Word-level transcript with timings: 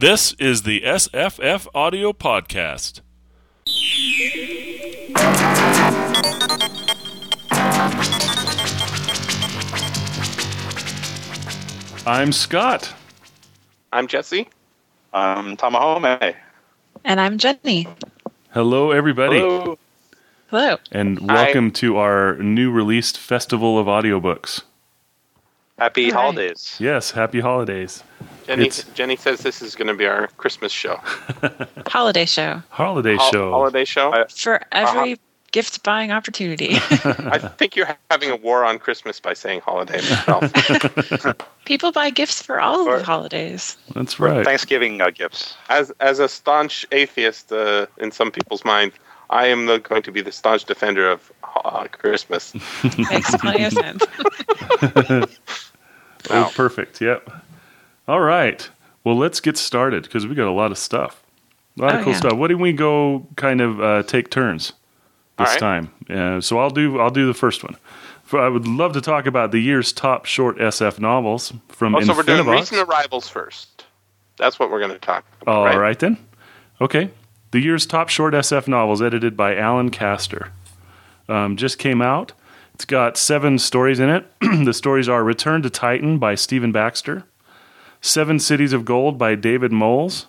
This 0.00 0.32
is 0.38 0.62
the 0.62 0.80
SFF 0.80 1.66
Audio 1.74 2.14
Podcast. 2.14 3.02
I'm 12.06 12.32
Scott. 12.32 12.94
I'm 13.92 14.06
Jesse. 14.06 14.48
I'm 15.12 15.58
Tamahome. 15.58 16.34
And 17.04 17.20
I'm 17.20 17.36
Jenny. 17.36 17.86
Hello, 18.54 18.92
everybody, 18.92 19.40
Hello. 19.40 19.78
Hello. 20.46 20.76
and 20.92 21.20
welcome 21.30 21.70
to 21.72 21.98
our 21.98 22.38
new 22.38 22.70
released 22.70 23.18
Festival 23.18 23.78
of 23.78 23.86
Audiobooks. 23.86 24.62
Happy 25.80 26.04
All 26.04 26.10
right. 26.10 26.20
holidays. 26.20 26.76
Yes, 26.78 27.10
happy 27.10 27.40
holidays. 27.40 28.04
Jenny, 28.46 28.66
It's- 28.66 28.84
Jenny 28.94 29.16
says 29.16 29.40
this 29.40 29.62
is 29.62 29.74
going 29.74 29.88
to 29.88 29.94
be 29.94 30.06
our 30.06 30.28
Christmas 30.36 30.72
show. 30.72 31.00
Holiday 31.88 32.26
show 32.26 32.62
Holiday 32.68 33.16
Hol- 33.16 33.30
show. 33.32 33.50
Holiday 33.50 33.84
show. 33.86 34.12
I- 34.12 34.26
for 34.28 34.60
every 34.72 35.18
gift 35.52 35.82
buying 35.82 36.12
opportunity. 36.12 36.74
I 37.34 37.38
think 37.58 37.74
you're 37.76 37.88
having 38.10 38.30
a 38.30 38.36
war 38.36 38.64
on 38.64 38.78
Christmas 38.78 39.18
by 39.20 39.32
saying 39.34 39.62
holiday 39.62 39.96
myself. 39.96 40.52
People 41.64 41.90
buy 41.92 42.10
gifts 42.10 42.40
for 42.42 42.60
all 42.60 42.86
Or- 42.86 42.94
of 42.94 43.00
the 43.00 43.06
holidays. 43.06 43.76
That's 43.94 44.20
right. 44.20 44.44
Thanksgiving 44.44 45.00
uh, 45.00 45.10
gifts. 45.10 45.56
as 45.70 45.90
as 46.00 46.18
a 46.20 46.28
staunch 46.28 46.84
atheist 46.92 47.50
uh, 47.52 47.86
in 47.98 48.10
some 48.12 48.30
people's 48.30 48.64
mind, 48.64 48.92
I 49.30 49.46
am 49.46 49.66
the, 49.66 49.78
going 49.78 50.02
to 50.02 50.12
be 50.12 50.20
the 50.22 50.32
staunch 50.32 50.64
defender 50.66 51.10
of 51.10 51.32
uh, 51.64 51.86
Christmas. 51.90 52.52
Makes 53.10 53.34
plenty 53.36 53.64
of 53.64 53.72
sense. 53.72 54.02
Oh, 56.28 56.50
perfect. 56.54 57.00
Yep. 57.00 57.30
All 58.08 58.20
right. 58.20 58.68
Well, 59.04 59.16
let's 59.16 59.40
get 59.40 59.56
started 59.56 60.02
because 60.02 60.26
we 60.26 60.34
got 60.34 60.48
a 60.48 60.52
lot 60.52 60.70
of 60.70 60.78
stuff. 60.78 61.22
A 61.78 61.82
lot 61.82 61.94
of 61.94 62.00
Oh, 62.00 62.04
cool 62.04 62.12
yeah. 62.12 62.18
stuff. 62.18 62.32
What 62.34 62.48
do 62.48 62.58
we 62.58 62.72
go 62.72 63.26
kind 63.36 63.60
of 63.60 63.80
uh, 63.80 64.02
take 64.02 64.30
turns 64.30 64.72
this 65.38 65.48
right. 65.50 65.58
time? 65.58 65.92
Uh, 66.10 66.40
so 66.40 66.58
I'll 66.58 66.70
do 66.70 66.98
I'll 67.00 67.10
do 67.10 67.26
the 67.26 67.34
first 67.34 67.62
one. 67.64 67.76
For, 68.24 68.40
I 68.40 68.48
would 68.48 68.66
love 68.68 68.92
to 68.92 69.00
talk 69.00 69.26
about 69.26 69.50
the 69.52 69.58
year's 69.60 69.92
top 69.92 70.24
short 70.26 70.58
SF 70.58 70.98
novels 70.98 71.52
from 71.68 71.94
Oh, 71.94 72.00
so 72.00 72.14
we're 72.14 72.22
doing 72.22 72.46
recent 72.46 72.86
arrivals 72.88 73.28
first. 73.28 73.84
That's 74.36 74.58
what 74.58 74.70
we're 74.70 74.78
going 74.80 74.92
to 74.92 74.98
talk 74.98 75.24
about. 75.40 75.56
All 75.56 75.64
right? 75.64 75.76
right 75.78 75.98
then. 75.98 76.16
Okay. 76.80 77.10
The 77.52 77.58
year's 77.60 77.86
top 77.86 78.08
short 78.08 78.32
SF 78.34 78.68
novels, 78.68 79.02
edited 79.02 79.36
by 79.36 79.56
Allan 79.56 79.90
Kaster, 79.90 80.50
um, 81.28 81.56
just 81.56 81.78
came 81.78 82.00
out. 82.00 82.32
It's 82.80 82.86
got 82.86 83.18
seven 83.18 83.58
stories 83.58 84.00
in 84.00 84.08
it. 84.08 84.24
the 84.40 84.72
stories 84.72 85.06
are 85.06 85.22
Return 85.22 85.60
to 85.60 85.68
Titan 85.68 86.18
by 86.18 86.34
Stephen 86.34 86.72
Baxter, 86.72 87.24
Seven 88.00 88.38
Cities 88.38 88.72
of 88.72 88.86
Gold 88.86 89.18
by 89.18 89.34
David 89.34 89.70
Moles, 89.70 90.28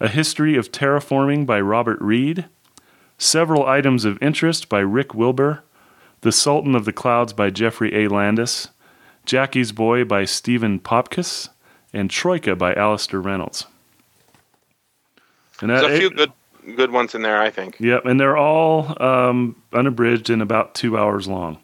A 0.00 0.08
History 0.08 0.56
of 0.56 0.72
Terraforming 0.72 1.46
by 1.46 1.60
Robert 1.60 2.00
Reed, 2.00 2.46
Several 3.16 3.64
Items 3.64 4.04
of 4.04 4.20
Interest 4.20 4.68
by 4.68 4.80
Rick 4.80 5.14
Wilber, 5.14 5.62
The 6.22 6.32
Sultan 6.32 6.74
of 6.74 6.84
the 6.84 6.92
Clouds 6.92 7.32
by 7.32 7.50
Geoffrey 7.50 7.94
A. 7.94 8.08
Landis, 8.08 8.70
Jackie's 9.24 9.70
Boy 9.70 10.02
by 10.02 10.24
Steven 10.24 10.80
Popkes, 10.80 11.50
and 11.92 12.10
Troika 12.10 12.56
by 12.56 12.74
Alastair 12.74 13.20
Reynolds. 13.20 13.66
And 15.60 15.70
There's 15.70 15.82
a 15.84 15.96
few 15.96 16.10
good 16.10 16.32
good 16.74 16.90
ones 16.90 17.14
in 17.14 17.22
there, 17.22 17.40
I 17.40 17.50
think. 17.50 17.76
Yep, 17.78 18.06
and 18.06 18.18
they're 18.18 18.36
all 18.36 19.00
um, 19.00 19.62
unabridged 19.72 20.28
and 20.30 20.42
about 20.42 20.74
two 20.74 20.98
hours 20.98 21.28
long. 21.28 21.58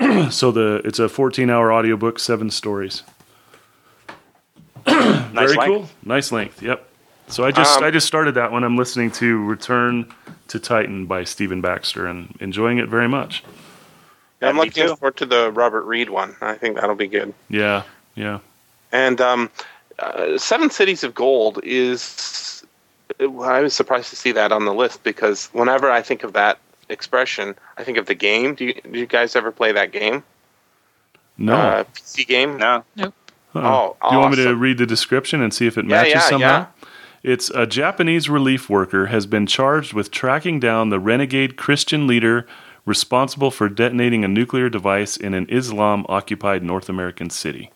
so 0.30 0.50
the 0.50 0.82
it's 0.84 0.98
a 0.98 1.08
14 1.08 1.50
hour 1.50 1.72
audiobook, 1.72 2.18
seven 2.18 2.50
stories. 2.50 3.02
Nice 4.86 5.46
Very 5.52 5.56
length. 5.56 5.66
cool. 5.74 5.88
Nice 6.04 6.30
length. 6.30 6.62
Yep. 6.62 6.88
So 7.26 7.44
I 7.44 7.50
just 7.50 7.78
Um, 7.78 7.84
I 7.84 7.90
just 7.90 8.06
started 8.06 8.34
that 8.36 8.52
one. 8.52 8.62
I'm 8.62 8.76
listening 8.76 9.10
to 9.12 9.42
Return 9.44 10.06
to 10.48 10.60
Titan 10.60 11.06
by 11.06 11.24
Stephen 11.24 11.60
Baxter 11.60 12.06
and 12.06 12.36
enjoying 12.38 12.78
it 12.78 12.88
very 12.88 13.08
much. 13.08 13.42
Yeah, 14.40 14.50
I'm 14.50 14.56
looking 14.56 14.86
too. 14.86 14.94
forward 14.94 15.16
to 15.16 15.26
the 15.26 15.50
Robert 15.50 15.82
Reed 15.86 16.10
one. 16.10 16.36
I 16.40 16.54
think 16.54 16.76
that'll 16.76 16.94
be 16.94 17.08
good. 17.08 17.34
Yeah, 17.48 17.82
yeah. 18.14 18.38
And 18.92 19.20
um, 19.20 19.50
uh, 19.98 20.38
Seven 20.38 20.70
Cities 20.70 21.02
of 21.02 21.14
Gold 21.14 21.58
is. 21.64 22.64
I 23.20 23.60
was 23.60 23.74
surprised 23.74 24.10
to 24.10 24.16
see 24.16 24.30
that 24.32 24.52
on 24.52 24.64
the 24.66 24.74
list 24.74 25.02
because 25.02 25.46
whenever 25.46 25.90
I 25.90 26.00
think 26.02 26.22
of 26.24 26.32
that 26.34 26.58
expression, 26.94 27.54
I 27.76 27.84
think 27.84 27.98
of 27.98 28.06
the 28.06 28.14
game. 28.14 28.54
Do 28.54 28.64
you, 28.64 28.74
do 28.90 28.98
you 28.98 29.06
guys 29.06 29.36
ever 29.36 29.52
play 29.52 29.72
that 29.72 29.92
game? 29.92 30.24
No. 31.36 31.54
Uh, 31.54 31.84
PC 31.84 32.26
game? 32.26 32.56
No. 32.56 32.82
Huh. 32.98 33.10
oh, 33.54 33.96
Do 34.08 34.14
you 34.16 34.20
want 34.20 34.36
me 34.36 34.44
to 34.44 34.54
read 34.56 34.78
the 34.78 34.86
description 34.86 35.42
and 35.42 35.52
see 35.52 35.66
if 35.66 35.76
it 35.76 35.84
Yeah, 35.84 35.96
matches 35.96 36.14
yeah, 36.14 36.20
somehow? 36.20 36.46
yeah. 36.48 36.66
It's 37.22 37.50
a 37.50 37.66
Japanese 37.66 38.28
relief 38.28 38.68
worker 38.70 39.06
has 39.06 39.26
been 39.26 39.46
charged 39.46 39.92
with 39.92 40.10
tracking 40.10 40.60
down 40.60 40.90
the 40.90 40.98
renegade 41.00 41.56
Christian 41.56 42.06
leader 42.06 42.46
responsible 42.86 43.50
for 43.50 43.68
detonating 43.68 44.24
a 44.24 44.28
nuclear 44.28 44.68
device 44.68 45.16
in 45.16 45.32
an 45.34 45.46
Islam 45.48 46.04
occupied 46.08 46.62
North 46.62 46.88
American 46.88 47.30
city. 47.30 47.70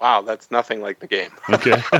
Wow, 0.00 0.20
that's 0.22 0.50
nothing 0.50 0.80
like 0.82 0.98
the 0.98 1.06
game. 1.06 1.30
Okay. 1.48 1.80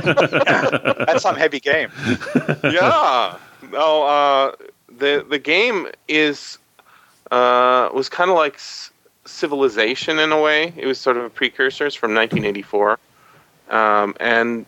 That's 1.05 1.23
some 1.23 1.35
heavy 1.35 1.59
game. 1.59 1.89
yeah. 2.63 3.37
No, 3.71 4.03
uh, 4.03 4.51
the 4.89 5.25
the 5.27 5.39
game 5.39 5.87
is 6.07 6.57
uh, 7.31 7.89
was 7.93 8.09
kind 8.09 8.29
of 8.29 8.37
like 8.37 8.55
S- 8.55 8.91
Civilization 9.25 10.19
in 10.19 10.31
a 10.31 10.41
way. 10.41 10.73
It 10.77 10.85
was 10.85 10.99
sort 10.99 11.17
of 11.17 11.25
a 11.25 11.29
precursors 11.29 11.93
from 11.95 12.13
1984, 12.13 12.97
um, 13.69 14.15
and 14.19 14.65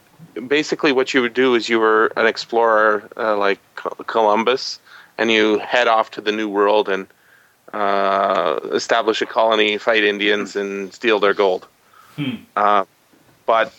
basically 0.48 0.92
what 0.92 1.14
you 1.14 1.22
would 1.22 1.34
do 1.34 1.56
is 1.56 1.70
you 1.70 1.80
were 1.80 2.12
an 2.18 2.26
explorer 2.28 3.08
uh, 3.16 3.38
like 3.38 3.60
Columbus, 3.76 4.80
and 5.18 5.32
you 5.32 5.60
head 5.60 5.88
off 5.88 6.12
to 6.12 6.22
the 6.22 6.34
New 6.34 6.50
World 6.50 6.90
and 6.90 7.08
uh, 7.74 8.60
establish 8.74 9.22
a 9.22 9.26
colony, 9.26 9.78
fight 9.78 10.04
Indians, 10.04 10.56
and 10.56 10.94
steal 10.94 11.20
their 11.20 11.34
gold. 11.34 11.66
Uh, 12.56 12.86
but 13.46 13.74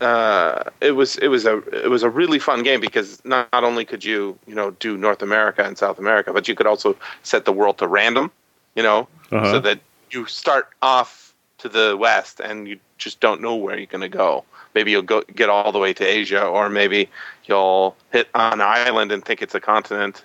uh, 0.00 0.64
it 0.80 0.92
was 0.92 1.16
it 1.18 1.28
was 1.28 1.44
a 1.46 1.58
it 1.84 1.90
was 1.90 2.02
a 2.02 2.10
really 2.10 2.38
fun 2.38 2.62
game 2.62 2.80
because 2.80 3.22
not, 3.24 3.48
not 3.52 3.64
only 3.64 3.84
could 3.84 4.04
you 4.04 4.38
you 4.46 4.54
know 4.54 4.70
do 4.72 4.96
North 4.96 5.22
America 5.22 5.62
and 5.64 5.76
South 5.76 5.98
America, 5.98 6.32
but 6.32 6.48
you 6.48 6.54
could 6.54 6.66
also 6.66 6.96
set 7.22 7.44
the 7.44 7.52
world 7.52 7.78
to 7.78 7.86
random, 7.86 8.30
you 8.74 8.82
know, 8.82 9.08
Uh-huh. 9.32 9.52
so 9.52 9.60
that 9.60 9.80
you 10.10 10.26
start 10.26 10.68
off 10.82 11.34
to 11.58 11.68
the 11.68 11.96
west 11.96 12.40
and 12.40 12.66
you 12.68 12.78
just 12.98 13.20
don't 13.20 13.40
know 13.40 13.54
where 13.54 13.76
you're 13.76 13.86
going 13.86 14.00
to 14.10 14.16
go. 14.16 14.44
Maybe 14.74 14.90
you'll 14.92 15.02
go 15.02 15.22
get 15.34 15.48
all 15.48 15.72
the 15.72 15.78
way 15.78 15.92
to 15.92 16.04
Asia, 16.04 16.42
or 16.44 16.68
maybe 16.68 17.08
you'll 17.44 17.94
hit 18.12 18.28
an 18.34 18.60
island 18.60 19.12
and 19.12 19.24
think 19.24 19.42
it's 19.42 19.54
a 19.54 19.60
continent. 19.60 20.24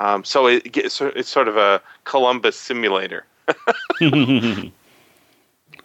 Um, 0.00 0.24
so 0.24 0.46
it 0.46 0.76
it's 0.76 1.28
sort 1.28 1.48
of 1.48 1.56
a 1.56 1.80
Columbus 2.04 2.56
simulator. 2.56 3.24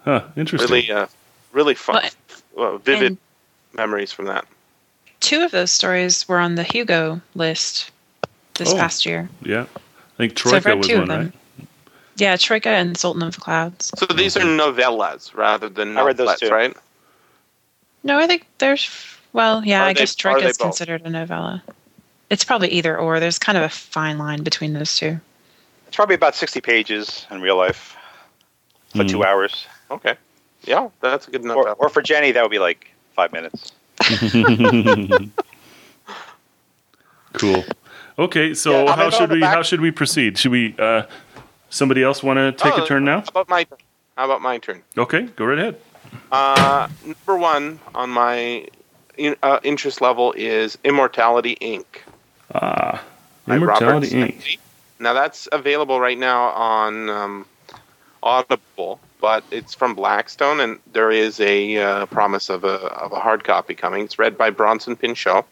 huh, 0.05 0.21
interesting. 0.35 0.69
Really, 0.69 0.91
uh, 0.91 1.07
really 1.51 1.75
fun, 1.75 2.03
Well, 2.53 2.77
vivid 2.77 3.07
and- 3.07 3.17
memories 3.73 4.11
from 4.11 4.25
that. 4.25 4.45
Two 5.19 5.41
of 5.41 5.51
those 5.51 5.71
stories 5.71 6.27
were 6.27 6.39
on 6.39 6.55
the 6.55 6.63
Hugo 6.63 7.21
list 7.35 7.91
this 8.55 8.69
Oh. 8.73 8.75
past 8.77 9.05
year. 9.05 9.29
Yeah. 9.41 9.65
I 9.75 10.17
think 10.17 10.37
So 10.37 10.55
I've 10.55 10.63
Troika 10.63 10.69
read 10.69 10.77
was 10.77 10.87
two 10.87 10.93
one, 10.95 11.01
of 11.03 11.07
them. 11.09 11.19
right? 11.59 11.67
Yeah, 12.17 12.35
Troika 12.37 12.69
and 12.69 12.95
Sultan 12.97 13.23
of 13.23 13.33
the 13.35 13.41
Clouds. 13.41 13.91
So 13.97 14.05
these 14.05 14.37
are 14.37 14.41
novellas 14.41 15.33
rather 15.35 15.69
than 15.69 15.97
I 15.97 16.03
read 16.03 16.17
those 16.17 16.27
novelettes, 16.39 16.51
right? 16.51 16.77
No, 18.03 18.19
I 18.19 18.27
think 18.27 18.45
there's. 18.59 18.89
Well, 19.31 19.63
yeah, 19.65 19.81
Are 19.81 19.85
I 19.85 19.93
they- 19.93 20.01
guess 20.01 20.13
are 20.13 20.17
Troika 20.17 20.47
is 20.47 20.57
considered 20.57 21.01
a 21.03 21.09
novella. 21.09 21.63
It's 22.29 22.43
probably 22.43 22.69
either 22.69 22.95
or. 22.97 23.19
There's 23.19 23.39
kind 23.39 23.57
of 23.57 23.63
a 23.63 23.69
fine 23.69 24.17
line 24.19 24.43
between 24.43 24.73
those 24.73 24.95
two. 24.95 25.19
It's 25.87 25.95
probably 25.95 26.15
about 26.15 26.35
60 26.35 26.61
pages 26.61 27.25
in 27.31 27.41
real 27.41 27.55
life 27.55 27.95
for 28.91 28.99
Mhm. 29.03 29.09
two 29.09 29.23
hours. 29.23 29.65
Okay. 29.89 30.15
Yeah, 30.65 30.89
that's 31.01 31.27
a 31.27 31.31
good 31.31 31.45
Or, 31.45 31.69
or 31.73 31.89
for 31.89 32.01
Jenny, 32.01 32.31
that 32.31 32.41
would 32.41 32.51
be 32.51 32.59
like 32.59 32.91
five 33.15 33.31
minutes. 33.31 33.71
Cool. 37.33 37.63
Okay, 38.19 38.53
so 38.53 38.83
Yeah, 38.85 38.95
how 38.95 39.09
should 39.09 39.31
we 39.31 39.39
back- 39.39 39.55
how 39.55 39.63
should 39.63 39.81
we 39.81 39.89
proceed? 39.91 40.37
Should 40.37 40.51
we 40.51 40.75
uh 40.77 41.03
somebody 41.69 42.03
else 42.03 42.21
want 42.21 42.37
to 42.37 42.51
take 42.51 42.77
Oh, 42.77 42.83
a 42.83 42.87
turn 42.87 43.03
now? 43.05 43.21
How 43.21 43.25
about 43.41 43.49
my 43.49 43.65
How 44.15 44.25
about 44.25 44.41
my 44.41 44.59
turn? 44.59 44.83
Okay, 44.97 45.23
go 45.35 45.45
right 45.45 45.57
ahead. 45.57 45.81
Uh, 46.31 46.87
number 47.03 47.37
one 47.37 47.79
on 47.95 48.11
my 48.11 48.67
in, 49.17 49.35
uh, 49.41 49.59
interest 49.63 49.99
level 50.01 50.33
is 50.37 50.77
Immortality 50.83 51.57
Inc. 51.59 51.85
Ah, 52.53 53.03
Immortality 53.47 54.09
Inc. 54.11 54.59
Now 54.99 55.13
that's 55.13 55.47
available 55.51 55.99
right 55.99 56.17
now 56.17 56.49
on 56.49 57.09
um, 57.09 57.45
Audible, 58.21 58.99
but 59.23 59.41
it's 59.51 59.73
from 59.73 59.95
Blackstone, 59.95 60.59
and 60.59 60.79
there 60.91 61.09
is 61.09 61.39
a 61.39 61.77
uh, 61.77 62.05
promise 62.07 62.49
of 62.49 62.65
a 62.65 62.75
of 63.05 63.13
a 63.13 63.19
hard 63.21 63.45
copy 63.45 63.73
coming. 63.73 64.03
It's 64.03 64.19
read 64.19 64.37
by 64.37 64.49
Bronson 64.49 64.97
Pinchot, 64.97 65.47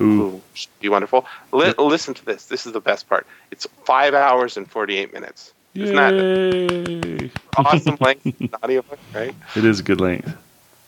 Ooh, 0.00 0.04
who 0.30 0.40
should 0.54 0.70
be 0.80 0.88
wonderful. 0.88 1.26
Li- 1.52 1.74
listen 1.76 2.14
to 2.14 2.24
this. 2.24 2.46
This 2.46 2.64
is 2.66 2.72
the 2.72 2.80
best 2.80 3.06
part. 3.06 3.26
It's 3.50 3.66
five 3.84 4.14
hours 4.14 4.56
and 4.56 4.66
forty 4.70 4.96
eight 4.96 5.12
minutes. 5.12 5.52
Isn't 5.74 5.96
that 5.96 7.30
awesome 7.58 7.98
length 8.00 8.24
in 8.40 8.48
audiobook, 8.62 8.98
right? 9.14 9.34
It 9.54 9.66
is 9.66 9.80
a 9.80 9.82
good 9.82 10.00
length. 10.00 10.34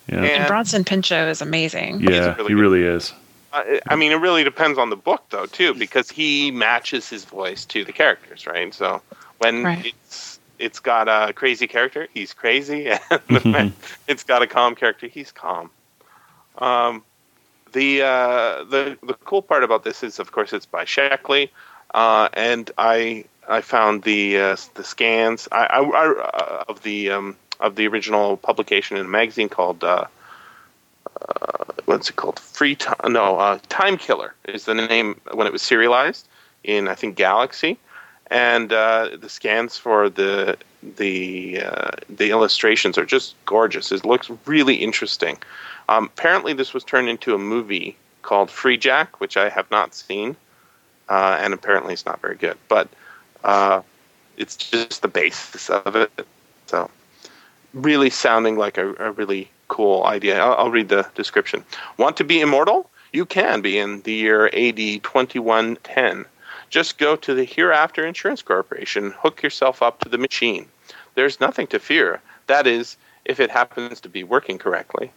Yeah. 0.09 0.17
And- 0.17 0.27
And 0.27 0.47
Bronson 0.49 0.85
Pinchot 0.85 1.29
is 1.29 1.43
amazing. 1.43 2.01
Yeah, 2.01 2.35
really 2.37 2.49
he 2.49 2.55
good. 2.55 2.61
really 2.61 2.83
is. 2.85 3.13
Uh, 3.53 3.63
I 3.89 3.97
mean, 3.97 4.13
it 4.13 4.17
really 4.17 4.43
depends 4.43 4.79
on 4.79 4.89
the 4.89 4.97
book, 4.97 5.25
though, 5.31 5.47
too, 5.47 5.75
because 5.75 6.09
he 6.11 6.51
matches 6.51 7.11
his 7.11 7.25
voice 7.27 7.65
to 7.67 7.85
the 7.85 7.93
characters, 7.93 8.47
right? 8.47 8.73
So 8.73 9.03
when 9.39 9.65
Right. 9.65 9.85
it's 10.09 10.36
it's 10.59 10.81
got 10.81 11.09
a 11.09 11.33
crazy 11.33 11.67
character, 11.67 12.09
he's 12.13 12.33
crazy, 12.33 12.89
and 13.11 13.45
when 13.45 13.73
it's 14.09 14.25
got 14.25 14.43
a 14.43 14.47
calm 14.47 14.75
character, 14.75 15.07
he's 15.07 15.33
calm. 15.33 15.71
Um, 16.59 17.03
the 17.73 18.03
uh, 18.03 18.65
the 18.65 18.99
the 19.03 19.15
cool 19.25 19.43
part 19.43 19.65
about 19.65 19.85
this 19.85 20.03
is, 20.03 20.19
of 20.19 20.33
course, 20.33 20.53
it's 20.53 20.67
by 20.67 20.85
Sheckley, 20.85 21.51
uh, 21.95 22.29
and 22.33 22.71
I 22.79 23.25
I 23.49 23.61
found 23.61 24.03
the 24.03 24.39
uh, 24.39 24.57
the 24.75 24.85
scans 24.85 25.49
I, 25.53 25.67
I, 25.67 25.81
I, 25.81 26.07
uh, 26.09 26.65
of 26.69 26.83
the 26.83 27.11
um, 27.11 27.37
of 27.61 27.77
the 27.77 27.87
original 27.87 28.37
publication 28.37 28.97
in 28.97 29.07
a 29.07 29.09
magazine 29.09 29.49
called. 29.49 29.85
Uh, 29.85 30.07
what's 31.87 32.11
it 32.11 32.17
called? 32.17 32.39
Free 32.39 32.75
time? 32.77 33.13
No, 33.13 33.39
uh, 33.39 33.59
Time 33.69 33.97
Killer 33.97 34.35
is 34.45 34.65
the 34.65 34.75
name 34.75 35.21
when 35.33 35.47
it 35.47 35.53
was 35.53 35.63
serialized 35.63 36.29
in 36.65 36.89
I 36.89 36.95
think 36.95 37.17
Galaxy, 37.17 37.79
and 38.31 38.73
uh, 38.73 39.11
the 39.21 39.29
scans 39.29 39.77
for 39.77 40.09
the 40.09 40.57
the 40.97 41.63
uh, 41.63 41.91
the 42.09 42.31
illustrations 42.31 42.99
are 42.99 43.05
just 43.05 43.35
gorgeous. 43.45 43.93
It 43.93 44.05
looks 44.05 44.31
really 44.47 44.77
interesting. 44.77 45.39
Um, 45.89 46.07
apparently, 46.07 46.53
this 46.53 46.75
was 46.75 46.85
turned 46.85 47.09
into 47.09 47.35
a 47.35 47.39
movie 47.39 47.97
called 48.23 48.49
Freejack, 48.49 49.09
which 49.19 49.37
I 49.37 49.49
have 49.49 49.71
not 49.71 49.95
seen, 49.95 50.37
uh, 51.09 51.39
and 51.41 51.55
apparently 51.55 51.93
it's 51.93 52.07
not 52.07 52.21
very 52.21 52.37
good. 52.37 52.59
But 52.69 52.89
uh, 53.45 53.83
it's 54.37 54.57
just 54.57 55.03
the 55.03 55.09
basis 55.09 55.71
of 55.71 55.95
it. 55.95 56.11
So, 56.67 56.91
really 57.73 58.11
sounding 58.11 58.57
like 58.57 58.79
a, 58.79 58.95
a 58.97 59.13
really 59.13 59.49
cool 59.69 60.05
idea. 60.05 60.41
I'll, 60.41 60.55
I'll 60.55 60.71
read 60.71 60.89
the 60.89 61.07
description. 61.15 61.65
Want 61.97 62.17
to 62.17 62.25
be 62.25 62.41
immortal? 62.41 62.91
You 63.13 63.25
can 63.25 63.61
be 63.61 63.79
in 63.79 64.03
the 64.03 64.13
year 64.13 64.47
AD 64.49 64.77
2110. 64.77 66.25
Just 66.71 66.99
go 66.99 67.17
to 67.17 67.35
the 67.35 67.45
Hereafter 67.45 68.05
Insurance 68.05 68.43
Corporation, 68.43 69.13
hook 69.19 69.43
yourself 69.43 69.83
up 69.83 70.01
to 70.01 70.09
the 70.09 70.19
machine. 70.19 70.67
There's 71.15 71.41
nothing 71.41 71.67
to 71.69 71.79
fear. 71.79 72.21
That 72.47 72.67
is, 72.67 72.97
if 73.25 73.41
it 73.41 73.51
happens 73.51 74.01
to 74.01 74.09
be 74.09 74.25
working 74.25 74.59
correctly. 74.59 75.11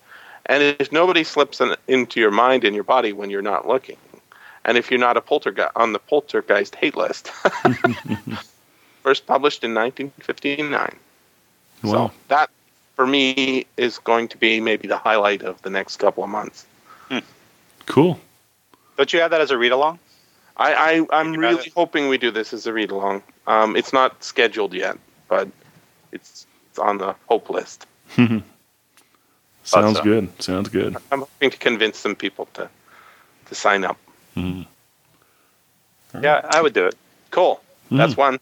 And 0.45 0.63
if 0.63 0.91
nobody 0.91 1.23
slips 1.23 1.61
in, 1.61 1.75
into 1.87 2.19
your 2.19 2.31
mind 2.31 2.63
and 2.63 2.73
your 2.73 2.83
body 2.83 3.13
when 3.13 3.29
you're 3.29 3.41
not 3.41 3.67
looking. 3.67 3.97
And 4.65 4.77
if 4.77 4.89
you're 4.89 4.99
not 4.99 5.17
a 5.17 5.21
poltergeist 5.21 5.71
on 5.75 5.93
the 5.93 5.99
poltergeist 5.99 6.75
hate 6.75 6.95
list. 6.95 7.27
First 9.03 9.25
published 9.25 9.63
in 9.63 9.73
1959. 9.73 10.95
Wow. 11.83 11.91
So 11.91 12.11
that, 12.27 12.49
for 12.95 13.07
me, 13.07 13.65
is 13.77 13.99
going 13.99 14.27
to 14.29 14.37
be 14.37 14.59
maybe 14.59 14.87
the 14.87 14.97
highlight 14.97 15.43
of 15.43 15.61
the 15.61 15.69
next 15.69 15.97
couple 15.97 16.23
of 16.23 16.29
months. 16.29 16.65
Hmm. 17.09 17.19
Cool. 17.85 18.19
Don't 18.97 19.13
you 19.13 19.21
have 19.21 19.31
that 19.31 19.41
as 19.41 19.51
a 19.51 19.57
read 19.57 19.71
along? 19.71 19.99
I, 20.59 20.73
I 20.73 21.19
I'm 21.21 21.33
really 21.33 21.67
it. 21.67 21.73
hoping 21.73 22.09
we 22.09 22.17
do 22.17 22.31
this 22.31 22.53
as 22.53 22.67
a 22.67 22.73
read 22.73 22.91
along. 22.91 23.23
Um, 23.47 23.75
it's 23.75 23.93
not 23.93 24.23
scheduled 24.23 24.73
yet, 24.73 24.97
but 25.27 25.47
it's 26.11 26.45
it's 26.69 26.79
on 26.79 26.97
the 26.99 27.15
hope 27.27 27.49
list. 27.49 27.87
Sounds 29.63 29.97
so. 29.97 30.03
good. 30.03 30.41
Sounds 30.41 30.69
good. 30.69 30.95
I'm 31.11 31.19
hoping 31.19 31.49
to 31.51 31.57
convince 31.57 31.97
some 31.97 32.15
people 32.15 32.47
to 32.55 32.69
to 33.47 33.55
sign 33.55 33.83
up. 33.85 33.97
Mhm. 34.35 34.65
Yeah, 36.21 36.41
I 36.49 36.61
would 36.61 36.73
do 36.73 36.85
it. 36.87 36.95
Cool. 37.31 37.61
That's 37.91 38.15
Mm. 38.15 38.17
one. 38.17 38.39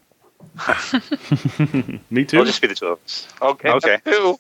Me 2.10 2.26
too. 2.26 2.38
It'll 2.38 2.46
just 2.46 2.62
be 2.62 2.68
the 2.68 2.76
two 2.76 2.88
of 2.88 3.00
us. 3.06 3.28
Okay. 3.42 3.70
Okay. 3.70 3.98
Two. 4.06 4.40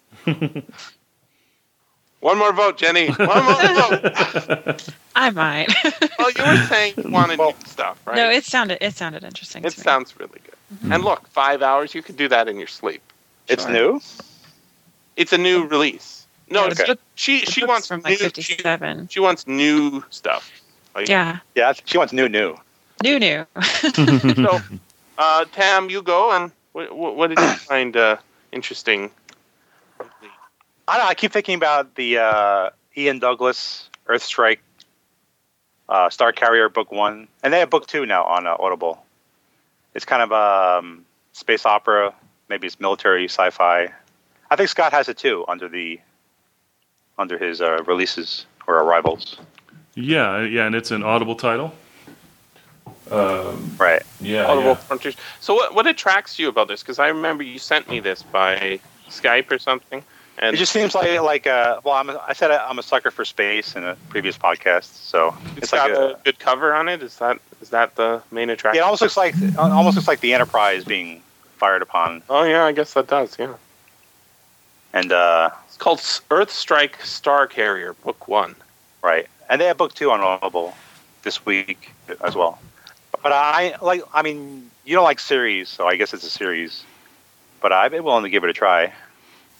One 2.20 2.38
more 2.38 2.54
vote, 2.54 2.78
Jenny. 2.78 3.08
One 3.10 3.44
more 3.46 3.54
vote. 3.90 4.92
I 5.16 5.30
might. 5.32 5.68
Well, 6.20 6.32
you 6.32 6.44
were 6.46 6.66
saying 6.66 6.96
you 6.98 7.12
wanted 7.12 7.38
new 7.40 7.54
stuff, 7.66 8.00
right? 8.08 8.16
No, 8.16 8.30
it 8.30 8.44
sounded 8.44 8.80
it 8.82 8.96
sounded 8.96 9.24
interesting. 9.24 9.64
it 9.64 9.70
to 9.72 9.80
me. 9.80 9.84
sounds 9.84 10.20
really 10.20 10.40
good. 10.44 10.92
And 10.92 11.04
look, 11.04 11.28
five 11.28 11.62
hours. 11.62 11.94
You 11.94 12.02
could 12.02 12.18
do 12.18 12.28
that 12.30 12.48
in 12.48 12.58
your 12.58 12.68
sleep. 12.68 13.02
It's 13.48 13.64
Sure. 13.64 13.72
new. 13.72 14.02
It's 15.16 15.32
a 15.34 15.38
new 15.38 15.66
release. 15.68 16.26
No, 16.50 16.62
Yeah, 16.64 16.68
it's 16.72 16.80
the 16.80 16.86
book- 16.88 17.00
she 17.16 17.40
she 17.42 17.64
wants 17.66 17.88
from 17.88 18.02
new, 18.02 18.10
like 18.10 18.18
she, 18.20 18.56
'57. 18.56 19.08
she 19.10 19.20
wants 19.20 19.46
new 19.48 20.04
stuff. 20.10 20.52
Like, 20.96 21.08
Yeah, 21.08 21.38
Yeah, 21.56 21.74
she 21.86 21.98
wants 21.98 22.14
new, 22.14 22.28
new. 22.28 22.58
new, 23.04 23.20
new. 23.20 23.46
So, 24.36 24.60
uh, 25.18 25.46
Tam, 25.52 25.90
you 25.90 26.02
go 26.02 26.32
and 26.32 26.52
what, 26.74 27.16
what 27.16 27.28
did 27.30 27.40
you 27.40 27.48
find 27.72 27.96
uh, 27.96 28.18
interesting? 28.52 29.12
I 30.88 30.98
know. 30.98 31.06
I 31.06 31.14
keep 31.16 31.32
thinking 31.32 31.56
about 31.56 31.96
the 31.96 32.18
uh, 32.20 32.70
Ian 32.96 33.20
Douglas 33.20 33.90
Earth 34.08 34.24
Strike 34.24 34.62
uh, 35.90 36.10
Star 36.10 36.32
Carrier 36.32 36.70
Book 36.70 36.92
One, 36.92 37.28
and 37.44 37.54
they 37.54 37.60
have 37.60 37.70
Book 37.70 37.88
Two 37.88 38.06
now 38.06 38.24
on 38.24 38.48
uh, 38.48 38.56
Audible. 38.60 39.04
It's 39.94 40.06
kind 40.06 40.22
of 40.22 40.32
um, 40.32 41.06
space 41.34 41.66
opera, 41.66 42.14
maybe 42.50 42.68
it's 42.68 42.80
military 42.80 43.26
sci-fi. 43.26 43.92
I 44.50 44.56
think 44.56 44.70
Scott 44.70 44.94
has 44.94 45.10
it 45.10 45.18
too 45.18 45.44
under 45.48 45.68
the 45.68 46.00
under 47.18 47.38
his 47.38 47.62
uh, 47.62 47.84
releases 47.86 48.46
or 48.68 48.76
arrivals. 48.76 49.38
Yeah, 49.96 50.44
yeah, 50.44 50.68
and 50.68 50.76
it's 50.76 50.92
an 50.92 51.04
audible 51.04 51.36
title. 51.36 51.74
Um, 53.10 53.76
Right. 53.80 54.04
yeah, 54.22 54.46
Audible 54.46 54.70
yeah. 54.72 54.76
Frontiers. 54.76 55.16
So, 55.42 55.54
what 55.56 55.74
what 55.74 55.88
attracts 55.88 56.38
you 56.38 56.48
about 56.50 56.68
this? 56.68 56.82
Because 56.82 57.00
I 57.00 57.08
remember 57.08 57.44
you 57.44 57.58
sent 57.60 57.90
me 57.90 58.00
this 58.00 58.22
by 58.24 58.80
Skype 59.10 59.50
or 59.52 59.58
something, 59.58 60.04
and 60.40 60.56
It 60.56 60.60
just 60.60 60.72
seems 60.72 60.94
like 60.94 61.20
like 61.22 61.48
uh, 61.48 61.82
well, 61.84 61.96
I'm 61.96 62.10
a, 62.10 62.24
I 62.28 62.34
said 62.34 62.52
I'm 62.52 62.78
a 62.78 62.84
sucker 62.84 63.12
for 63.12 63.26
space 63.26 63.76
in 63.76 63.84
a 63.84 63.96
previous 64.10 64.38
podcast, 64.38 64.94
so 64.94 65.36
it's 65.56 65.58
it's 65.58 65.72
got 65.72 65.90
like 65.90 66.00
a, 66.00 66.08
a 66.14 66.20
good 66.24 66.40
cover 66.40 66.74
on 66.74 66.88
it. 66.90 67.02
Is 67.02 67.18
that 67.18 67.40
is 67.62 67.70
that 67.70 67.96
the 67.96 68.22
main 68.32 68.50
attraction? 68.50 68.80
it 68.80 68.84
almost 68.84 69.02
looks 69.02 69.18
like 69.18 69.36
almost 69.58 69.96
looks 69.96 70.08
like 70.08 70.20
the 70.20 70.34
Enterprise 70.34 70.84
being 70.84 71.24
fired 71.58 71.82
upon, 71.82 72.22
Oh 72.30 72.44
yeah, 72.44 72.66
I 72.66 72.72
guess 72.72 72.94
that 72.94 73.08
does. 73.08 73.38
Yeah, 73.40 73.56
and 74.94 75.12
uh, 75.12 75.50
it's 75.68 75.78
called 75.78 76.02
Earth 76.30 76.52
Strike 76.52 77.02
Star 77.04 77.48
Carrier 77.48 77.94
Book 77.94 78.28
One. 78.28 78.56
Right, 79.02 79.28
and 79.50 79.60
they 79.60 79.66
have 79.66 79.78
book 79.78 79.94
two 79.94 80.12
on 80.12 80.22
Audible 80.22 80.76
this 81.24 81.46
week 81.46 81.92
as 82.24 82.36
well. 82.36 82.60
But 83.24 83.32
I 83.32 83.76
like, 83.82 84.04
I 84.14 84.22
mean, 84.22 84.70
you 84.86 84.94
don't 84.96 85.04
like 85.04 85.20
series, 85.20 85.68
so 85.70 85.88
I 85.88 85.96
guess 85.96 86.14
it's 86.14 86.24
a 86.24 86.30
series. 86.30 86.84
But 87.60 87.72
I've 87.74 87.90
been 87.92 88.04
willing 88.04 88.24
to 88.24 88.30
give 88.30 88.44
it 88.44 88.52
a 88.52 88.54
try. 88.54 88.94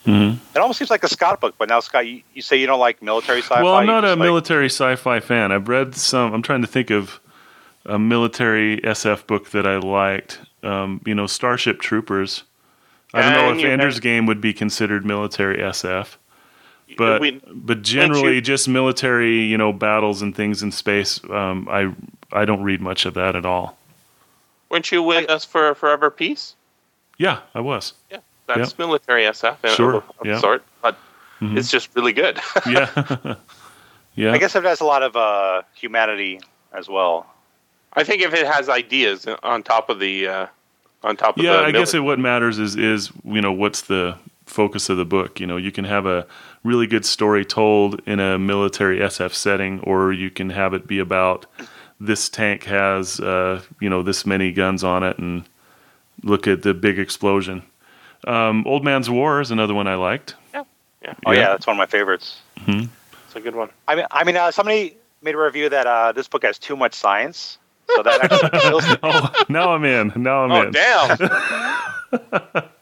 Mhm. 0.08 0.38
It 0.56 0.60
almost 0.60 0.80
seems 0.80 0.90
like 0.90 1.04
a 1.04 1.08
Scott 1.10 1.42
book, 1.42 1.56
but 1.58 1.68
now 1.70 1.80
Scott, 1.82 2.08
you, 2.08 2.22
you 2.34 2.42
say 2.42 2.56
you 2.58 2.66
don't 2.66 2.80
like 2.80 3.02
military 3.02 3.42
sci-fi. 3.42 3.62
Well, 3.62 3.76
I'm 3.76 3.86
not 3.86 4.06
a 4.06 4.12
like- 4.12 4.20
military 4.20 4.68
sci-fi 4.70 5.20
fan. 5.20 5.52
I've 5.52 5.68
read 5.68 5.96
some. 5.96 6.34
I'm 6.34 6.42
trying 6.42 6.62
to 6.62 6.68
think 6.68 6.90
of 6.90 7.20
a 7.86 8.00
military 8.00 8.78
SF 8.82 9.28
book 9.28 9.52
that 9.52 9.68
I 9.68 9.78
liked. 9.78 10.40
Um, 10.64 11.02
you 11.06 11.14
know, 11.14 11.28
Starship 11.28 11.80
Troopers. 11.82 12.44
I 13.14 13.22
don't 13.22 13.32
know 13.34 13.50
And 13.52 13.60
if 13.60 13.66
you 13.66 13.72
Ender's 13.72 13.96
have- 13.96 14.04
Game 14.04 14.26
would 14.26 14.42
be 14.42 14.54
considered 14.54 15.06
military 15.06 15.62
SF, 15.62 16.18
but 16.98 17.22
We- 17.22 17.42
but 17.54 17.82
generally 17.82 18.36
you- 18.36 18.42
just 18.42 18.68
military, 18.68 19.42
you 19.44 19.58
know, 19.58 19.72
battles 19.74 20.22
and 20.22 20.36
things 20.36 20.64
in 20.64 20.72
space. 20.72 21.20
Um, 21.30 21.68
I 21.70 21.92
I 22.32 22.44
don't 22.46 22.64
read 22.64 22.82
much 22.82 23.06
of 23.06 23.14
that 23.16 23.36
at 23.36 23.46
all. 23.46 23.78
weren't 24.70 24.92
you 24.92 25.02
with 25.02 25.30
us 25.30 25.46
for 25.46 25.74
Forever 25.76 26.10
Peace? 26.12 26.56
Yeah, 27.18 27.40
I 27.56 27.62
was. 27.62 27.94
Yeah, 28.12 28.18
that's 28.48 28.78
military 28.78 29.24
SF 29.24 29.64
in 29.64 29.70
Sure, 29.72 29.96
of, 29.96 30.04
of 30.20 30.26
yeah. 30.26 30.40
sort, 30.40 30.64
but 30.82 30.98
Mhm. 31.42 31.58
it's 31.58 31.70
just 31.70 31.90
really 31.96 32.14
good. 32.14 32.40
Yeah, 32.66 32.90
yeah. 34.16 34.34
I 34.34 34.38
guess 34.40 34.56
it 34.56 34.64
has 34.64 34.82
a 34.82 34.86
lot 34.86 35.04
of 35.04 35.16
uh, 35.16 35.62
humanity 35.76 36.40
as 36.74 36.90
well. 36.90 37.28
I 37.94 38.04
think 38.04 38.22
if 38.22 38.34
it 38.34 38.48
has 38.48 38.70
ideas 38.70 39.28
on 39.44 39.64
top 39.64 39.90
of 39.90 40.00
the 40.00 40.28
uh, 40.28 40.48
on 41.04 41.16
top 41.16 41.38
of 41.38 41.44
yeah 41.44 41.58
the 41.58 41.64
i 41.64 41.72
guess 41.72 41.94
it, 41.94 42.00
what 42.00 42.20
matters 42.20 42.58
is 42.60 42.76
is 42.76 43.12
you 43.24 43.42
know 43.42 43.52
what's 43.52 43.82
the 43.82 44.18
focus 44.46 44.90
of 44.90 44.98
the 44.98 45.06
book 45.06 45.40
you 45.40 45.46
know 45.46 45.58
you 45.58 45.72
can 45.72 45.86
have 45.86 46.06
a 46.06 46.26
really 46.64 46.88
good 46.88 47.06
story 47.06 47.46
told 47.46 48.02
in 48.08 48.20
a 48.20 48.38
military 48.40 49.00
sf 49.00 49.34
setting 49.34 49.80
or 49.82 50.12
you 50.12 50.30
can 50.32 50.50
have 50.50 50.74
it 50.74 50.88
be 50.88 51.00
about 51.00 51.46
this 52.00 52.30
tank 52.30 52.64
has 52.64 53.20
uh, 53.20 53.62
you 53.80 53.90
know 53.90 54.02
this 54.02 54.26
many 54.26 54.52
guns 54.52 54.84
on 54.84 55.04
it 55.04 55.18
and 55.20 55.44
look 56.24 56.48
at 56.48 56.64
the 56.64 56.74
big 56.74 56.98
explosion 56.98 57.62
um, 58.28 58.64
old 58.68 58.84
man's 58.84 59.10
war 59.10 59.42
is 59.42 59.52
another 59.52 59.74
one 59.74 59.88
i 59.88 59.96
liked 59.96 60.36
yeah, 60.54 60.64
yeah. 61.02 61.14
Oh 61.26 61.32
Yeah. 61.32 61.40
yeah, 61.40 61.48
that's 61.50 61.66
one 61.68 61.76
of 61.76 61.78
my 61.78 61.86
favorites. 61.86 62.42
it's 62.68 63.36
a 63.36 63.40
good 63.40 63.56
one. 63.56 63.70
I 63.88 63.96
mean, 63.96 64.06
I 64.12 64.24
mean, 64.24 64.36
uh, 64.38 64.52
somebody 64.52 64.96
made 65.22 65.36
a 65.36 65.38
review 65.38 65.70
that 65.70 65.86
uh, 65.88 66.12
this 66.12 66.28
book 66.28 66.44
has 66.44 66.58
too 66.60 66.76
much 66.76 66.94
science, 66.96 67.58
so 67.96 68.04
that 68.04 68.24
actually 68.24 68.60
kills 68.62 68.90
it. 68.90 69.00
oh 69.04 69.32
now 69.50 69.74
i'm 69.74 69.86
in 69.86 70.12
now 70.16 70.44
i'm 70.44 70.52
Oh 70.52 70.62
in 70.64 70.72
damn! 70.72 71.18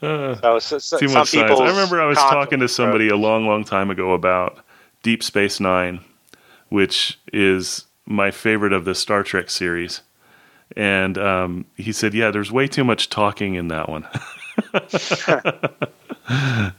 So, 0.00 0.58
so, 0.60 0.78
so 0.78 0.98
too 0.98 1.08
much 1.08 1.28
science. 1.30 1.60
I 1.60 1.68
remember 1.68 2.00
I 2.00 2.06
was 2.06 2.16
talking 2.16 2.60
to 2.60 2.68
somebody 2.68 3.08
a 3.08 3.16
long, 3.16 3.46
long 3.46 3.64
time 3.64 3.90
ago 3.90 4.12
about 4.12 4.58
Deep 5.02 5.22
Space 5.22 5.60
Nine, 5.60 6.00
which 6.70 7.18
is 7.34 7.84
my 8.06 8.30
favorite 8.30 8.72
of 8.72 8.84
the 8.86 8.94
Star 8.94 9.22
Trek 9.22 9.50
series. 9.50 10.00
And 10.74 11.18
um, 11.18 11.66
he 11.76 11.92
said, 11.92 12.14
"Yeah, 12.14 12.30
there's 12.30 12.50
way 12.50 12.66
too 12.66 12.82
much 12.84 13.10
talking 13.10 13.54
in 13.54 13.68
that 13.68 13.88
one." 13.90 14.06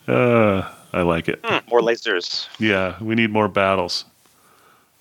uh, 0.08 0.72
I 0.94 1.02
like 1.02 1.28
it. 1.28 1.44
More 1.70 1.82
lasers. 1.82 2.48
Yeah, 2.60 2.96
we 3.02 3.16
need 3.16 3.32
more 3.32 3.48
battles. 3.48 4.06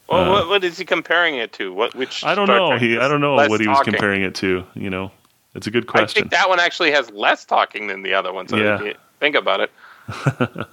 Well, 0.08 0.24
Uh, 0.24 0.30
what, 0.30 0.48
what 0.48 0.64
is 0.64 0.78
he 0.78 0.84
comparing 0.84 1.36
it 1.36 1.52
to? 1.54 1.72
What 1.72 1.94
which? 1.94 2.24
I 2.24 2.34
don't 2.34 2.46
Star 2.46 2.58
know. 2.58 2.78
He, 2.78 2.98
I 2.98 3.08
don't 3.08 3.20
know 3.20 3.34
what 3.34 3.60
he 3.60 3.68
was 3.68 3.78
talking? 3.78 3.92
comparing 3.92 4.22
it 4.22 4.34
to. 4.36 4.64
You 4.74 4.90
know, 4.90 5.10
it's 5.54 5.66
a 5.66 5.70
good 5.70 5.86
question. 5.86 6.08
I 6.08 6.12
think 6.22 6.30
that 6.32 6.48
one 6.48 6.60
actually 6.60 6.90
has 6.92 7.10
less 7.10 7.44
talking 7.44 7.86
than 7.86 8.02
the 8.02 8.14
other 8.14 8.32
one. 8.32 8.48
So 8.48 8.56
Yeah. 8.56 8.92
think 9.20 9.36
about 9.36 9.60
it. 9.60 9.70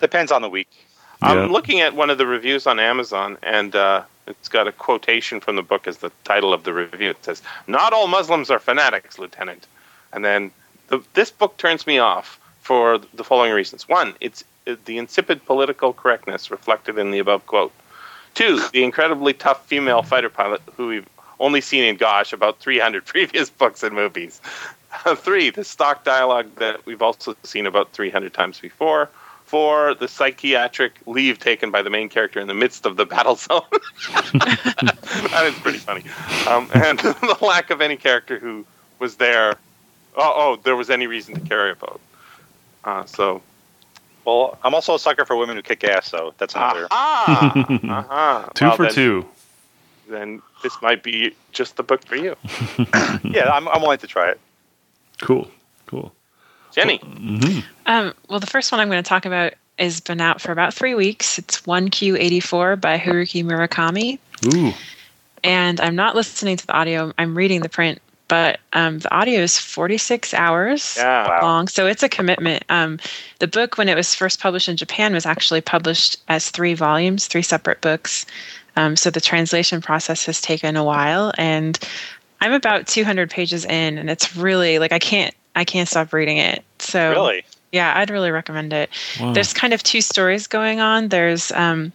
Depends 0.00 0.32
on 0.32 0.42
the 0.42 0.48
week. 0.48 0.68
I'm 1.22 1.52
looking 1.52 1.80
at 1.80 1.94
one 1.94 2.10
of 2.10 2.18
the 2.18 2.26
reviews 2.26 2.66
on 2.66 2.80
Amazon, 2.80 3.38
and 3.44 3.76
uh, 3.76 4.02
it's 4.26 4.48
got 4.48 4.66
a 4.66 4.72
quotation 4.72 5.38
from 5.38 5.54
the 5.54 5.62
book 5.62 5.86
as 5.86 5.98
the 5.98 6.10
title 6.24 6.52
of 6.52 6.64
the 6.64 6.72
review. 6.72 7.10
It 7.10 7.24
says, 7.24 7.42
"Not 7.68 7.92
all 7.92 8.08
Muslims 8.08 8.50
are 8.50 8.58
fanatics, 8.58 9.20
Lieutenant." 9.20 9.68
And 10.12 10.24
then 10.24 10.50
the, 10.92 11.02
this 11.14 11.30
book 11.30 11.56
turns 11.56 11.86
me 11.86 11.98
off 11.98 12.38
for 12.60 12.98
the 13.14 13.24
following 13.24 13.52
reasons: 13.52 13.88
one, 13.88 14.14
it's 14.20 14.44
uh, 14.66 14.76
the 14.84 14.98
insipid 14.98 15.44
political 15.46 15.92
correctness 15.94 16.50
reflected 16.50 16.98
in 16.98 17.10
the 17.10 17.18
above 17.18 17.46
quote. 17.46 17.72
Two, 18.34 18.60
the 18.72 18.84
incredibly 18.84 19.32
tough 19.32 19.66
female 19.66 20.02
fighter 20.02 20.28
pilot 20.28 20.60
who 20.76 20.88
we've 20.88 21.08
only 21.40 21.60
seen 21.60 21.84
in 21.84 21.96
gosh 21.96 22.32
about 22.32 22.60
300 22.60 23.04
previous 23.14 23.50
books 23.50 23.82
and 23.82 23.94
movies. 23.94 24.40
Three, 25.16 25.50
the 25.50 25.64
stock 25.64 26.04
dialogue 26.04 26.54
that 26.56 26.84
we've 26.84 27.02
also 27.02 27.34
seen 27.42 27.66
about 27.66 27.90
300 27.92 28.32
times 28.34 28.60
before. 28.60 29.08
Four, 29.46 29.94
the 29.94 30.08
psychiatric 30.08 30.94
leave 31.06 31.38
taken 31.38 31.70
by 31.70 31.82
the 31.82 31.90
main 31.90 32.08
character 32.08 32.40
in 32.40 32.48
the 32.48 32.54
midst 32.54 32.86
of 32.86 32.96
the 32.96 33.04
battle 33.04 33.36
zone. 33.46 33.62
that 34.32 35.42
is 35.44 35.54
pretty 35.60 35.78
funny. 35.78 36.04
Um, 36.46 36.70
and 36.74 36.98
the 36.98 37.38
lack 37.40 37.70
of 37.70 37.80
any 37.80 37.96
character 37.96 38.38
who 38.38 38.64
was 38.98 39.16
there. 39.16 39.56
Oh, 40.16 40.32
oh, 40.36 40.60
there 40.62 40.76
was 40.76 40.90
any 40.90 41.06
reason 41.06 41.34
to 41.34 41.40
care 41.40 41.70
about. 41.70 42.00
Uh, 42.84 43.04
so, 43.06 43.40
Well, 44.24 44.58
I'm 44.62 44.74
also 44.74 44.94
a 44.94 44.98
sucker 44.98 45.24
for 45.24 45.36
women 45.36 45.56
who 45.56 45.62
kick 45.62 45.84
ass, 45.84 46.08
so 46.10 46.34
that's 46.38 46.54
another. 46.54 46.86
aha, 46.90 47.52
aha. 47.84 48.50
two 48.54 48.64
Well, 48.66 48.76
for 48.76 48.82
then- 48.84 48.92
two. 48.94 49.26
Then 50.08 50.42
this 50.62 50.76
might 50.82 51.02
be 51.02 51.34
just 51.52 51.76
the 51.76 51.82
book 51.82 52.04
for 52.04 52.16
you, 52.16 52.36
Yeah, 53.24 53.48
I'm, 53.50 53.66
I'm 53.68 53.80
willing 53.80 53.98
to 53.98 54.06
try 54.06 54.30
it. 54.30 54.40
Cool. 55.22 55.48
Cool. 55.86 56.12
Jenny. 56.72 57.00
Um, 57.86 58.12
well, 58.28 58.40
the 58.40 58.46
first 58.46 58.72
one 58.72 58.80
I'm 58.80 58.88
going 58.90 59.02
to 59.02 59.08
talk 59.08 59.24
about 59.24 59.54
has 59.78 60.00
been 60.00 60.20
out 60.20 60.40
for 60.40 60.52
about 60.52 60.74
three 60.74 60.94
weeks. 60.94 61.38
It's 61.38 61.62
1Q84 61.62 62.78
by 62.80 62.98
Haruki 62.98 63.42
Murakami. 63.44 64.18
Ooh. 64.52 64.72
And 65.44 65.80
I'm 65.80 65.96
not 65.96 66.14
listening 66.14 66.56
to 66.58 66.66
the 66.66 66.74
audio, 66.74 67.12
I'm 67.16 67.34
reading 67.36 67.60
the 67.62 67.68
print, 67.70 68.01
but 68.32 68.60
um, 68.72 68.98
the 69.00 69.14
audio 69.14 69.40
is 69.42 69.58
46 69.58 70.32
hours 70.32 70.94
Yeah. 70.96 71.28
Wow. 71.28 71.40
long. 71.42 71.68
So 71.68 71.86
it's 71.86 72.02
a 72.02 72.08
commitment. 72.08 72.64
Um, 72.70 72.98
the 73.40 73.46
book, 73.46 73.76
when 73.76 73.90
it 73.90 73.94
was 73.94 74.14
first 74.14 74.40
published 74.40 74.70
in 74.70 74.78
Japan, 74.78 75.12
was 75.12 75.26
actually 75.26 75.60
published 75.60 76.16
as 76.28 76.48
three 76.48 76.72
volumes, 76.72 77.26
three 77.26 77.42
separate 77.42 77.82
books. 77.82 78.24
Um, 78.74 78.96
so 78.96 79.10
the 79.10 79.20
translation 79.20 79.82
process 79.82 80.24
has 80.24 80.40
taken 80.40 80.76
a 80.76 80.82
while. 80.84 81.32
And 81.36 81.78
I'm 82.40 82.54
about 82.54 82.86
200 82.86 83.28
pages 83.28 83.66
in, 83.66 83.98
and 83.98 84.08
it's 84.08 84.34
really 84.34 84.78
like 84.78 84.92
I 84.92 84.98
can't. 84.98 85.34
I 85.54 85.66
can't 85.66 85.86
stop 85.86 86.14
reading 86.14 86.38
it. 86.38 86.64
So 86.78 87.10
Really? 87.10 87.44
yeah, 87.70 87.92
I'd 87.98 88.08
really 88.08 88.30
recommend 88.30 88.72
it. 88.72 88.88
Wow. 89.20 89.34
There's 89.34 89.52
kind 89.52 89.74
of 89.74 89.82
two 89.82 90.00
stories 90.00 90.46
going 90.46 90.80
on. 90.80 91.08
There's 91.10 91.52
um, 91.52 91.92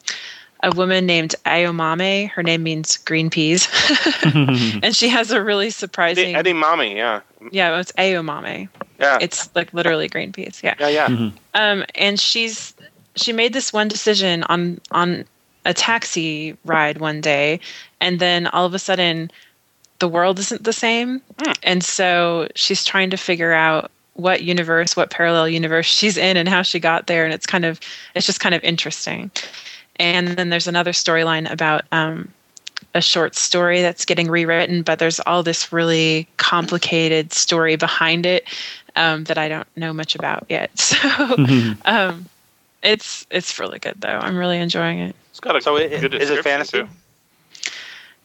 a 0.64 0.72
woman 0.76 1.06
named 1.06 1.36
Aomame. 1.46 2.30
Her 2.30 2.44
name 2.44 2.64
means 2.64 2.98
green 2.98 3.30
peas, 3.30 3.68
and 4.24 4.96
she 4.96 5.08
has 5.10 5.32
a 5.32 5.44
really 5.44 5.70
surprising. 5.70 6.36
Eddie 6.36 6.54
Mommy, 6.54 6.96
yeah. 6.96 7.22
Yeah, 7.52 7.80
it's 7.80 7.92
Aomame. 7.94 8.70
Yeah. 9.00 9.18
It's 9.22 9.50
like 9.56 9.74
literally 9.74 10.08
green 10.08 10.32
peas. 10.32 10.62
Yeah. 10.64 10.76
yeah, 10.80 10.88
yeah. 10.88 11.30
Um, 11.54 11.86
and 11.96 12.20
she's 12.20 12.74
she 13.16 13.34
made 13.34 13.54
this 13.54 13.72
one 13.72 13.88
decision 13.88 14.44
on 14.44 14.80
on 14.92 15.26
a 15.66 15.74
taxi 15.74 16.58
ride 16.66 16.98
one 17.00 17.22
day, 17.22 17.60
and 18.02 18.20
then 18.20 18.48
all 18.48 18.66
of 18.66 18.74
a 18.74 18.80
sudden, 18.80 19.30
the 20.00 20.08
world 20.08 20.40
isn't 20.40 20.64
the 20.64 20.74
same, 20.74 21.22
Hmm. 21.44 21.52
and 21.64 21.84
so 21.84 22.48
she's 22.56 22.84
trying 22.84 23.10
to 23.12 23.18
figure 23.18 23.54
out 23.54 23.92
what 24.14 24.42
universe, 24.42 24.96
what 24.96 25.12
parallel 25.12 25.48
universe 25.48 25.86
she's 25.86 26.18
in, 26.18 26.38
and 26.38 26.50
how 26.50 26.64
she 26.64 26.80
got 26.80 27.06
there, 27.06 27.24
and 27.26 27.34
it's 27.34 27.46
kind 27.46 27.66
of 27.66 27.80
it's 28.16 28.26
just 28.26 28.40
kind 28.40 28.56
of 28.56 28.64
interesting. 28.64 29.30
And 30.00 30.30
then 30.30 30.50
there's 30.50 30.68
another 30.68 30.92
storyline 30.92 31.50
about 31.52 31.84
um, 31.92 32.32
a 32.94 33.02
short 33.02 33.36
story 33.36 33.82
that's 33.82 34.06
getting 34.06 34.30
rewritten, 34.30 34.82
but 34.84 35.00
there's 35.00 35.20
all 35.22 35.44
this 35.44 35.72
really 35.74 36.28
complicated 36.38 37.34
story 37.34 37.76
behind 37.76 38.26
it 38.26 38.46
um, 38.96 39.24
that 39.26 39.38
I 39.38 39.48
don't 39.48 39.68
know 39.76 39.94
much 39.94 40.16
about 40.16 40.46
yet. 40.50 40.72
So 40.80 41.36
um, 41.86 42.26
it's 42.84 43.26
it's 43.32 43.60
really 43.60 43.80
good 43.80 43.96
though. 44.00 44.08
I'm 44.20 44.38
really 44.38 44.58
enjoying 44.60 45.00
it. 45.00 45.16
It's 45.32 45.40
got 45.40 45.56
a 45.56 45.62
So 45.62 45.78
i- 45.78 45.88
good 45.88 46.14
is 46.14 46.30
it 46.30 46.44
fantasy? 46.44 46.80
too. 46.82 46.88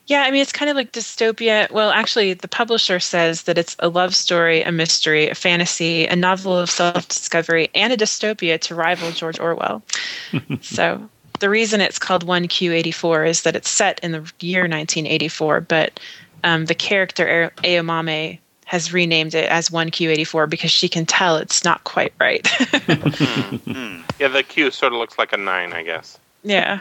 Yeah, 0.08 0.22
I 0.22 0.30
mean 0.30 0.42
it's 0.42 0.52
kind 0.52 0.68
of 0.70 0.76
like 0.76 0.92
dystopia. 0.92 1.70
Well, 1.70 1.90
actually, 1.90 2.34
the 2.34 2.48
publisher 2.48 3.00
says 3.00 3.42
that 3.44 3.56
it's 3.56 3.76
a 3.78 3.88
love 3.88 4.14
story, 4.14 4.62
a 4.62 4.72
mystery, 4.72 5.28
a 5.28 5.34
fantasy, 5.34 6.06
a 6.06 6.16
novel 6.16 6.58
of 6.58 6.68
self-discovery, 6.68 7.70
and 7.74 7.92
a 7.92 7.96
dystopia 7.96 8.60
to 8.62 8.74
rival 8.74 9.10
George 9.12 9.38
Orwell. 9.40 9.82
so 10.60 11.08
the 11.42 11.50
reason 11.50 11.80
it's 11.82 11.98
called 11.98 12.24
1Q84 12.24 13.28
is 13.28 13.42
that 13.42 13.56
it's 13.56 13.68
set 13.68 13.98
in 14.00 14.12
the 14.12 14.32
year 14.40 14.60
1984, 14.62 15.60
but 15.62 15.98
um, 16.44 16.66
the 16.66 16.74
character 16.74 17.52
A- 17.64 17.76
Aomame 17.80 18.38
has 18.64 18.92
renamed 18.92 19.34
it 19.34 19.50
as 19.50 19.68
1Q84 19.70 20.48
because 20.48 20.70
she 20.70 20.88
can 20.88 21.04
tell 21.04 21.36
it's 21.36 21.64
not 21.64 21.82
quite 21.84 22.14
right. 22.20 22.48
Yeah, 24.20 24.28
the 24.28 24.44
Q 24.44 24.70
sort 24.70 24.92
of 24.92 25.00
looks 25.00 25.18
like 25.18 25.32
a 25.32 25.36
nine, 25.36 25.72
I 25.72 25.82
guess. 25.82 26.16
yeah. 26.44 26.80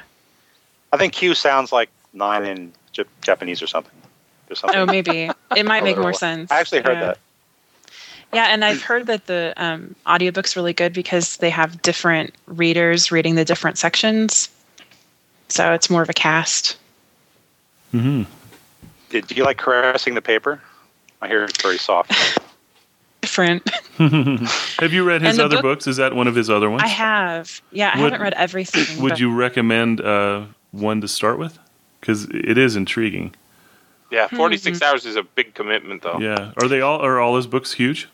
I 0.93 0.97
think 0.97 1.13
Q 1.13 1.33
sounds 1.33 1.71
like 1.71 1.89
nine 2.13 2.45
in 2.45 2.71
J- 2.91 3.05
Japanese 3.23 3.63
or 3.63 3.67
something. 3.67 3.95
There's 4.47 4.59
something. 4.59 4.77
Oh, 4.77 4.85
maybe 4.85 5.31
it 5.57 5.65
might 5.65 5.83
make 5.83 5.97
more 5.97 6.13
sense. 6.27 6.51
I 6.51 6.59
actually 6.59 6.81
heard 6.81 6.93
Yeah. 6.99 7.05
that. 7.07 7.17
Yeah, 8.33 8.45
and 8.51 8.63
I've 8.63 8.81
heard 8.83 9.07
that 9.07 9.25
the 9.25 9.53
um, 9.57 9.95
audiobook's 10.07 10.55
really 10.55 10.71
good 10.73 10.93
because 10.93 11.37
they 11.37 11.49
have 11.49 11.81
different 11.81 12.33
readers 12.45 13.11
reading 13.11 13.33
the 13.35 13.43
different 13.43 13.77
sections. 13.79 14.47
So 15.51 15.73
it's 15.73 15.89
more 15.89 16.01
of 16.01 16.09
a 16.09 16.13
cast. 16.13 16.77
hmm 17.91 18.23
Did, 19.09 19.27
do 19.27 19.35
you 19.35 19.43
like 19.43 19.57
caressing 19.57 20.15
the 20.15 20.21
paper? 20.21 20.61
I 21.21 21.27
hear 21.27 21.43
it's 21.43 21.61
very 21.61 21.77
soft. 21.77 22.13
Different. 23.21 23.69
Have 23.97 24.93
you 24.93 25.03
read 25.03 25.21
his 25.21 25.37
other 25.39 25.57
book- 25.57 25.63
books? 25.63 25.87
Is 25.87 25.97
that 25.97 26.15
one 26.15 26.27
of 26.27 26.35
his 26.35 26.49
other 26.49 26.69
ones? 26.69 26.83
I 26.83 26.87
have. 26.87 27.61
Yeah, 27.71 27.91
I 27.93 27.97
Would- 28.01 28.13
haven't 28.13 28.23
read 28.23 28.33
everything. 28.35 29.01
Would 29.03 29.09
but- 29.11 29.19
you 29.19 29.33
recommend 29.35 29.99
uh, 30.01 30.45
one 30.71 31.01
to 31.01 31.07
start 31.07 31.37
with? 31.37 31.59
Because 31.99 32.23
it 32.31 32.57
is 32.57 32.75
intriguing. 32.77 33.35
Yeah, 34.09 34.27
Hmm. 34.29 34.37
46 34.37 34.81
hours 34.81 35.05
is 35.05 35.15
a 35.17 35.23
big 35.23 35.53
commitment, 35.53 36.01
though. 36.01 36.17
Yeah. 36.19 36.51
Are 36.61 36.67
they 36.67 36.81
all? 36.81 36.99
Are 36.99 37.19
all 37.19 37.35
his 37.35 37.45
books 37.47 37.73
huge? 37.73 38.07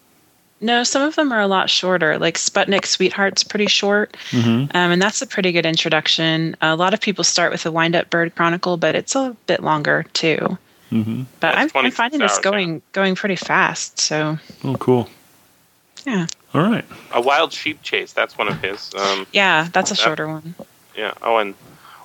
No, 0.59 0.83
some 0.83 1.03
of 1.03 1.15
them 1.15 1.31
are 1.31 1.39
a 1.41 1.47
lot 1.47 1.69
shorter. 1.69 2.17
Like 2.17 2.35
Sputnik 2.37 2.85
Sweetheart's 2.85 3.43
pretty 3.43 3.67
short, 3.67 4.17
Mm-hmm. 4.31 4.75
um, 4.75 4.91
and 4.91 5.01
that's 5.01 5.21
a 5.21 5.27
pretty 5.27 5.51
good 5.51 5.65
introduction. 5.67 6.55
A 6.61 6.75
lot 6.75 6.93
of 6.95 7.01
people 7.01 7.23
start 7.23 7.51
with 7.51 7.61
the 7.63 7.71
Wind 7.71 7.95
Up 7.95 8.09
Bird 8.09 8.33
Chronicle, 8.35 8.75
but 8.77 8.95
it's 8.95 9.15
a 9.15 9.35
bit 9.45 9.61
longer 9.61 10.05
too. 10.13 10.57
Mm-hmm. 10.91 11.23
But 11.41 11.55
I'm, 11.55 11.63
I'm 11.63 11.69
26 11.69 11.95
finding 11.97 12.19
this 12.21 12.31
hours, 12.31 12.39
going 12.39 12.81
going 12.93 13.13
pretty 13.15 13.35
fast. 13.35 13.99
So 13.99 14.39
Oh, 14.63 14.75
cool. 14.77 15.07
yeah, 16.05 16.25
All 16.55 16.61
right. 16.61 16.85
A 17.13 17.21
Wild 17.21 17.53
Sheep 17.53 17.83
Chase, 17.83 18.13
that's 18.13 18.37
one 18.37 18.47
of 18.47 18.59
his. 18.61 18.93
Um, 18.95 19.27
yeah, 19.33 19.67
that's 19.73 19.91
a 19.91 19.95
Yeah. 19.95 20.03
shorter 20.05 20.27
one. 20.27 20.55
yeah. 20.95 21.13
Oh, 21.21 21.37
and 21.37 21.53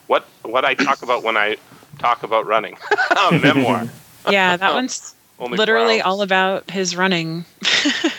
what 0.08 0.26
what 0.42 0.64
I 0.66 0.74
talk 0.74 1.02
about 1.02 1.22
when 1.22 1.36
I 1.38 1.56
talk 2.00 2.22
about 2.22 2.44
running. 2.46 2.76
a 3.16 3.32
memoir. 3.42 3.86
Yeah, 4.28 4.56
that 4.58 4.74
one's 4.74 5.14
Only 5.38 5.56
literally 5.56 6.02
all 6.02 6.20
about 6.20 6.68
his 6.70 6.94
running. 6.96 7.44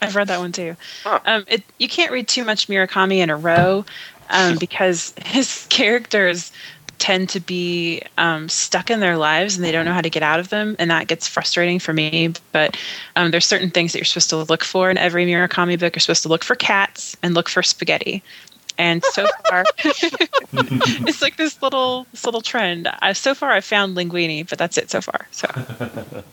I've 0.00 0.16
read 0.16 0.28
that 0.28 0.40
one 0.40 0.52
too. 0.52 0.76
Huh. 1.02 1.20
Um, 1.24 1.44
it, 1.48 1.62
you 1.78 1.88
can't 1.88 2.12
read 2.12 2.28
too 2.28 2.44
much 2.44 2.68
Murakami 2.68 3.18
in 3.18 3.30
a 3.30 3.36
row 3.36 3.84
um, 4.28 4.56
because 4.60 5.14
his 5.24 5.66
characters 5.70 6.52
tend 6.98 7.30
to 7.30 7.40
be 7.40 8.02
um, 8.18 8.48
stuck 8.48 8.90
in 8.90 9.00
their 9.00 9.16
lives 9.16 9.56
and 9.56 9.64
they 9.64 9.72
don't 9.72 9.86
know 9.86 9.92
how 9.94 10.02
to 10.02 10.10
get 10.10 10.22
out 10.22 10.38
of 10.38 10.50
them, 10.50 10.76
and 10.78 10.90
that 10.90 11.08
gets 11.08 11.26
frustrating 11.26 11.78
for 11.78 11.92
me. 11.92 12.34
But 12.52 12.76
um, 13.16 13.30
there's 13.30 13.46
certain 13.46 13.70
things 13.70 13.92
that 13.92 13.98
you're 13.98 14.04
supposed 14.04 14.30
to 14.30 14.36
look 14.36 14.62
for 14.62 14.90
in 14.90 14.98
every 14.98 15.26
Murakami 15.26 15.80
book. 15.80 15.96
You're 15.96 16.00
supposed 16.00 16.22
to 16.22 16.28
look 16.28 16.44
for 16.44 16.54
cats 16.54 17.16
and 17.22 17.34
look 17.34 17.48
for 17.48 17.62
spaghetti. 17.62 18.22
And 18.78 19.02
so 19.04 19.26
far, 19.48 19.64
it's 20.52 21.22
like 21.22 21.36
this 21.36 21.60
little 21.62 22.06
this 22.12 22.24
little 22.24 22.42
trend. 22.42 22.88
I, 23.00 23.12
so 23.14 23.34
far, 23.34 23.50
I've 23.52 23.64
found 23.64 23.96
linguini, 23.96 24.48
but 24.48 24.58
that's 24.58 24.78
it 24.78 24.90
so 24.90 25.00
far. 25.00 25.26
So. 25.30 26.24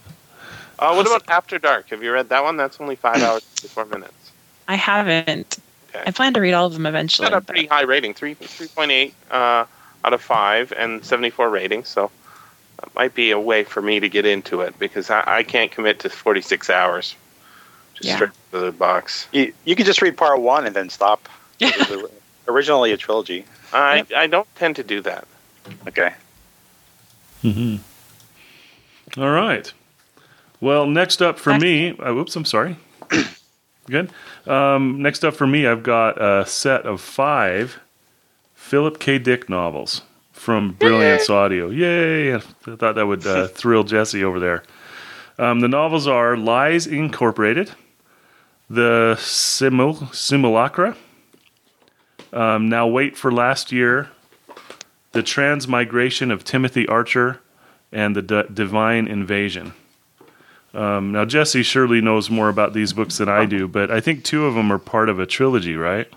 Uh, 0.79 0.93
what 0.93 1.07
about 1.07 1.23
After 1.27 1.57
Dark? 1.57 1.89
Have 1.89 2.03
you 2.03 2.11
read 2.11 2.29
that 2.29 2.43
one? 2.43 2.57
That's 2.57 2.79
only 2.79 2.95
five 2.95 3.21
hours 3.23 3.43
and 3.61 3.71
four 3.71 3.85
minutes. 3.85 4.31
I 4.67 4.75
haven't. 4.75 5.57
Okay. 5.89 6.03
I 6.05 6.11
plan 6.11 6.33
to 6.33 6.39
read 6.41 6.53
all 6.53 6.65
of 6.67 6.73
them 6.73 6.85
It's 6.85 6.91
eventually. 6.91 7.29
got 7.29 7.37
a 7.37 7.41
but- 7.41 7.47
pretty 7.47 7.67
high 7.67 7.81
rating, 7.83 8.13
three 8.13 8.33
three 8.35 8.67
point 8.67 8.91
eight 8.91 9.13
uh, 9.31 9.65
out 10.03 10.13
of 10.13 10.21
five, 10.21 10.71
and 10.77 11.03
seventy 11.03 11.29
four 11.29 11.49
ratings. 11.49 11.87
So 11.87 12.11
that 12.79 12.93
might 12.95 13.15
be 13.15 13.31
a 13.31 13.39
way 13.39 13.63
for 13.63 13.81
me 13.81 13.99
to 13.99 14.09
get 14.09 14.25
into 14.25 14.61
it 14.61 14.77
because 14.77 15.09
I, 15.09 15.23
I 15.25 15.43
can't 15.43 15.71
commit 15.71 15.99
to 16.01 16.09
forty 16.09 16.41
six 16.41 16.69
hours. 16.69 17.15
Just 17.95 18.09
Yeah. 18.09 18.15
straight 18.15 18.31
to 18.51 18.59
the 18.59 18.71
box. 18.71 19.27
You, 19.31 19.51
you 19.65 19.75
could 19.75 19.87
just 19.87 20.01
read 20.03 20.15
part 20.17 20.39
one 20.41 20.65
and 20.67 20.75
then 20.75 20.89
stop. 20.89 21.27
It 21.59 21.89
was 21.89 22.11
originally 22.47 22.91
a 22.91 22.97
trilogy. 22.97 23.45
I 23.73 24.05
I 24.15 24.27
don't 24.27 24.47
tend 24.55 24.75
to 24.75 24.83
do 24.83 25.01
that. 25.01 25.27
Okay. 25.87 26.13
Hmm. 27.41 27.77
All 29.17 29.29
right. 29.31 29.71
Well, 30.59 30.87
next 30.87 31.21
up 31.21 31.37
for 31.39 31.57
me, 31.57 31.91
uh, 31.97 32.13
whoops, 32.13 32.35
I'm 32.35 32.45
sorry. 32.45 32.77
Good. 33.89 34.11
Um, 34.45 35.01
next 35.01 35.23
up 35.23 35.35
for 35.35 35.47
me, 35.47 35.67
I've 35.67 35.83
got 35.83 36.21
a 36.21 36.45
set 36.45 36.85
of 36.85 36.99
five 36.99 37.79
Philip 38.55 38.99
K. 38.99 39.17
Dick 39.19 39.49
novels 39.49 40.01
from 40.33 40.71
Brilliance 40.73 41.29
Audio. 41.29 41.69
Yay! 41.69 42.35
I 42.35 42.39
thought 42.39 42.95
that 42.95 43.05
would 43.07 43.25
uh, 43.25 43.47
thrill 43.53 43.83
Jesse 43.83 44.23
over 44.23 44.39
there. 44.39 44.63
Um, 45.39 45.59
the 45.59 45.67
novels 45.67 46.07
are 46.07 46.35
Lies 46.35 46.87
Incorporated, 46.87 47.71
The 48.69 49.15
Simul- 49.19 50.07
Simulacra, 50.11 50.97
um, 52.33 52.67
Now 52.67 52.87
Wait 52.87 53.15
for 53.15 53.31
Last 53.31 53.71
Year, 53.71 54.09
The 55.11 55.21
Transmigration 55.23 56.31
of 56.31 56.43
Timothy 56.43 56.87
Archer, 56.87 57.39
and 57.91 58.15
The 58.15 58.21
D- 58.23 58.43
Divine 58.53 59.07
Invasion. 59.07 59.73
Um, 60.77 61.11
now, 61.11 61.25
Jesse 61.25 61.63
surely 61.63 62.01
knows 62.01 62.29
more 62.29 62.49
about 62.49 62.73
these 62.73 62.93
books 62.93 63.17
than 63.17 63.27
I 63.29 63.45
do, 63.45 63.67
but 63.67 63.89
I 63.89 63.99
think 63.99 64.23
two 64.23 64.45
of 64.45 64.53
them 64.53 64.71
are 64.71 64.77
part 64.77 65.09
of 65.09 65.19
a 65.19 65.25
trilogy, 65.25 65.75
right? 65.75 66.07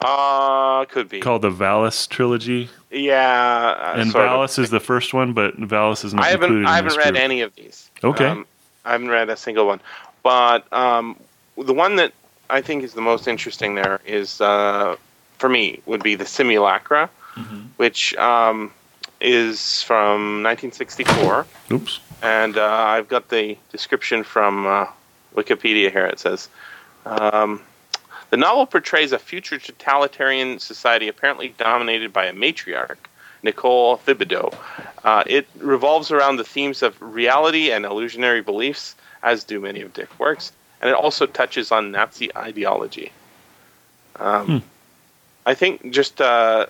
Uh, 0.00 0.84
could 0.86 1.08
be. 1.08 1.20
Called 1.20 1.42
the 1.42 1.50
Valis 1.50 2.08
trilogy. 2.08 2.68
yeah. 2.90 3.74
uh, 3.78 4.00
and 4.00 4.08
of. 4.10 4.14
Valis 4.14 4.58
is 4.58 4.70
the 4.70 4.80
first 4.80 5.12
one, 5.14 5.32
but 5.32 5.56
Valis 5.58 6.04
is 6.04 6.14
not 6.14 6.24
I 6.24 6.28
haven't 6.28 6.44
included 6.50 6.68
I 6.68 6.76
haven't 6.76 6.96
read 6.96 7.12
group. 7.14 7.22
any 7.24 7.40
of 7.40 7.54
these. 7.54 7.90
Okay. 8.02 8.26
Um, 8.26 8.46
I 8.84 8.92
haven't 8.92 9.08
read 9.10 9.28
a 9.30 9.36
single 9.36 9.66
one, 9.66 9.80
but 10.24 10.70
um, 10.72 11.16
the 11.56 11.74
one 11.74 11.96
that 11.96 12.12
I 12.50 12.60
think 12.62 12.82
is 12.82 12.94
the 12.94 13.00
most 13.00 13.28
interesting 13.28 13.76
there 13.76 14.00
is 14.04 14.40
uh, 14.40 14.96
for 15.38 15.48
me 15.48 15.80
would 15.86 16.02
be 16.02 16.14
the 16.14 16.26
Simulacra, 16.26 17.10
Mm-hmm. 17.36 17.60
which 17.78 18.14
um, 18.16 18.70
is 19.20 19.82
from 19.84 20.42
1964, 20.42 21.46
Oops. 21.70 22.00
And 22.22 22.56
uh, 22.56 22.64
I've 22.66 23.08
got 23.08 23.28
the 23.28 23.58
description 23.70 24.22
from 24.22 24.66
uh, 24.66 24.86
Wikipedia 25.34 25.90
here. 25.90 26.06
It 26.06 26.18
says. 26.18 26.48
Um, 27.04 27.62
the 28.30 28.38
novel 28.38 28.64
portrays 28.64 29.12
a 29.12 29.18
future 29.18 29.58
totalitarian 29.58 30.58
society 30.58 31.08
apparently 31.08 31.54
dominated 31.58 32.14
by 32.14 32.24
a 32.24 32.32
matriarch, 32.32 32.96
Nicole 33.42 33.98
Thibodeaux. 33.98 34.56
Uh, 35.04 35.22
it 35.26 35.46
revolves 35.58 36.10
around 36.10 36.36
the 36.36 36.44
themes 36.44 36.82
of 36.82 36.96
reality 37.02 37.70
and 37.70 37.84
illusionary 37.84 38.40
beliefs, 38.40 38.94
as 39.22 39.44
do 39.44 39.60
many 39.60 39.82
of 39.82 39.92
Dick's 39.92 40.18
works, 40.18 40.52
and 40.80 40.88
it 40.88 40.94
also 40.94 41.26
touches 41.26 41.70
on 41.72 41.90
Nazi 41.90 42.34
ideology. 42.34 43.12
Um, 44.16 44.62
I 45.44 45.54
think 45.54 45.90
just 45.90 46.20
uh, 46.20 46.66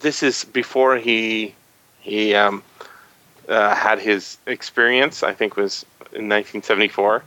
this 0.00 0.22
is 0.22 0.44
before 0.44 0.96
he 0.96 1.54
he 2.00 2.34
um, 2.34 2.62
uh, 3.50 3.74
had 3.74 3.98
his 3.98 4.38
experience. 4.46 5.22
I 5.22 5.34
think 5.34 5.56
was 5.56 5.84
in 6.12 6.28
1974 6.28 7.22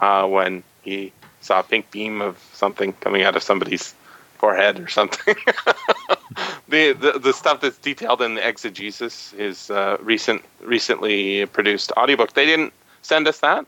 uh, 0.00 0.26
when 0.26 0.62
he 0.82 1.12
saw 1.40 1.60
a 1.60 1.62
pink 1.62 1.90
beam 1.90 2.20
of 2.20 2.38
something 2.52 2.92
coming 2.94 3.22
out 3.22 3.36
of 3.36 3.42
somebody's 3.42 3.94
forehead 4.38 4.80
or 4.80 4.88
something. 4.88 5.34
the, 6.68 6.92
the 6.92 7.18
the 7.18 7.32
stuff 7.32 7.60
that's 7.60 7.78
detailed 7.78 8.22
in 8.22 8.34
the 8.34 8.46
exegesis 8.46 9.32
is 9.34 9.70
uh, 9.70 9.96
recent 10.00 10.42
recently 10.60 11.46
produced 11.46 11.92
audiobook. 11.96 12.32
They 12.34 12.46
didn't 12.46 12.72
send 13.02 13.28
us 13.28 13.40
that. 13.40 13.66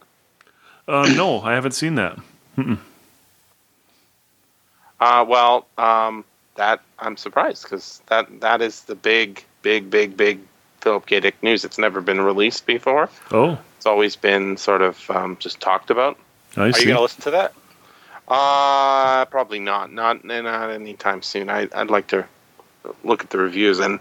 Um, 0.88 1.16
no, 1.16 1.40
I 1.40 1.54
haven't 1.54 1.72
seen 1.72 1.94
that. 1.94 2.18
Uh, 4.98 5.24
well, 5.26 5.66
um, 5.78 6.24
that 6.56 6.80
I'm 6.98 7.16
surprised 7.16 7.62
because 7.64 8.02
that 8.08 8.40
that 8.40 8.60
is 8.60 8.82
the 8.82 8.94
big, 8.94 9.44
big, 9.62 9.90
big, 9.90 10.16
big 10.16 10.40
Philip 10.80 11.06
K. 11.06 11.20
Dick 11.20 11.42
news. 11.42 11.64
It's 11.64 11.78
never 11.78 12.00
been 12.00 12.20
released 12.20 12.66
before. 12.66 13.08
Oh, 13.30 13.58
It's 13.76 13.86
always 13.86 14.16
been 14.16 14.56
sort 14.56 14.82
of 14.82 15.10
um, 15.10 15.36
just 15.38 15.60
talked 15.60 15.90
about. 15.90 16.18
I 16.56 16.62
Are 16.62 16.66
you 16.68 16.72
going 16.72 16.96
to 16.96 17.02
listen 17.02 17.22
to 17.22 17.30
that? 17.32 17.54
Uh, 18.28 19.24
probably 19.26 19.58
not. 19.58 19.92
Not 19.92 20.24
not 20.24 20.70
anytime 20.70 21.22
soon. 21.22 21.50
I, 21.50 21.68
I'd 21.74 21.90
like 21.90 22.06
to 22.08 22.24
look 23.04 23.22
at 23.22 23.30
the 23.30 23.38
reviews 23.38 23.78
and 23.80 24.00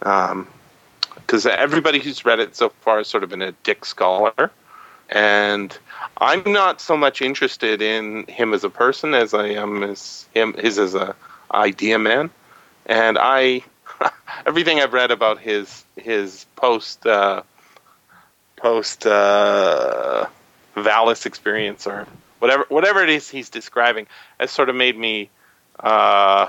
because 0.00 1.46
everybody 1.46 1.98
who's 1.98 2.24
read 2.24 2.40
it 2.40 2.56
so 2.56 2.70
far 2.80 2.98
has 2.98 3.08
sort 3.08 3.22
of 3.22 3.30
been 3.30 3.42
a 3.42 3.52
Dick 3.62 3.84
scholar, 3.84 4.50
and 5.10 5.76
I'm 6.18 6.42
not 6.46 6.80
so 6.80 6.96
much 6.96 7.22
interested 7.22 7.82
in 7.82 8.26
him 8.26 8.54
as 8.54 8.64
a 8.64 8.70
person 8.70 9.14
as 9.14 9.34
I 9.34 9.48
am 9.48 9.82
as 9.82 10.26
him 10.34 10.54
his 10.54 10.78
as 10.78 10.94
a 10.94 11.14
idea 11.52 11.98
man, 11.98 12.30
and 12.86 13.18
I 13.18 13.62
everything 14.46 14.80
I've 14.80 14.92
read 14.92 15.10
about 15.10 15.38
his 15.38 15.84
his 15.96 16.46
post 16.56 17.06
uh, 17.06 17.42
post 18.56 19.06
uh, 19.06 20.26
Valis 20.76 21.26
experience 21.26 21.86
or 21.86 22.06
whatever 22.38 22.66
whatever 22.68 23.02
it 23.02 23.10
is 23.10 23.28
he's 23.28 23.50
describing 23.50 24.06
has 24.38 24.50
sort 24.50 24.68
of 24.68 24.76
made 24.76 24.96
me 24.96 25.30
uh, 25.80 26.48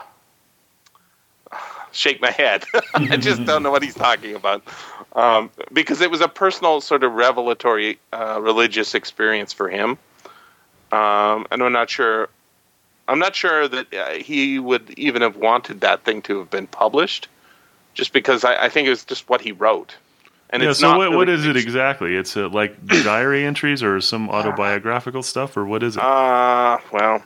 shake 1.92 2.22
my 2.22 2.32
head. 2.32 2.66
I 2.94 3.18
just 3.18 3.44
don't 3.46 3.64
know 3.64 3.72
what 3.72 3.84
he's 3.84 3.96
talking 3.96 4.36
about 4.36 4.64
um, 5.14 5.50
because 5.72 6.02
it 6.02 6.12
was 6.12 6.22
a 6.22 6.28
personal 6.28 6.82
sort 6.82 7.04
of 7.04 7.14
revelatory 7.14 8.00
uh, 8.14 8.40
religious 8.42 8.96
experience 8.96 9.54
for 9.54 9.70
him, 9.70 9.98
um, 10.92 11.48
and 11.52 11.62
I'm 11.62 11.72
not 11.72 11.90
sure. 11.90 12.30
I'm 13.08 13.18
not 13.18 13.36
sure 13.36 13.68
that 13.68 13.92
uh, 13.92 14.10
he 14.12 14.60
would 14.60 14.92
even 14.92 15.24
have 15.24 15.36
wanted 15.36 15.82
that 15.82 16.04
thing 16.04 16.22
to 16.24 16.38
have 16.40 16.52
been 16.52 16.68
published, 16.68 17.28
just 18.00 18.14
because 18.14 18.44
I, 18.46 18.66
I 18.66 18.70
think 18.70 18.88
it 18.88 18.90
was 18.90 19.04
just 19.04 19.30
what 19.30 19.42
he 19.42 19.52
wrote. 19.52 19.96
And 20.52 20.64
yeah. 20.64 20.70
it's 20.72 20.80
So 20.80 20.90
not 20.90 20.98
what, 20.98 21.12
what 21.12 21.28
really 21.28 21.40
is 21.40 21.46
it 21.46 21.58
exactly? 21.58 22.16
It's 22.16 22.36
uh, 22.38 22.48
like 22.50 22.72
diary 23.04 23.44
entries 23.46 23.84
or 23.84 24.00
some 24.02 24.30
autobiographical 24.30 25.22
stuff, 25.22 25.56
or 25.58 25.66
what 25.66 25.84
is 25.84 25.98
it? 25.98 26.02
Uh, 26.04 26.80
well, 26.92 27.22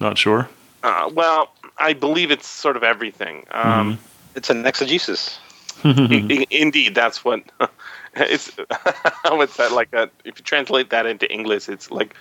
Not 0.00 0.16
sure. 0.18 0.48
Uh, 0.82 1.10
well, 1.14 1.52
I 1.78 1.92
believe 1.92 2.30
it's 2.30 2.48
sort 2.48 2.76
of 2.76 2.82
everything. 2.82 3.44
Um, 3.52 3.98
It's 4.34 4.50
an 4.50 4.66
exegesis. 4.66 5.38
Mm-hmm. 5.82 6.12
i- 6.32 6.34
i- 6.42 6.46
indeed, 6.50 6.94
that's 6.94 7.24
what 7.24 7.42
it's. 8.16 8.50
what's 9.28 9.56
that 9.58 9.70
like? 9.72 9.92
A, 9.92 10.08
if 10.24 10.38
you 10.38 10.44
translate 10.44 10.88
that 10.90 11.04
into 11.06 11.30
English, 11.30 11.68
it's 11.68 11.90
like 11.90 12.14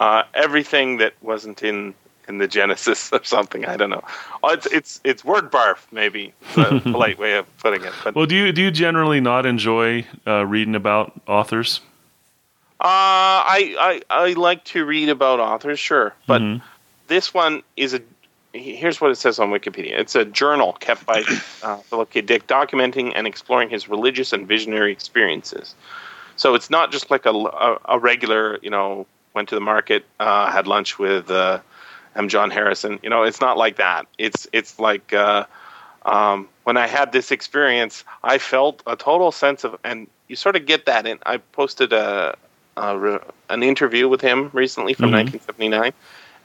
uh, 0.00 0.22
everything 0.34 0.98
that 0.98 1.12
wasn't 1.20 1.62
in 1.62 1.94
in 2.30 2.38
the 2.38 2.48
Genesis 2.48 3.12
or 3.12 3.22
something. 3.24 3.66
I 3.66 3.76
don't 3.76 3.90
know. 3.90 4.02
Oh, 4.42 4.50
it's 4.54 4.66
it's 4.66 5.00
it's 5.04 5.22
word 5.24 5.50
barf, 5.52 5.78
maybe 5.92 6.32
the 6.54 6.80
polite 6.92 7.18
way 7.18 7.34
of 7.36 7.44
putting 7.58 7.84
it. 7.84 7.92
But 8.02 8.14
Well, 8.14 8.24
do 8.26 8.34
you 8.34 8.52
do 8.52 8.62
you 8.62 8.70
generally 8.70 9.20
not 9.20 9.44
enjoy 9.44 10.06
uh, 10.26 10.46
reading 10.46 10.74
about 10.74 11.20
authors? 11.26 11.80
Uh, 12.82 13.44
I, 13.44 13.76
I 14.10 14.24
I 14.28 14.32
like 14.32 14.64
to 14.72 14.86
read 14.86 15.10
about 15.10 15.38
authors, 15.40 15.78
sure, 15.78 16.14
but 16.26 16.40
Mhm. 16.40 16.62
this 17.08 17.34
one 17.34 17.62
is 17.76 17.92
a. 17.92 18.00
Here's 18.52 19.00
what 19.00 19.10
it 19.12 19.16
says 19.16 19.38
on 19.38 19.50
Wikipedia. 19.50 19.96
It's 19.98 20.16
a 20.16 20.24
journal 20.24 20.72
kept 20.80 21.04
by 21.06 21.22
uh, 21.62 21.76
Philip 21.76 22.10
K. 22.10 22.20
Dick, 22.22 22.46
documenting 22.46 23.12
and 23.14 23.26
exploring 23.26 23.68
his 23.70 23.88
religious 23.88 24.32
and 24.32 24.48
visionary 24.48 24.90
experiences. 24.92 25.74
So 26.36 26.54
it's 26.56 26.70
not 26.70 26.90
just 26.90 27.10
like 27.10 27.26
a, 27.26 27.30
a, 27.30 27.78
a 27.84 27.98
regular, 27.98 28.58
you 28.62 28.70
know, 28.70 29.06
went 29.34 29.50
to 29.50 29.54
the 29.54 29.60
market, 29.60 30.04
uh, 30.18 30.50
had 30.50 30.66
lunch 30.66 30.98
with 30.98 31.30
uh, 32.14 32.18
M. 32.18 32.28
John 32.28 32.50
Harrison. 32.50 32.98
You 33.02 33.10
know, 33.10 33.22
it's 33.22 33.40
not 33.40 33.56
like 33.56 33.76
that. 33.76 34.06
It's 34.18 34.46
it's 34.52 34.78
like 34.78 35.12
uh, 35.12 35.44
um, 36.04 36.48
when 36.64 36.76
I 36.76 36.86
had 36.86 37.12
this 37.12 37.30
experience, 37.30 38.04
I 38.22 38.38
felt 38.38 38.82
a 38.86 38.96
total 38.96 39.32
sense 39.32 39.64
of, 39.64 39.76
and 39.84 40.06
you 40.28 40.36
sort 40.36 40.56
of 40.56 40.66
get 40.66 40.86
that. 40.86 41.06
And 41.06 41.20
I 41.26 41.38
posted 41.38 41.92
a, 41.92 42.36
a 42.76 42.98
re- 42.98 43.18
an 43.48 43.62
interview 43.62 44.08
with 44.08 44.20
him 44.20 44.50
recently 44.52 44.94
from 44.94 45.10
Mhm. 45.10 45.24
1979, 45.40 45.92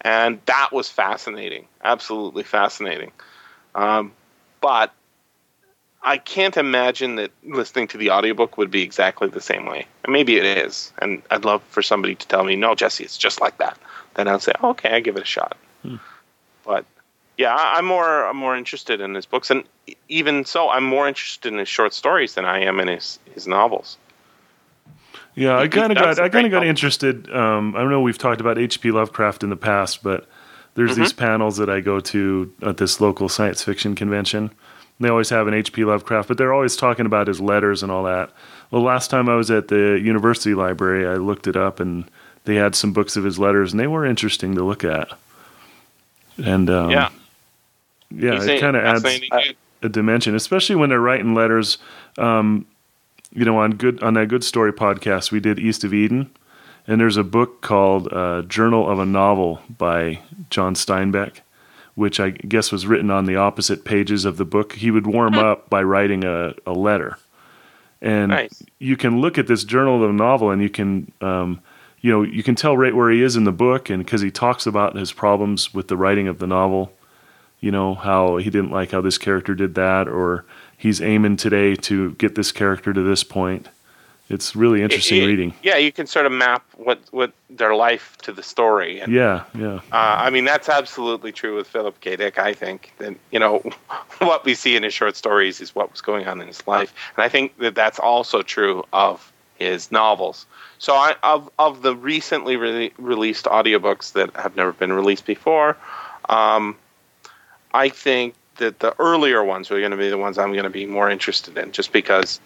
and 0.02 0.40
that 0.46 0.72
was 0.72 0.90
fascinating, 0.90 1.68
absolutely 1.84 2.44
fascinating. 2.44 3.12
Um, 3.76 4.12
but 4.62 4.92
I 6.04 6.18
can't 6.18 6.56
imagine 6.58 7.16
that 7.16 7.32
listening 7.44 7.88
to 7.90 7.98
the 7.98 8.12
audiobook 8.12 8.58
would 8.58 8.70
be 8.70 8.84
exactly 8.84 9.28
the 9.28 9.42
same 9.42 9.66
way. 9.66 9.88
And 10.04 10.14
maybe 10.14 10.38
it 10.38 10.46
is, 10.46 10.94
and 11.00 11.22
I'd 11.32 11.46
love 11.46 11.64
for 11.70 11.82
somebody 11.82 12.16
to 12.16 12.28
tell 12.28 12.44
me, 12.44 12.56
"No, 12.56 12.76
Jesse, 12.76 13.04
it's 13.04 13.18
just 13.18 13.42
like 13.42 13.58
that." 13.58 13.78
Then 14.16 14.28
I'll 14.28 14.40
say, 14.40 14.54
"Okay, 14.64 14.90
I 14.90 15.00
give 15.02 15.16
it 15.18 15.22
a 15.24 15.26
shot." 15.26 15.58
But 16.66 16.86
yeah, 17.38 17.56
I'm 17.56 17.86
more 17.86 18.26
I'm 18.26 18.38
more 18.38 18.56
interested 18.56 19.02
in 19.02 19.14
his 19.14 19.26
books, 19.26 19.50
and 19.52 19.64
even 20.10 20.46
so, 20.46 20.70
I'm 20.70 20.84
more 20.84 21.08
interested 21.08 21.52
in 21.54 21.60
his 21.60 21.68
short 21.70 21.94
stories 21.94 22.34
than 22.36 22.46
I 22.46 22.60
am 22.62 22.80
in 22.80 22.88
his 22.88 23.20
his 23.34 23.48
novels. 23.48 23.98
Yeah, 25.36 25.58
I 25.60 25.68
kind 25.68 25.92
of 25.92 25.98
got 25.98 26.18
I 26.20 26.30
kind 26.30 26.46
of 26.46 26.52
got 26.52 26.60
novel. 26.60 26.70
interested. 26.70 27.30
Um, 27.34 27.76
I 27.76 27.82
don't 27.82 27.90
know 27.92 28.02
we've 28.02 28.18
talked 28.18 28.40
about 28.42 28.58
H.P. 28.58 28.92
Lovecraft 28.92 29.44
in 29.44 29.50
the 29.50 29.58
past, 29.58 30.02
but 30.02 30.28
there's 30.76 30.92
Mm-hmm. 30.92 31.02
these 31.02 31.14
panels 31.14 31.58
that 31.58 31.70
I 31.70 31.82
go 31.82 32.00
to 32.00 32.54
at 32.62 32.78
this 32.78 33.02
local 33.02 33.28
science 33.30 33.62
fiction 33.64 33.96
convention. 33.96 34.52
They 35.00 35.10
always 35.10 35.30
have 35.30 35.48
an 35.48 35.54
H.P. 35.54 35.84
Lovecraft, 35.84 36.30
but 36.30 36.38
they're 36.38 36.54
always 36.54 36.78
talking 36.78 37.06
about 37.06 37.28
his 37.28 37.42
letters 37.42 37.84
and 37.84 37.92
all 37.92 38.04
that. 38.06 38.32
Well, 38.72 38.82
last 38.82 39.10
time 39.10 39.28
I 39.28 39.36
was 39.36 39.52
at 39.52 39.68
the 39.68 40.00
university 40.02 40.54
library, 40.54 41.06
I 41.06 41.16
looked 41.16 41.48
it 41.48 41.58
up, 41.58 41.82
and 41.82 42.10
they 42.46 42.56
had 42.56 42.76
some 42.76 42.94
books 42.94 43.16
of 43.18 43.24
his 43.24 43.38
letters, 43.40 43.72
and 43.74 43.80
they 43.80 43.88
were 43.88 44.06
interesting 44.06 44.56
to 44.56 44.64
look 44.64 44.84
at. 44.84 45.10
And 46.44 46.70
um, 46.70 46.90
Yeah. 46.92 47.10
yeah, 48.12 48.34
He's 48.36 48.46
it 48.46 48.60
kind 48.62 48.76
of 48.76 48.84
adds 48.84 49.06
a 49.82 49.90
dimension, 49.90 50.36
especially 50.36 50.76
when 50.76 50.90
they're 50.90 51.00
writing 51.00 51.34
letters. 51.34 51.78
Um, 52.18 52.66
you 53.34 53.44
know, 53.46 53.58
on 53.58 53.72
good 53.72 54.02
on 54.02 54.14
that 54.14 54.28
Good 54.30 54.44
Story 54.44 54.72
podcast, 54.72 55.32
we 55.32 55.40
did 55.40 55.60
East 55.60 55.84
of 55.84 55.94
Eden, 55.94 56.30
and 56.88 57.00
there's 57.02 57.18
a 57.18 57.24
book 57.24 57.62
called 57.62 58.12
uh, 58.14 58.44
Journal 58.44 58.90
of 58.90 59.00
a 59.00 59.06
Novel 59.06 59.62
by 59.78 60.20
John 60.50 60.74
Steinbeck, 60.76 61.40
which 61.96 62.20
I 62.20 62.30
guess 62.30 62.72
was 62.72 62.86
written 62.88 63.12
on 63.12 63.26
the 63.26 63.36
opposite 63.36 63.84
pages 63.84 64.24
of 64.24 64.38
the 64.38 64.46
book. 64.46 64.74
He 64.74 64.90
would 64.92 65.06
warm 65.08 65.36
up 65.36 65.70
by 65.70 65.84
writing 65.84 66.24
a, 66.24 66.54
a 66.66 66.72
letter, 66.72 67.18
and 68.02 68.30
Nice. 68.30 68.64
you 68.80 68.96
can 68.96 69.20
look 69.20 69.38
at 69.38 69.48
this 69.48 69.64
journal 69.66 70.02
of 70.04 70.10
a 70.10 70.14
novel, 70.14 70.52
and 70.52 70.62
you 70.62 70.70
can. 70.70 71.12
Um, 71.22 71.62
you 72.06 72.12
know, 72.12 72.22
you 72.22 72.44
can 72.44 72.54
tell 72.54 72.78
right 72.78 72.96
where 72.96 73.10
he 73.10 73.24
is 73.24 73.36
in 73.36 73.46
the 73.46 73.52
book, 73.52 73.90
and 73.90 74.06
because 74.06 74.22
he 74.22 74.30
talks 74.30 74.68
about 74.68 74.96
his 74.96 75.12
problems 75.12 75.74
with 75.74 75.88
the 75.88 75.98
writing 75.98 76.28
of 76.28 76.38
the 76.38 76.46
novel, 76.46 76.94
you 77.62 77.72
know 77.72 77.96
how 77.96 78.38
he 78.38 78.52
didn't 78.52 78.70
like 78.70 78.92
how 78.92 79.02
this 79.02 79.18
character 79.18 79.56
did 79.56 79.74
that 79.74 80.08
or 80.08 80.46
he's 80.78 81.02
aiming 81.02 81.36
today 81.36 81.76
to 81.76 82.12
get 82.12 82.36
this 82.36 82.52
character 82.52 82.94
to 82.94 83.02
this 83.02 83.24
point 83.24 83.70
it's 84.30 84.56
really 84.56 84.84
interesting 84.84 85.18
It- 85.18 85.24
it- 85.24 85.28
reading 85.28 85.54
Yeah, 85.64 85.78
you 85.78 85.92
can 85.92 86.06
sort 86.06 86.28
of 86.28 86.32
map 86.32 86.64
what 86.76 87.00
what 87.10 87.32
their 87.50 87.74
life 87.74 88.18
to 88.24 88.32
the 88.32 88.44
story. 88.44 89.00
And, 89.00 89.12
yeah 89.12 89.46
yeah 89.56 89.80
uh, 89.92 90.16
I 90.26 90.30
mean, 90.30 90.46
that's 90.46 90.70
absolutely 90.70 91.32
true 91.32 91.56
with 91.56 91.68
Philip 91.68 92.00
K. 92.02 92.16
Dick. 92.18 92.38
I 92.38 92.54
think 92.54 92.92
that 93.00 93.16
you 93.32 93.40
know 93.40 93.64
what 94.20 94.46
we 94.46 94.54
see 94.54 94.76
in 94.76 94.84
his 94.84 94.94
short 94.94 95.16
stories 95.16 95.62
is 95.62 95.74
what 95.74 95.92
was 95.92 96.02
going 96.02 96.28
on 96.28 96.42
in 96.42 96.48
his 96.48 96.62
life, 96.68 96.94
and 97.16 97.24
I 97.24 97.30
think 97.30 97.58
that 97.60 97.74
that's 97.74 98.00
also 98.00 98.44
true 98.44 98.84
of 98.94 99.32
his 99.58 99.92
novels. 99.92 100.46
So, 100.80 100.94
I, 100.94 101.16
of 101.24 101.50
of 101.58 101.82
the 101.82 101.96
recently 101.96 102.58
re- 102.58 102.92
released 102.98 103.46
audiobooks 103.46 104.14
that 104.14 104.36
have 104.36 104.56
never 104.56 104.74
been 104.74 104.92
released 104.94 105.26
before, 105.26 105.78
um, 106.30 106.76
I 107.74 107.90
think 107.90 108.36
that 108.58 108.80
the 108.80 108.94
earlier 109.00 109.44
ones 109.44 109.70
are 109.72 109.80
going 109.80 109.92
to 109.92 109.98
be 109.98 110.10
the 110.10 110.18
ones 110.18 110.38
I'm 110.38 110.52
going 110.52 110.64
to 110.64 110.70
be 110.70 110.86
more 110.86 111.10
interested 111.10 111.58
in, 111.58 111.72
just 111.72 111.92
because 111.92 112.40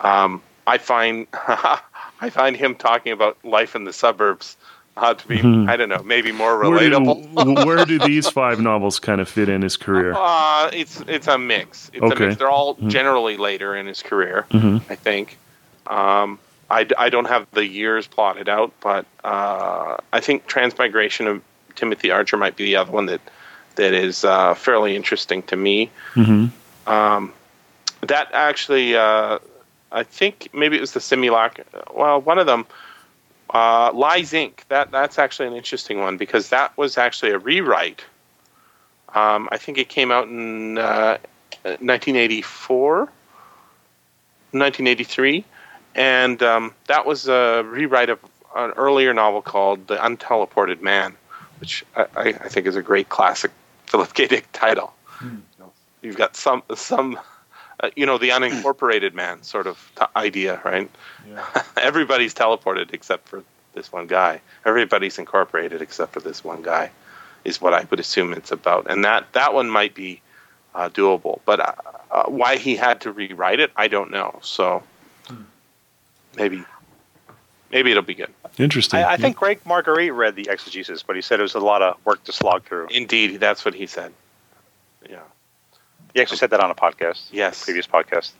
um, 0.00 0.42
I 0.66 0.78
find 0.78 1.26
I 1.32 2.30
find 2.30 2.56
him 2.56 2.74
talking 2.74 3.12
about 3.12 3.38
life 3.44 3.74
in 3.76 3.84
the 3.84 3.92
suburbs 3.92 4.56
uh, 4.96 5.14
to 5.14 5.28
be 5.28 5.40
I 5.68 5.76
don't 5.76 5.88
know 5.88 6.02
maybe 6.02 6.32
more 6.32 6.58
where 6.58 6.78
do, 6.90 6.96
relatable. 6.98 7.64
where 7.64 7.84
do 7.84 7.98
these 8.00 8.28
five 8.28 8.60
novels 8.60 8.98
kind 8.98 9.20
of 9.20 9.28
fit 9.28 9.48
in 9.48 9.62
his 9.62 9.76
career 9.76 10.14
Uh, 10.16 10.70
it's 10.72 11.00
it's 11.06 11.28
a 11.28 11.38
mix. 11.38 11.90
It's 11.92 12.02
a 12.02 12.06
Okay. 12.06 12.26
mix. 12.26 12.36
They're 12.36 12.50
all 12.50 12.74
generally 12.88 13.36
later 13.36 13.76
in 13.76 13.86
his 13.86 14.02
career, 14.02 14.46
Mhm. 14.50 14.82
I 14.90 14.96
think. 14.96 15.38
Um, 15.86 16.38
I, 16.70 16.86
I 16.98 17.08
don't 17.08 17.26
have 17.26 17.46
the 17.52 17.66
years 17.66 18.06
plotted 18.06 18.48
out, 18.48 18.72
but 18.80 19.06
uh, 19.24 19.96
I 20.12 20.20
think 20.20 20.46
Transmigration 20.46 21.26
of 21.26 21.42
Timothy 21.76 22.10
Archer 22.10 22.36
might 22.36 22.56
be 22.56 22.64
the 22.64 22.76
other 22.76 22.92
one 22.92 23.06
that 23.06 23.20
that 23.76 23.94
is 23.94 24.24
uh, 24.24 24.54
fairly 24.54 24.96
interesting 24.96 25.42
to 25.44 25.56
me. 25.56 25.90
hmm 26.14 26.46
Um, 26.86 27.32
that 28.02 28.28
actually, 28.32 28.96
uh, 28.96 29.38
I 29.92 30.02
think 30.02 30.48
maybe 30.52 30.76
it 30.76 30.80
was 30.80 30.92
the 30.92 31.00
Simulac. 31.00 31.64
Well, 31.94 32.20
one 32.20 32.38
of 32.38 32.46
them, 32.46 32.66
uh, 33.50 33.92
Lies 33.92 34.32
Inc. 34.32 34.66
That 34.68 34.90
that's 34.90 35.18
actually 35.18 35.48
an 35.48 35.54
interesting 35.54 36.00
one 36.00 36.16
because 36.16 36.50
that 36.50 36.76
was 36.76 36.98
actually 36.98 37.32
a 37.32 37.38
rewrite. 37.38 38.04
Um, 39.14 39.48
I 39.50 39.56
think 39.56 39.78
it 39.78 39.88
came 39.88 40.10
out 40.10 40.28
in 40.28 40.76
uh, 40.76 41.16
1984, 41.62 43.08
1983, 44.50 45.44
and 45.98 46.40
um, 46.44 46.72
that 46.86 47.06
was 47.06 47.26
a 47.26 47.64
rewrite 47.66 48.08
of 48.08 48.20
an 48.54 48.70
earlier 48.76 49.12
novel 49.12 49.42
called 49.42 49.88
The 49.88 49.96
Unteleported 49.96 50.80
Man, 50.80 51.16
which 51.58 51.84
I, 51.96 52.06
I, 52.16 52.32
think 52.32 52.68
is 52.68 52.76
a 52.76 52.82
great 52.82 53.08
classic 53.08 53.50
Philip 53.86 54.14
K. 54.14 54.28
Dick 54.28 54.46
title. 54.52 54.94
You've 56.00 56.16
got 56.16 56.36
some 56.36 56.62
some 56.76 57.18
uh, 57.80 57.90
you 57.96 58.06
know 58.06 58.16
the 58.16 58.28
unincorporated 58.28 59.12
man 59.14 59.42
sort 59.42 59.66
of 59.66 59.92
t- 59.98 60.06
idea, 60.14 60.60
right? 60.64 60.88
Everybody's 61.76 62.32
teleported 62.32 62.94
except 62.94 63.28
for 63.28 63.42
this 63.74 63.90
one 63.90 64.06
guy. 64.06 64.40
Everybody's 64.64 65.18
incorporated 65.18 65.82
except 65.82 66.12
for 66.12 66.20
this 66.20 66.44
one 66.44 66.62
guy, 66.62 66.92
is 67.44 67.60
what 67.60 67.74
I 67.74 67.88
would 67.90 67.98
assume 67.98 68.32
it's 68.32 68.52
about. 68.52 68.88
And 68.88 69.04
that 69.04 69.32
that 69.32 69.52
one 69.52 69.68
might 69.68 69.96
be 69.96 70.22
uh, 70.76 70.90
doable, 70.90 71.40
but 71.44 71.58
uh, 71.58 71.72
uh, 72.12 72.24
why 72.26 72.56
he 72.56 72.76
had 72.76 73.00
to 73.00 73.10
rewrite 73.10 73.58
it, 73.58 73.72
I 73.74 73.88
don't 73.88 74.12
know. 74.12 74.38
So 74.42 74.84
maybe 76.38 76.64
maybe 77.70 77.90
it'll 77.90 78.02
be 78.02 78.14
good. 78.14 78.32
interesting 78.58 79.00
I, 79.00 79.12
I 79.12 79.16
think 79.16 79.36
Gregg 79.36 79.60
Margarite 79.66 80.12
read 80.14 80.36
the 80.36 80.48
exegesis, 80.50 81.02
but 81.02 81.16
he 81.16 81.22
said 81.22 81.40
it 81.40 81.42
was 81.42 81.54
a 81.54 81.60
lot 81.60 81.82
of 81.82 81.96
work 82.04 82.24
to 82.24 82.32
slog 82.32 82.64
through. 82.64 82.88
Indeed, 82.90 83.40
that's 83.40 83.64
what 83.64 83.74
he 83.74 83.86
said. 83.86 84.12
Yeah. 85.08 85.20
He 86.14 86.20
actually 86.20 86.38
said 86.38 86.50
that 86.50 86.60
on 86.60 86.70
a 86.70 86.74
podcast, 86.74 87.28
Yes. 87.30 87.64
previous 87.64 87.86
podcast. 87.86 88.32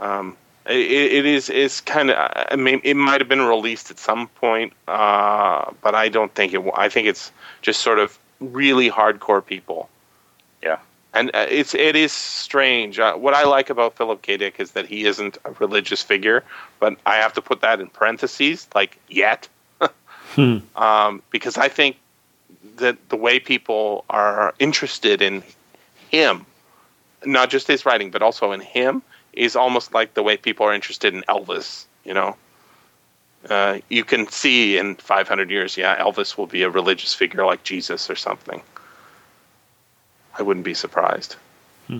Um, 0.00 0.36
it, 0.66 0.76
it 0.76 1.26
is 1.26 1.50
is 1.50 1.80
kind 1.82 2.10
of. 2.10 2.16
I 2.50 2.56
mean, 2.56 2.80
it 2.84 2.94
might 2.94 3.20
have 3.20 3.28
been 3.28 3.42
released 3.42 3.90
at 3.90 3.98
some 3.98 4.28
point, 4.28 4.72
uh, 4.88 5.70
but 5.82 5.94
I 5.94 6.08
don't 6.08 6.34
think 6.34 6.54
it. 6.54 6.62
I 6.74 6.88
think 6.88 7.06
it's 7.06 7.30
just 7.62 7.80
sort 7.80 7.98
of 7.98 8.18
really 8.40 8.90
hardcore 8.90 9.44
people. 9.44 9.88
Yeah. 10.62 10.78
And 11.14 11.30
uh, 11.34 11.46
it's 11.48 11.74
it 11.74 11.96
is 11.96 12.12
strange. 12.12 12.98
Uh, 12.98 13.14
what 13.14 13.34
I 13.34 13.44
like 13.44 13.70
about 13.70 13.96
Philip 13.96 14.22
K. 14.22 14.36
Dick 14.36 14.56
is 14.58 14.72
that 14.72 14.86
he 14.86 15.04
isn't 15.04 15.38
a 15.44 15.52
religious 15.52 16.02
figure, 16.02 16.44
but 16.80 16.96
I 17.06 17.16
have 17.16 17.32
to 17.34 17.42
put 17.42 17.60
that 17.62 17.80
in 17.80 17.88
parentheses, 17.88 18.68
like 18.74 18.98
yet, 19.08 19.48
Hmm. 20.34 20.58
um, 20.76 21.22
because 21.30 21.56
I 21.56 21.68
think 21.68 21.96
that 22.76 23.08
the 23.08 23.16
way 23.16 23.38
people 23.38 24.04
are 24.10 24.54
interested 24.58 25.22
in 25.22 25.42
him, 26.10 26.44
not 27.24 27.50
just 27.50 27.66
his 27.66 27.86
writing, 27.86 28.10
but 28.10 28.22
also 28.22 28.52
in 28.52 28.60
him, 28.60 29.02
is 29.32 29.56
almost 29.56 29.94
like 29.94 30.14
the 30.14 30.22
way 30.22 30.36
people 30.36 30.66
are 30.66 30.74
interested 30.74 31.14
in 31.14 31.22
Elvis. 31.22 31.86
You 32.04 32.14
know, 32.14 32.36
uh, 33.48 33.78
you 33.88 34.04
can 34.04 34.28
see 34.28 34.76
in 34.76 34.96
500 34.96 35.50
years, 35.50 35.76
yeah, 35.76 36.00
Elvis 36.00 36.36
will 36.36 36.46
be 36.46 36.62
a 36.62 36.70
religious 36.70 37.14
figure 37.14 37.44
like 37.44 37.62
Jesus 37.62 38.10
or 38.10 38.16
something. 38.16 38.60
I 40.38 40.42
wouldn't 40.42 40.64
be 40.64 40.74
surprised. 40.74 41.36
Hmm. 41.88 41.98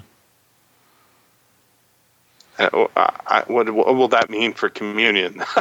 Uh, 2.59 2.87
I, 2.97 3.21
I, 3.27 3.41
what, 3.47 3.71
what 3.71 3.95
will 3.95 4.09
that 4.09 4.31
mean 4.31 4.53
for 4.53 4.69
communion? 4.69 5.43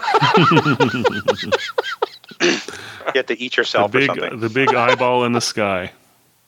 You 2.41 3.19
have 3.19 3.25
to 3.27 3.33
eat 3.39 3.51
the 3.51 3.61
yourself 3.61 3.93
or 3.95 4.01
something. 4.05 4.39
the 4.39 4.49
big 4.49 4.73
eyeball 4.73 5.23
in 5.25 5.33
the 5.33 5.41
sky 5.41 5.91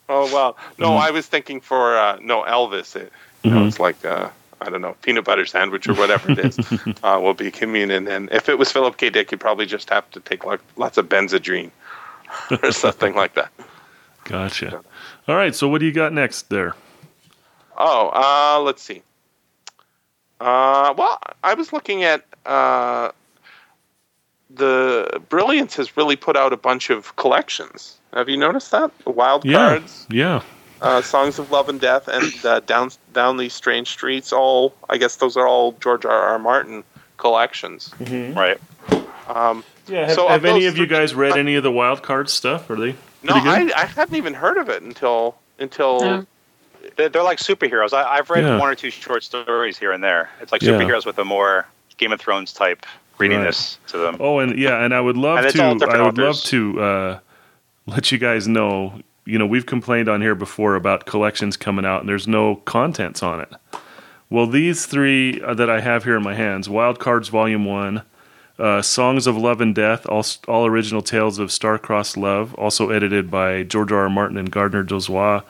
oh 0.09 0.31
well, 0.33 0.57
no, 0.77 0.91
Mhm. 0.91 0.99
I 1.01 1.11
was 1.11 1.25
thinking 1.25 1.61
for 1.61 1.97
uh, 1.97 2.17
no 2.21 2.43
Elvis. 2.43 2.95
It, 2.95 3.11
you 3.43 3.51
know, 3.51 3.61
Mhm. 3.61 3.67
it's 3.67 3.79
like 3.79 4.03
uh, 4.05 4.29
I 4.61 4.69
don't 4.69 4.81
know 4.81 4.95
peanut 5.01 5.25
butter 5.25 5.45
sandwich 5.45 5.87
or 5.87 5.93
whatever 5.93 6.31
it 6.31 6.39
is 6.39 6.57
uh, 7.03 7.19
will 7.21 7.33
be 7.33 7.51
communion. 7.51 8.07
And 8.07 8.29
if 8.31 8.49
it 8.49 8.57
was 8.57 8.71
Philip 8.71 8.97
K. 8.97 9.09
Dick, 9.09 9.29
he'd 9.29 9.39
probably 9.39 9.65
just 9.65 9.89
have 9.89 10.09
to 10.11 10.19
take 10.19 10.45
like 10.45 10.59
lots 10.75 10.97
of 10.97 11.07
Benzedrine 11.09 11.71
or 12.63 12.71
something 12.71 13.15
like 13.15 13.35
that. 13.35 13.51
gotcha 14.23 14.81
all 15.27 15.35
right 15.35 15.55
so 15.55 15.67
what 15.67 15.79
do 15.79 15.85
you 15.85 15.91
got 15.91 16.13
next 16.13 16.49
there 16.49 16.75
Oh, 17.77 18.09
uh, 18.13 18.61
let's 18.61 18.81
see. 18.81 19.01
Uh, 20.39 20.93
well, 20.97 21.19
I 21.43 21.53
was 21.53 21.73
looking 21.73 22.03
at 22.03 22.25
uh, 22.45 23.11
the 24.49 25.21
Brilliance 25.29 25.75
has 25.75 25.97
really 25.97 26.15
put 26.15 26.37
out 26.37 26.53
a 26.53 26.57
bunch 26.57 26.89
of 26.89 27.15
collections. 27.15 27.97
Have 28.13 28.29
you 28.29 28.37
noticed 28.37 28.71
that? 28.71 28.97
The 28.99 29.11
Wild 29.11 29.43
yeah 29.45 29.69
Cards, 29.69 30.07
yeah 30.09 30.41
uh, 30.81 31.01
Songs 31.01 31.39
of 31.39 31.51
Love 31.51 31.69
and 31.69 31.79
Death, 31.81 32.07
and 32.07 32.45
uh, 32.45 32.59
Down 32.61 32.91
Down 33.13 33.37
These 33.37 33.53
Strange 33.53 33.89
Streets. 33.89 34.31
All 34.31 34.73
I 34.89 34.97
guess 34.97 35.17
those 35.17 35.35
are 35.35 35.47
all 35.47 35.73
George 35.73 36.05
R. 36.05 36.11
R. 36.11 36.39
Martin 36.39 36.83
collections. 37.17 37.93
right. 37.99 38.59
Um, 39.27 39.63
yeah 39.87 40.05
have, 40.05 40.15
So 40.15 40.25
of 40.25 40.31
have 40.31 40.45
any 40.45 40.65
of 40.65 40.77
you 40.77 40.85
guys 40.85 41.15
read 41.15 41.37
any 41.37 41.55
of 41.55 41.63
the 41.63 41.71
wild 41.71 42.03
card 42.03 42.29
stuff 42.29 42.69
are 42.69 42.75
they 42.75 42.95
no. 43.25 43.35
I, 43.35 43.71
I 43.75 43.85
hadn't 43.85 44.15
even 44.15 44.33
heard 44.33 44.57
of 44.57 44.69
it 44.69 44.81
until 44.83 45.35
until 45.59 46.01
No. 46.01 46.25
They're, 46.97 47.09
they're 47.09 47.23
like 47.23 47.39
superheroes. 47.39 47.93
I, 47.93 48.17
I've 48.17 48.29
read 48.29 48.43
Yeah. 48.43 48.59
one 48.59 48.69
or 48.69 48.75
two 48.75 48.91
short 48.91 49.23
stories 49.23 49.77
here 49.77 49.91
and 49.91 50.03
there. 50.03 50.29
It's 50.39 50.51
like 50.51 50.61
Yeah. 50.61 50.71
superheroes 50.71 51.05
with 51.05 51.17
a 51.17 51.25
more 51.25 51.65
Game 51.97 52.11
of 52.11 52.21
Thrones 52.21 52.53
type 52.53 52.85
readiness 53.17 53.79
to 53.87 53.97
them. 53.97 54.17
Oh, 54.19 54.39
and 54.39 54.57
yeah, 54.57 54.83
and 54.83 54.93
I 54.93 55.01
would 55.01 55.17
love 55.17 55.39
to. 55.53 55.79
I 55.89 56.01
would 56.03 56.17
love 56.17 56.41
to 56.43 56.81
uh, 56.81 57.19
let 57.87 58.11
you 58.11 58.17
guys 58.17 58.47
know. 58.47 58.99
You 59.25 59.39
know, 59.39 59.47
we've 59.47 59.65
complained 59.65 60.07
on 60.07 60.21
here 60.21 60.35
before 60.35 60.75
about 60.75 61.05
collections 61.07 61.57
coming 61.57 61.85
out 61.85 62.01
and 62.01 62.09
there's 62.09 62.27
no 62.27 62.57
contents 62.57 63.23
on 63.23 63.41
it. 63.41 63.49
Well, 64.29 64.45
these 64.45 64.85
three 64.85 65.41
uh, 65.41 65.53
that 65.55 65.69
I 65.69 65.81
have 65.81 66.03
here 66.03 66.17
in 66.17 66.23
my 66.23 66.35
hands: 66.35 66.69
Wild 66.69 66.99
Cards 66.99 67.29
Volume 67.29 67.65
One, 67.65 68.03
uh, 68.57 68.81
Songs 68.81 69.27
of 69.27 69.37
Love 69.37 69.61
and 69.61 69.75
Death, 69.75 70.05
all 70.07 70.25
all 70.47 70.65
original 70.65 71.01
tales 71.01 71.39
of 71.39 71.51
star-crossed 71.51 72.15
love, 72.17 72.53
also 72.55 72.89
edited 72.89 73.29
by 73.29 73.63
George 73.63 73.91
R. 73.91 74.03
R. 74.03 74.09
Martin 74.09 74.37
and 74.37 74.51
Gardner 74.51 74.83
Dozois, 74.83 75.43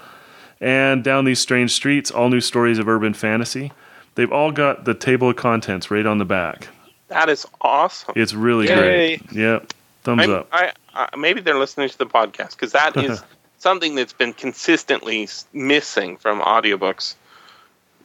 and 0.60 1.04
Down 1.04 1.26
These 1.26 1.40
Strange 1.40 1.72
Streets, 1.72 2.10
all 2.12 2.30
new 2.30 2.42
stories 2.42 2.80
of 2.80 2.88
urban 2.88 3.14
fantasy. 3.14 3.72
They've 4.16 4.32
all 4.32 4.52
got 4.52 4.86
the 4.86 4.94
table 4.94 5.30
of 5.30 5.36
contents 5.36 5.92
right 5.92 6.06
on 6.06 6.18
the 6.18 6.26
back. 6.26 6.70
that 7.10 7.30
is 7.30 7.46
awesome. 7.62 8.14
It's 8.16 8.34
really 8.34 8.68
Yay. 8.68 9.18
great. 9.18 9.32
Yeah, 9.32 9.60
thumbs 10.04 10.22
I'm- 10.22 10.32
up. 10.32 10.48
I, 10.52 10.72
I 10.94 11.16
maybe 11.18 11.42
they're 11.42 11.60
listening 11.60 11.90
to 11.90 11.98
the 11.98 12.06
podcast 12.08 12.52
because 12.52 12.72
that 12.72 12.96
is 13.04 13.22
something 13.60 13.96
that's 13.96 14.14
been 14.14 14.34
consistently 14.34 15.28
missing 15.54 16.18
from 16.18 16.40
audiobooks 16.42 17.16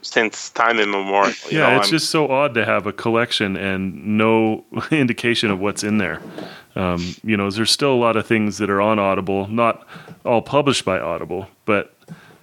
since 0.02 0.50
time 0.50 0.78
immemorial. 0.78 1.34
you 1.50 1.58
Yeah, 1.58 1.70
know, 1.70 1.76
it's 1.76 1.86
I'm- 1.86 1.90
just 1.90 2.10
so 2.10 2.28
odd 2.28 2.54
to 2.54 2.64
have 2.64 2.86
a 2.86 2.92
collection 2.92 3.56
and 3.56 4.18
no 4.18 4.64
indication 4.90 5.50
of 5.50 5.58
what's 5.60 5.82
in 5.84 5.98
there. 5.98 6.20
Um, 6.76 7.14
you 7.24 7.36
know, 7.36 7.50
there's 7.50 7.70
still 7.70 7.92
a 7.92 7.96
lot 7.96 8.16
of 8.16 8.26
things 8.26 8.58
that 8.58 8.70
are 8.70 8.80
on 8.80 8.98
Audible, 8.98 9.46
not 9.48 9.86
all 10.24 10.40
published 10.42 10.84
by 10.84 10.98
Audible, 11.00 11.48
but 11.64 11.94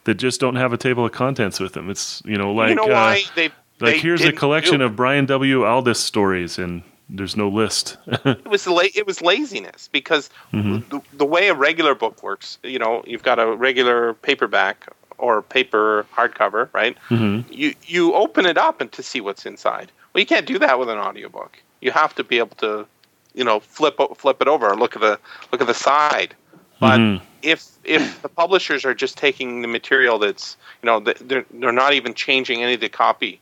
that 0.04 0.15
just 0.15 0.39
don't 0.41 0.56
have 0.56 0.74
a 0.74 0.78
table 0.78 1.06
of 1.06 1.12
contents 1.13 1.60
with 1.60 1.74
them. 1.74 1.89
It's 1.89 2.22
you 2.26 2.38
know 2.38 2.54
like 2.54 2.70
you 2.70 2.76
know 2.76 2.84
uh, 2.86 2.88
why 2.89 3.24
they 3.36 3.43
like 3.80 3.93
they 3.96 4.00
here's 4.00 4.24
a 4.26 4.32
collection 4.34 4.82
of 4.82 4.96
Brian 4.96 5.26
W. 5.28 5.62
Aldiss 5.62 5.98
stories, 5.98 6.58
and 6.58 6.84
there's 7.10 7.38
no 7.38 7.48
list. 7.48 7.98
it 8.08 8.48
was 8.48 8.67
la- 8.67 8.82
it 8.93 9.06
was 9.08 9.22
laziness 9.22 9.88
because 9.91 10.30
Mm-hmm. 10.54 10.89
the, 10.89 11.02
the 11.17 11.26
way 11.26 11.48
a 11.50 11.54
regular 11.54 11.96
book 11.96 12.22
works, 12.24 12.58
you 12.63 12.80
know, 12.80 13.04
you've 13.08 13.24
got 13.24 13.39
a 13.39 13.56
regular 13.56 14.13
paperback 14.13 14.88
or 15.18 15.42
paper 15.42 16.06
hardcover, 16.16 16.70
right? 16.74 16.98
Mm-hmm. 17.10 17.52
You 17.52 17.74
you 17.84 18.14
open 18.14 18.46
it 18.46 18.58
up 18.58 18.82
and 18.82 18.92
to 18.94 19.04
see 19.04 19.22
what's 19.22 19.46
inside. 19.46 19.92
Well, 20.14 20.20
you 20.22 20.26
can't 20.26 20.46
do 20.46 20.60
that 20.60 20.80
with 20.80 20.90
an 20.90 20.98
audiobook. 20.98 21.62
You 21.82 21.92
have 21.92 22.16
to 22.16 22.24
be 22.24 22.38
able 22.40 22.56
to, 22.58 22.88
you 23.34 23.44
know, 23.44 23.60
flip 23.60 24.00
flip 24.16 24.42
it 24.42 24.48
over 24.48 24.70
and 24.72 24.80
look 24.80 24.96
at 24.96 25.02
the 25.02 25.20
look 25.52 25.62
at 25.62 25.68
the 25.68 25.74
side. 25.74 26.36
But 26.80 27.00
Mhm. 27.00 27.22
if 27.42 27.66
if 27.84 28.22
the 28.22 28.30
publishers 28.30 28.86
are 28.86 28.94
just 28.94 29.18
taking 29.18 29.62
the 29.62 29.68
material 29.68 30.20
that's 30.20 30.58
you 30.82 30.88
know 30.88 31.00
they're 31.00 31.46
they're 31.52 31.72
not 31.72 31.94
even 31.94 32.14
changing 32.14 32.64
any 32.64 32.76
of 32.76 32.82
the 32.82 32.90
copy 32.90 33.40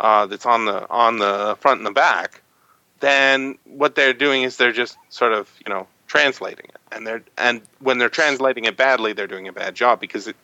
uh, 0.00 0.26
that's 0.26 0.44
on 0.46 0.66
the 0.66 0.88
on 0.90 1.18
the 1.18 1.56
front 1.60 1.78
and 1.78 1.86
the 1.86 1.92
back, 1.92 2.42
then 3.00 3.56
what 3.64 3.94
they're 3.94 4.12
doing 4.12 4.42
is 4.42 4.56
they're 4.56 4.72
just 4.72 4.96
sort 5.08 5.32
of 5.32 5.50
you 5.66 5.72
know 5.72 5.86
translating 6.06 6.66
it, 6.66 6.80
and 6.92 7.06
they're 7.06 7.22
and 7.38 7.62
when 7.80 7.98
they're 7.98 8.08
translating 8.10 8.64
it 8.64 8.76
badly, 8.76 9.12
they're 9.12 9.26
doing 9.26 9.48
a 9.48 9.52
bad 9.52 9.74
job 9.74 10.00
because 10.00 10.28
it, 10.28 10.36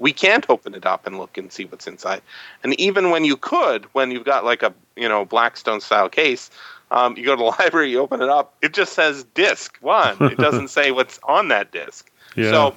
we 0.00 0.12
can't 0.12 0.46
open 0.48 0.74
it 0.74 0.86
up 0.86 1.06
and 1.06 1.18
look 1.18 1.36
and 1.36 1.52
see 1.52 1.66
what's 1.66 1.86
inside. 1.86 2.22
And 2.64 2.78
even 2.80 3.10
when 3.10 3.24
you 3.24 3.36
could, 3.36 3.84
when 3.92 4.10
you've 4.10 4.24
got 4.24 4.44
like 4.44 4.62
a 4.62 4.72
you 4.96 5.08
know 5.08 5.24
Blackstone 5.24 5.80
style 5.80 6.08
case, 6.08 6.50
um, 6.90 7.16
you 7.16 7.24
go 7.24 7.36
to 7.36 7.42
the 7.42 7.44
library, 7.62 7.90
you 7.90 8.00
open 8.00 8.22
it 8.22 8.28
up, 8.28 8.54
it 8.62 8.72
just 8.72 8.94
says 8.94 9.24
disc 9.34 9.76
one. 9.80 10.16
It 10.22 10.38
doesn't 10.38 10.68
say 10.78 10.90
what's 10.90 11.20
on 11.24 11.48
that 11.48 11.70
disc. 11.70 12.10
Yeah. 12.34 12.50
So. 12.50 12.74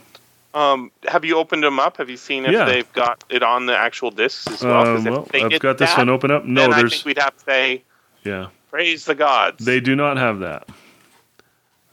Um, 0.56 0.92
have 1.08 1.26
you 1.26 1.36
opened 1.40 1.64
them 1.64 1.80
up? 1.80 1.98
Have 1.98 2.12
you 2.12 2.16
seen 2.16 2.46
if 2.46 2.52
Yeah. 2.52 2.66
they've 2.66 2.94
got 2.94 3.24
it 3.28 3.42
on 3.42 3.66
the 3.66 3.76
actual 3.76 4.12
discs 4.12 4.48
as 4.52 4.62
well? 4.62 4.86
Um, 4.86 5.04
well, 5.04 5.28
I've 5.34 5.60
got 5.60 5.80
this 5.80 5.90
that, 5.90 5.98
one 5.98 6.10
open 6.10 6.30
up. 6.30 6.46
No, 6.46 6.62
then 6.62 6.74
I 6.74 6.78
there's 6.78 6.92
think 6.94 7.06
we'd 7.06 7.18
have 7.18 7.36
to 7.36 7.44
say 7.44 7.82
yeah. 8.24 8.50
praise 8.70 9.06
the 9.06 9.16
gods. 9.16 9.66
They 9.66 9.80
do 9.80 9.96
not 9.96 10.18
have 10.18 10.38
that. 10.42 10.70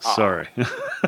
Ah. 0.04 0.14
Sorry. 0.14 0.48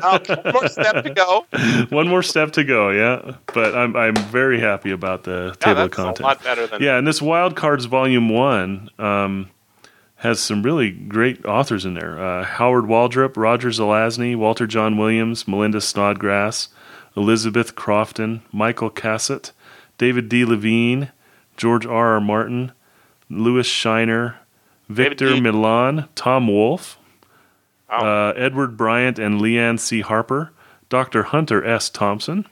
Okay, 0.03 0.35
one 0.43 0.53
more 0.53 0.67
step 0.67 1.03
to 1.03 1.09
go. 1.13 1.45
One 1.95 2.07
more 2.07 2.23
step 2.23 2.51
to 2.53 2.63
go, 2.63 2.89
yeah. 2.89 3.35
But 3.53 3.75
I'm 3.75 3.95
I'm 3.95 4.15
very 4.15 4.59
happy 4.59 4.89
about 4.89 5.23
the 5.23 5.55
Yeah, 5.61 5.67
table 5.67 5.81
of 5.83 5.91
contents. 5.91 6.19
a 6.19 6.23
lot 6.23 6.43
better 6.43 6.65
than 6.65 6.81
Yeah, 6.81 6.97
and 6.97 7.05
this 7.05 7.21
Wild 7.21 7.55
Cards 7.55 7.85
Volume 7.85 8.27
One 8.29 8.89
um, 8.97 9.51
has 10.15 10.39
some 10.39 10.63
really 10.63 10.89
great 10.89 11.45
authors 11.45 11.85
in 11.85 11.93
there: 11.93 12.17
uh, 12.19 12.43
Howard 12.43 12.85
Waldrop, 12.85 13.37
Roger 13.37 13.69
Zelazny, 13.69 14.35
Walter 14.35 14.65
Jon 14.65 14.97
Williams, 14.97 15.47
Melinda 15.47 15.79
Snodgrass, 15.79 16.69
Elizabeth 17.15 17.75
Crofton, 17.75 18.41
Michael 18.51 18.89
Cassutt, 18.89 19.51
David 19.99 20.27
D. 20.27 20.43
Levine, 20.43 21.11
George 21.55 21.85
R. 21.85 22.15
R. 22.15 22.19
Martin, 22.19 22.71
Lewis 23.29 23.67
Shiner, 23.67 24.37
Victor 24.89 25.39
Milan, 25.39 26.09
Tom 26.15 26.47
Wolfe, 26.47 26.97
Oh. 27.99 28.05
uh, 28.29 28.33
Edward 28.35 28.75
Bryant 28.77 29.19
and 29.19 29.39
Leanne 29.39 29.79
C. 29.79 30.01
Harper, 30.01 30.51
Dr. 30.89 31.23
Hunter 31.23 31.63
S. 31.65 31.89
Thompson, 31.89 32.45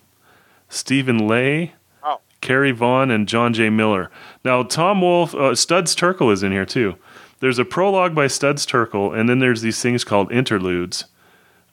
Stephen 0.70 1.28
Leigh, 1.28 1.74
Oh. 2.04 2.20
Carrie 2.42 2.72
Vaughn, 2.72 3.12
and 3.12 3.28
John 3.28 3.54
J. 3.54 3.70
Miller. 3.70 4.10
Now, 4.44 4.64
Tom 4.64 5.02
Wolfe, 5.02 5.34
uh, 5.36 5.56
Studs 5.56 5.96
Terkel 5.96 6.32
is 6.32 6.44
in 6.44 6.52
here 6.52 6.66
too. 6.66 6.96
There's 7.40 7.60
a 7.60 7.66
prologue 7.66 8.14
by 8.14 8.28
Studs 8.28 8.66
Terkel, 8.68 9.18
and 9.18 9.28
then 9.28 9.40
there's 9.40 9.62
these 9.62 9.82
things 9.82 10.04
called 10.04 10.32
interludes. 10.32 11.06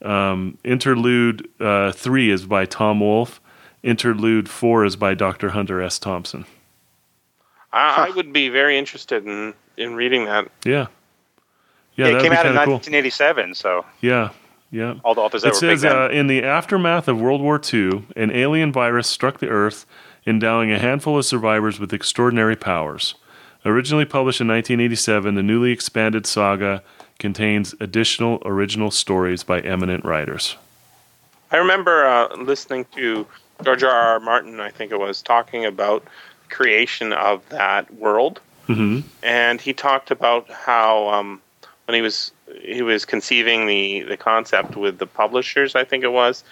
Um, 0.02 0.56
interlude 0.64 1.46
uh, 1.60 1.92
three 1.92 2.30
is 2.30 2.46
by 2.46 2.64
Tom 2.64 3.00
Wolfe. 3.00 3.40
Interlude 3.82 4.48
four 4.48 4.84
is 4.84 4.96
by 4.96 5.14
Dr. 5.14 5.50
Hunter 5.50 5.82
S. 5.82 5.98
Thompson. 5.98 6.46
I, 7.72 8.06
I 8.08 8.10
would 8.16 8.32
be 8.32 8.48
very 8.48 8.78
interested 8.78 9.26
in 9.26 9.54
in 9.76 9.94
reading 9.94 10.24
that. 10.24 10.48
Yeah. 10.64 10.86
Yeah, 11.98 12.06
it 12.06 12.22
came 12.22 12.32
out 12.32 12.46
in 12.46 12.52
kinda 12.52 12.64
cool. 12.64 12.74
1987, 12.74 13.54
so 13.54 13.84
Yeah, 14.00 14.30
yeah. 14.70 14.94
all 15.04 15.14
the 15.16 15.20
authors 15.20 15.42
that 15.42 15.48
It 15.48 15.50
were 15.50 15.76
says 15.76 15.84
uh, 15.84 16.08
in 16.12 16.28
the 16.28 16.44
aftermath 16.44 17.08
of 17.08 17.20
World 17.20 17.40
War 17.42 17.60
II, 17.60 18.04
an 18.14 18.30
alien 18.30 18.72
virus 18.72 19.08
struck 19.08 19.40
the 19.40 19.48
Earth, 19.48 19.84
endowing 20.24 20.70
a 20.70 20.78
handful 20.78 21.18
of 21.18 21.24
survivors 21.24 21.80
with 21.80 21.92
extraordinary 21.92 22.54
powers. 22.54 23.16
Originally 23.64 24.04
published 24.04 24.40
in 24.40 24.46
1987, 24.46 25.34
the 25.34 25.42
newly 25.42 25.72
expanded 25.72 26.24
saga 26.24 26.82
contains 27.18 27.74
additional 27.80 28.40
original 28.44 28.92
stories 28.92 29.42
by 29.42 29.58
eminent 29.60 30.04
writers. 30.04 30.56
I 31.50 31.56
remember 31.56 32.06
uh, 32.06 32.36
listening 32.36 32.86
to 32.94 33.26
George 33.64 33.82
R. 33.82 33.90
R. 33.90 34.20
Martin, 34.20 34.60
I 34.60 34.70
think 34.70 34.92
it 34.92 35.00
was, 35.00 35.20
talking 35.20 35.64
about 35.64 36.04
creation 36.48 37.12
of 37.12 37.46
that 37.48 37.92
world, 37.94 38.40
hmm 38.68 39.00
and 39.24 39.60
he 39.60 39.72
talked 39.72 40.10
about 40.12 40.48
how 40.50 41.08
um, 41.08 41.40
when 41.88 41.94
he 41.94 42.02
was 42.02 42.32
he 42.60 42.82
was 42.82 43.06
conceiving 43.06 43.64
the 43.66 44.02
the 44.02 44.18
concept 44.18 44.76
with 44.76 44.98
the 44.98 45.06
publishers, 45.06 45.74
I 45.74 45.84
think 45.84 46.04
it 46.04 46.12
was, 46.12 46.44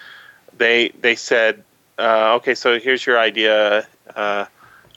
they 0.57 0.89
they 1.03 1.15
said, 1.15 1.63
uh, 1.99 2.37
okay, 2.37 2.55
so 2.55 2.79
here's 2.81 3.05
your 3.05 3.19
idea. 3.19 3.87
Uh, 4.15 4.47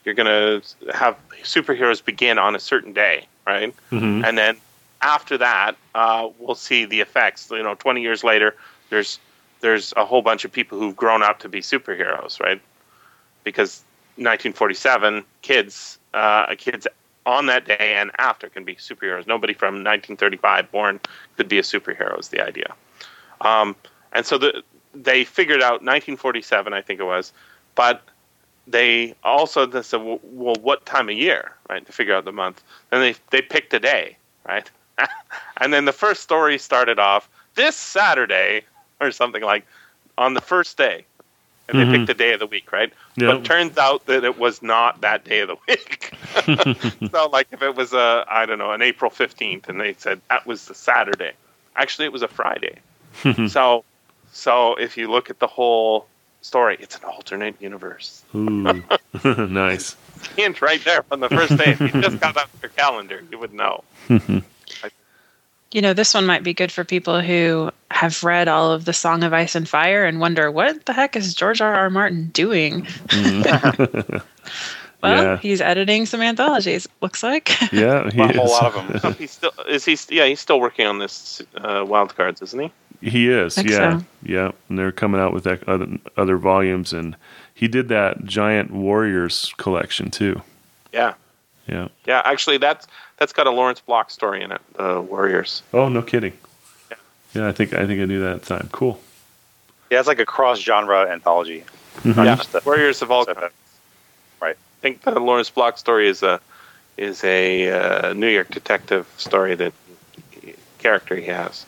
you're 0.06 0.16
gonna 0.16 0.62
have 0.94 1.18
superheroes 1.44 2.04
begin 2.04 2.40
on 2.40 2.56
a 2.56 2.60
certain 2.60 2.94
day, 2.94 3.28
right? 3.46 3.74
hmm 3.90 4.24
and 4.24 4.38
then 4.38 4.56
after 5.02 5.38
that, 5.38 5.76
uh, 5.94 6.30
we'll 6.40 6.56
see 6.56 6.86
the 6.86 7.02
effects. 7.02 7.52
You 7.52 7.62
know, 7.62 7.76
twenty 7.76 8.02
years 8.02 8.24
later, 8.24 8.56
there's 8.90 9.20
there's 9.60 9.94
a 9.98 10.06
whole 10.06 10.22
bunch 10.22 10.46
of 10.46 10.54
people 10.54 10.80
who've 10.80 10.96
grown 10.96 11.22
up 11.22 11.40
to 11.40 11.50
be 11.50 11.60
superheroes, 11.60 12.40
right? 12.40 12.62
Because 13.44 13.84
1947, 14.16 15.26
kids, 15.42 16.00
uh, 16.14 16.56
kids 16.58 16.88
on 17.30 17.46
that 17.46 17.66
day 17.66 17.94
and 17.96 18.12
after 18.18 18.50
can 18.50 18.64
be 18.64 18.76
superheroes. 18.76 19.28
Nobody 19.28 19.54
from 19.54 19.76
1935 19.76 20.72
born 20.72 21.00
could 21.38 21.48
be 21.48 21.60
a 21.60 21.62
superhero. 21.62 22.20
Is 22.20 22.30
the 22.30 22.46
idea, 22.46 22.74
um, 23.42 23.76
and 24.12 24.26
so 24.26 24.38
the, 24.38 24.64
they 24.94 25.24
figured 25.24 25.62
out 25.62 25.84
1947, 25.84 26.74
I 26.74 26.82
think 26.82 27.00
it 27.00 27.04
was, 27.04 27.32
but 27.76 28.02
they 28.68 29.16
also 29.24 29.66
they 29.66 29.84
said, 29.84 30.02
well, 30.02 30.20
well, 30.24 30.56
what 30.62 30.86
time 30.86 31.10
of 31.10 31.16
year, 31.16 31.52
right? 31.70 31.86
To 31.86 31.92
figure 31.92 32.16
out 32.16 32.26
the 32.26 32.32
month. 32.32 32.64
Then 32.90 33.02
they 33.02 33.16
they 33.30 33.42
picked 33.42 33.74
a 33.74 33.80
day, 33.80 34.18
right? 34.48 34.70
and 35.58 35.72
then 35.72 35.86
the 35.86 35.94
first 35.94 36.24
story 36.24 36.58
started 36.58 37.00
off 37.00 37.30
this 37.56 37.76
Saturday 37.76 38.64
or 39.00 39.12
something 39.12 39.44
like 39.44 39.66
on 40.18 40.34
the 40.34 40.42
first 40.42 40.78
day. 40.78 41.06
And 41.70 41.78
they 41.80 41.84
Mhm. 41.86 41.92
picked 41.92 42.08
the 42.08 42.14
day 42.16 42.34
of 42.34 42.40
the 42.40 42.48
week, 42.48 42.72
right? 42.72 42.92
Yeah. 43.16 43.28
But 43.28 43.46
turns 43.46 43.78
out 43.78 44.06
that 44.08 44.24
it 44.24 44.40
was 44.40 44.64
not 44.64 45.02
that 45.02 45.24
day 45.24 45.42
of 45.42 45.50
the 45.50 45.58
week. 45.68 46.14
so, 47.12 47.28
like, 47.30 47.48
if 47.52 47.62
it 47.62 47.76
was 47.76 47.94
a, 47.94 48.26
I 48.28 48.46
don't 48.48 48.58
know, 48.58 48.72
an 48.72 48.82
April 48.82 49.12
15th, 49.12 49.70
and 49.70 49.80
they 49.80 49.94
said 49.94 50.20
that 50.30 50.48
was 50.48 50.66
the 50.66 50.74
Saturday. 50.74 51.34
Actually, 51.76 52.06
it 52.06 52.12
was 52.12 52.24
a 52.24 52.28
Friday. 52.28 52.80
so, 53.48 53.84
so 54.32 54.76
if 54.76 54.98
you 54.98 55.10
look 55.12 55.30
at 55.30 55.40
the 55.40 55.48
whole 55.48 56.08
story, 56.42 56.78
it's 56.80 56.96
an 56.96 57.04
alternate 57.04 57.56
universe. 57.62 58.24
Ooh, 58.34 58.84
nice. 59.24 59.96
Hint 60.36 60.62
right 60.62 60.84
there 60.84 61.04
from 61.04 61.20
the 61.20 61.30
first 61.30 61.56
day. 61.58 61.72
If 61.72 61.82
you 61.82 62.02
just 62.02 62.20
got 62.20 62.36
up 62.36 62.50
your 62.62 62.70
calendar, 62.70 63.24
you 63.32 63.38
would 63.38 63.54
know. 63.54 63.84
You 65.72 65.82
know, 65.82 65.94
this 65.94 66.14
one 66.16 66.26
might 66.26 66.44
be 66.44 66.54
good 66.54 66.72
for 66.72 66.84
people 66.84 67.22
who 67.22 67.72
have 67.92 68.24
read 68.24 68.48
all 68.48 68.72
of 68.72 68.86
the 68.86 68.94
Song 68.94 69.24
of 69.24 69.34
Ice 69.34 69.54
and 69.56 69.70
Fire 69.70 70.04
and 70.06 70.20
wonder 70.20 70.50
what 70.50 70.86
the 70.86 70.94
heck 70.94 71.16
is 71.16 71.34
George 71.36 71.62
R. 71.62 71.74
R. 71.76 71.90
Martin 71.90 72.30
doing? 72.34 72.84
Mhm. 72.84 74.24
Well, 75.02 75.24
Yeah. 75.24 75.38
he's 75.38 75.62
editing 75.62 76.06
some 76.06 76.20
anthologies. 76.22 76.86
Looks 77.00 77.24
like. 77.24 77.50
yeah, 77.72 78.10
he 78.10 78.20
a 78.20 78.34
whole 78.34 78.46
is. 78.48 78.52
lot 78.52 78.76
of 78.76 78.88
them. 78.88 79.00
So 79.00 79.12
he's 79.12 79.32
still 79.32 79.52
is 79.70 79.86
he? 79.86 79.98
Yeah, 80.10 80.26
he's 80.26 80.42
still 80.42 80.60
working 80.60 80.86
on 80.88 81.00
this 81.00 81.42
uh, 81.56 81.86
wild 81.88 82.14
cards, 82.18 82.42
isn't 82.42 82.60
he? 82.60 82.72
He 83.10 83.30
is, 83.30 83.56
Think 83.56 83.70
yeah, 83.70 84.00
so. 84.00 84.06
yeah. 84.24 84.52
And 84.68 84.78
they're 84.78 84.92
coming 84.92 85.22
out 85.22 85.32
with 85.32 85.46
that 85.46 85.64
other, 85.70 85.88
other 86.18 86.36
volumes, 86.36 86.92
and 86.92 87.16
he 87.54 87.70
did 87.70 87.88
that 87.88 88.26
Giant 88.26 88.72
Warriors 88.72 89.54
collection 89.56 90.12
too. 90.12 90.42
Yeah, 90.92 91.14
Yeah. 91.66 91.88
yeah. 92.06 92.22
Actually, 92.26 92.58
that's 92.58 92.86
that's 93.20 93.34
got 93.34 93.48
a 93.48 93.52
Lawrence 93.52 93.82
Block 93.82 94.10
story 94.12 94.42
in 94.42 94.52
it. 94.52 94.62
The 94.76 95.02
Warriors. 95.02 95.62
Oh, 95.74 95.90
no 95.90 96.02
kidding. 96.02 96.34
Yeah. 96.90 96.98
Yeah, 97.36 97.48
I 97.48 97.52
think 97.52 97.74
I 97.74 97.86
think 97.86 98.02
I 98.02 98.06
knew 98.06 98.22
that 98.22 98.36
at 98.36 98.42
the 98.44 98.58
time. 98.58 98.70
Cool. 98.72 99.00
Yeah, 99.92 100.00
it's 100.00 100.08
like 100.08 100.20
a 100.20 100.26
cross-genre 100.26 101.10
anthology. 101.12 101.64
Mhm. 102.02 102.26
Yeah, 102.26 102.36
the- 102.36 102.62
Warriors 102.66 103.02
of 103.02 103.12
all. 103.12 103.26
so- 103.26 103.34
kinds. 103.36 103.54
I 104.42 104.54
think 104.82 105.02
the 105.02 105.20
Lawrence 105.20 105.50
Block 105.50 105.78
story 105.78 106.08
is 106.08 106.24
a 106.24 106.40
is 106.96 107.22
a 107.26 107.70
uh, 107.70 108.14
New 108.14 108.30
York 108.30 108.50
detective 108.50 109.06
story 109.18 109.54
that 109.56 109.74
character 110.78 111.16
he 111.18 111.26
has. 111.26 111.66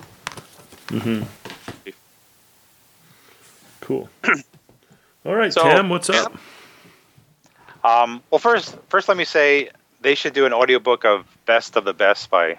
Mm-hmm. 0.88 1.24
Cool. 3.82 4.10
All 5.26 5.36
right, 5.36 5.52
So- 5.54 5.64
Tim, 5.64 5.90
what's 5.90 6.10
up? 6.10 6.34
Um, 7.84 8.22
well, 8.30 8.40
first, 8.40 8.78
first, 8.90 9.08
let 9.10 9.18
me 9.18 9.26
say 9.26 9.70
they 10.02 10.16
should 10.16 10.34
do 10.34 10.46
an 10.46 10.54
audiobook 10.54 11.06
of 11.06 11.26
Best 11.46 11.76
of 11.76 11.86
the 11.86 11.94
Best 11.94 12.30
by 12.30 12.58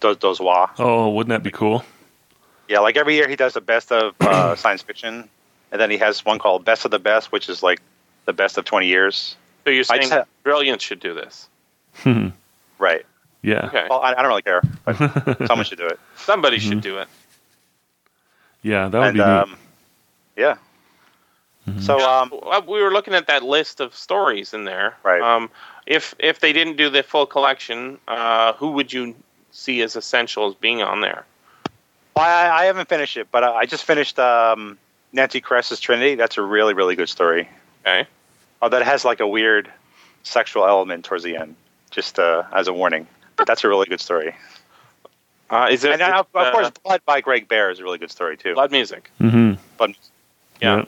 Do- 0.00 0.14
Dozois. 0.14 0.70
Oh, 0.78 1.10
wouldn't 1.10 1.30
that 1.30 1.42
be 1.42 1.50
cool? 1.50 1.84
Yeah, 2.68 2.80
like 2.80 2.96
every 2.96 3.14
year 3.14 3.28
he 3.28 3.36
does 3.36 3.52
the 3.54 3.60
best 3.60 3.92
of 3.92 4.14
uh, 4.20 4.54
science 4.56 4.82
fiction, 4.82 5.28
and 5.70 5.80
then 5.80 5.90
he 5.90 5.98
has 5.98 6.24
one 6.24 6.38
called 6.38 6.64
Best 6.64 6.84
of 6.84 6.90
the 6.90 6.98
Best, 6.98 7.30
which 7.32 7.48
is 7.48 7.62
like 7.62 7.80
the 8.24 8.32
best 8.32 8.56
of 8.58 8.64
20 8.64 8.86
years. 8.86 9.36
So 9.64 9.70
you're 9.70 9.80
I 9.80 9.82
saying 9.84 10.00
just 10.02 10.12
had- 10.12 10.26
Brilliance 10.42 10.82
should 10.82 11.00
do 11.00 11.14
this? 11.14 11.48
Right. 12.78 13.06
yeah. 13.42 13.66
Okay. 13.66 13.86
Well, 13.88 14.00
I, 14.00 14.10
I 14.12 14.14
don't 14.16 14.26
really 14.28 14.42
care, 14.42 14.62
but 14.84 14.96
someone 15.46 15.64
should 15.64 15.78
do 15.78 15.86
it. 15.86 15.98
Somebody 16.16 16.58
Mm-hmm. 16.58 16.68
should 16.70 16.80
do 16.82 16.98
it. 16.98 17.08
Yeah, 18.62 18.88
that 18.88 18.98
would 18.98 19.06
and 19.08 19.14
be 19.14 19.20
neat. 19.20 19.28
um, 19.28 19.56
yeah. 21.66 21.80
So 21.80 21.98
um, 22.00 22.30
we 22.66 22.82
were 22.82 22.92
looking 22.92 23.14
at 23.14 23.26
that 23.26 23.42
list 23.42 23.80
of 23.80 23.94
stories 23.94 24.54
in 24.54 24.64
there. 24.64 24.96
Right. 25.02 25.22
Um, 25.22 25.50
if 25.86 26.14
if 26.18 26.40
they 26.40 26.52
didn't 26.52 26.76
do 26.76 26.90
the 26.90 27.02
full 27.02 27.26
collection, 27.26 27.98
uh, 28.08 28.52
who 28.54 28.72
would 28.72 28.92
you 28.92 29.14
see 29.52 29.82
as 29.82 29.96
essential 29.96 30.48
as 30.48 30.54
being 30.54 30.82
on 30.82 31.00
there? 31.00 31.24
I, 32.16 32.48
I 32.50 32.64
haven't 32.66 32.88
finished 32.88 33.16
it, 33.16 33.28
but 33.30 33.44
I 33.44 33.52
I 33.52 33.66
just 33.66 33.84
finished 33.84 34.18
um, 34.18 34.78
Nancy 35.12 35.40
Kress's 35.40 35.80
Trinity. 35.80 36.14
That's 36.14 36.38
a 36.38 36.42
really, 36.42 36.74
really 36.74 36.96
good 36.96 37.08
story. 37.08 37.48
Okay. 37.82 38.06
Oh, 38.62 38.68
that 38.68 38.82
has 38.82 39.04
like 39.04 39.20
a 39.20 39.28
weird 39.28 39.70
sexual 40.22 40.66
element 40.66 41.04
towards 41.04 41.22
the 41.24 41.36
end, 41.36 41.54
just 41.90 42.18
uh, 42.18 42.44
as 42.52 42.68
a 42.68 42.72
warning. 42.72 43.06
But 43.36 43.46
that's 43.46 43.64
a 43.64 43.68
really 43.68 43.86
good 43.86 44.00
story. 44.00 44.34
Uh, 45.50 45.68
is 45.70 45.84
it 45.84 45.92
And 45.92 46.02
uh, 46.02 46.20
of, 46.20 46.26
of 46.34 46.46
uh, 46.46 46.52
course, 46.52 46.70
Blood 46.82 47.02
by 47.04 47.20
Greg 47.20 47.46
Bear 47.48 47.70
is 47.70 47.78
a 47.78 47.82
really 47.82 47.98
good 47.98 48.10
story 48.10 48.36
too. 48.36 48.54
blood 48.54 48.70
music? 48.72 49.10
hmm 49.18 49.54
But 49.76 49.90
Yeah. 50.62 50.84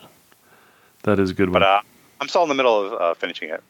That 1.07 1.19
is 1.19 1.31
a 1.31 1.35
good 1.35 1.49
one. 1.49 1.55
but 1.55 1.63
uh, 1.63 1.81
I'm 2.21 2.29
still 2.29 2.43
in 2.43 2.49
the 2.51 2.55
middle 2.55 2.85
of 2.87 2.93
uh, 3.01 3.15
finishing 3.15 3.49
it. 3.49 3.63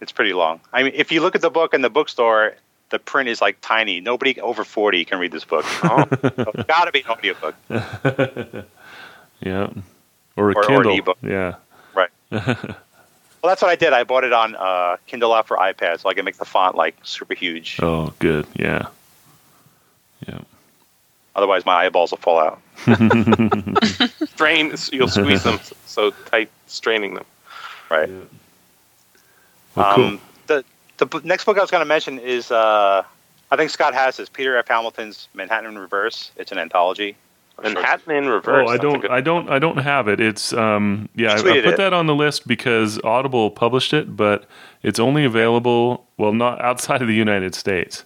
It's 0.00 0.12
pretty 0.12 0.32
long. 0.32 0.60
I 0.72 0.82
mean, 0.84 0.92
if 0.94 1.10
you 1.12 1.20
look 1.20 1.34
at 1.34 1.40
the 1.42 1.50
book 1.50 1.74
in 1.74 1.82
the 1.82 1.90
bookstore, 1.90 2.54
the 2.90 2.98
print 2.98 3.28
is 3.28 3.40
like 3.40 3.56
tiny. 3.60 4.00
Nobody 4.00 4.40
over 4.40 4.62
40 4.64 5.04
can 5.04 5.18
read 5.18 5.32
this 5.32 5.44
book. 5.44 5.64
Oh, 5.84 6.04
it's 6.22 6.66
got 6.68 6.84
to 6.84 6.92
be 6.92 7.00
an 7.00 7.06
audiobook. 7.08 7.54
yeah. 9.40 9.70
Or 10.36 10.50
a 10.50 10.54
Or- 10.54 10.58
or 10.58 10.62
Kindle. 10.66 10.96
ebook. 10.98 11.18
Yeah. 11.22 11.54
Right. 11.94 12.10
well, 12.30 12.54
that's 13.42 13.62
what 13.62 13.70
I 13.70 13.76
did. 13.76 13.92
I 13.92 14.04
bought 14.04 14.24
it 14.24 14.32
on 14.32 14.54
uh, 14.56 14.96
Kindle 15.06 15.34
app 15.34 15.46
for 15.46 15.56
iPad, 15.56 16.00
so 16.00 16.08
I 16.08 16.14
can 16.14 16.24
make 16.24 16.36
the 16.36 16.44
font 16.44 16.74
like 16.76 16.96
super 17.02 17.34
huge. 17.34 17.78
Oh, 17.82 18.12
good. 18.18 18.46
Yeah. 18.56 18.86
Yeah. 20.28 20.40
Otherwise, 21.34 21.64
my 21.64 21.74
eyeballs 21.74 22.10
will 22.10 22.18
fall 22.18 22.38
out. 22.38 22.60
strain. 24.28 24.74
You'll 24.92 25.08
squeeze 25.08 25.42
them 25.44 25.58
so 25.86 26.10
tight, 26.26 26.50
straining 26.66 27.14
them. 27.14 27.24
Right. 27.90 28.10
Well, 29.74 29.94
cool. 29.94 30.04
Um, 30.04 30.20
the 30.46 30.64
the 30.98 31.06
b- 31.06 31.20
next 31.24 31.44
book 31.44 31.56
I 31.56 31.60
was 31.60 31.70
going 31.70 31.80
to 31.80 31.86
mention 31.86 32.18
is 32.18 32.50
uh, 32.50 33.02
I 33.50 33.56
think 33.56 33.70
Scott 33.70 33.94
has 33.94 34.16
this 34.16 34.28
Peter 34.28 34.56
F. 34.56 34.68
Hamilton's 34.68 35.28
Manhattan 35.34 35.70
in 35.70 35.78
Reverse. 35.78 36.30
It's 36.36 36.52
an 36.52 36.58
anthology. 36.58 37.16
Manhattan 37.62 38.12
in 38.14 38.28
reverse. 38.28 38.66
Oh, 38.68 38.72
I 38.72 38.76
don't, 38.76 39.10
I 39.10 39.20
don't, 39.20 39.48
I 39.50 39.58
don't 39.58 39.76
have 39.78 40.08
it. 40.08 40.20
It's, 40.20 40.52
um, 40.52 41.08
yeah, 41.14 41.32
I, 41.32 41.34
I 41.34 41.42
put 41.42 41.56
it. 41.56 41.76
that 41.76 41.92
on 41.92 42.06
the 42.06 42.14
list 42.14 42.46
because 42.46 42.98
Audible 43.04 43.50
published 43.50 43.92
it, 43.92 44.16
but 44.16 44.46
it's 44.82 44.98
only 44.98 45.24
available, 45.24 46.06
well, 46.16 46.32
not 46.32 46.60
outside 46.60 47.02
of 47.02 47.08
the 47.08 47.14
United 47.14 47.54
States, 47.54 48.04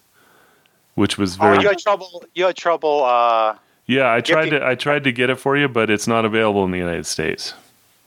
which 0.97 1.17
was 1.17 1.37
Oh, 1.39 1.45
very, 1.45 1.63
you 1.63 1.69
had 1.69 1.79
trouble. 1.79 2.25
You 2.35 2.47
had 2.47 2.57
trouble. 2.57 3.05
Uh, 3.05 3.55
yeah. 3.87 4.13
I 4.13 4.21
tried 4.21 4.45
Gifting- 4.47 4.61
to, 4.61 4.67
I 4.67 4.75
tried 4.75 5.05
to 5.05 5.13
get 5.13 5.31
it 5.31 5.37
for 5.39 5.57
you, 5.57 5.69
but 5.69 5.89
it's 5.89 6.09
not 6.09 6.25
available 6.25 6.65
in 6.65 6.73
the 6.73 6.79
United 6.79 7.07
States. 7.07 7.55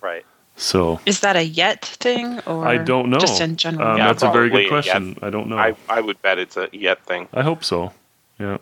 right. 0.02 0.25
So 0.58 0.99
Is 1.06 1.21
that 1.21 1.38
a 1.38 1.43
yet 1.45 1.86
thing 1.86 2.41
or 2.41 2.67
I 2.67 2.78
don't 2.78 3.10
know. 3.10 3.17
Just 3.19 3.39
in 3.39 3.56
general. 3.56 3.88
Um, 3.88 3.97
Yeah, 3.97 4.08
that's 4.08 4.23
a 4.23 4.30
very 4.32 4.49
good 4.49 4.67
question. 4.67 5.17
I 5.21 5.30
don't 5.30 5.47
know. 5.47 5.58
I, 5.58 5.73
I 5.88 6.02
would 6.02 6.21
bet 6.21 6.38
it's 6.38 6.58
a 6.58 6.67
yet 6.73 7.02
thing. 7.06 7.30
I 7.34 7.43
hope 7.43 7.63
so. 7.63 7.93
Yeah, 8.39 8.58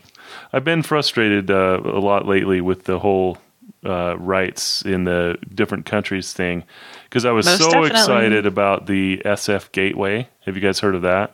I've 0.53 0.63
been 0.63 0.83
frustrated 0.83 1.49
uh, 1.49 1.79
a 1.83 1.97
lot 1.99 2.27
lately 2.27 2.61
with 2.61 2.83
the 2.83 2.99
whole 2.99 3.39
uh, 3.83 4.15
rights 4.19 4.83
in 4.83 5.05
the 5.05 5.37
different 5.55 5.85
countries 5.87 6.33
thing 6.33 6.63
because 7.05 7.25
I 7.25 7.31
was 7.31 7.45
Most 7.47 7.59
so 7.59 7.65
definitely. 7.71 7.89
excited 7.91 8.45
about 8.45 8.85
the 8.85 9.21
SF 9.25 9.71
Gateway. 9.71 10.27
Have 10.45 10.55
you 10.55 10.61
guys 10.61 10.79
heard 10.79 10.93
of 10.93 11.01
that? 11.01 11.33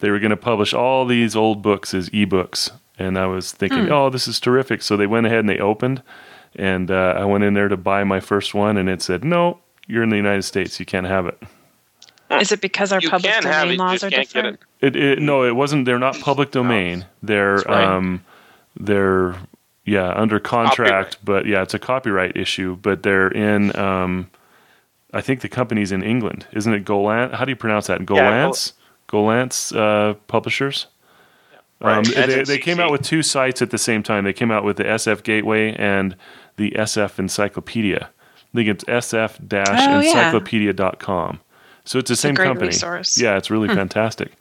They 0.00 0.10
were 0.10 0.18
going 0.18 0.30
to 0.30 0.36
publish 0.36 0.72
all 0.74 1.04
these 1.04 1.34
old 1.34 1.62
books 1.62 1.92
as 1.94 2.08
ebooks, 2.10 2.70
and 2.98 3.18
I 3.18 3.26
was 3.26 3.52
thinking, 3.52 3.86
Hmm. 3.86 3.92
oh, 3.92 4.10
this 4.10 4.28
is 4.28 4.38
terrific. 4.40 4.82
So 4.82 4.96
they 4.96 5.06
went 5.06 5.26
ahead 5.26 5.40
and 5.40 5.48
they 5.48 5.58
opened, 5.58 6.02
and 6.56 6.90
uh, 6.90 7.14
I 7.16 7.24
went 7.24 7.44
in 7.44 7.54
there 7.54 7.68
to 7.68 7.76
buy 7.76 8.04
my 8.04 8.20
first 8.20 8.54
one, 8.54 8.76
and 8.76 8.88
it 8.88 9.02
said, 9.02 9.24
no, 9.24 9.58
you're 9.86 10.02
in 10.02 10.10
the 10.10 10.16
United 10.16 10.42
States, 10.42 10.78
you 10.78 10.86
can't 10.86 11.06
have 11.06 11.26
it. 11.26 11.42
Is 12.30 12.52
it 12.52 12.60
because 12.60 12.92
our 12.92 13.00
You 13.00 13.08
public 13.08 13.32
can 13.32 13.42
have 13.44 13.62
domain 13.64 13.74
it, 13.74 13.78
laws 13.78 13.92
just 14.00 14.04
are 14.04 14.10
can't 14.10 14.28
get 14.28 14.32
different? 14.34 14.60
It, 14.80 14.96
it 14.96 15.18
no, 15.22 15.44
it 15.44 15.56
wasn't. 15.56 15.86
They're 15.86 15.98
not 15.98 16.20
public 16.20 16.50
domain. 16.50 17.06
They're 17.22 17.56
right. 17.56 17.84
um, 17.84 18.22
they're 18.78 19.34
yeah 19.86 20.12
under 20.14 20.38
contract, 20.38 20.88
Copyright. 20.90 21.16
but 21.24 21.46
yeah, 21.46 21.62
it's 21.62 21.72
a 21.72 21.78
copyright 21.78 22.36
issue. 22.36 22.76
But 22.76 23.02
they're 23.02 23.28
in. 23.28 23.74
Um, 23.78 24.30
I 25.14 25.22
think 25.22 25.40
the 25.40 25.48
company's 25.48 25.90
in 25.90 26.02
England, 26.02 26.46
isn't 26.52 26.72
it? 26.72 26.84
Golan. 26.84 27.30
How 27.30 27.46
do 27.46 27.50
you 27.50 27.56
pronounce 27.56 27.86
that? 27.86 28.04
Gol- 28.04 28.18
Gollancz. 28.18 28.72
Gollancz 29.08 29.74
uh, 29.76 30.14
Publishers. 30.26 30.86
Right. 31.80 31.98
Um, 31.98 32.04
they, 32.04 32.42
they 32.42 32.58
came 32.58 32.80
out 32.80 32.90
with 32.90 33.02
two 33.02 33.22
sites 33.22 33.62
at 33.62 33.70
the 33.70 33.78
same 33.78 34.02
time. 34.02 34.24
They 34.24 34.32
came 34.32 34.50
out 34.50 34.64
with 34.64 34.78
the 34.78 34.84
SF 34.84 35.22
Gateway 35.22 35.72
and 35.74 36.16
the 36.56 36.72
SF 36.72 37.20
Encyclopedia. 37.20 38.10
I 38.10 38.56
think 38.56 38.68
it's 38.68 38.84
Oh, 38.88 38.92
yeah. 38.92 38.98
sf-encyclopedia.com. 38.98 41.40
So 41.84 41.98
it's 41.98 42.08
the 42.08 42.14
a 42.14 42.16
same 42.16 42.34
great 42.34 42.46
company. 42.46 42.68
resource. 42.68 43.18
Yeah, 43.20 43.36
it's 43.36 43.50
really 43.50 43.68
fantastic. 43.68 44.32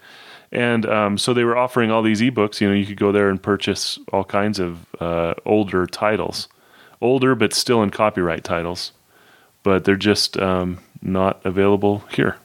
And 0.52 0.86
um, 0.86 1.18
so 1.18 1.34
they 1.34 1.44
were 1.44 1.58
offering 1.58 1.92
all 1.92 2.02
these 2.02 2.22
ebooks. 2.22 2.60
You 2.60 2.70
know, 2.70 2.74
you 2.74 2.86
could 2.86 2.98
go 2.98 3.12
there 3.12 3.30
and 3.30 3.42
purchase 3.42 4.00
all 4.12 4.24
kinds 4.24 4.60
of 4.60 4.86
uh, 5.00 5.34
older 5.46 5.86
titles, 5.86 6.48
older 7.02 7.36
but 7.36 7.54
still 7.54 7.84
in 7.84 7.90
copyright 7.90 8.44
titles, 8.44 8.92
but 9.64 9.86
they're 9.86 9.96
just 9.96 10.38
um, 10.38 10.80
not 11.02 11.40
available 11.46 12.04
here 12.14 12.38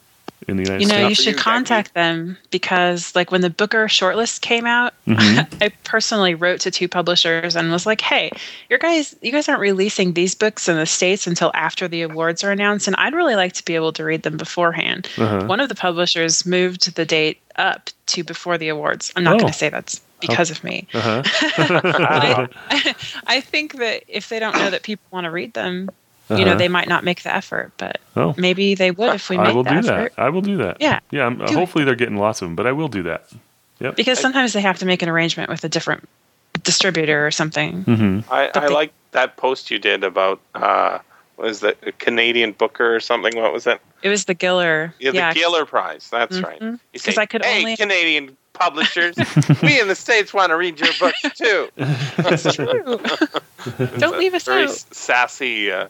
in 0.48 0.56
the 0.56 0.62
United 0.64 0.82
You 0.82 0.88
know, 0.88 0.94
States. 1.06 1.08
you 1.10 1.24
should 1.24 1.34
you, 1.34 1.40
contact 1.40 1.94
them 1.94 2.36
because, 2.50 3.14
like, 3.14 3.30
when 3.30 3.40
the 3.40 3.50
Booker 3.50 3.86
shortlist 3.86 4.40
came 4.40 4.66
out, 4.66 4.94
Mm-hmm. 5.06 5.54
I 5.62 5.68
personally 5.82 6.34
wrote 6.36 6.60
to 6.60 6.70
two 6.70 6.86
publishers 6.88 7.56
and 7.56 7.72
was 7.72 7.86
like, 7.86 8.00
"Hey, 8.00 8.30
your 8.70 8.78
guys, 8.78 9.16
you 9.20 9.32
guys 9.32 9.48
aren't 9.48 9.60
releasing 9.60 10.12
these 10.12 10.32
books 10.36 10.68
in 10.68 10.76
the 10.76 10.86
states 10.86 11.26
until 11.26 11.50
after 11.54 11.88
the 11.88 12.02
awards 12.02 12.44
are 12.44 12.52
announced, 12.52 12.86
and 12.86 12.94
I'd 12.96 13.12
really 13.12 13.34
like 13.34 13.52
to 13.54 13.64
be 13.64 13.74
able 13.74 13.92
to 13.94 14.04
read 14.04 14.22
them 14.22 14.36
beforehand." 14.36 15.08
Uh-huh. 15.18 15.44
One 15.46 15.58
of 15.58 15.68
the 15.68 15.74
publishers 15.74 16.46
moved 16.46 16.94
the 16.94 17.04
date 17.04 17.40
up 17.56 17.90
to 18.06 18.22
before 18.22 18.58
the 18.58 18.68
awards. 18.68 19.12
I'm 19.16 19.24
not 19.24 19.34
Oh. 19.34 19.38
going 19.40 19.52
to 19.52 19.58
say 19.58 19.70
that's 19.70 20.00
because 20.20 20.52
of 20.52 20.62
me. 20.62 20.86
Uh-huh. 20.94 21.22
I, 21.58 22.94
I 23.26 23.40
think 23.40 23.78
that 23.78 24.04
if 24.06 24.28
they 24.28 24.38
don't 24.38 24.54
know 24.56 24.70
that 24.70 24.84
people 24.84 25.04
want 25.10 25.24
to 25.24 25.30
read 25.32 25.54
them, 25.54 25.90
you 26.30 26.36
know, 26.44 26.52
Uh-huh. 26.52 26.54
they 26.58 26.68
might 26.68 26.88
not 26.88 27.04
make 27.04 27.22
the 27.22 27.34
effort, 27.34 27.72
but 27.76 27.98
Oh. 28.16 28.34
maybe 28.38 28.74
they 28.74 28.90
would 28.90 29.14
if 29.14 29.28
we 29.28 29.36
make 29.36 29.48
I 29.48 29.52
will 29.52 29.64
the 29.64 29.70
do 29.70 29.76
effort. 29.78 30.12
that. 30.16 30.22
I 30.22 30.28
will 30.30 30.40
do 30.42 30.56
that. 30.58 30.76
Yeah, 30.80 31.00
Yeah. 31.10 31.26
I'm, 31.26 31.36
do 31.38 31.44
it. 31.44 31.50
hopefully 31.52 31.84
they're 31.84 31.94
getting 31.94 32.16
lots 32.16 32.40
of 32.42 32.48
them, 32.48 32.56
but 32.56 32.66
I 32.66 32.72
will 32.72 32.88
do 32.88 33.02
that. 33.04 33.24
Yep. 33.80 33.96
Because 33.96 34.18
sometimes 34.20 34.52
they 34.52 34.60
have 34.60 34.78
to 34.78 34.86
make 34.86 35.02
an 35.02 35.08
arrangement 35.08 35.50
with 35.50 35.64
a 35.64 35.68
different 35.68 36.08
distributor 36.62 37.26
or 37.26 37.30
something. 37.30 37.82
hmm 37.82 38.20
I, 38.30 38.50
I 38.54 38.60
they- 38.60 38.68
like 38.68 38.92
that 39.12 39.36
post 39.36 39.70
you 39.70 39.78
did 39.78 40.04
about 40.04 40.40
uh, 40.54 40.98
what 41.36 41.48
is 41.48 41.60
that 41.60 41.76
a 41.86 41.92
Canadian 41.92 42.52
Booker 42.52 42.94
or 42.94 43.00
something? 43.00 43.36
What 43.40 43.52
was 43.52 43.64
that? 43.64 43.80
It 44.02 44.08
was 44.08 44.24
the 44.26 44.34
Giller. 44.34 44.92
Yeah, 44.98 45.32
the 45.32 45.40
Giller 45.40 45.66
Prize. 45.66 46.08
That's 46.10 46.40
right. 46.40 46.60
Mhm. 46.60 46.78
You 46.92 47.00
'Cause 47.00 47.14
say, 47.14 47.22
I 47.22 47.26
could 47.26 47.44
hey, 47.44 47.58
only- 47.60 47.76
Canadian 47.76 48.36
publishers, 48.52 49.16
we 49.62 49.80
in 49.80 49.88
the 49.88 49.94
states 49.94 50.34
want 50.34 50.50
to 50.50 50.56
read 50.56 50.78
your 50.78 50.90
books 51.00 51.20
too. 51.36 51.68
That's 51.76 52.54
true. 52.54 53.00
Don't 53.98 54.18
leave 54.18 54.34
us 54.34 54.44
Very 54.44 54.64
out. 54.64 54.68
s- 54.70 54.86
sassy 54.90 55.72
uh, 55.72 55.88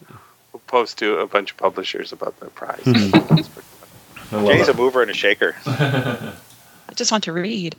post 0.69 0.99
to 0.99 1.19
a 1.19 1.27
bunch 1.27 1.51
of 1.51 1.57
publishers 1.57 2.13
about 2.13 2.39
the 2.41 2.47
prize. 2.47 2.85
Jenny's 4.31 4.69
a 4.69 4.75
mover 4.75 5.03
and 5.03 5.11
a 5.11 5.15
shaker. 5.15 5.57
I 5.67 6.95
just 6.95 7.11
want 7.11 7.25
to 7.25 7.33
read. 7.33 7.75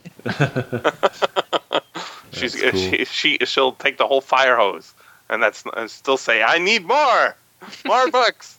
She's 2.32 2.56
cool. 2.60 2.72
she, 2.72 3.06
she 3.06 3.38
she'll 3.46 3.74
take 3.74 3.98
the 3.98 4.08
whole 4.08 4.22
fire 4.22 4.56
hose 4.58 4.94
and 5.30 5.42
that's 5.42 5.64
and 5.78 5.90
still 5.90 6.18
say 6.18 6.42
I 6.42 6.58
need 6.58 6.84
more, 6.86 7.36
more 7.86 8.10
books. 8.10 8.58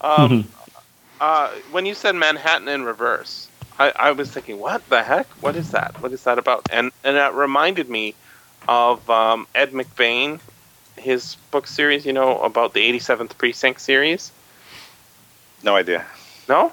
Um, 0.00 0.48
uh, 1.20 1.50
when 1.70 1.86
you 1.86 1.94
said 1.94 2.14
Manhattan 2.14 2.68
in 2.68 2.82
reverse, 2.84 3.48
I, 3.78 3.92
I 3.96 4.10
was 4.12 4.30
thinking, 4.30 4.58
what 4.58 4.86
the 4.88 5.02
heck? 5.02 5.26
What 5.42 5.56
is 5.56 5.70
that? 5.70 6.00
What 6.02 6.12
is 6.12 6.24
that 6.24 6.38
about? 6.38 6.68
And 6.72 6.90
and 7.04 7.16
that 7.16 7.34
reminded 7.34 7.88
me 7.88 8.14
of 8.68 9.08
um, 9.10 9.46
Ed 9.54 9.72
McBain, 9.72 10.40
his 10.96 11.36
book 11.50 11.66
series. 11.66 12.04
You 12.04 12.12
know 12.12 12.38
about 12.40 12.74
the 12.74 12.80
87th 12.92 13.36
Precinct 13.38 13.80
series. 13.80 14.32
No 15.62 15.76
idea. 15.76 16.04
No. 16.48 16.72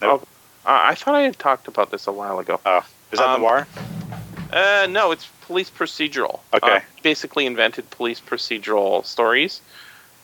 Nope. 0.00 0.26
Oh, 0.64 0.70
I 0.70 0.90
I 0.90 0.94
thought 0.94 1.14
I 1.14 1.22
had 1.22 1.38
talked 1.38 1.68
about 1.68 1.90
this 1.90 2.06
a 2.06 2.12
while 2.12 2.38
ago. 2.38 2.60
Oh, 2.64 2.84
is 3.12 3.18
that 3.18 3.28
Um, 3.28 3.40
noir? 3.42 3.66
Uh, 4.52 4.86
no, 4.90 5.12
it's 5.12 5.28
police 5.46 5.70
procedural. 5.70 6.40
Okay. 6.52 6.76
Uh, 6.76 6.80
basically 7.02 7.46
invented 7.46 7.88
police 7.90 8.20
procedural 8.20 9.04
stories. 9.04 9.60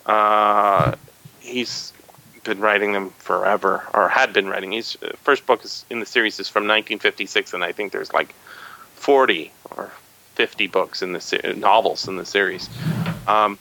Uh, 0.07 0.95
he's 1.41 1.93
been 2.45 2.61
writing 2.61 2.93
them 2.93 3.11
forever, 3.11 3.85
or 3.93 4.09
had 4.09 4.33
been 4.33 4.49
writing. 4.49 4.73
His 4.73 4.97
uh, 5.03 5.13
first 5.23 5.45
book 5.47 5.65
is 5.65 5.85
in 5.91 6.01
the 6.01 6.07
series 6.07 6.39
is 6.41 6.49
from 6.49 6.63
1956, 6.63 7.53
and 7.53 7.65
I 7.65 7.73
think 7.73 7.93
there's 7.93 8.13
like 8.13 8.35
40 8.95 9.51
or 9.73 9.91
50 10.37 10.67
books 10.69 11.03
in 11.03 11.13
the 11.13 11.21
se- 11.21 11.55
novels 11.57 12.09
in 12.09 12.17
the 12.17 12.25
series. 12.25 12.71
Um, 13.27 13.59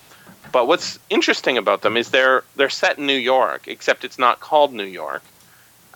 but 0.51 0.67
what's 0.67 0.99
interesting 1.09 1.57
about 1.57 1.81
them 1.81 1.97
is 1.97 2.11
they're 2.11 2.43
they're 2.55 2.69
set 2.69 2.97
in 2.97 3.07
New 3.07 3.17
York, 3.17 3.67
except 3.67 4.05
it's 4.05 4.19
not 4.19 4.39
called 4.39 4.71
New 4.71 4.85
York, 4.85 5.23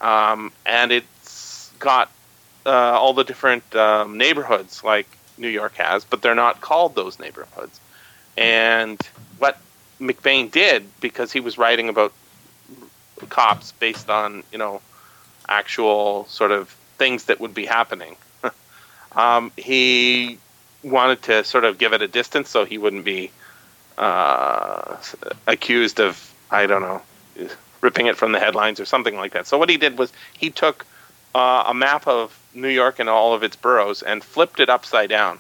um, 0.01 0.51
and 0.65 0.91
it's 0.91 1.71
got 1.79 2.11
uh, 2.65 2.69
all 2.71 3.13
the 3.13 3.23
different 3.23 3.63
um, 3.75 4.17
neighborhoods 4.17 4.83
like 4.83 5.07
New 5.37 5.47
York 5.47 5.75
has, 5.75 6.03
but 6.03 6.21
they're 6.21 6.35
not 6.35 6.59
called 6.59 6.95
those 6.95 7.19
neighborhoods. 7.19 7.79
And 8.37 8.99
what 9.37 9.59
McBain 9.99 10.49
did, 10.51 10.85
because 11.01 11.31
he 11.31 11.39
was 11.39 11.57
writing 11.57 11.89
about 11.89 12.13
cops 13.27 13.73
based 13.73 14.09
on 14.09 14.43
you 14.51 14.57
know 14.57 14.81
actual 15.47 16.25
sort 16.25 16.51
of 16.51 16.69
things 16.97 17.25
that 17.25 17.39
would 17.39 17.53
be 17.53 17.65
happening, 17.65 18.15
um, 19.13 19.51
he 19.57 20.37
wanted 20.83 21.21
to 21.23 21.43
sort 21.43 21.65
of 21.65 21.77
give 21.77 21.91
it 21.93 22.01
a 22.01 22.07
distance 22.07 22.49
so 22.49 22.63
he 22.63 22.77
wouldn't 22.77 23.03
be 23.03 23.31
uh, 23.97 24.95
accused 25.47 25.99
of 25.99 26.33
I 26.49 26.65
don't 26.65 26.81
know 26.81 27.01
ripping 27.81 28.07
it 28.07 28.17
from 28.17 28.31
the 28.31 28.39
headlines 28.39 28.79
or 28.79 28.85
something 28.85 29.15
like 29.15 29.33
that. 29.33 29.47
So 29.47 29.57
what 29.57 29.69
he 29.69 29.77
did 29.77 29.97
was 29.97 30.11
he 30.37 30.49
took 30.49 30.85
uh, 31.35 31.65
a 31.67 31.73
map 31.73 32.07
of 32.07 32.37
New 32.53 32.67
York 32.67 32.99
and 32.99 33.07
all 33.07 33.33
of 33.33 33.43
its 33.43 33.55
boroughs 33.55 34.01
and 34.01 34.23
flipped 34.23 34.59
it 34.59 34.69
upside 34.69 35.09
down, 35.09 35.39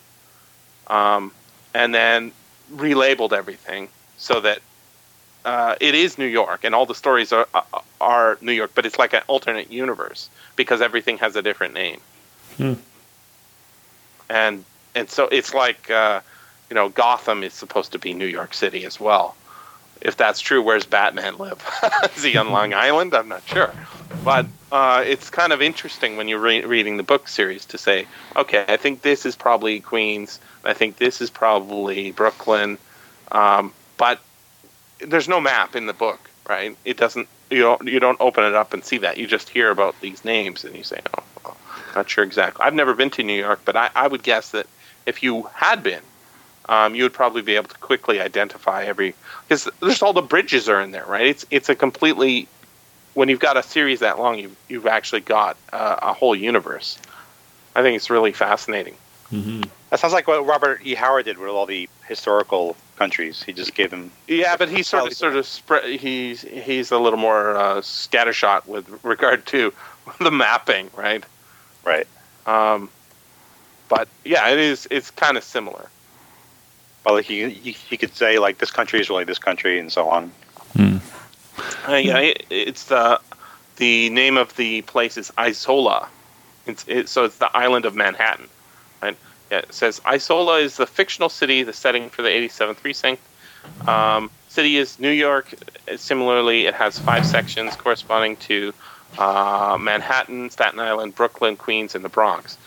um, 0.87 1.31
and 1.73 1.93
then 1.93 2.31
relabeled 2.73 3.33
everything 3.33 3.89
so 4.19 4.39
that 4.41 4.59
uh, 5.45 5.75
it 5.79 5.95
is 5.95 6.17
New 6.17 6.27
York 6.27 6.63
and 6.63 6.75
all 6.75 6.85
the 6.85 6.93
stories 6.93 7.33
are 7.33 7.47
are 7.99 8.37
New 8.41 8.51
York, 8.51 8.71
but 8.75 8.85
it's 8.85 8.99
like 8.99 9.13
an 9.13 9.23
alternate 9.27 9.71
universe 9.71 10.29
because 10.55 10.81
everything 10.81 11.17
has 11.17 11.35
a 11.35 11.41
different 11.41 11.73
name. 11.73 11.99
Hmm. 12.57 12.73
And 14.29 14.65
and 14.93 15.09
so 15.09 15.27
it's 15.31 15.53
like 15.53 15.89
uh, 15.89 16.21
you 16.69 16.75
know 16.75 16.89
Gotham 16.89 17.43
is 17.43 17.53
supposed 17.53 17.93
to 17.93 17.99
be 17.99 18.13
New 18.13 18.27
York 18.27 18.53
City 18.53 18.85
as 18.85 18.99
well. 18.99 19.35
If 20.01 20.15
that's 20.15 20.39
true, 20.39 20.61
where's 20.61 20.85
Batman 20.85 21.37
live? 21.37 21.65
is 22.15 22.23
he 22.23 22.37
on 22.37 22.51
Long 22.51 22.73
Island? 22.87 23.13
I'm 23.13 23.27
not 23.27 23.43
sure. 23.47 23.73
But 24.23 24.45
uh, 24.71 25.03
it's 25.05 25.29
kind 25.29 25.51
of 25.51 25.61
interesting 25.61 26.15
when 26.17 26.27
you're 26.27 26.39
re- 26.39 26.63
reading 26.63 26.97
the 26.97 27.03
book 27.03 27.27
series 27.27 27.65
to 27.65 27.77
say, 27.77 28.07
okay, 28.35 28.65
I 28.67 28.77
think 28.77 29.01
this 29.01 29.25
is 29.25 29.35
probably 29.35 29.79
Queens. 29.81 30.39
I 30.63 30.73
think 30.73 30.97
this 30.97 31.21
is 31.21 31.29
probably 31.29 32.11
Brooklyn. 32.11 32.77
Um, 33.31 33.73
but 33.99 34.19
there's 35.05 35.27
no 35.27 35.39
map 35.39 35.75
in 35.75 35.85
the 35.85 35.93
book, 35.93 36.19
right? 36.47 36.75
It 36.85 36.97
doesn't. 36.97 37.27
You 37.51 37.61
don't. 37.61 37.87
You 37.87 37.99
don't 37.99 38.19
open 38.19 38.43
it 38.43 38.55
up 38.55 38.73
and 38.73 38.83
see 38.83 38.97
that. 38.99 39.17
You 39.17 39.27
just 39.27 39.49
hear 39.49 39.69
about 39.69 39.99
these 40.01 40.25
names 40.25 40.63
and 40.63 40.75
you 40.75 40.83
say, 40.83 41.01
oh, 41.15 41.23
well, 41.45 41.57
not 41.95 42.09
sure 42.09 42.23
exactly. 42.23 42.65
I've 42.65 42.73
never 42.73 42.95
been 42.95 43.11
to 43.11 43.23
New 43.23 43.39
York, 43.39 43.61
but 43.65 43.75
I, 43.75 43.91
I 43.95 44.07
would 44.07 44.23
guess 44.23 44.51
that 44.51 44.65
if 45.05 45.21
you 45.21 45.43
had 45.53 45.83
been, 45.83 46.01
um, 46.67 46.95
you 46.95 47.03
would 47.03 47.13
probably 47.13 47.41
be 47.41 47.55
able 47.55 47.67
to 47.67 47.77
quickly 47.77 48.19
identify 48.19 48.85
every 48.85 49.13
because 49.47 49.69
there's 49.81 50.01
all 50.01 50.13
the 50.13 50.21
bridges 50.21 50.69
are 50.69 50.81
in 50.81 50.91
there, 50.91 51.05
right? 51.05 51.27
It's 51.27 51.45
it's 51.51 51.69
a 51.69 51.75
completely 51.75 52.47
when 53.13 53.27
you've 53.27 53.39
got 53.39 53.57
a 53.57 53.63
series 53.63 53.99
that 53.99 54.17
long, 54.17 54.39
you 54.39 54.55
you've 54.69 54.87
actually 54.87 55.21
got 55.21 55.57
uh, 55.73 55.97
a 56.01 56.13
whole 56.13 56.35
universe. 56.35 56.97
I 57.75 57.81
think 57.81 57.95
it's 57.95 58.09
really 58.09 58.31
fascinating. 58.31 58.95
Mm-hmm. 59.31 59.63
That 59.89 59.99
sounds 59.99 60.13
like 60.13 60.27
what 60.27 60.45
Robert 60.45 60.81
E. 60.83 60.95
Howard 60.95 61.25
did 61.25 61.37
with 61.37 61.49
all 61.49 61.65
the 61.65 61.87
historical 62.07 62.75
countries. 62.95 63.43
He 63.43 63.53
just 63.53 63.75
gave 63.75 63.91
them. 63.91 64.11
Yeah, 64.27 64.57
but 64.57 64.69
he's 64.69 64.87
sort 64.87 65.07
of 65.07 65.13
sort 65.13 65.35
of 65.35 65.45
spread. 65.45 65.99
He's 65.99 66.41
he's 66.41 66.91
a 66.91 66.97
little 66.97 67.19
more 67.19 67.55
uh, 67.55 67.75
scattershot 67.77 68.65
with 68.65 69.03
regard 69.03 69.45
to 69.47 69.73
the 70.19 70.31
mapping, 70.31 70.89
right? 70.95 71.23
Right. 71.85 72.07
Um, 72.45 72.89
but 73.87 74.07
yeah, 74.25 74.49
it 74.49 74.59
is. 74.59 74.87
It's 74.89 75.11
kind 75.11 75.37
of 75.37 75.43
similar. 75.43 75.89
Well, 77.05 77.15
like 77.15 77.25
he, 77.25 77.49
he 77.49 77.71
he 77.71 77.97
could 77.97 78.15
say 78.15 78.39
like 78.39 78.57
this 78.57 78.71
country 78.71 78.99
is 78.99 79.09
really 79.09 79.23
this 79.23 79.39
country 79.39 79.79
and 79.79 79.91
so 79.91 80.09
on. 80.09 80.31
Uh, 81.87 81.95
yeah, 81.95 82.19
it, 82.19 82.45
it's 82.49 82.85
the 82.85 83.19
the 83.77 84.09
name 84.09 84.37
of 84.37 84.55
the 84.55 84.81
place 84.83 85.17
is 85.17 85.31
Isola. 85.37 86.07
It's 86.65 86.85
it, 86.87 87.09
so 87.09 87.25
it's 87.25 87.37
the 87.37 87.55
island 87.55 87.85
of 87.85 87.95
Manhattan. 87.95 88.47
Yeah, 89.51 89.59
it 89.59 89.73
says 89.73 89.99
Isola 90.05 90.59
is 90.59 90.77
the 90.77 90.85
fictional 90.85 91.29
city, 91.29 91.63
the 91.63 91.73
setting 91.73 92.09
for 92.09 92.21
the 92.21 92.29
87th 92.29 92.77
precinct. 92.77 93.21
Um, 93.87 94.29
city 94.47 94.77
is 94.77 94.99
New 94.99 95.09
York. 95.09 95.53
Similarly, 95.95 96.67
it 96.67 96.75
has 96.75 96.99
five 96.99 97.25
sections 97.25 97.75
corresponding 97.75 98.37
to 98.37 98.73
uh, 99.17 99.77
Manhattan, 99.79 100.51
Staten 100.51 100.79
Island, 100.79 101.15
Brooklyn, 101.15 101.55
Queens, 101.55 101.95
and 101.95 102.05
the 102.05 102.09
Bronx. 102.09 102.57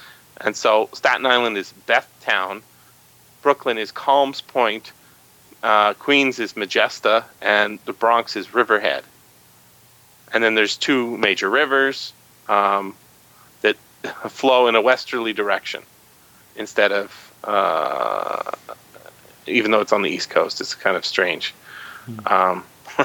And 0.40 0.56
so 0.56 0.88
Staten 0.92 1.24
Island 1.24 1.56
is 1.56 1.72
Bethtown, 1.86 2.62
Brooklyn 3.42 3.78
is 3.78 3.92
Calms 3.92 4.40
Point, 4.40 4.92
uh, 5.62 5.94
Queens 5.94 6.40
is 6.40 6.54
Majesta, 6.54 7.24
and 7.40 7.78
the 7.84 7.92
Bronx 7.92 8.34
is 8.34 8.52
Riverhead. 8.54 9.04
And 10.32 10.42
then 10.42 10.56
there's 10.56 10.76
two 10.76 11.16
major 11.18 11.48
rivers 11.48 12.12
um, 12.48 12.96
that 13.60 13.76
flow 14.28 14.66
in 14.66 14.74
a 14.74 14.80
westerly 14.80 15.32
direction 15.32 15.82
instead 16.56 16.92
of, 16.92 17.32
uh, 17.44 18.52
even 19.46 19.70
though 19.70 19.80
it's 19.80 19.92
on 19.92 20.02
the 20.02 20.10
East 20.10 20.30
Coast, 20.30 20.60
it's 20.60 20.74
kind 20.74 20.96
of 20.96 21.04
strange. 21.04 21.54
Um, 22.26 22.64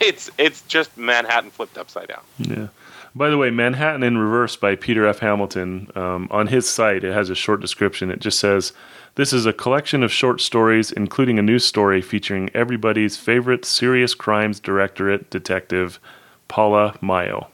it's 0.00 0.30
it's 0.38 0.62
just 0.62 0.96
Manhattan 0.96 1.50
flipped 1.50 1.78
upside 1.78 2.08
down. 2.08 2.22
Yeah. 2.38 2.68
By 3.14 3.28
the 3.28 3.36
way, 3.36 3.50
Manhattan 3.50 4.02
in 4.02 4.16
Reverse 4.16 4.56
by 4.56 4.74
Peter 4.74 5.06
F. 5.06 5.18
Hamilton. 5.18 5.90
Um, 5.94 6.28
on 6.30 6.46
his 6.46 6.68
site, 6.68 7.04
it 7.04 7.12
has 7.12 7.28
a 7.28 7.34
short 7.34 7.60
description. 7.60 8.10
It 8.10 8.20
just 8.20 8.38
says, 8.38 8.72
This 9.16 9.34
is 9.34 9.44
a 9.44 9.52
collection 9.52 10.02
of 10.02 10.10
short 10.10 10.40
stories, 10.40 10.90
including 10.90 11.38
a 11.38 11.42
news 11.42 11.66
story 11.66 12.00
featuring 12.00 12.48
everybody's 12.54 13.18
favorite 13.18 13.66
serious 13.66 14.14
crimes 14.14 14.60
directorate 14.60 15.28
detective, 15.28 16.00
Paula 16.48 16.96
Myo. 17.02 17.48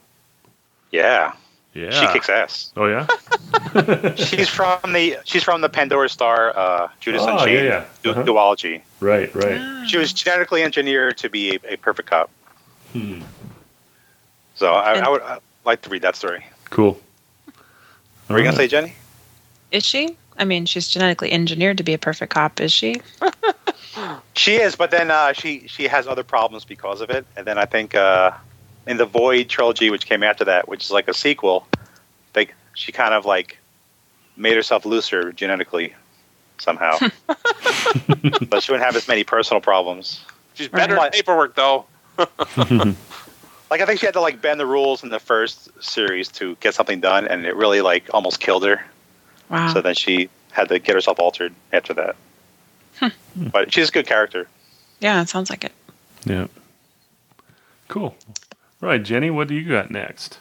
Yeah. 0.93 1.33
Yeah. 1.79 1.91
She 1.91 2.07
kicks 2.13 2.29
ass. 2.29 2.73
Oh, 2.77 2.87
yeah? 2.87 3.07
she's 4.17 4.49
from 4.49 4.93
the 4.93 5.17
she's 5.25 5.45
from 5.45 5.61
the 5.61 5.69
Pandora 5.69 6.09
Star 6.09 6.57
uh, 6.59 6.89
Judas 7.01 7.23
Oh, 7.23 7.29
Unchained 7.39 7.53
yeah, 7.53 7.63
yeah. 7.63 7.85
du- 8.03 8.11
Uh-huh. 8.11 8.23
duology. 8.25 8.83
right, 9.01 9.33
right. 9.35 9.87
She 9.89 9.97
was 9.97 10.13
genetically 10.13 10.63
engineered 10.63 11.17
to 11.19 11.29
be 11.29 11.55
a, 11.57 11.75
a 11.75 11.77
perfect 11.77 12.09
cop. 12.11 12.31
Hmm. 12.93 13.21
So 14.57 14.73
I, 14.75 14.95
And- 14.95 15.05
I 15.07 15.09
would 15.09 15.23
uh, 15.23 15.39
like 15.65 15.83
to 15.83 15.91
read 15.91 16.03
that 16.03 16.17
story. 16.17 16.45
Cool. 16.71 16.99
What 17.47 17.55
were 18.35 18.39
you 18.39 18.45
gonna 18.45 18.57
say, 18.57 18.67
Jenny? 18.69 18.95
Is 19.71 19.85
she? 19.85 20.17
I 20.37 20.45
mean, 20.45 20.67
she's 20.67 20.89
genetically 20.89 21.31
engineered 21.33 21.79
to 21.79 21.85
be 21.85 21.95
a 21.95 21.99
perfect 21.99 22.33
cop, 22.33 22.61
is 22.61 22.73
she? 22.73 23.01
She 24.35 24.55
is, 24.55 24.77
but 24.77 24.93
then 24.93 25.11
uh, 25.11 25.33
she 25.33 25.67
she 25.67 25.89
has 25.89 26.07
other 26.07 26.23
problems 26.23 26.65
because 26.65 27.01
of 27.01 27.11
it. 27.11 27.27
And 27.37 27.45
then 27.45 27.59
I 27.59 27.65
think 27.65 27.97
uh, 27.97 28.31
in 28.89 28.97
the 28.97 29.07
Void 29.07 29.49
trilogy, 29.49 29.91
which 29.91 30.07
came 30.07 30.23
after 30.23 30.45
that, 30.47 30.69
which 30.69 30.85
is 30.85 30.91
like 30.91 31.07
a 31.09 31.15
sequel, 31.15 31.67
they 32.33 32.49
she 32.75 32.91
kind 32.93 33.15
of 33.15 33.25
like 33.25 33.59
made 34.37 34.55
herself 34.57 34.85
looser 34.87 35.33
genetically 35.33 35.95
somehow, 36.59 36.97
but 37.27 38.63
she 38.63 38.73
wouldn't 38.73 38.85
have 38.85 38.97
as 38.97 39.07
many 39.09 39.23
personal 39.25 39.61
problems. 39.61 40.25
She's 40.55 40.69
better 40.69 40.95
Right. 40.97 41.07
at 41.07 41.13
paperwork 41.13 41.55
though. 41.55 41.87
Like 43.71 43.83
I 43.83 43.85
think 43.85 44.01
she 44.01 44.07
had 44.07 44.15
to 44.15 44.21
like 44.23 44.41
bend 44.41 44.59
the 44.59 44.65
rules 44.65 45.03
in 45.05 45.11
the 45.11 45.21
first 45.21 45.69
series 45.83 46.29
to 46.31 46.57
get 46.61 46.73
something 46.75 47.01
done, 47.01 47.27
and 47.29 47.45
it 47.45 47.55
really 47.55 47.83
like 47.83 48.09
almost 48.15 48.41
killed 48.41 48.65
her. 48.65 48.83
Wow. 49.51 49.75
So 49.75 49.83
then 49.83 49.95
she 49.95 50.31
had 50.53 50.71
to 50.71 50.79
get 50.79 50.95
herself 50.95 51.21
altered 51.21 51.53
after 51.71 51.93
that. 51.93 52.17
Hmm. 52.99 53.09
But 53.37 53.71
she's 53.71 53.91
a 53.91 53.93
good 53.93 54.07
character. 54.07 54.49
yeah, 55.01 55.21
it 55.21 55.29
sounds 55.29 55.51
like 55.51 55.65
it. 55.65 55.73
Yeah. 56.25 56.47
Cool. 57.89 58.17
Right, 58.81 59.03
Jenny, 59.03 59.31
what 59.31 59.49
do 59.49 59.55
you 59.55 59.69
got 59.69 59.91
next? 59.91 60.39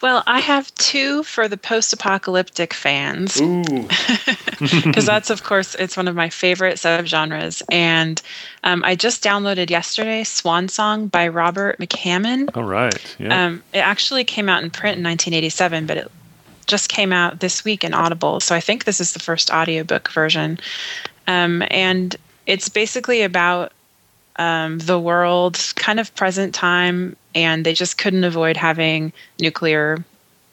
Well, 0.00 0.22
I 0.26 0.40
have 0.40 0.74
two 0.76 1.22
for 1.24 1.46
the 1.46 1.58
post-apocalyptic 1.58 2.72
fans. 2.72 3.38
Because 3.38 5.06
that's 5.06 5.30
of 5.30 5.42
course 5.42 5.74
it's 5.74 5.96
one 5.96 6.08
of 6.08 6.14
my 6.14 6.28
favorite 6.28 6.76
subgenres 6.76 7.62
and 7.72 8.20
um, 8.62 8.84
i 8.84 8.94
just 8.94 9.24
downloaded 9.24 9.70
yesterday 9.70 10.22
swan 10.22 10.68
song 10.68 11.06
by 11.06 11.28
robert 11.28 11.78
mccammon 11.78 12.54
All 12.54 12.64
right. 12.64 13.16
Yeah. 13.18 13.46
um, 13.46 13.62
it 13.72 13.78
actually 13.78 14.22
came 14.24 14.50
out 14.50 14.62
in 14.62 14.70
print 14.70 14.98
in 14.98 15.04
1987 15.04 15.86
but 15.86 15.96
it 15.96 16.10
just 16.66 16.90
came 16.90 17.10
out 17.10 17.40
this 17.40 17.64
week 17.64 17.84
in 17.84 17.94
audible 17.94 18.38
so 18.40 18.54
i 18.54 18.60
think 18.60 18.84
this 18.84 19.00
is 19.00 19.14
the 19.14 19.18
first 19.18 19.50
audiobook 19.50 20.10
version 20.10 20.60
um, 21.26 21.62
and 21.70 22.16
it's 22.46 22.68
basically 22.68 23.22
about 23.22 23.72
um, 24.36 24.78
the 24.78 24.98
world 24.98 25.58
kind 25.76 26.00
of 26.00 26.14
present 26.14 26.54
time 26.54 27.16
and 27.34 27.64
they 27.64 27.74
just 27.74 27.98
couldn't 27.98 28.24
avoid 28.24 28.56
having 28.56 29.12
nuclear 29.40 30.04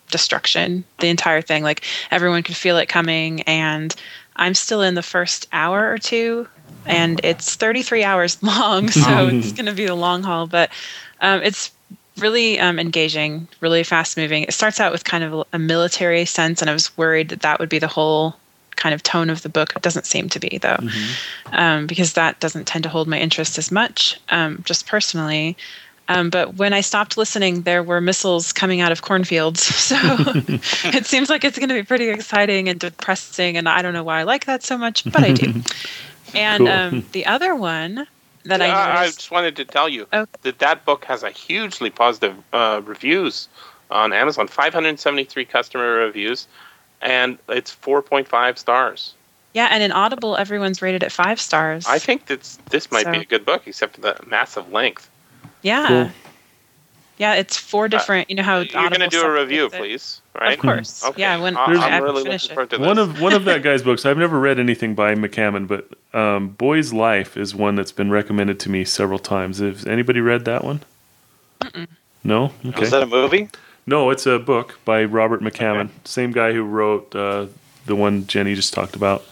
destruction 0.09 0.83
the 0.99 1.07
entire 1.07 1.41
thing 1.41 1.63
like 1.63 1.83
everyone 2.11 2.43
could 2.43 2.55
feel 2.55 2.77
it 2.77 2.87
coming 2.87 3.41
and 3.41 3.95
i'm 4.37 4.53
still 4.53 4.81
in 4.81 4.95
the 4.95 5.03
first 5.03 5.47
hour 5.51 5.91
or 5.91 5.97
two 5.97 6.47
and 6.85 7.19
it's 7.23 7.55
33 7.55 8.03
hours 8.03 8.41
long 8.43 8.89
so 8.89 9.27
it's 9.31 9.51
going 9.51 9.65
to 9.65 9.73
be 9.73 9.85
a 9.85 9.95
long 9.95 10.23
haul 10.23 10.47
but 10.47 10.71
um, 11.19 11.41
it's 11.41 11.71
really 12.17 12.59
um, 12.59 12.79
engaging, 12.79 13.47
really 13.59 13.83
fast 13.83 14.17
moving. 14.17 14.43
It 14.43 14.53
starts 14.53 14.79
out 14.79 14.91
with 14.91 15.03
kind 15.03 15.23
of 15.23 15.47
a 15.53 15.59
military 15.59 16.25
sense, 16.25 16.61
and 16.61 16.69
I 16.69 16.73
was 16.73 16.95
worried 16.97 17.29
that 17.29 17.41
that 17.41 17.59
would 17.59 17.69
be 17.69 17.79
the 17.79 17.87
whole 17.87 18.35
kind 18.77 18.95
of 18.95 19.03
tone 19.03 19.29
of 19.29 19.41
the 19.41 19.49
book. 19.49 19.73
It 19.75 19.81
doesn't 19.81 20.05
seem 20.05 20.29
to 20.29 20.39
be, 20.39 20.57
though, 20.61 20.79
um, 21.51 21.85
because 21.87 22.13
that 22.13 22.39
doesn't 22.39 22.65
tend 22.65 22.83
to 22.83 22.89
hold 22.89 23.07
my 23.07 23.19
interest 23.19 23.57
as 23.57 23.71
much, 23.71 24.19
um, 24.29 24.61
just 24.65 24.87
personally. 24.87 25.57
Um, 26.09 26.29
but 26.29 26.55
when 26.55 26.71
I 26.71 26.79
stopped 26.79 27.17
listening, 27.17 27.63
there 27.63 27.83
were 27.83 27.99
missiles 27.99 28.53
coming 28.53 28.79
out 28.79 28.93
of 28.93 29.01
cornfields. 29.01 29.61
So 29.87 29.97
it 30.97 31.05
seems 31.05 31.29
like 31.29 31.43
it's 31.43 31.57
going 31.57 31.69
to 31.69 31.75
be 31.75 31.83
pretty 31.83 32.07
exciting 32.09 32.69
and 32.69 32.79
depressing. 32.79 33.57
And 33.57 33.67
I 33.67 33.81
don't 33.81 33.93
know 33.93 34.03
why 34.05 34.21
I 34.21 34.23
like 34.23 34.45
that 34.45 34.63
so 34.63 34.77
much, 34.77 35.03
but 35.11 35.23
I 35.23 35.33
do. 35.33 35.53
And 36.35 36.59
Cool. 36.67 36.67
um, 36.67 37.05
the 37.13 37.25
other 37.25 37.55
one 37.55 38.05
that 38.43 38.59
Yeah, 38.59 38.77
I 38.77 39.01
I, 39.01 39.05
just 39.05 39.31
wanted 39.31 39.55
to 39.57 39.65
tell 39.65 39.87
you 39.89 40.07
Oh. 40.11 40.25
that 40.41 40.59
that 40.59 40.83
book 40.85 41.05
has 41.05 41.23
a 41.23 41.29
hugely 41.31 41.89
positive 41.89 42.35
uh, 42.53 42.81
reviews 42.83 43.47
on 43.89 44.11
Amazon. 44.11 44.47
573 44.47 45.45
customer 45.45 45.93
reviews, 45.95 46.47
and 47.01 47.37
it's 47.49 47.75
4.5 47.75 48.57
stars. 48.57 49.13
yeah, 49.53 49.67
and 49.71 49.81
in 49.83 49.91
Audible, 49.91 50.35
everyone's 50.37 50.81
rated 50.81 51.03
at 51.03 51.11
five 51.11 51.39
stars. 51.41 51.85
I 51.87 51.99
think 51.99 52.25
that's 52.27 52.57
this 52.69 52.91
might 52.91 53.11
be 53.11 53.19
a 53.19 53.25
good 53.25 53.45
book, 53.45 53.63
except 53.67 53.95
for 53.95 54.01
the 54.01 54.17
massive 54.27 54.71
length. 54.71 55.09
yeah, 55.61 55.87
Cool. 55.87 56.09
yeah, 57.17 57.33
it's 57.35 57.57
four 57.57 57.87
different. 57.87 58.29
you 58.29 58.35
know 58.35 58.43
how 58.43 58.59
You're 58.59 58.89
going 58.89 58.99
to 59.01 59.07
do 59.07 59.21
a 59.23 59.31
review, 59.31 59.65
it? 59.67 59.73
please, 59.73 60.21
right? 60.39 60.53
Of 60.53 60.59
course, 60.59 61.03
Okay. 61.03 61.21
yeah. 61.21 61.37
When 61.39 61.57
I- 61.57 61.65
There's- 61.73 61.83
I'm 61.83 62.03
really 62.03 62.23
finish 62.23 62.43
looking 62.43 62.51
it. 62.51 62.55
forward 62.55 62.69
to 62.71 62.77
this. 62.77 62.87
One 62.87 62.97
of 62.99 63.21
one 63.21 63.33
of 63.33 63.45
that 63.45 63.63
guy's 63.63 63.81
books. 63.81 64.05
I've 64.05 64.17
never 64.19 64.39
read 64.39 64.59
anything 64.59 64.93
by 64.95 65.15
McCammon, 65.15 65.67
but 65.67 65.87
um, 66.13 66.49
Boy's 66.49 66.93
Life 66.93 67.35
is 67.37 67.55
one 67.55 67.75
that's 67.75 67.91
been 67.91 68.11
recommended 68.11 68.59
to 68.61 68.69
me 68.69 68.85
several 68.85 69.19
times. 69.19 69.57
Has 69.59 69.85
anybody 69.87 70.19
read 70.21 70.45
that 70.45 70.63
one? 70.63 70.81
No. 72.23 72.51
Okay. 72.65 72.79
Was 72.81 72.91
that 72.91 73.03
a 73.03 73.07
movie? 73.07 73.49
No, 73.87 74.09
it's 74.11 74.25
a 74.27 74.37
book 74.37 74.77
by 74.85 75.03
Robert 75.05 75.41
McCammon, 75.41 75.89
same 76.03 76.31
guy 76.31 76.53
who 76.53 76.63
wrote 76.63 77.15
uh, 77.15 77.47
the 77.85 77.95
one 77.95 78.27
Jenny 78.27 78.53
just 78.53 78.73
talked 78.73 78.95
about. 78.95 79.23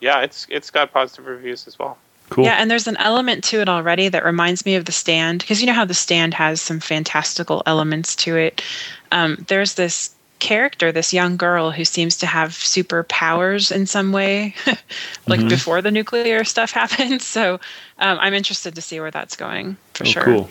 yeah, 0.00 0.20
it's 0.20 0.46
it's 0.48 0.70
got 0.70 0.92
positive 0.92 1.26
reviews 1.26 1.66
as 1.66 1.78
well. 1.78 1.98
Cool. 2.30 2.44
Yeah, 2.44 2.54
and 2.54 2.70
there's 2.70 2.86
an 2.86 2.96
element 2.96 3.44
to 3.44 3.60
it 3.60 3.68
already 3.68 4.08
that 4.08 4.24
reminds 4.24 4.64
me 4.64 4.74
of 4.76 4.84
The 4.86 4.92
Stand, 4.92 5.40
because 5.40 5.60
you 5.60 5.66
know 5.66 5.74
how 5.74 5.84
The 5.84 5.92
Stand 5.92 6.32
has 6.34 6.62
some 6.62 6.80
fantastical 6.80 7.62
elements 7.66 8.16
to 8.16 8.36
it. 8.36 8.62
Um, 9.10 9.44
there's 9.48 9.74
this 9.74 10.14
character, 10.38 10.90
this 10.92 11.12
young 11.12 11.36
girl 11.36 11.70
who 11.70 11.84
seems 11.84 12.16
to 12.16 12.26
have 12.26 12.50
superpowers 12.50 13.70
in 13.70 13.86
some 13.86 14.12
way, 14.12 14.54
like 15.26 15.46
before 15.48 15.82
the 15.82 15.90
nuclear 15.90 16.42
stuff 16.44 16.70
happens. 16.82 17.24
So 17.24 17.60
um, 17.98 18.18
I'm 18.18 18.34
interested 18.34 18.74
to 18.74 18.80
see 18.82 18.98
where 18.98 19.10
that's 19.10 19.36
going 19.36 19.76
for 19.94 20.04
Oh, 20.04 20.06
sure. 20.10 20.24
Cool. 20.24 20.48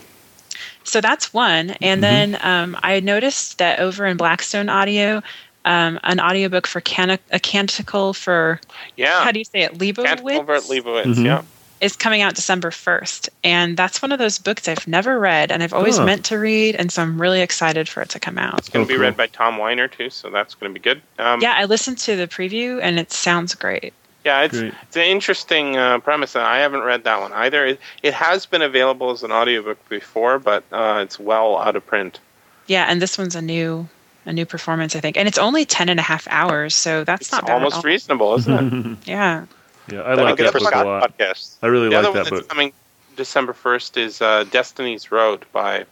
So 0.84 1.02
that's 1.02 1.34
one. 1.34 1.72
And 1.82 2.04
then 2.04 2.38
um, 2.42 2.78
I 2.84 3.00
noticed 3.00 3.58
that 3.60 3.80
over 3.80 4.06
in 4.06 4.18
Blackstone 4.18 4.70
Audio, 4.70 5.22
um, 5.66 6.00
an 6.04 6.20
audiobook 6.20 6.66
for 6.68 6.82
Can- 6.82 7.20
a 7.32 7.40
canticle 7.40 8.14
for 8.14 8.60
Yeah, 8.98 9.24
how 9.24 9.32
do 9.32 9.40
you 9.40 9.46
say 9.46 9.62
it, 9.62 9.70
Can't 9.70 9.80
Leibowitz? 10.24 10.40
Over 10.40 10.60
Leibowitz, 10.62 11.06
Mhm. 11.18 11.26
yeah. 11.26 11.42
is 11.82 11.96
coming 11.96 12.22
out 12.22 12.36
December 12.36 12.70
1st. 12.70 13.28
And 13.44 13.76
that's 13.76 14.04
one 14.04 14.12
of 14.12 14.20
those 14.20 14.38
books 14.38 14.68
I've 14.68 14.88
never 14.88 15.18
read 15.18 15.52
and 15.52 15.64
I've 15.64 15.74
always 15.74 15.98
Huh. 15.98 16.06
meant 16.06 16.24
to 16.26 16.38
read. 16.38 16.76
And 16.76 16.92
so 16.92 17.02
I'm 17.02 17.20
really 17.20 17.42
excited 17.42 17.90
for 17.90 18.02
it 18.04 18.10
to 18.10 18.20
come 18.20 18.38
out. 18.38 18.60
It's 18.60 18.70
going 18.70 18.84
Oh, 18.84 18.88
to 18.88 18.88
be 18.88 18.94
cool. 18.98 19.02
read 19.02 19.18
by 19.18 19.26
Tom 19.26 19.58
Weiner 19.58 19.88
too, 19.88 20.12
so 20.12 20.30
that's 20.30 20.54
going 20.54 20.72
to 20.72 20.80
be 20.80 20.84
good. 20.84 21.02
Um, 21.18 21.42
Yeah, 21.42 21.54
I 21.58 21.66
listened 21.66 21.98
to 22.00 22.16
the 22.16 22.28
preview 22.28 22.80
and 22.84 23.00
it 23.00 23.12
sounds 23.12 23.56
great. 23.56 23.94
Yeah, 24.24 24.42
it's 24.44 24.60
Great. 24.60 24.74
it's 24.84 24.98
an 24.98 25.04
interesting 25.04 25.78
uh, 25.78 26.00
premise, 26.00 26.36
and 26.36 26.44
I 26.44 26.60
haven't 26.60 26.82
read 26.82 27.04
that 27.06 27.20
one 27.22 27.34
either. 27.34 27.66
It, 27.66 27.80
it 28.04 28.14
has 28.14 28.46
been 28.46 28.62
available 28.62 29.10
as 29.12 29.24
an 29.24 29.32
audiobook 29.32 29.78
before, 29.90 30.38
but 30.38 30.64
uh, 30.72 31.00
it's 31.04 31.20
well 31.20 31.58
out 31.58 31.76
of 31.76 31.86
print. 31.88 32.20
Yeah, 32.68 32.86
and 32.88 33.02
this 33.02 33.18
one's 33.18 33.36
a 33.36 33.42
new 33.42 33.88
a 34.28 34.32
new 34.34 34.46
performance, 34.46 34.96
I 34.96 35.00
think. 35.00 35.18
And 35.18 35.28
it's 35.28 35.40
only 35.40 35.66
10 35.66 35.90
and 35.90 36.00
a 36.00 36.04
half 36.04 36.28
hours, 36.30 36.76
so 36.76 37.04
that's 37.04 37.22
It's 37.22 37.32
not 37.32 37.48
bad 37.48 37.54
almost 37.54 37.78
at 37.78 37.78
all. 37.78 37.84
reasonul, 37.92 38.38
isn't 38.38 38.74
it? 38.94 38.98
Yeah. 39.08 39.46
Yeah, 39.92 40.04
I 40.04 40.16
That 40.16 40.24
like 40.24 40.34
other 40.34 40.44
that 40.44 40.54
book 40.54 40.62
book 40.64 40.76
a 40.76 40.84
lot. 40.84 41.18
podcast. 41.18 41.56
I 41.64 41.68
really 41.68 41.90
the 41.90 41.96
like 41.96 42.00
other 42.06 42.10
one 42.10 42.18
that 42.18 42.30
that's 42.30 42.42
book. 42.42 42.48
coming 42.50 42.72
December 43.16 43.54
first 43.54 43.98
is 43.98 44.22
uh, 44.22 44.44
Destiny's 44.52 45.12
Road 45.12 45.44
by 45.52 45.86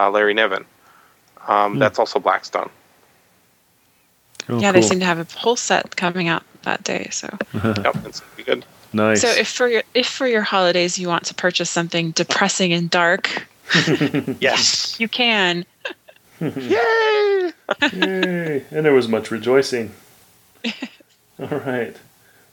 uh, 0.00 0.10
Larry 0.10 0.34
Niven. 0.34 0.64
Um, 1.46 1.74
Hmm. 1.74 1.78
That's 1.78 2.00
also 2.00 2.18
Blackstone. 2.18 2.70
Oh, 4.48 4.60
yeah, 4.60 4.72
they 4.72 4.82
seem 4.82 5.00
to 5.00 5.06
have 5.06 5.18
a 5.18 5.38
whole 5.38 5.56
set 5.56 5.96
coming 5.96 6.28
out 6.28 6.42
that 6.62 6.84
day. 6.84 7.08
So 7.10 7.28
yep, 7.54 7.96
it's 8.04 8.20
be 8.36 8.42
good. 8.44 8.64
Nice. 8.92 9.20
So 9.20 9.28
if 9.28 9.48
for 9.48 9.68
your 9.68 9.82
if 9.94 10.06
for 10.06 10.26
your 10.26 10.42
holidays 10.42 10.98
you 10.98 11.08
want 11.08 11.24
to 11.26 11.34
purchase 11.34 11.68
something 11.70 12.12
depressing 12.12 12.72
and 12.72 12.88
dark, 12.88 13.48
Yes. 14.40 14.98
you 15.00 15.08
can. 15.08 15.64
Yay! 16.40 17.52
Yay! 17.92 18.64
And 18.70 18.84
there 18.84 18.92
was 18.92 19.08
much 19.08 19.30
rejoicing. 19.30 19.92
All 21.40 21.48
right. 21.48 21.96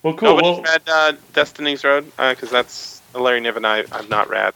Well, 0.01 0.13
cool. 0.15 0.35
Nobody's 0.35 0.43
Well, 0.43 0.61
read 0.63 0.81
uh, 0.87 1.13
Destiny's 1.33 1.83
Road 1.83 2.11
because 2.17 2.49
that's 2.49 3.01
Larry 3.13 3.39
Niven 3.41 3.65
I, 3.65 3.79
I've 3.91 4.09
not 4.09 4.29
read. 4.29 4.53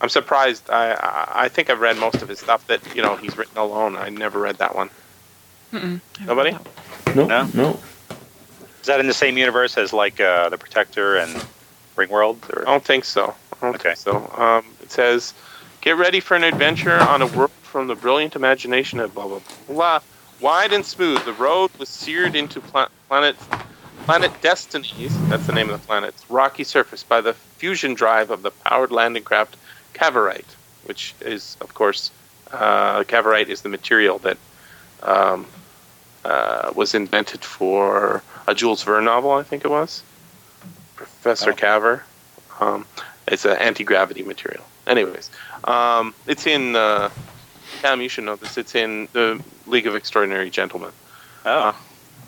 I'm 0.00 0.08
surprised. 0.08 0.68
I, 0.70 0.92
I 0.92 1.44
I 1.44 1.48
think 1.48 1.70
I've 1.70 1.80
read 1.80 1.96
most 1.96 2.20
of 2.22 2.28
his 2.28 2.38
stuff 2.38 2.66
that 2.66 2.80
you 2.94 3.02
know 3.02 3.16
he's 3.16 3.36
written 3.36 3.56
alone. 3.58 3.96
I 3.96 4.10
never 4.10 4.38
read 4.38 4.58
that 4.58 4.74
one. 4.74 4.90
Mm-mm. 5.76 6.00
Nobody? 6.26 6.56
no, 7.14 7.26
No? 7.26 7.46
no. 7.54 7.78
Is 8.80 8.86
that 8.86 9.00
in 9.00 9.06
the 9.06 9.14
same 9.14 9.36
universe 9.36 9.76
as 9.76 9.92
like 9.92 10.20
uh, 10.20 10.48
the 10.48 10.56
Protector 10.58 11.16
and 11.16 11.44
Ringworld? 11.96 12.38
Or? 12.54 12.62
I 12.62 12.70
don't 12.70 12.84
think 12.84 13.04
so. 13.04 13.34
I 13.60 13.66
don't 13.66 13.74
Okay. 13.74 13.94
think 13.94 13.98
so. 13.98 14.32
Um, 14.36 14.64
it 14.82 14.90
says, 14.90 15.34
"Get 15.80 15.96
ready 15.96 16.20
for 16.20 16.34
an 16.36 16.44
adventure 16.44 16.98
on 16.98 17.20
a 17.22 17.26
world 17.26 17.50
from 17.62 17.88
the 17.88 17.94
brilliant 17.94 18.36
imagination 18.36 19.00
of 19.00 19.12
blah 19.14 19.26
blah 19.26 19.40
blah. 19.68 20.00
Wide 20.40 20.72
and 20.72 20.84
smooth, 20.84 21.24
the 21.24 21.32
road 21.32 21.70
was 21.78 21.88
seared 21.88 22.36
into 22.36 22.60
pla- 22.60 22.88
planet 23.08 23.36
planet 24.04 24.30
Destiny's. 24.40 25.12
That's 25.28 25.46
the 25.46 25.52
name 25.52 25.68
of 25.70 25.80
the 25.80 25.86
planet's 25.86 26.24
rocky 26.30 26.62
surface 26.64 27.02
by 27.02 27.20
the 27.20 27.34
fusion 27.34 27.94
drive 27.94 28.30
of 28.30 28.42
the 28.42 28.50
powered 28.50 28.92
landing 28.92 29.24
craft 29.24 29.56
Cavorite, 29.94 30.46
which 30.84 31.14
is, 31.22 31.56
of 31.60 31.74
course, 31.74 32.10
uh, 32.52 33.02
Cavorite 33.04 33.48
is 33.48 33.62
the 33.62 33.68
material 33.70 34.18
that 34.18 34.36
um, 35.02 35.46
uh, 36.26 36.72
was 36.74 36.94
invented 36.94 37.44
for 37.44 38.22
a 38.46 38.54
Jules 38.54 38.82
Verne 38.82 39.04
novel, 39.04 39.32
I 39.32 39.42
think 39.42 39.64
it 39.64 39.70
was. 39.70 40.02
Professor 40.96 41.52
Oh. 41.52 41.54
Cavor. 41.54 42.02
Um, 42.60 42.86
it's 43.28 43.44
an 43.44 43.56
anti 43.58 43.84
gravity 43.84 44.22
material. 44.22 44.64
Anyways, 44.86 45.30
um, 45.64 46.14
it's 46.26 46.46
in. 46.46 46.74
Uh, 46.76 47.10
Cam, 47.82 48.00
you 48.00 48.08
should 48.08 48.24
know 48.24 48.36
this. 48.36 48.56
It's 48.56 48.74
in 48.74 49.08
the 49.12 49.42
League 49.66 49.86
of 49.86 49.94
Extraordinary 49.94 50.50
Gentlemen. 50.50 50.92
Oh. 51.44 51.76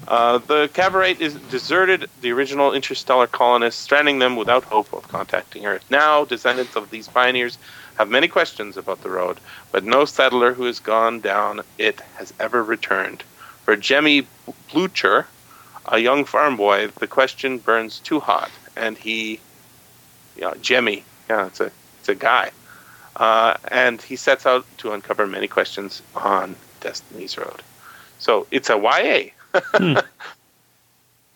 Uh, 0.06 0.38
the 0.38 0.68
Cavorite 0.74 1.20
is 1.20 1.34
deserted 1.50 2.08
the 2.20 2.30
original 2.32 2.72
interstellar 2.72 3.26
colonists, 3.26 3.80
stranding 3.82 4.18
them 4.20 4.36
without 4.36 4.64
hope 4.64 4.92
of 4.92 5.06
contacting 5.08 5.66
Earth. 5.66 5.84
Now, 5.90 6.24
descendants 6.24 6.76
of 6.76 6.90
these 6.90 7.08
pioneers 7.08 7.58
have 7.96 8.08
many 8.08 8.28
questions 8.28 8.76
about 8.76 9.02
the 9.02 9.10
road, 9.10 9.38
but 9.72 9.84
no 9.84 10.04
settler 10.04 10.52
who 10.54 10.64
has 10.64 10.78
gone 10.78 11.20
down 11.20 11.62
it 11.78 12.00
has 12.16 12.32
ever 12.38 12.62
returned. 12.62 13.22
For 13.68 13.76
Jemmy 13.76 14.26
Blucher, 14.72 15.26
a 15.84 15.98
young 15.98 16.24
farm 16.24 16.56
boy, 16.56 16.86
the 17.00 17.06
question 17.06 17.58
burns 17.58 17.98
too 17.98 18.18
hot, 18.18 18.50
and 18.74 18.96
he, 18.96 19.40
yeah, 20.38 20.54
Jemmy, 20.62 21.04
yeah, 21.28 21.48
it's 21.48 21.60
a 21.60 21.70
it's 22.00 22.08
a 22.08 22.14
guy, 22.14 22.50
uh, 23.16 23.58
and 23.70 24.00
he 24.00 24.16
sets 24.16 24.46
out 24.46 24.64
to 24.78 24.92
uncover 24.92 25.26
many 25.26 25.48
questions 25.48 26.00
on 26.16 26.56
Destiny's 26.80 27.36
Road. 27.36 27.62
So 28.18 28.46
it's 28.50 28.70
a 28.70 28.78
YA. 28.78 29.32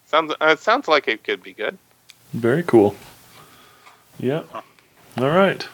sounds 0.06 0.32
uh, 0.40 0.56
sounds 0.56 0.88
like 0.88 1.08
it 1.08 1.24
could 1.24 1.42
be 1.42 1.52
good. 1.52 1.76
Very 2.32 2.62
cool. 2.62 2.96
Yeah. 4.18 4.44
All 5.18 5.28
right. 5.28 5.68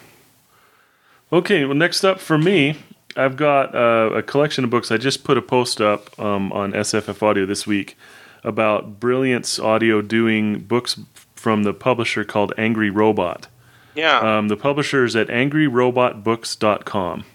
Okay. 1.31 1.63
Well, 1.63 1.75
next 1.75 2.03
up 2.03 2.19
for 2.19 2.37
me, 2.37 2.75
I've 3.15 3.35
got 3.35 3.73
uh, 3.75 4.11
a 4.15 4.21
collection 4.21 4.63
of 4.63 4.69
books. 4.69 4.91
I 4.91 4.97
just 4.97 5.23
put 5.23 5.37
a 5.37 5.41
post 5.41 5.81
up 5.81 6.17
um, 6.19 6.51
on 6.51 6.73
SFF 6.73 7.21
Audio 7.23 7.45
this 7.45 7.65
week 7.65 7.97
about 8.43 8.99
Brilliance 8.99 9.59
Audio 9.59 10.01
doing 10.01 10.59
books 10.59 10.99
from 11.35 11.63
the 11.63 11.73
publisher 11.73 12.23
called 12.23 12.53
Angry 12.57 12.89
Robot. 12.89 13.47
Yeah. 13.95 14.19
Um, 14.37 14.47
the 14.47 14.57
publisher 14.57 15.03
is 15.03 15.15
at 15.15 15.27
angryrobotbooks.com. 15.27 17.25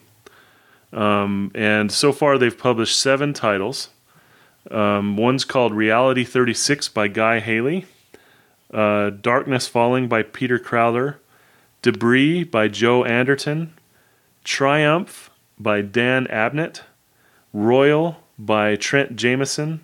Um, 0.93 1.51
and 1.55 1.91
so 1.91 2.13
far, 2.13 2.39
they've 2.39 2.57
published 2.57 2.99
seven 2.99 3.33
titles. 3.33 3.89
Um, 4.71 5.17
one's 5.17 5.45
called 5.45 5.75
Reality 5.75 6.25
36 6.25 6.89
by 6.89 7.09
Guy 7.09 7.41
Haley, 7.41 7.87
uh, 8.73 9.11
Darkness 9.11 9.67
Falling 9.69 10.09
by 10.09 10.23
Peter 10.23 10.59
Crowther, 10.59 11.21
Debris 11.83 12.45
by 12.45 12.69
Joe 12.69 13.05
Anderton, 13.05 13.75
Triumph 14.43 15.31
by 15.59 15.81
Dan 15.83 16.27
Abnett, 16.27 16.81
Roil 17.53 18.19
by 18.39 18.77
Trent 18.77 19.17
Jamieson, 19.17 19.81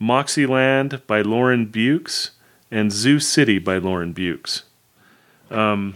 Moxyland 0.00 1.00
by 1.06 1.22
Lauren 1.22 1.66
Beukes, 1.66 2.30
and 2.70 2.92
Zoo 2.92 3.20
City 3.20 3.58
by 3.58 3.78
Lauren 3.78 4.12
Beukes. 4.12 4.62
Um, 5.50 5.94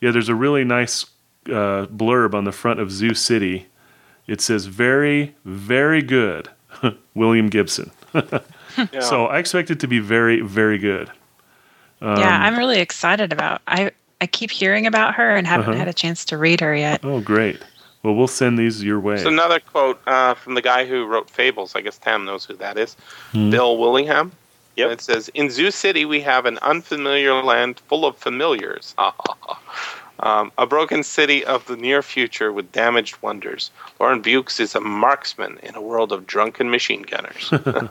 yeah, 0.00 0.10
there's 0.12 0.28
a 0.28 0.34
really 0.34 0.64
nice 0.64 1.04
uh, 1.46 1.86
blurb 1.86 2.34
on 2.34 2.44
the 2.44 2.52
front 2.52 2.80
of 2.80 2.90
Zoo 2.90 3.14
City. 3.14 3.66
It 4.26 4.40
says, 4.40 4.66
very, 4.66 5.34
very 5.44 6.00
good, 6.02 6.48
William 7.14 7.48
Gibson. 7.48 7.90
Yeah. 8.92 9.02
So 9.02 9.26
I 9.26 9.38
expect 9.38 9.70
it 9.70 9.78
to 9.80 9.86
be 9.86 10.00
very, 10.00 10.40
very 10.40 10.78
good. 10.78 11.08
Um, 12.02 12.18
yeah, 12.18 12.40
I'm 12.42 12.58
really 12.58 12.80
excited 12.80 13.32
about. 13.32 13.62
I 13.68 13.92
I 14.20 14.26
keep 14.26 14.50
hearing 14.50 14.84
about 14.88 15.14
her 15.14 15.36
and 15.36 15.46
haven't 15.46 15.68
Uh-huh. 15.68 15.78
had 15.78 15.86
a 15.86 15.92
chance 15.92 16.24
to 16.24 16.36
read 16.36 16.58
her 16.60 16.74
yet. 16.74 16.98
Oh, 17.04 17.20
great. 17.20 17.60
Well, 18.04 18.14
we'll 18.14 18.28
send 18.28 18.58
these 18.58 18.84
your 18.84 19.00
way. 19.00 19.16
So 19.16 19.28
another 19.28 19.60
quote 19.60 19.98
uh, 20.06 20.34
from 20.34 20.54
the 20.54 20.60
guy 20.60 20.84
who 20.84 21.06
wrote 21.06 21.30
Fables. 21.30 21.74
I 21.74 21.80
guess 21.80 21.96
Tam 21.96 22.26
knows 22.26 22.44
who 22.44 22.54
that 22.56 22.76
is. 22.76 22.96
Hmm. 23.32 23.50
Bill 23.50 23.78
Willingham. 23.78 24.30
Yep. 24.76 24.84
And 24.84 24.92
it 24.92 25.00
says, 25.00 25.30
"In 25.30 25.50
Zoo 25.50 25.70
City, 25.70 26.04
we 26.04 26.20
have 26.20 26.44
an 26.44 26.58
unfamiliar 26.58 27.42
land 27.42 27.80
full 27.88 28.04
of 28.04 28.16
familiars. 28.18 28.94
um, 30.20 30.52
a 30.58 30.66
broken 30.66 31.02
city 31.02 31.44
of 31.46 31.64
the 31.66 31.76
near 31.76 32.02
future 32.02 32.52
with 32.52 32.70
damaged 32.72 33.16
wonders. 33.22 33.70
Lauren 33.98 34.22
Beukes 34.22 34.60
is 34.60 34.74
a 34.74 34.80
marksman 34.80 35.58
in 35.62 35.74
a 35.74 35.80
world 35.80 36.12
of 36.12 36.26
drunken 36.26 36.70
machine 36.70 37.02
gunners." 37.02 37.50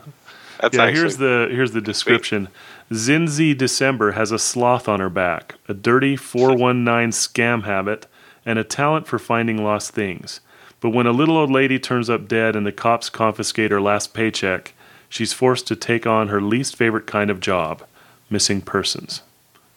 That's 0.60 0.76
yeah, 0.76 0.90
here's 0.90 1.16
the 1.16 1.48
here's 1.50 1.72
the 1.72 1.80
description. 1.80 2.48
Zinzi 2.90 3.56
December 3.58 4.12
has 4.12 4.30
a 4.30 4.38
sloth 4.38 4.88
on 4.88 5.00
her 5.00 5.10
back, 5.10 5.56
a 5.68 5.74
dirty 5.74 6.14
419 6.14 7.10
scam 7.10 7.64
habit, 7.64 8.06
and 8.46 8.58
a 8.58 8.64
talent 8.64 9.06
for 9.06 9.18
finding 9.18 9.62
lost 9.62 9.92
things. 9.92 10.40
But 10.80 10.90
when 10.90 11.06
a 11.06 11.12
little 11.12 11.36
old 11.38 11.50
lady 11.50 11.78
turns 11.78 12.10
up 12.10 12.28
dead 12.28 12.54
and 12.56 12.66
the 12.66 12.72
cops 12.72 13.08
confiscate 13.08 13.70
her 13.70 13.80
last 13.80 14.12
paycheck, 14.12 14.74
she's 15.08 15.32
forced 15.32 15.66
to 15.68 15.76
take 15.76 16.06
on 16.06 16.28
her 16.28 16.40
least 16.40 16.76
favorite 16.76 17.06
kind 17.06 17.30
of 17.30 17.40
job, 17.40 17.82
missing 18.28 18.60
persons. 18.60 19.22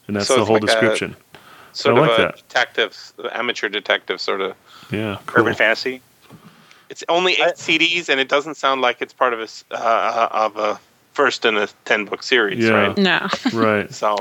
And 0.07 0.15
that's 0.15 0.27
So 0.27 0.35
the 0.35 0.41
it's 0.41 0.47
whole 0.47 0.55
like 0.55 0.63
a- 0.63 0.65
description. 0.67 1.15
sort 1.73 1.95
I 1.97 1.99
of 2.01 2.07
like 2.07 2.19
a 2.19 2.21
that. 2.23 2.35
detective, 2.37 3.13
amateur 3.31 3.69
detective 3.69 4.19
sort 4.19 4.41
of. 4.41 4.55
Yeah, 4.91 5.19
cool. 5.27 5.41
Urban 5.43 5.53
fantasy. 5.55 6.01
It's 6.89 7.03
only 7.09 7.33
eight 7.33 7.41
I- 7.41 7.51
CDs, 7.53 8.09
and 8.09 8.19
it 8.19 8.29
doesn't 8.29 8.55
sound 8.55 8.81
like 8.81 9.01
it's 9.01 9.13
part 9.13 9.33
of 9.33 9.39
a 9.39 9.43
s- 9.43 9.63
uh, 9.71 10.27
of 10.31 10.57
a 10.57 10.79
first 11.13 11.45
in 11.45 11.57
a 11.57 11.67
ten 11.85 12.05
book 12.05 12.23
series, 12.23 12.63
Yeah. 12.63 12.71
right? 12.71 12.97
No, 12.97 13.27
right. 13.53 13.91
So 13.93 14.17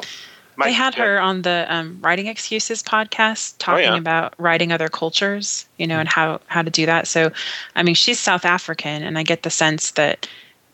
they 0.63 0.73
had 0.73 0.95
her 0.95 1.21
on 1.21 1.43
the 1.43 1.67
um, 1.69 1.99
Writing 2.01 2.27
Excuses 2.27 2.83
podcast 2.83 3.55
talking 3.59 3.85
yeah. 3.85 3.97
about 3.97 4.35
writing 4.39 4.73
other 4.73 4.89
cultures, 4.89 5.67
you 5.79 5.87
know, 5.87 5.99
and 5.99 6.09
how 6.09 6.41
how 6.47 6.63
to 6.63 6.71
do 6.71 6.87
that. 6.87 7.07
So, 7.07 7.31
I 7.75 7.83
mean, 7.83 7.95
she's 7.95 8.19
South 8.19 8.45
African, 8.45 9.03
and 9.03 9.19
I 9.19 9.23
get 9.23 9.43
the 9.43 9.51
sense 9.51 9.93
that 9.93 10.29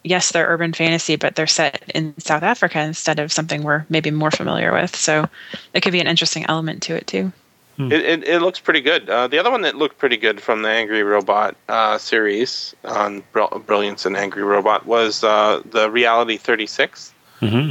yes, 0.04 0.32
they're 0.32 0.46
urban 0.46 0.72
fantasy, 0.72 1.16
but 1.16 1.36
they're 1.36 1.46
set 1.46 1.82
in 1.94 2.14
South 2.18 2.42
Africa 2.42 2.80
instead 2.80 3.18
of 3.18 3.32
something 3.32 3.62
we're 3.62 3.84
maybe 3.88 4.10
more 4.10 4.30
familiar 4.30 4.72
with. 4.72 4.94
So, 4.94 5.28
it 5.74 5.82
could 5.82 5.92
be 5.92 6.00
an 6.00 6.06
interesting 6.06 6.44
element 6.48 6.82
to 6.84 6.94
it 6.94 7.06
too. 7.06 7.32
It, 7.78 8.04
it, 8.04 8.28
it 8.28 8.42
looks 8.42 8.60
pretty 8.60 8.80
good. 8.80 9.08
Uh, 9.08 9.26
the 9.28 9.38
other 9.38 9.50
one 9.50 9.62
that 9.62 9.76
looked 9.76 9.98
pretty 9.98 10.16
good 10.16 10.40
from 10.40 10.62
the 10.62 10.68
Angry 10.68 11.02
Robot 11.02 11.56
uh, 11.68 11.98
series 11.98 12.74
on 12.84 13.22
Brill- 13.32 13.62
Brilliance 13.66 14.04
and 14.04 14.16
Angry 14.16 14.42
Robot 14.42 14.86
was 14.86 15.24
uh, 15.24 15.62
the 15.64 15.90
Reality 15.90 16.36
36. 16.36 17.12
hmm 17.40 17.70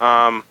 Um, 0.00 0.42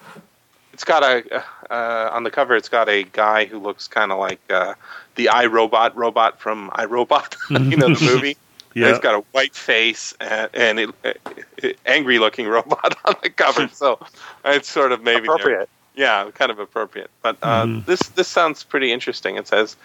it's 0.81 0.87
got 0.87 1.03
a 1.03 1.43
uh, 1.71 2.09
on 2.11 2.23
the 2.23 2.31
cover. 2.31 2.55
It's 2.55 2.69
got 2.69 2.89
a 2.89 3.03
guy 3.03 3.45
who 3.45 3.59
looks 3.59 3.87
kind 3.87 4.11
of 4.11 4.17
like 4.17 4.39
uh, 4.49 4.73
the 5.15 5.27
iRobot 5.27 5.93
robot 5.93 6.39
from 6.39 6.71
iRobot. 6.71 7.35
you 7.69 7.77
know 7.77 7.93
the 7.93 8.03
movie. 8.13 8.31
And 8.31 8.37
Yeah. 8.73 8.89
He's 8.89 8.99
got 8.99 9.13
a 9.13 9.19
white 9.31 9.53
face 9.53 10.15
and, 10.19 10.49
and 10.53 10.79
it, 10.79 10.89
it, 11.57 11.77
angry 11.85 12.17
looking 12.17 12.47
robot 12.57 12.97
on 13.05 13.15
the 13.21 13.29
cover. 13.29 13.67
So 13.67 13.99
it's 14.43 14.71
sort 14.71 14.91
of 14.91 15.03
maybe 15.03 15.27
Appropriate. 15.27 15.69
yeah, 15.93 16.31
kind 16.33 16.49
of 16.49 16.57
appropriate. 16.57 17.11
But 17.21 17.37
uh, 17.43 17.65
Mhm. 17.65 17.85
this 17.85 17.99
this 18.17 18.27
sounds 18.27 18.63
pretty 18.63 18.91
interesting. 18.91 19.35
It 19.37 19.47
says 19.47 19.75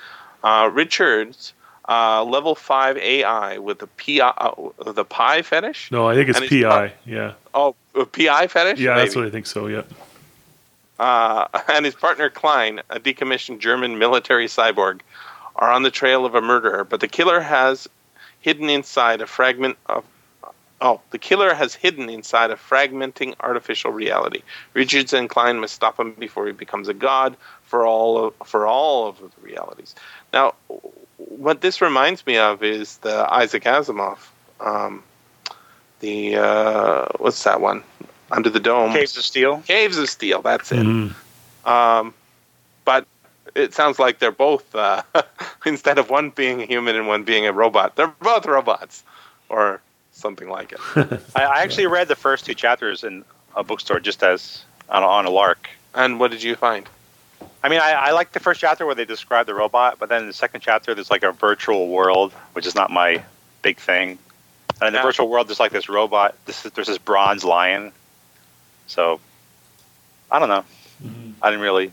uh, 0.45 0.71
Richards 0.73 1.53
uh, 1.91 2.25
level 2.25 2.55
five 2.55 2.97
AI 2.97 3.59
with 3.59 3.81
the 3.81 3.87
pi 3.87 4.21
uh, 4.25 4.93
the 4.93 5.05
pi 5.05 5.43
fetish. 5.43 5.91
No, 5.93 6.09
I 6.09 6.15
think 6.15 6.31
it's 6.31 6.39
And 6.41 6.51
it's 6.51 6.65
PI. 6.65 6.95
Yeah. 7.05 7.35
Oh, 7.53 7.75
pi 8.13 8.47
fetish. 8.47 8.81
Yeah, 8.81 8.97
that's 8.97 9.15
what 9.15 9.27
I 9.27 9.31
think 9.31 9.47
so. 9.47 9.67
Yeah. 9.67 9.83
Uh, 10.99 11.49
and 11.69 11.85
his 11.85 11.95
partner 11.95 12.31
Klein, 12.31 12.81
a 12.91 13.01
decommissioned 13.01 13.59
German 13.59 13.99
military 13.99 14.47
cyborg, 14.47 15.01
are 15.57 15.71
on 15.71 15.83
the 15.83 15.91
trail 15.91 16.27
of 16.27 16.35
a 16.35 16.41
murderer. 16.41 16.85
But 16.85 17.01
the 17.01 17.09
killer 17.09 17.41
has 17.41 17.89
hidden 18.41 18.71
inside 18.71 19.21
a 19.21 19.27
fragment 19.27 19.79
of. 19.87 20.05
Oh, 20.79 21.01
the 21.11 21.19
killer 21.19 21.55
has 21.55 21.75
hidden 21.75 22.11
inside 22.11 22.51
a 22.51 22.55
fragmenting 22.55 23.35
artificial 23.41 23.93
reality. 23.93 24.43
Richards 24.75 25.15
and 25.15 25.27
Klein 25.27 25.59
must 25.59 25.75
stop 25.75 25.99
him 25.99 26.13
before 26.13 26.47
he 26.47 26.53
becomes 26.53 26.89
a 26.89 26.93
god 26.93 27.35
for 27.63 27.87
all 27.87 28.27
of, 28.27 28.35
for 28.45 28.67
all 28.67 29.09
of 29.09 29.19
the 29.19 29.31
realities. 29.41 29.95
Now, 30.35 30.53
what 31.17 31.63
this 31.63 31.81
reminds 31.81 32.27
me 32.27 32.37
of 32.37 32.63
is 32.63 32.99
the 32.99 33.27
Isaac 33.33 33.65
Asimov, 33.65 34.19
um, 34.61 35.03
the 36.01 36.37
uh, 36.37 37.07
what's 37.19 37.43
that 37.45 37.63
one? 37.63 37.83
Under 38.31 38.51
the 38.51 38.61
Dome. 38.61 38.93
Caves 38.93 39.17
of 39.17 39.25
Steel. 39.25 39.63
Caves 39.67 39.99
of 39.99 40.09
Steel. 40.09 40.43
That's 40.43 40.73
it. 40.73 40.79
Mhm. 40.85 41.15
Um, 41.65 42.15
but 42.85 43.07
it 43.55 43.73
sounds 43.75 43.99
like 43.99 44.19
they're 44.19 44.31
both 44.33 44.75
uh, 44.75 45.03
instead 45.67 45.99
of 45.99 46.11
one 46.11 46.31
being 46.31 46.63
a 46.63 46.67
human 46.67 46.97
and 46.97 47.07
one 47.09 47.25
being 47.25 47.47
a 47.47 47.53
robot, 47.53 47.97
they're 47.97 48.09
both 48.21 48.47
robots, 48.47 49.03
or 49.49 49.81
something 50.13 50.49
like 50.49 50.73
it. 50.73 50.81
I, 51.37 51.43
I 51.45 51.63
actually 51.63 51.87
read 51.87 52.09
the 52.09 52.17
first 52.17 52.47
two 52.47 52.55
chapters 52.55 53.05
in 53.05 53.25
a 53.57 53.63
bookstore 53.65 54.01
just 54.01 54.23
as 54.23 54.65
on 54.89 55.03
a, 55.03 55.07
on 55.07 55.27
a 55.27 55.31
lark. 55.31 55.69
and 55.95 56.21
what 56.21 56.31
did 56.31 56.43
you 56.43 56.55
find? 56.57 56.89
I 57.65 57.69
mean, 57.69 57.81
I, 57.81 57.93
I 57.93 58.11
like 58.13 58.33
the 58.33 58.39
first 58.41 58.61
chapter 58.61 58.87
where 58.87 58.95
they 58.95 59.05
describe 59.05 59.47
the 59.47 59.55
robot, 59.55 59.99
but 59.99 60.09
then 60.09 60.23
in 60.23 60.27
the 60.29 60.33
second 60.35 60.61
chapter, 60.61 60.95
there's 60.95 61.11
like 61.11 61.25
a 61.25 61.33
virtual 61.33 61.89
world, 61.89 62.33
which 62.53 62.67
is 62.67 62.75
not 62.77 62.91
my 62.91 63.25
big 63.63 63.79
thing. 63.79 64.19
And 64.81 64.89
in 64.89 64.93
the 64.93 64.99
Yeah. 64.99 65.03
virtual 65.03 65.29
world, 65.29 65.49
there's 65.49 65.59
like 65.59 65.73
this 65.73 65.89
robot. 65.89 66.37
This 66.45 66.65
is, 66.65 66.73
there's 66.73 66.87
this 66.87 66.99
bronze 66.99 67.43
lion. 67.45 67.91
So, 68.87 69.21
I 70.31 70.39
don't 70.39 70.49
know. 70.49 70.65
I 71.43 71.51
didn't 71.51 71.63
really 71.63 71.93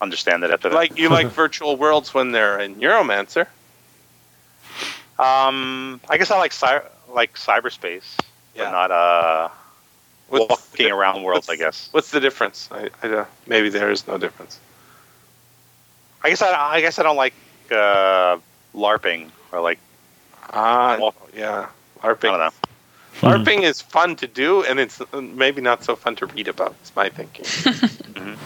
understand 0.00 0.44
it 0.44 0.50
after 0.50 0.68
that. 0.68 0.74
Like 0.74 0.98
you 0.98 1.08
like 1.08 1.26
virtual 1.44 1.76
worlds 1.76 2.12
when 2.12 2.32
they're 2.32 2.58
in 2.60 2.76
Neuromancer. 2.76 3.46
um, 5.18 6.00
I 6.08 6.18
guess 6.18 6.30
I 6.30 6.38
like 6.38 6.52
cy- 6.52 6.82
like 7.12 7.34
cyberspace, 7.36 8.04
Yeah. 8.54 8.64
but 8.64 8.70
not 8.72 8.90
uh, 8.90 9.48
What's 10.28 10.48
walking 10.50 10.86
the, 10.86 10.92
around 10.92 11.22
worlds. 11.22 11.48
what's- 11.48 11.60
I 11.60 11.64
guess. 11.64 11.88
What's 11.92 12.10
the 12.10 12.20
difference? 12.20 12.68
I, 12.70 12.90
I 13.02 13.08
don't- 13.08 13.28
maybe 13.46 13.68
there 13.70 13.90
is 13.90 14.06
no 14.06 14.18
difference. 14.18 14.58
I 16.22 16.30
guess 16.30 16.42
I, 16.42 16.52
I 16.74 16.80
guess 16.80 16.98
I 16.98 17.02
don't 17.04 17.16
like 17.16 17.34
uh, 17.70 18.38
LARPing 18.74 19.30
or 19.52 19.60
like 19.60 19.78
Ah, 20.52 20.96
Well, 21.00 21.14
yeah, 21.34 21.66
I 22.02 22.08
don't 22.08 22.20
LARPing. 22.20 22.38
know. 22.38 22.50
LARPing 23.20 23.62
is 23.62 23.80
fun 23.80 24.16
to 24.16 24.26
do, 24.26 24.62
and 24.64 24.78
it's 24.78 25.00
uh, 25.00 25.20
maybe 25.20 25.60
not 25.62 25.82
so 25.84 25.96
fun 25.96 26.16
to 26.16 26.26
read 26.26 26.48
about. 26.48 26.74
It's 26.82 26.94
my 26.96 27.08
thinking. 27.08 27.44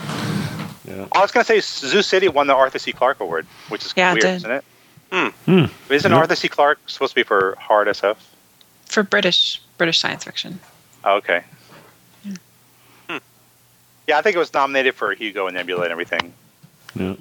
Yeah. 0.88 1.06
I 1.12 1.20
was 1.20 1.30
gonna 1.30 1.44
say 1.44 1.60
Zoo 1.60 2.02
City 2.02 2.26
won 2.26 2.48
the 2.48 2.54
Arthur 2.54 2.80
C. 2.80 2.90
Clarke 2.92 3.20
Award, 3.20 3.46
which 3.68 3.84
is 3.86 3.94
Yeah, 3.96 4.12
weird, 4.12 4.22
did. 4.22 4.34
isn't 4.36 4.50
it? 4.50 4.64
Hmm. 5.12 5.66
Isn't 5.88 6.10
Yeah. 6.10 6.18
Arthur 6.18 6.34
C. 6.34 6.48
Clarke 6.48 6.80
supposed 6.86 7.12
to 7.12 7.14
be 7.14 7.22
for 7.22 7.56
hard 7.60 7.86
SF? 7.86 8.16
For 8.86 9.04
British 9.04 9.62
British 9.78 10.00
science 10.00 10.24
fiction. 10.24 10.58
Oh, 11.04 11.16
okay. 11.18 11.44
Yeah, 14.08 14.18
I 14.18 14.22
think 14.22 14.34
it 14.34 14.38
was 14.40 14.52
nominated 14.52 14.96
for 14.96 15.12
Hugo 15.14 15.46
and 15.46 15.54
Nebula 15.56 15.82
and 15.84 15.92
everything. 15.92 16.32
Yeah. 16.96 17.14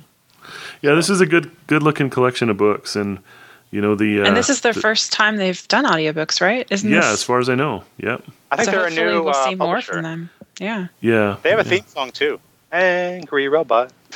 Yeah, 0.81 0.95
this 0.95 1.07
is 1.09 1.21
a 1.21 1.27
good 1.27 1.51
good 1.67 1.83
looking 1.83 2.09
collection 2.09 2.49
of 2.49 2.57
books 2.57 2.95
and 2.95 3.19
you 3.71 3.81
know 3.81 3.95
the 3.95 4.21
uh, 4.21 4.25
and 4.25 4.35
this 4.37 4.49
is 4.49 4.61
their 4.61 4.73
the- 4.73 4.81
first 4.81 5.11
time 5.11 5.37
they've 5.37 5.67
done 5.67 5.85
audiobooks, 5.85 6.41
right? 6.41 6.65
Isn't 6.69 6.89
Yeah, 6.89 7.01
this? 7.01 7.05
as 7.13 7.23
far 7.23 7.39
as 7.39 7.49
I 7.49 7.55
know. 7.55 7.83
Yep. 7.97 8.23
I 8.51 8.55
think 8.55 8.65
so 8.65 8.71
they're 8.71 8.79
a 8.81 8.83
hopefully 8.89 9.05
new 9.05 9.23
we'll 9.23 9.29
uh, 9.35 9.45
see 9.49 9.55
more 9.55 9.81
from 9.81 10.03
them. 10.03 10.29
Yeah. 10.59 10.87
Yeah. 11.01 11.37
They 11.43 11.51
have 11.51 11.59
a 11.59 11.63
yeah. 11.63 11.69
theme 11.69 11.87
song 11.87 12.11
too. 12.11 12.39
Angry 12.71 13.47
Robot 13.47 13.91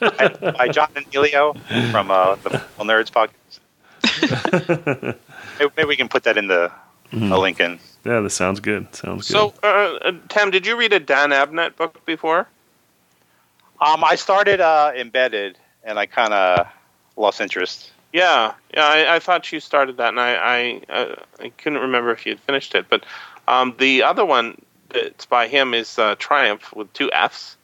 by, 0.00 0.52
by 0.58 0.68
John 0.68 0.88
and 0.96 1.06
Elio 1.14 1.54
from 1.90 2.10
uh, 2.10 2.36
the 2.36 2.58
Full 2.58 2.86
Nerds 2.86 3.10
podcast. 3.10 3.38
maybe, 5.58 5.70
maybe 5.76 5.88
we 5.88 5.96
can 5.96 6.08
put 6.08 6.24
that 6.24 6.36
in 6.36 6.46
the 6.48 6.70
Mhm. 7.12 7.30
a 7.30 7.38
link 7.38 7.60
in. 7.60 7.78
Yeah, 8.06 8.20
that 8.20 8.30
sounds 8.30 8.58
good. 8.60 8.94
Sounds 8.96 9.28
good. 9.28 9.36
So, 9.36 9.52
uh, 9.62 9.98
uh, 10.02 10.12
Tam, 10.30 10.50
did 10.50 10.66
you 10.66 10.76
read 10.78 10.94
a 10.94 10.98
Dan 10.98 11.28
Abnett 11.30 11.76
book 11.76 12.04
before? 12.06 12.48
Um, 13.80 14.02
I 14.02 14.14
started 14.14 14.60
uh, 14.62 14.92
Embedded 14.96 15.58
and 15.84 15.98
I 15.98 16.06
kind 16.06 16.32
of 16.32 16.66
lost 17.16 17.40
interest. 17.42 17.90
Yeah, 18.12 18.54
yeah. 18.74 18.84
I, 18.84 19.16
I 19.16 19.18
thought 19.18 19.50
you 19.52 19.60
started 19.60 19.96
that, 19.96 20.08
and 20.08 20.20
I 20.20 20.34
I, 20.34 20.92
uh, 20.92 21.14
I 21.40 21.48
couldn't 21.50 21.80
remember 21.80 22.10
if 22.10 22.26
you 22.26 22.32
had 22.32 22.40
finished 22.40 22.74
it. 22.74 22.86
But 22.88 23.04
um, 23.48 23.74
the 23.78 24.02
other 24.02 24.24
one 24.24 24.60
that's 24.90 25.26
by 25.26 25.48
him 25.48 25.74
is 25.74 25.98
uh, 25.98 26.14
Triumph 26.18 26.74
with 26.74 26.92
two 26.92 27.10
Fs, 27.12 27.56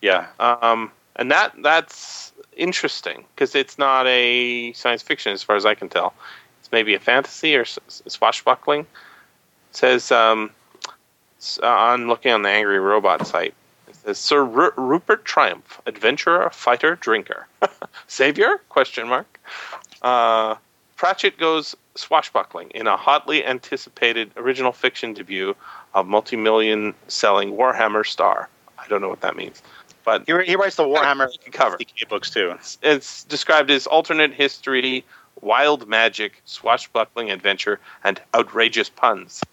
Yeah, 0.00 0.26
um, 0.40 0.90
and 1.16 1.30
that 1.30 1.54
that's 1.62 2.32
interesting 2.56 3.24
because 3.34 3.54
it's 3.54 3.78
not 3.78 4.06
a 4.08 4.72
science 4.72 5.02
fiction 5.02 5.32
as 5.32 5.42
far 5.42 5.56
as 5.56 5.64
I 5.64 5.74
can 5.74 5.88
tell. 5.88 6.12
It's 6.60 6.72
maybe 6.72 6.94
a 6.94 7.00
fantasy 7.00 7.56
or 7.56 7.64
swashbuckling. 7.64 8.80
It 8.80 8.86
says 9.76 10.10
um, 10.10 10.50
uh, 11.62 11.96
looking 12.00 12.32
on 12.32 12.42
the 12.42 12.48
Angry 12.48 12.80
Robot 12.80 13.26
site. 13.26 13.54
Says 14.08 14.16
Sir 14.18 14.42
Ru- 14.42 14.72
Rupert 14.78 15.26
Triumph, 15.26 15.82
adventurer, 15.84 16.48
fighter, 16.48 16.96
drinker, 16.96 17.46
savior? 18.06 18.62
Question 18.70 19.06
mark. 19.06 19.38
Uh, 20.00 20.54
Pratchett 20.96 21.36
goes 21.38 21.76
swashbuckling 21.94 22.70
in 22.70 22.86
a 22.86 22.96
hotly 22.96 23.44
anticipated 23.44 24.30
original 24.38 24.72
fiction 24.72 25.12
debut 25.12 25.54
of 25.92 26.06
multi-million 26.06 26.94
selling 27.08 27.52
Warhammer 27.52 28.06
Star. 28.06 28.48
I 28.78 28.88
don't 28.88 29.02
know 29.02 29.10
what 29.10 29.20
that 29.20 29.36
means, 29.36 29.62
but 30.06 30.24
He, 30.26 30.32
he 30.46 30.56
writes 30.56 30.76
the 30.76 30.84
Warhammer 30.84 31.28
Cover. 31.52 31.76
50K 31.76 32.08
books 32.08 32.30
too. 32.30 32.54
it's 32.82 33.24
described 33.24 33.70
as 33.70 33.86
alternate 33.86 34.32
history, 34.32 35.04
wild 35.42 35.86
magic, 35.86 36.40
swashbuckling 36.46 37.30
adventure, 37.30 37.78
and 38.04 38.22
outrageous 38.34 38.88
puns. 38.88 39.42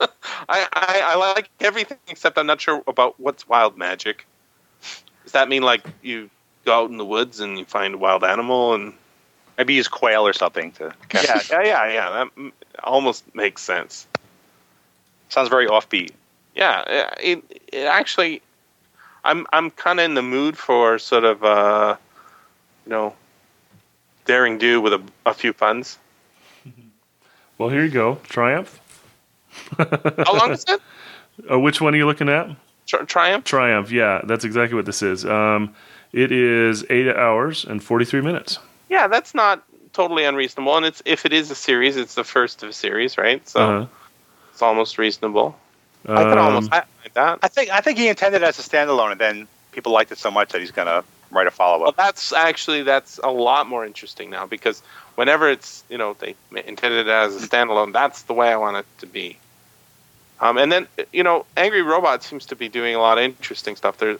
I, 0.00 0.08
I, 0.48 1.02
I 1.04 1.14
like 1.16 1.50
everything 1.60 1.98
except 2.08 2.38
I'm 2.38 2.46
not 2.46 2.60
sure 2.60 2.82
about 2.86 3.18
what's 3.18 3.48
wild 3.48 3.76
magic. 3.76 4.26
Does 5.22 5.32
that 5.32 5.48
mean 5.48 5.62
like 5.62 5.84
you 6.02 6.30
go 6.64 6.84
out 6.84 6.90
in 6.90 6.96
the 6.96 7.04
woods 7.04 7.40
and 7.40 7.58
you 7.58 7.64
find 7.64 7.94
a 7.94 7.98
wild 7.98 8.24
animal 8.24 8.74
and 8.74 8.94
Maybe 9.56 9.74
use 9.74 9.88
quail 9.88 10.26
or 10.26 10.32
something 10.32 10.72
to. 10.72 10.92
catch 11.08 11.50
yeah 11.50 11.62
yeah 11.62 11.62
yeah 11.62 11.92
yeah 11.92 12.10
that 12.10 12.52
almost 12.82 13.34
makes 13.34 13.62
sense. 13.62 14.06
Sounds 15.28 15.48
very 15.48 15.66
offbeat. 15.66 16.10
Yeah, 16.56 17.10
it, 17.20 17.42
it 17.72 17.84
actually, 17.86 18.42
I'm 19.24 19.46
I'm 19.52 19.70
kind 19.70 20.00
of 20.00 20.04
in 20.04 20.14
the 20.14 20.22
mood 20.22 20.56
for 20.56 20.98
sort 20.98 21.24
of 21.24 21.42
uh, 21.44 21.96
you 22.84 22.90
know, 22.90 23.14
daring 24.24 24.58
do 24.58 24.80
with 24.80 24.92
a, 24.92 25.02
a 25.26 25.34
few 25.34 25.52
puns. 25.52 25.98
Well, 27.56 27.68
here 27.68 27.84
you 27.84 27.90
go. 27.90 28.16
Triumph. 28.24 28.80
How 29.78 30.36
long 30.36 30.52
is 30.52 30.64
it? 30.68 30.80
Uh, 31.50 31.58
which 31.58 31.80
one 31.80 31.92
are 31.92 31.96
you 31.96 32.06
looking 32.06 32.28
at? 32.28 32.48
Tri- 32.86 33.02
Triumph. 33.06 33.44
Triumph. 33.44 33.90
Yeah, 33.90 34.20
that's 34.22 34.44
exactly 34.44 34.76
what 34.76 34.86
this 34.86 35.02
is. 35.02 35.24
Um, 35.26 35.74
it 36.12 36.30
is 36.30 36.84
eight 36.90 37.08
hours 37.08 37.64
and 37.64 37.82
43 37.82 38.20
minutes. 38.20 38.60
Yeah, 38.88 39.08
that's 39.08 39.34
not 39.34 39.64
totally 39.92 40.24
unreasonable, 40.26 40.76
and 40.76 40.86
it's 40.86 41.02
if 41.04 41.26
it 41.26 41.32
is 41.32 41.50
a 41.50 41.56
series, 41.56 41.96
it's 41.96 42.14
the 42.14 42.22
first 42.22 42.62
of 42.62 42.68
a 42.68 42.72
series, 42.72 43.18
right? 43.18 43.46
So 43.48 43.60
Uh-huh. 43.60 43.86
it's 44.52 44.62
almost 44.62 44.96
reasonable. 44.96 45.58
I 46.08 46.22
could 46.22 46.38
almost 46.38 46.72
Um, 46.72 46.82
like 47.02 47.14
that. 47.14 47.40
I 47.42 47.48
think 47.48 47.70
I 47.70 47.80
think 47.80 47.98
he 47.98 48.06
intended 48.06 48.42
it 48.42 48.44
as 48.44 48.60
a 48.60 48.62
standalone, 48.62 49.10
and 49.10 49.20
then 49.20 49.48
people 49.72 49.90
liked 49.90 50.12
it 50.12 50.18
so 50.18 50.30
much 50.30 50.50
that 50.52 50.60
he's 50.60 50.70
gonna 50.70 51.02
write 51.32 51.48
a 51.48 51.50
follow 51.50 51.80
Well, 51.80 51.88
up. 51.88 51.96
that's 51.96 52.32
actually 52.32 52.84
that's 52.84 53.18
a 53.24 53.30
lot 53.30 53.66
more 53.66 53.84
interesting 53.84 54.30
now 54.30 54.46
because 54.46 54.84
whenever 55.16 55.48
it's 55.50 55.82
you 55.88 55.98
know 55.98 56.14
they 56.20 56.36
intended 56.64 57.08
it 57.08 57.10
as 57.10 57.34
a 57.42 57.48
standalone, 57.48 57.92
that's 57.92 58.22
the 58.22 58.34
way 58.34 58.52
I 58.52 58.56
want 58.56 58.76
it 58.76 58.86
to 58.98 59.06
be. 59.06 59.36
Um, 60.40 60.58
and 60.58 60.70
then 60.70 60.86
you 61.12 61.22
know, 61.22 61.46
Angry 61.56 61.82
Robot 61.82 62.22
seems 62.22 62.46
to 62.46 62.56
be 62.56 62.68
doing 62.68 62.94
a 62.94 62.98
lot 62.98 63.18
of 63.18 63.24
interesting 63.24 63.76
stuff. 63.76 63.98
There, 63.98 64.16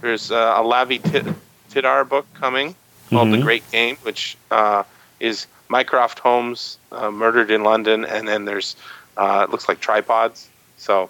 there's 0.00 0.30
uh, 0.30 0.54
a 0.56 0.62
Lavie 0.62 0.98
Tid- 1.02 1.34
Tidhar 1.70 2.04
book 2.04 2.26
coming 2.34 2.74
called 3.10 3.32
The 3.32 3.36
Mhm. 3.38 3.42
Great 3.42 3.70
Game, 3.72 3.96
which 4.02 4.36
uh, 4.50 4.84
is 5.20 5.46
Mycroft 5.68 6.18
Holmes 6.20 6.78
uh, 6.92 7.10
murdered 7.10 7.50
in 7.50 7.62
London, 7.64 8.04
and 8.04 8.26
then 8.28 8.44
there's 8.44 8.76
uh, 9.16 9.44
it 9.48 9.50
looks 9.50 9.68
like 9.68 9.80
tripods. 9.80 10.48
So 10.76 11.08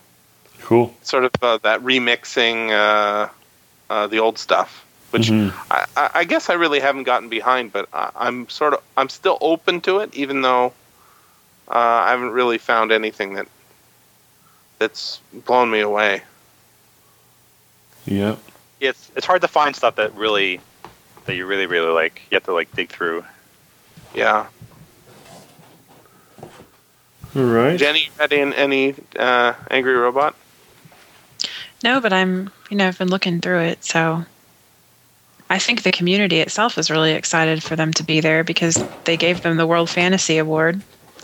Cool. 0.62 0.94
sort 1.02 1.24
of 1.24 1.32
uh, 1.42 1.58
that 1.62 1.82
remixing 1.82 2.70
uh, 2.70 3.28
uh, 3.90 4.06
the 4.06 4.18
old 4.20 4.38
stuff, 4.38 4.84
which 5.10 5.28
Mhm. 5.30 5.52
I, 5.70 5.84
I 5.96 6.10
I 6.20 6.24
guess 6.24 6.48
I 6.48 6.54
really 6.54 6.80
haven't 6.80 7.04
gotten 7.04 7.28
behind, 7.28 7.72
but 7.72 7.88
I, 7.92 8.10
I'm 8.16 8.48
sort 8.48 8.72
of 8.74 8.80
I'm 8.96 9.10
still 9.10 9.36
open 9.40 9.80
to 9.82 9.98
it, 10.00 10.14
even 10.14 10.40
though 10.42 10.72
uh, 11.68 12.02
I 12.06 12.10
haven't 12.10 12.30
really 12.30 12.58
found 12.58 12.90
anything 12.92 13.34
that 13.34 13.46
that's 14.78 15.20
blown 15.44 15.70
me 15.70 15.80
away. 15.80 16.22
Yeah. 18.04 18.36
It's 18.80 19.10
it's 19.16 19.26
hard 19.26 19.42
to 19.42 19.48
find 19.48 19.74
stuff 19.74 19.96
that 19.96 20.14
really 20.14 20.60
that 21.24 21.34
you 21.34 21.46
really 21.46 21.66
really 21.66 21.92
like. 21.92 22.22
You 22.30 22.36
have 22.36 22.44
to 22.44 22.52
like 22.52 22.74
dig 22.74 22.90
through. 22.90 23.24
Yeah, 24.14 24.46
All 27.36 27.42
right. 27.42 27.78
Jenny, 27.78 28.04
you 28.04 28.10
had 28.18 28.32
in 28.32 28.54
any 28.54 28.94
uh, 29.18 29.52
Angry 29.70 29.94
Robot? 29.94 30.34
No, 31.84 32.00
but 32.00 32.10
I'm, 32.10 32.50
you 32.70 32.78
know, 32.78 32.88
I've 32.88 32.98
been 32.98 33.08
looking 33.08 33.42
through 33.42 33.60
it, 33.60 33.84
so 33.84 34.24
I 35.50 35.58
think 35.58 35.82
the 35.82 35.92
community 35.92 36.40
itself 36.40 36.78
is 36.78 36.90
really 36.90 37.12
excited 37.12 37.62
for 37.62 37.76
them 37.76 37.92
to 37.94 38.02
be 38.02 38.20
there 38.20 38.42
because 38.42 38.82
they 39.04 39.18
gave 39.18 39.42
them 39.42 39.58
the 39.58 39.66
World 39.66 39.90
Fantasy 39.90 40.38
Award. 40.38 40.80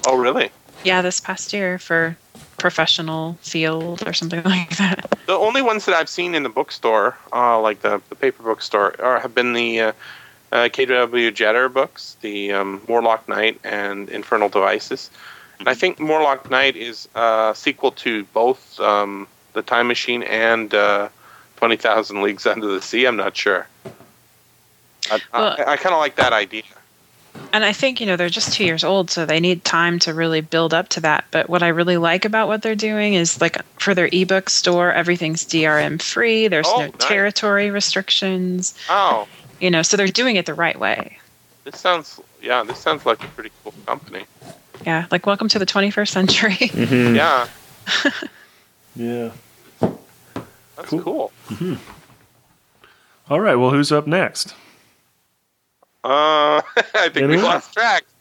Oh, 0.06 0.18
really? 0.18 0.50
Yeah, 0.84 1.00
this 1.00 1.18
past 1.18 1.54
year 1.54 1.78
for 1.78 2.14
professional 2.58 3.34
field 3.42 4.02
or 4.06 4.12
something 4.12 4.42
like 4.44 4.76
that. 4.76 5.10
The 5.26 5.32
only 5.34 5.62
ones 5.62 5.84
that 5.86 5.94
I've 5.94 6.08
seen 6.08 6.34
in 6.34 6.42
the 6.42 6.48
bookstore, 6.48 7.16
uh, 7.32 7.60
like 7.60 7.82
the, 7.82 8.00
the 8.08 8.14
paper 8.14 8.42
bookstore, 8.42 8.94
are, 9.02 9.20
have 9.20 9.34
been 9.34 9.52
the 9.52 9.80
uh, 9.80 9.92
uh, 10.52 10.56
KW 10.68 11.32
Jeter 11.34 11.68
books, 11.68 12.16
the 12.20 12.52
um, 12.52 12.80
Warlock 12.88 13.28
Knight 13.28 13.58
and 13.64 14.08
Infernal 14.10 14.48
Devices. 14.48 15.10
And 15.58 15.68
I 15.68 15.74
think 15.74 15.98
Morlock 16.00 16.50
Night 16.50 16.76
is 16.76 17.08
a 17.14 17.52
sequel 17.54 17.92
to 17.92 18.24
both 18.34 18.78
um, 18.80 19.26
The 19.52 19.62
Time 19.62 19.86
Machine 19.88 20.22
and 20.24 20.74
uh, 20.74 21.08
20,000 21.56 22.22
Leagues 22.22 22.46
Under 22.46 22.66
the 22.66 22.82
Sea. 22.82 23.06
I'm 23.06 23.16
not 23.16 23.36
sure. 23.36 23.66
I, 25.10 25.20
Well- 25.32 25.56
I, 25.58 25.72
I 25.72 25.76
kind 25.76 25.94
of 25.94 26.00
like 26.00 26.16
that 26.16 26.32
idea. 26.32 26.62
And 27.54 27.64
I 27.64 27.72
think, 27.74 28.00
you 28.00 28.06
know, 28.06 28.16
they're 28.16 28.30
just 28.30 28.54
two 28.54 28.64
years 28.64 28.82
old, 28.82 29.10
so 29.10 29.26
they 29.26 29.38
need 29.38 29.62
time 29.64 29.98
to 30.00 30.14
really 30.14 30.40
build 30.40 30.72
up 30.72 30.88
to 30.90 31.00
that. 31.00 31.24
But 31.30 31.50
what 31.50 31.62
I 31.62 31.68
really 31.68 31.98
like 31.98 32.24
about 32.24 32.48
what 32.48 32.62
they're 32.62 32.74
doing 32.74 33.12
is 33.14 33.40
like 33.42 33.58
for 33.78 33.94
their 33.94 34.08
ebook 34.10 34.48
store, 34.48 34.90
everything's 34.90 35.44
DRM 35.44 36.00
free. 36.00 36.48
There's 36.48 36.66
Oh, 36.66 36.78
no 36.78 36.86
nice. 36.86 36.92
territory 36.98 37.70
restrictions, 37.70 38.74
Oh, 38.88 39.28
you 39.60 39.70
know, 39.70 39.82
so 39.82 39.98
they're 39.98 40.06
doing 40.08 40.36
it 40.36 40.46
the 40.46 40.54
right 40.54 40.78
way. 40.78 41.18
this 41.64 41.78
sounds, 41.78 42.18
yeah, 42.40 42.64
this 42.64 42.78
sounds 42.78 43.04
like 43.04 43.22
a 43.22 43.28
pretty 43.28 43.50
cool 43.62 43.74
company. 43.86 44.24
Yeah, 44.86 45.06
like 45.10 45.26
welcome 45.26 45.48
to 45.50 45.58
the 45.58 45.66
21st 45.66 46.08
century. 46.08 46.54
Mhm. 46.56 47.14
Yeah, 47.16 47.46
Yeah. 48.96 49.30
that's 50.76 50.88
Cool. 50.88 51.00
cool. 51.02 51.32
All 53.30 53.40
right. 53.40 53.56
Well, 53.56 53.70
who's 53.70 53.92
up 53.92 54.06
next? 54.06 54.54
Uh, 56.04 56.60
I 56.94 57.08
think 57.12 57.28
we 57.28 57.36
lost 57.36 57.72
track. 57.72 58.04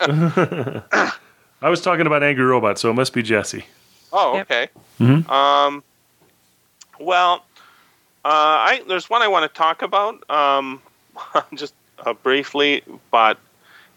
I 1.64 1.70
was 1.70 1.82
talking 1.82 2.08
about 2.08 2.24
Angry 2.24 2.46
Robot, 2.46 2.78
so 2.80 2.90
it 2.90 2.94
must 2.94 3.14
be 3.14 3.22
Jesse. 3.24 3.66
Oh, 4.14 4.36
Yep. 4.36 4.52
okay. 4.52 4.70
Mhm. 5.00 5.30
Um, 5.30 5.84
well, 7.00 7.46
uh, 8.26 8.28
I 8.28 8.82
there's 8.88 9.10
one 9.10 9.22
I 9.22 9.28
want 9.28 9.52
to 9.52 9.58
talk 9.58 9.82
about, 9.82 10.30
um, 10.30 10.82
just 11.56 11.74
uh, 12.06 12.14
briefly, 12.14 12.84
but 13.10 13.38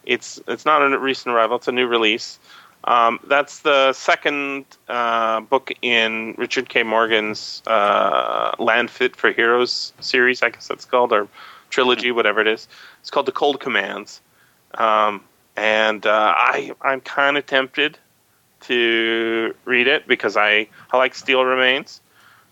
it's 0.04 0.40
it's 0.48 0.64
not 0.64 0.82
a 0.82 0.98
recent 0.98 1.34
arrival; 1.34 1.56
it's 1.56 1.68
a 1.68 1.72
new 1.72 1.86
release. 1.86 2.38
Um, 2.84 3.18
that's 3.28 3.60
the 3.60 3.94
second 3.94 4.66
uh, 4.88 5.40
book 5.40 5.72
in 5.80 6.34
Richard 6.36 6.68
K. 6.68 6.82
Morgan's 6.82 7.62
uh, 7.66 8.54
Land 8.58 8.90
Fit 8.90 9.16
for 9.16 9.32
Heroes 9.32 9.94
series, 10.00 10.42
I 10.42 10.50
guess 10.50 10.68
that's 10.68 10.84
called, 10.84 11.10
or 11.10 11.26
trilogy, 11.74 12.12
whatever 12.12 12.40
it 12.40 12.46
is. 12.46 12.68
It's 13.00 13.10
called 13.10 13.26
The 13.26 13.32
Cold 13.32 13.58
Commands, 13.58 14.20
um, 14.74 15.22
and 15.56 16.06
uh, 16.06 16.32
I 16.36 16.72
I'm 16.80 17.00
kind 17.00 17.36
of 17.36 17.46
tempted 17.46 17.98
to 18.62 19.54
read 19.64 19.88
it 19.88 20.06
because 20.06 20.36
I, 20.36 20.68
I 20.90 20.96
like 20.96 21.14
Steel 21.14 21.44
Remains, 21.44 22.00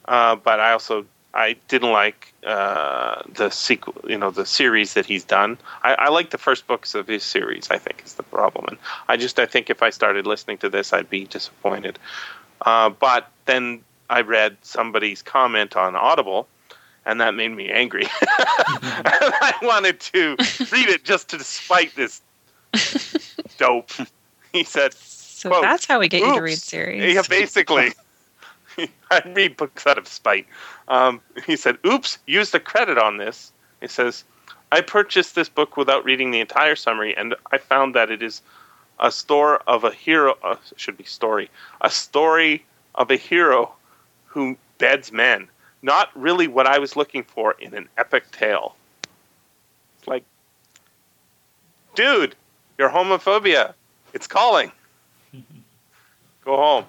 uh, 0.07 0.37
but 0.37 0.61
I 0.61 0.73
also 0.73 1.07
I 1.33 1.57
didn't 1.69 1.93
like 1.93 2.35
uh, 2.45 3.23
the 3.33 3.49
sequel, 3.51 3.95
you 4.07 4.19
know, 4.19 4.31
the 4.31 4.45
series 4.45 4.95
that 4.95 5.07
he's 5.07 5.25
done. 5.25 5.57
I, 5.83 5.95
I 5.95 6.09
like 6.11 6.31
the 6.31 6.39
first 6.39 6.67
books 6.67 6.95
of 6.95 7.07
his 7.07 7.23
series. 7.23 7.71
I 7.71 7.79
think 7.79 8.03
is 8.05 8.15
the 8.15 8.25
problem, 8.25 8.67
and 8.69 8.79
I 9.09 9.17
just 9.17 9.39
I 9.39 9.47
think 9.47 9.71
if 9.71 9.83
I 9.83 9.91
started 9.91 10.27
listening 10.27 10.59
to 10.59 10.69
this, 10.69 10.93
I'd 10.93 11.09
be 11.09 11.25
disappointed. 11.25 11.99
Uh, 12.61 12.91
but 12.91 13.31
then 13.47 13.83
I 14.11 14.21
read 14.23 14.57
somebody's 14.63 15.23
comment 15.23 15.77
on 15.77 15.97
Audible, 15.97 16.47
and 17.05 17.21
that 17.21 17.35
made 17.35 17.51
me 17.51 17.71
angry. 17.71 18.07
I 18.23 19.55
wanted 19.63 20.01
to 20.01 20.37
read 20.71 20.89
it 20.89 21.05
just 21.05 21.29
to 21.31 21.43
spite 21.43 21.95
this 21.97 22.21
dope. 23.59 23.91
He 24.53 24.65
said, 24.65 24.95
So 24.95 25.51
Quote, 25.51 25.63
that's 25.63 25.87
how 25.87 25.99
we 25.99 26.09
get 26.09 26.21
you 26.21 26.35
to 26.35 26.41
read 26.41 26.59
series. 26.59 27.15
Yeah, 27.15 27.23
basically. 27.29 27.93
I 29.11 29.23
read 29.35 29.57
books 29.57 29.87
out 29.87 29.99
of 29.99 30.09
spite. 30.09 30.47
Um, 30.89 31.21
he 31.47 31.57
said, 31.57 31.79
"Oops, 31.87 32.19
used 32.27 32.55
a 32.55 32.61
credit 32.61 32.99
on 32.99 33.19
this." 33.19 33.53
He 33.81 33.89
says, 33.89 34.25
"I 34.71 34.81
purchased 34.81 35.35
this 35.35 35.49
book 35.49 35.77
without 35.77 36.05
reading 36.05 36.31
the 36.31 36.41
entire 36.41 36.77
summary, 36.77 37.15
and 37.17 37.35
I 37.51 37.59
found 37.59 37.95
that 37.95 38.11
it 38.11 38.23
is 38.23 38.41
a 38.99 39.11
store 39.11 39.59
of 39.67 39.85
a 39.85 39.91
hero. 39.91 40.39
Uh, 40.43 40.57
should 40.77 40.97
be 40.97 41.05
story. 41.05 41.51
A 41.83 41.91
story 41.91 42.65
of 42.95 43.11
a 43.11 43.17
hero 43.17 43.75
who 44.27 44.57
beds 44.79 45.13
men. 45.13 45.49
Not 45.83 46.11
really 46.15 46.47
what 46.47 46.67
I 46.67 46.79
was 46.79 46.97
looking 46.97 47.25
for 47.25 47.53
in 47.59 47.75
an 47.75 47.89
epic 47.99 48.31
tale. 48.31 48.77
It's 49.99 50.07
like, 50.09 50.25
dude, 51.95 52.35
your 52.79 52.89
homophobia. 52.89 53.75
It's 54.13 54.27
calling. 54.27 54.71
Go 56.45 56.57
home. 56.57 56.85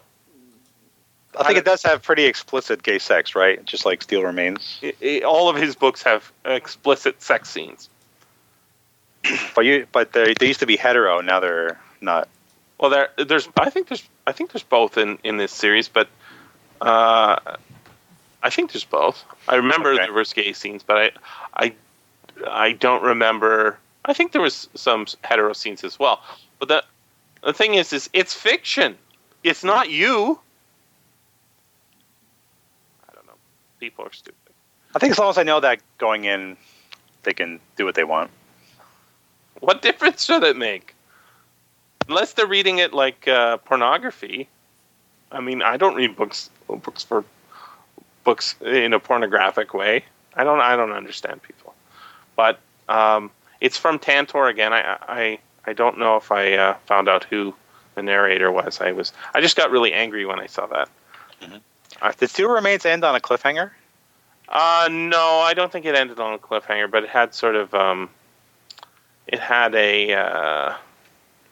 I 1.39 1.43
think 1.43 1.57
it 1.57 1.65
does 1.65 1.81
have 1.83 2.03
pretty 2.03 2.25
explicit 2.25 2.83
gay 2.83 2.99
sex, 2.99 3.33
right? 3.33 3.63
Just 3.65 3.85
like 3.85 4.03
Steel 4.03 4.21
Remains. 4.21 4.79
I- 4.83 4.93
I- 5.03 5.21
all 5.21 5.49
of 5.49 5.55
his 5.55 5.75
books 5.75 6.03
have 6.03 6.31
explicit 6.45 7.21
sex 7.21 7.49
scenes. 7.49 7.89
But 9.55 9.65
you, 9.65 9.87
but 9.91 10.11
they 10.11 10.33
they 10.39 10.47
used 10.47 10.59
to 10.59 10.65
be 10.65 10.75
hetero. 10.75 11.21
Now 11.21 11.39
they're 11.39 11.79
not. 12.01 12.27
Well, 12.79 12.89
there, 12.91 13.09
there's. 13.17 13.47
I 13.57 13.69
think 13.69 13.87
there's. 13.87 14.03
I 14.27 14.31
think 14.33 14.51
there's 14.51 14.63
both 14.63 14.97
in 14.97 15.17
in 15.23 15.37
this 15.37 15.51
series, 15.53 15.87
but 15.87 16.09
uh, 16.81 17.37
I 18.43 18.49
think 18.49 18.73
there's 18.73 18.83
both. 18.83 19.23
I 19.47 19.55
remember 19.55 19.93
Okay. 19.93 20.03
there 20.05 20.13
was 20.13 20.33
gay 20.33 20.53
scenes, 20.53 20.83
but 20.83 20.97
I, 20.97 21.11
I, 21.65 21.73
I 22.47 22.71
don't 22.73 23.01
remember. 23.01 23.79
I 24.05 24.13
think 24.13 24.33
there 24.33 24.41
was 24.41 24.67
some 24.75 25.07
hetero 25.23 25.53
scenes 25.53 25.83
as 25.83 25.97
well. 25.97 26.21
But 26.59 26.67
the 26.67 26.83
the 27.43 27.53
thing 27.53 27.73
is, 27.75 27.91
is 27.93 28.09
it's 28.13 28.33
fiction. 28.33 28.97
It's 29.43 29.63
not 29.63 29.89
you. 29.89 30.39
I 33.09 33.13
don't 33.15 33.25
know. 33.25 33.33
People 33.79 34.05
are 34.05 34.13
stupid. 34.13 34.37
I 34.95 34.99
think 34.99 35.11
as 35.11 35.19
long 35.19 35.29
as 35.29 35.37
I 35.37 35.43
know 35.43 35.59
that 35.61 35.79
going 35.97 36.25
in, 36.25 36.55
they 37.23 37.33
can 37.33 37.59
do 37.77 37.85
what 37.85 37.95
they 37.95 38.03
want. 38.03 38.29
What 39.61 39.81
difference 39.81 40.25
should 40.25 40.43
it 40.43 40.57
make? 40.57 40.95
Unless 42.09 42.33
they're 42.33 42.47
reading 42.47 42.79
it 42.79 42.93
like 42.93 43.27
uh, 43.27 43.57
pornography. 43.57 44.49
I 45.31 45.39
mean, 45.39 45.61
I 45.61 45.77
don't 45.77 45.95
read 45.95 46.15
books 46.17 46.49
books 46.67 47.03
for 47.03 47.23
books 48.23 48.55
in 48.61 48.93
a 48.93 48.99
pornographic 48.99 49.73
way. 49.73 50.03
I 50.35 50.43
don't 50.43 50.59
I 50.59 50.75
don't 50.75 50.91
understand 50.91 51.41
people. 51.43 51.73
But 52.35 52.59
um, 52.89 53.31
it's 53.61 53.77
from 53.77 53.99
Tantor 53.99 54.47
again. 54.47 54.73
I 54.73 54.97
I 55.07 55.39
I 55.65 55.73
don't 55.73 55.97
know 55.97 56.17
if 56.17 56.31
I 56.31 56.53
uh, 56.53 56.73
found 56.85 57.07
out 57.07 57.23
who 57.25 57.53
the 57.95 58.03
narrator 58.03 58.51
was. 58.51 58.81
I 58.81 58.91
was 58.91 59.13
I 59.33 59.41
just 59.41 59.55
got 59.55 59.71
really 59.71 59.93
angry 59.93 60.25
when 60.25 60.39
I 60.39 60.47
saw 60.47 60.65
that. 60.67 60.89
Did 62.17 62.29
Two 62.29 62.49
Remains 62.49 62.85
end 62.85 63.03
on 63.03 63.15
a 63.15 63.19
cliffhanger? 63.19 63.71
Uh, 64.49 64.89
no, 64.91 65.39
I 65.39 65.53
don't 65.53 65.71
think 65.71 65.85
it 65.85 65.95
ended 65.95 66.19
on 66.19 66.33
a 66.33 66.37
cliffhanger, 66.37 66.89
but 66.89 67.03
it 67.03 67.09
had 67.09 67.33
sort 67.33 67.55
of 67.55 67.73
um, 67.73 68.09
it 69.27 69.39
had 69.39 69.73
a 69.75 70.13
uh, 70.13 70.75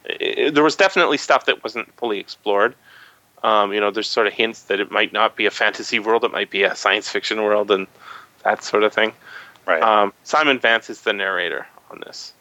it, 0.06 0.54
there 0.54 0.64
was 0.64 0.76
definitely 0.76 1.18
stuff 1.18 1.46
that 1.46 1.64
wasn't 1.64 1.94
fully 1.98 2.20
explored. 2.20 2.76
Um, 3.44 3.74
you 3.74 3.80
know, 3.80 3.90
there's 3.90 4.10
sort 4.10 4.28
of 4.28 4.34
hints 4.34 4.64
that 4.64 4.80
it 4.80 4.92
might 4.92 5.12
not 5.14 5.36
be 5.36 5.46
a 5.46 5.52
fantasy 5.52 6.00
world; 6.00 6.24
it 6.24 6.32
might 6.32 6.50
be 6.50 6.64
a 6.64 6.76
science 6.76 7.10
fiction 7.10 7.42
world, 7.42 7.72
and 7.72 7.88
that 8.44 8.64
sort 8.64 8.84
of 8.84 8.94
thing. 8.94 9.14
Right. 9.66 9.82
Um, 9.82 10.14
Simon 10.24 10.60
Vance 10.60 10.90
is 10.90 11.02
the 11.02 11.14
narrator 11.14 11.68
on 11.90 12.02
this. 12.02 12.34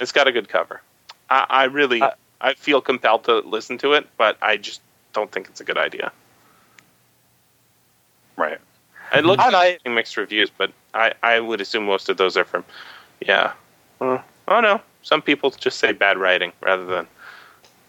It's 0.00 0.12
got 0.12 0.26
a 0.28 0.32
good 0.32 0.48
cover. 0.48 0.80
I, 1.30 1.46
I 1.48 1.64
really, 1.64 2.00
Uh, 2.02 2.10
I 2.40 2.54
feel 2.54 2.80
compelled 2.80 3.24
to 3.24 3.40
listen 3.40 3.78
to 3.78 3.92
it, 3.92 4.06
but 4.16 4.36
I 4.42 4.56
just 4.56 4.80
don't 5.12 5.30
think 5.30 5.48
it's 5.48 5.60
a 5.60 5.64
good 5.64 5.78
idea. 5.78 6.12
right. 8.36 8.58
It 9.14 9.24
looks 9.26 9.42
I 9.42 9.50
don't 9.50 9.94
mixed 9.94 10.16
reviews, 10.16 10.48
but 10.48 10.72
I, 10.94 11.12
I 11.22 11.38
would 11.38 11.60
assume 11.60 11.84
most 11.84 12.08
of 12.08 12.16
those 12.16 12.36
are 12.36 12.44
from, 12.44 12.64
yeah. 13.20 13.52
Uh, 14.00 14.18
oh 14.48 14.60
no, 14.60 14.80
some 15.02 15.20
people 15.20 15.50
just 15.50 15.78
say 15.78 15.92
bad 15.92 16.16
writing 16.16 16.52
rather 16.62 16.86
than, 16.86 17.06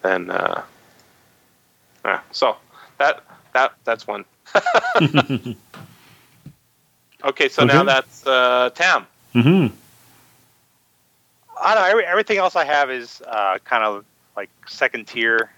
than. 0.02 0.30
Uh, 0.30 0.62
ah, 2.04 2.22
so 2.30 2.56
that 2.98 3.22
that 3.52 3.74
that's 3.84 4.06
one. 4.06 4.24
okay, 7.24 7.48
so 7.48 7.64
now 7.64 7.82
that's 7.84 8.26
uh, 8.26 8.70
Tam. 8.74 9.06
hmm 9.32 9.66
I 11.62 11.74
don't 11.74 11.84
know. 11.84 11.88
Every, 11.88 12.04
everything 12.04 12.38
else 12.38 12.56
I 12.56 12.64
have 12.64 12.90
is 12.90 13.22
uh, 13.26 13.58
kind 13.64 13.84
of 13.84 14.04
like 14.36 14.50
second 14.66 15.06
tier. 15.06 15.50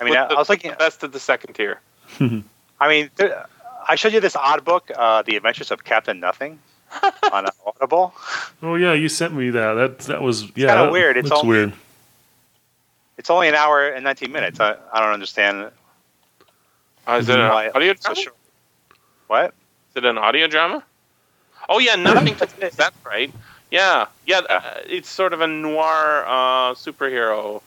I 0.00 0.04
mean, 0.04 0.16
I, 0.16 0.26
the- 0.26 0.34
I 0.34 0.38
was 0.38 0.48
looking. 0.48 0.70
the 0.70 0.76
best 0.76 1.02
of 1.02 1.12
the 1.12 1.20
second 1.20 1.52
tier. 1.54 1.80
I 2.80 2.88
mean, 2.88 3.10
there, 3.16 3.46
I 3.86 3.94
showed 3.94 4.12
you 4.14 4.20
this 4.20 4.34
odd 4.36 4.64
book, 4.64 4.90
uh, 4.96 5.22
"The 5.22 5.36
Adventures 5.36 5.70
of 5.70 5.84
Captain 5.84 6.18
Nothing," 6.18 6.58
on 7.32 7.46
Audible. 7.66 8.14
Oh 8.62 8.74
yeah, 8.76 8.94
you 8.94 9.08
sent 9.10 9.34
me 9.34 9.50
that. 9.50 9.74
That 9.74 9.98
that 10.00 10.22
was 10.22 10.44
yeah. 10.56 10.74
kinda 10.74 10.90
weird. 10.90 11.16
It's 11.18 11.28
looks 11.28 11.42
only- 11.42 11.56
weird. 11.56 11.72
It's 13.20 13.28
only 13.28 13.48
an 13.48 13.54
hour 13.54 13.86
and 13.86 14.02
19 14.02 14.32
minutes. 14.32 14.60
I, 14.60 14.76
I 14.94 15.00
don't 15.00 15.12
understand. 15.12 15.70
Uh, 17.06 17.12
is 17.20 17.28
it 17.28 17.38
an 17.38 17.50
why 17.50 17.68
audio 17.68 17.90
it's 17.90 18.02
so 18.02 18.14
drama? 18.14 18.30
What? 19.26 19.54
Is 19.90 19.96
it 19.96 20.04
an 20.06 20.16
audio 20.16 20.46
drama? 20.46 20.82
Oh 21.68 21.80
yeah, 21.80 21.96
nothing. 21.96 22.34
to, 22.34 22.70
that's 22.74 22.96
right. 23.04 23.30
Yeah, 23.70 24.06
yeah. 24.26 24.38
Uh, 24.38 24.62
it's 24.86 25.10
sort 25.10 25.34
of 25.34 25.42
a 25.42 25.46
noir 25.46 26.24
uh, 26.26 26.72
superhero, 26.72 27.60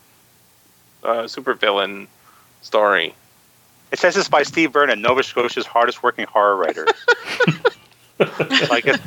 uh, 1.03 1.25
supervillain 1.25 2.07
story. 2.63 3.13
It 3.91 3.99
says 3.99 4.15
this 4.15 4.27
by 4.27 4.41
Steve 4.41 4.73
Vernon, 4.73 5.03
Nova 5.03 5.21
Scotia's 5.21 5.67
hardest 5.67 6.01
working 6.01 6.25
horror 6.25 6.55
writer. 6.55 6.87
guess 8.81 8.99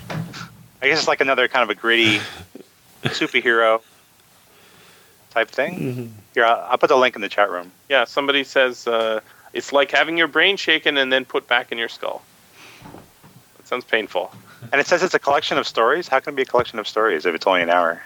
I 0.81 0.87
guess 0.87 0.99
it's 1.01 1.09
like 1.09 1.21
another 1.21 1.49
kind 1.49 1.65
of 1.65 1.71
a 1.71 1.75
gritty 1.75 2.21
superhero 3.03 3.81
type 5.37 5.51
thing. 5.51 6.15
Here, 6.35 6.47
I'll, 6.47 6.67
I'll 6.71 6.79
put 6.79 6.89
the 6.89 6.97
link 6.97 7.15
in 7.15 7.21
the 7.21 7.29
chat 7.29 7.51
room. 7.51 7.71
Yeah, 7.91 8.05
somebody 8.05 8.43
says 8.43 8.87
uh, 8.87 9.21
it's 9.53 9.71
like 9.71 9.91
having 9.91 10.17
your 10.17 10.29
brain 10.29 10.57
shaken 10.57 10.97
and 10.97 11.13
then 11.13 11.27
put 11.27 11.47
back 11.47 11.71
in 11.73 11.77
your 11.79 11.91
skull. 11.91 12.23
That 13.59 13.69
sounds 13.69 13.85
painful. 13.85 14.33
And 14.73 14.81
it 14.81 14.87
says 14.87 15.03
it's 15.03 15.15
a 15.15 15.19
collection 15.19 15.59
of 15.59 15.67
stories. 15.67 16.09
How 16.09 16.21
can 16.21 16.33
it 16.33 16.37
be 16.37 16.43
a 16.43 16.47
collection 16.47 16.79
of 16.79 16.89
stories 16.89 17.27
if 17.27 17.35
it's 17.35 17.47
only 17.47 17.61
an 17.61 17.69
hour? 17.69 18.01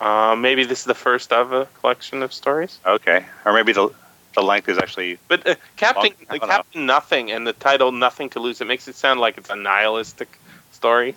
Uh, 0.00 0.34
maybe 0.34 0.64
this 0.64 0.78
is 0.80 0.86
the 0.86 0.94
first 0.94 1.30
of 1.30 1.52
a 1.52 1.66
collection 1.80 2.22
of 2.22 2.32
stories. 2.32 2.78
Okay, 2.86 3.26
or 3.44 3.52
maybe 3.52 3.72
the 3.72 3.90
the 4.34 4.42
length 4.42 4.68
is 4.68 4.78
actually 4.78 5.18
But 5.28 5.46
uh, 5.46 5.56
Captain 5.76 6.14
I 6.30 6.38
don't 6.38 6.48
know. 6.48 6.54
Captain 6.56 6.86
Nothing 6.86 7.30
and 7.30 7.46
the 7.46 7.52
title 7.52 7.92
Nothing 7.92 8.30
to 8.30 8.40
Lose. 8.40 8.62
It 8.62 8.66
makes 8.66 8.88
it 8.88 8.94
sound 8.94 9.20
like 9.20 9.36
it's 9.36 9.50
a 9.50 9.56
nihilistic 9.56 10.38
story. 10.72 11.14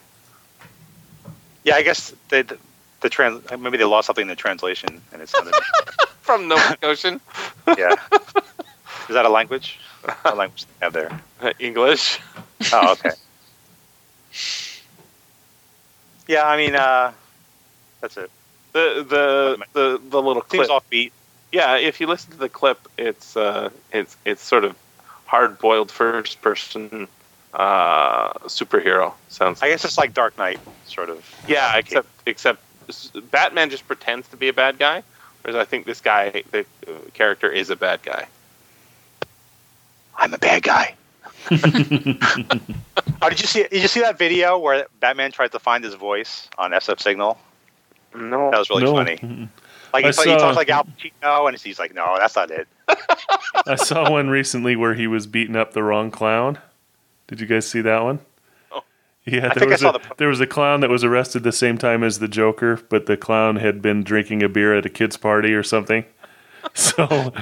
yeah. 1.64 1.76
I 1.76 1.84
guess 1.84 2.14
they, 2.28 2.42
the 2.42 2.58
the 3.04 3.10
trans 3.10 3.44
maybe 3.60 3.78
they 3.78 3.84
lost 3.84 4.08
something 4.08 4.24
in 4.24 4.28
the 4.28 4.36
translation 4.36 5.00
and 5.12 5.22
it's 5.22 5.34
not. 5.34 5.54
From 6.22 6.48
Nova 6.48 6.62
Scotian 6.74 7.22
yeah. 7.78 7.96
Is 9.10 9.16
that 9.16 9.26
a 9.26 9.30
language? 9.30 9.80
What 10.22 10.38
language 10.38 10.66
they 10.66 10.86
have 10.86 10.94
there? 10.94 11.12
uh, 11.42 11.52
English. 11.60 12.20
Oh, 12.72 12.94
okay. 12.94 13.12
Yeah, 16.28 16.48
I 16.48 16.56
mean, 16.58 16.76
uh, 16.76 17.12
that's 18.02 18.16
it. 18.18 18.32
The 18.72 19.06
the 19.08 19.66
the, 19.74 20.02
the 20.10 20.22
little 20.22 20.44
Seems 20.50 20.68
clip. 20.68 20.84
offbeat. 20.84 21.12
Yeah, 21.52 21.76
if 21.78 22.00
you 22.00 22.08
listen 22.08 22.32
to 22.32 22.38
the 22.38 22.50
clip, 22.50 22.80
it's 22.98 23.36
uh, 23.36 23.70
it's 23.92 24.16
it's 24.26 24.42
sort 24.42 24.64
of 24.64 24.76
hard 25.26 25.60
boiled 25.60 25.92
first 25.92 26.42
person 26.42 27.08
uh, 27.54 28.34
superhero 28.48 29.14
sounds. 29.30 29.62
I 29.62 29.70
guess 29.70 29.84
it's 29.86 29.98
like 29.98 30.14
Dark 30.14 30.38
Knight, 30.38 30.60
sort 30.86 31.10
of. 31.10 31.24
yeah, 31.48 31.78
except 31.78 32.08
except 32.26 32.62
Batman 33.32 33.70
just 33.70 33.88
pretends 33.88 34.28
to 34.30 34.38
be 34.38 34.48
a 34.50 34.54
bad 34.54 34.78
guy, 34.80 35.04
whereas 35.42 35.56
I 35.60 35.66
think 35.66 35.86
this 35.86 36.02
guy, 36.02 36.44
the 36.52 36.66
uh, 36.88 36.92
character, 37.14 37.50
is 37.50 37.70
a 37.70 37.76
bad 37.76 38.02
guy. 38.04 38.28
I'm 40.18 40.34
a 40.34 40.38
bad 40.38 40.64
guy. 40.64 40.96
oh, 41.52 43.30
did 43.30 43.42
you 43.42 43.48
see? 43.48 43.64
Did 43.64 43.82
you 43.82 43.88
see 43.88 44.00
that 44.02 44.18
video 44.18 44.58
where 44.58 44.86
Batman 45.00 45.32
tried 45.32 45.52
to 45.54 45.60
find 45.60 45.84
his 45.84 45.96
voice 45.96 46.48
on 46.58 46.72
SF 46.72 47.02
Signal? 47.02 47.38
No, 48.16 48.52
That 48.52 48.60
was 48.60 48.70
really 48.70 48.84
No. 48.84 48.94
funny. 48.94 49.50
Like 49.94 50.04
he, 50.06 50.10
I 50.10 50.12
thought- 50.12 50.26
he 50.28 50.36
talks 50.38 50.56
like 50.56 50.70
Al 50.70 50.86
Pacino, 50.86 51.48
and 51.50 51.60
he's 51.60 51.80
like, 51.80 51.94
"No, 51.94 52.16
that's 52.18 52.36
not 52.36 52.50
it." 52.52 52.68
I 53.68 53.76
saw 53.76 54.10
one 54.10 54.30
recently 54.30 54.76
where 54.76 54.94
he 54.94 55.08
was 55.08 55.28
beating 55.28 55.56
up 55.56 55.74
the 55.74 55.84
wrong 55.84 56.12
clown. 56.12 56.58
Did 57.28 57.40
you 57.42 57.48
guys 57.48 57.68
see 57.70 57.82
that 57.82 58.04
one? 58.04 58.20
Yeah, 59.26 59.52
I 59.56 59.60
there 59.60 59.70
was 59.70 59.80
saw 59.82 59.90
a, 59.92 59.94
the- 60.00 60.16
there 60.18 60.28
was 60.28 60.42
a 60.42 60.48
clown 60.48 60.82
that 60.82 60.90
was 60.90 61.04
arrested 61.04 61.44
the 61.44 61.52
same 61.54 61.78
time 61.78 62.04
as 62.04 62.20
the 62.20 62.28
Joker, 62.28 62.80
but 62.90 63.06
the 63.06 63.16
clown 63.16 63.56
had 63.56 63.82
been 63.82 64.04
drinking 64.04 64.44
a 64.44 64.50
beer 64.50 64.76
at 64.76 64.86
a 64.86 64.90
kid's 64.90 65.16
party 65.18 65.54
or 65.54 65.64
something. 65.64 66.06
So 66.76 67.34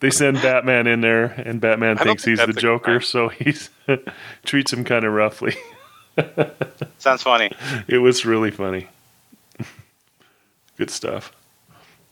they 0.00 0.10
send 0.10 0.36
Batman 0.42 0.86
in 0.86 1.00
there, 1.00 1.24
and 1.24 1.60
Batman 1.62 1.98
I 1.98 2.04
thinks 2.04 2.24
think 2.24 2.38
he's 2.38 2.46
the 2.46 2.52
Joker, 2.60 3.00
so 3.00 3.28
he 3.30 3.54
treats 4.44 4.70
him 4.72 4.84
kind 4.84 5.04
of 5.06 5.12
roughly. 5.14 5.56
Sounds 6.98 7.22
funny. 7.22 7.50
It 7.88 7.98
was 7.98 8.26
really 8.26 8.50
funny. 8.50 8.86
Good 10.76 10.90
stuff. 10.90 11.32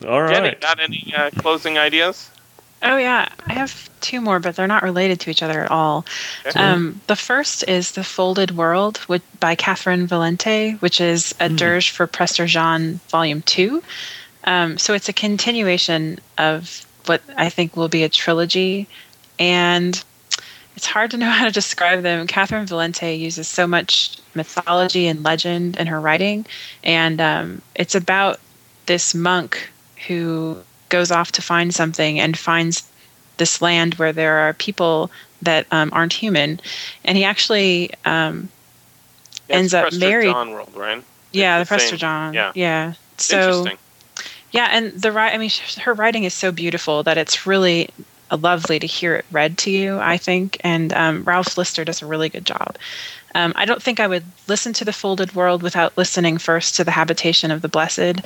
All 0.09 0.22
right. 0.22 0.35
Jenny, 0.35 0.57
got 0.59 0.81
any 0.81 1.12
uh, 1.16 1.31
closing 1.39 1.77
ideas? 1.79 2.31
Oh 2.85 2.99
yeah, 2.99 3.28
I 3.47 3.55
have 3.55 3.89
two 4.03 4.20
more, 4.20 4.39
but 4.39 4.55
they're 4.55 4.66
not 4.66 4.82
related 4.82 5.18
to 5.20 5.30
each 5.30 5.43
other 5.43 5.64
at 5.64 5.70
all. 5.70 6.05
Okay. 6.47 6.61
Um, 6.61 7.01
the 7.07 7.16
first 7.16 7.66
is 7.66 7.93
The 7.93 8.05
Folded 8.05 8.51
World 8.57 9.01
with, 9.09 9.22
by 9.41 9.57
Catherynne 9.57 10.07
Valente, 10.07 10.80
which 10.82 11.01
is 11.01 11.35
a 11.41 11.49
dirge 11.49 11.91
for 11.91 12.07
Prester 12.07 12.47
Jean 12.47 13.01
Volume 13.09 13.41
2. 13.43 13.82
Um, 14.45 14.76
so 14.76 14.93
it's 14.93 15.09
a 15.09 15.14
continuation 15.14 16.18
of 16.37 16.85
what 17.07 17.22
I 17.37 17.49
think 17.49 17.74
will 17.74 17.89
be 17.89 18.03
a 18.03 18.09
trilogy. 18.11 18.87
And 19.39 20.03
it's 20.76 20.87
hard 20.87 21.11
to 21.12 21.16
know 21.16 21.30
how 21.30 21.47
to 21.47 21.51
describe 21.51 22.03
them. 22.03 22.26
Catherynne 22.26 22.68
Valente 22.68 23.18
uses 23.18 23.49
so 23.49 23.66
much 23.66 24.18
mythology 24.35 25.07
and 25.07 25.24
legend 25.24 25.78
in 25.78 25.87
her 25.87 26.01
writing. 26.01 26.45
And 26.82 27.18
um, 27.20 27.62
it's 27.74 27.95
about 27.95 28.41
this 28.85 29.14
monk 29.14 29.70
who 30.07 30.59
goes 30.89 31.11
off 31.11 31.32
to 31.32 31.43
find 31.43 31.74
something 31.74 32.20
and 32.20 32.39
finds 32.39 32.89
this 33.37 33.61
land 33.61 33.95
where 33.95 34.12
there 34.12 34.37
are 34.39 34.53
people 34.53 35.11
that 35.43 35.66
um, 35.72 35.91
aren't 35.93 36.12
human, 36.12 36.61
and 37.05 37.16
he 37.18 37.24
actually 37.24 37.91
um, 38.05 38.49
Yeah, 39.49 39.57
ends 39.57 39.74
up 39.74 39.82
Prester 39.82 39.99
married- 39.99 40.32
John 40.32 40.51
world, 40.53 40.72
right? 40.74 41.03
yeah, 41.32 41.59
the 41.59 41.62
It's 41.62 41.68
the 41.70 41.76
Prester 41.76 41.97
John. 41.97 42.35
yeah. 42.35 42.53
yeah. 42.55 42.93
So 43.18 43.37
Interesting. 43.37 43.78
yeah, 44.53 44.68
and 44.72 44.93
the 44.93 45.11
I 45.18 45.37
mean, 45.39 45.51
her 45.82 45.95
writing 45.95 46.24
is 46.24 46.35
so 46.35 46.53
beautiful 46.53 47.03
that 47.03 47.18
it's 47.18 47.47
really 47.47 47.89
lovely 48.30 48.78
to 48.78 48.87
hear 48.87 49.16
it 49.16 49.24
read 49.32 49.59
to 49.59 49.70
you. 49.70 49.99
I 49.99 50.16
think, 50.16 50.59
and 50.61 50.93
um, 50.93 51.24
Ralph 51.24 51.59
Lister 51.59 51.85
does 51.85 52.03
a 52.03 52.07
really 52.07 52.28
good 52.28 52.47
job. 52.47 52.76
Um, 53.35 53.53
I 53.57 53.64
don't 53.64 53.82
think 53.82 53.99
I 54.01 54.07
would 54.07 54.24
listen 54.47 54.72
to 54.74 54.85
the 54.85 54.93
Folded 54.93 55.35
World 55.35 55.62
without 55.62 55.97
listening 55.99 56.39
first 56.39 56.76
to 56.76 56.85
the 56.85 56.91
Habitation 56.93 57.51
of 57.51 57.62
the 57.62 57.68
Blessed, 57.68 58.20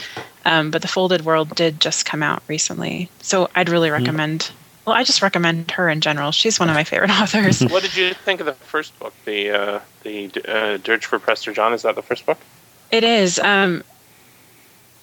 um, 0.44 0.70
but 0.70 0.82
the 0.82 0.88
Folded 0.88 1.24
World 1.24 1.54
did 1.54 1.80
just 1.80 2.04
come 2.04 2.22
out 2.22 2.42
recently, 2.48 3.08
so 3.22 3.48
I'd 3.54 3.68
really 3.68 3.90
recommend. 3.90 4.50
Well, 4.84 4.96
I 4.96 5.04
just 5.04 5.20
recommend 5.22 5.70
her 5.72 5.88
in 5.90 6.00
general. 6.00 6.30
She's 6.32 6.58
one 6.58 6.68
of 6.70 6.74
my 6.74 6.84
favorite 6.84 7.10
authors. 7.20 7.60
What 7.62 7.82
did 7.82 7.96
you 7.96 8.14
think 8.14 8.40
of 8.40 8.46
the 8.46 8.52
first 8.54 8.98
book, 8.98 9.14
the 9.24 9.50
uh, 9.50 9.80
the 10.02 10.30
uh, 10.46 10.76
Dirge 10.78 11.06
for 11.06 11.18
Prester 11.18 11.52
John? 11.52 11.72
Is 11.72 11.82
that 11.82 11.94
the 11.94 12.02
first 12.02 12.24
book? 12.26 12.38
it 12.90 13.04
is. 13.04 13.38
Um, 13.38 13.84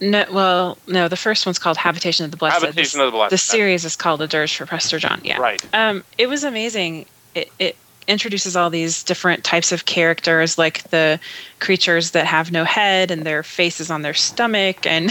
no, 0.01 0.25
well, 0.31 0.77
no. 0.87 1.07
The 1.07 1.15
first 1.15 1.45
one's 1.45 1.57
called 1.59 1.77
Habitation 1.77 2.25
of 2.25 2.31
the 2.31 2.37
Blessed. 2.37 2.61
Habitation 2.61 2.97
The- 2.99 3.05
of 3.05 3.11
the 3.11 3.17
Blessed. 3.17 3.29
The 3.31 3.37
series 3.37 3.85
is 3.85 3.95
called 3.95 4.19
The 4.19 4.27
Dirge 4.27 4.55
for 4.55 4.65
Prester 4.65 4.99
John. 4.99 5.21
Yeah. 5.23 5.37
Right. 5.39 5.63
Um, 5.73 6.03
it 6.17 6.27
was 6.27 6.43
amazing. 6.43 7.05
It, 7.33 7.51
it 7.59 7.75
introduces 8.07 8.55
all 8.55 8.69
these 8.69 9.03
different 9.03 9.43
types 9.43 9.71
of 9.71 9.85
characters, 9.85 10.57
like 10.57 10.83
the 10.91 11.19
creatures 11.59 12.11
that 12.11 12.25
have 12.25 12.51
no 12.51 12.63
head 12.63 13.09
and 13.11 13.23
their 13.23 13.41
faces 13.43 13.89
on 13.89 14.01
their 14.03 14.13
stomach, 14.13 14.85
and 14.85 15.09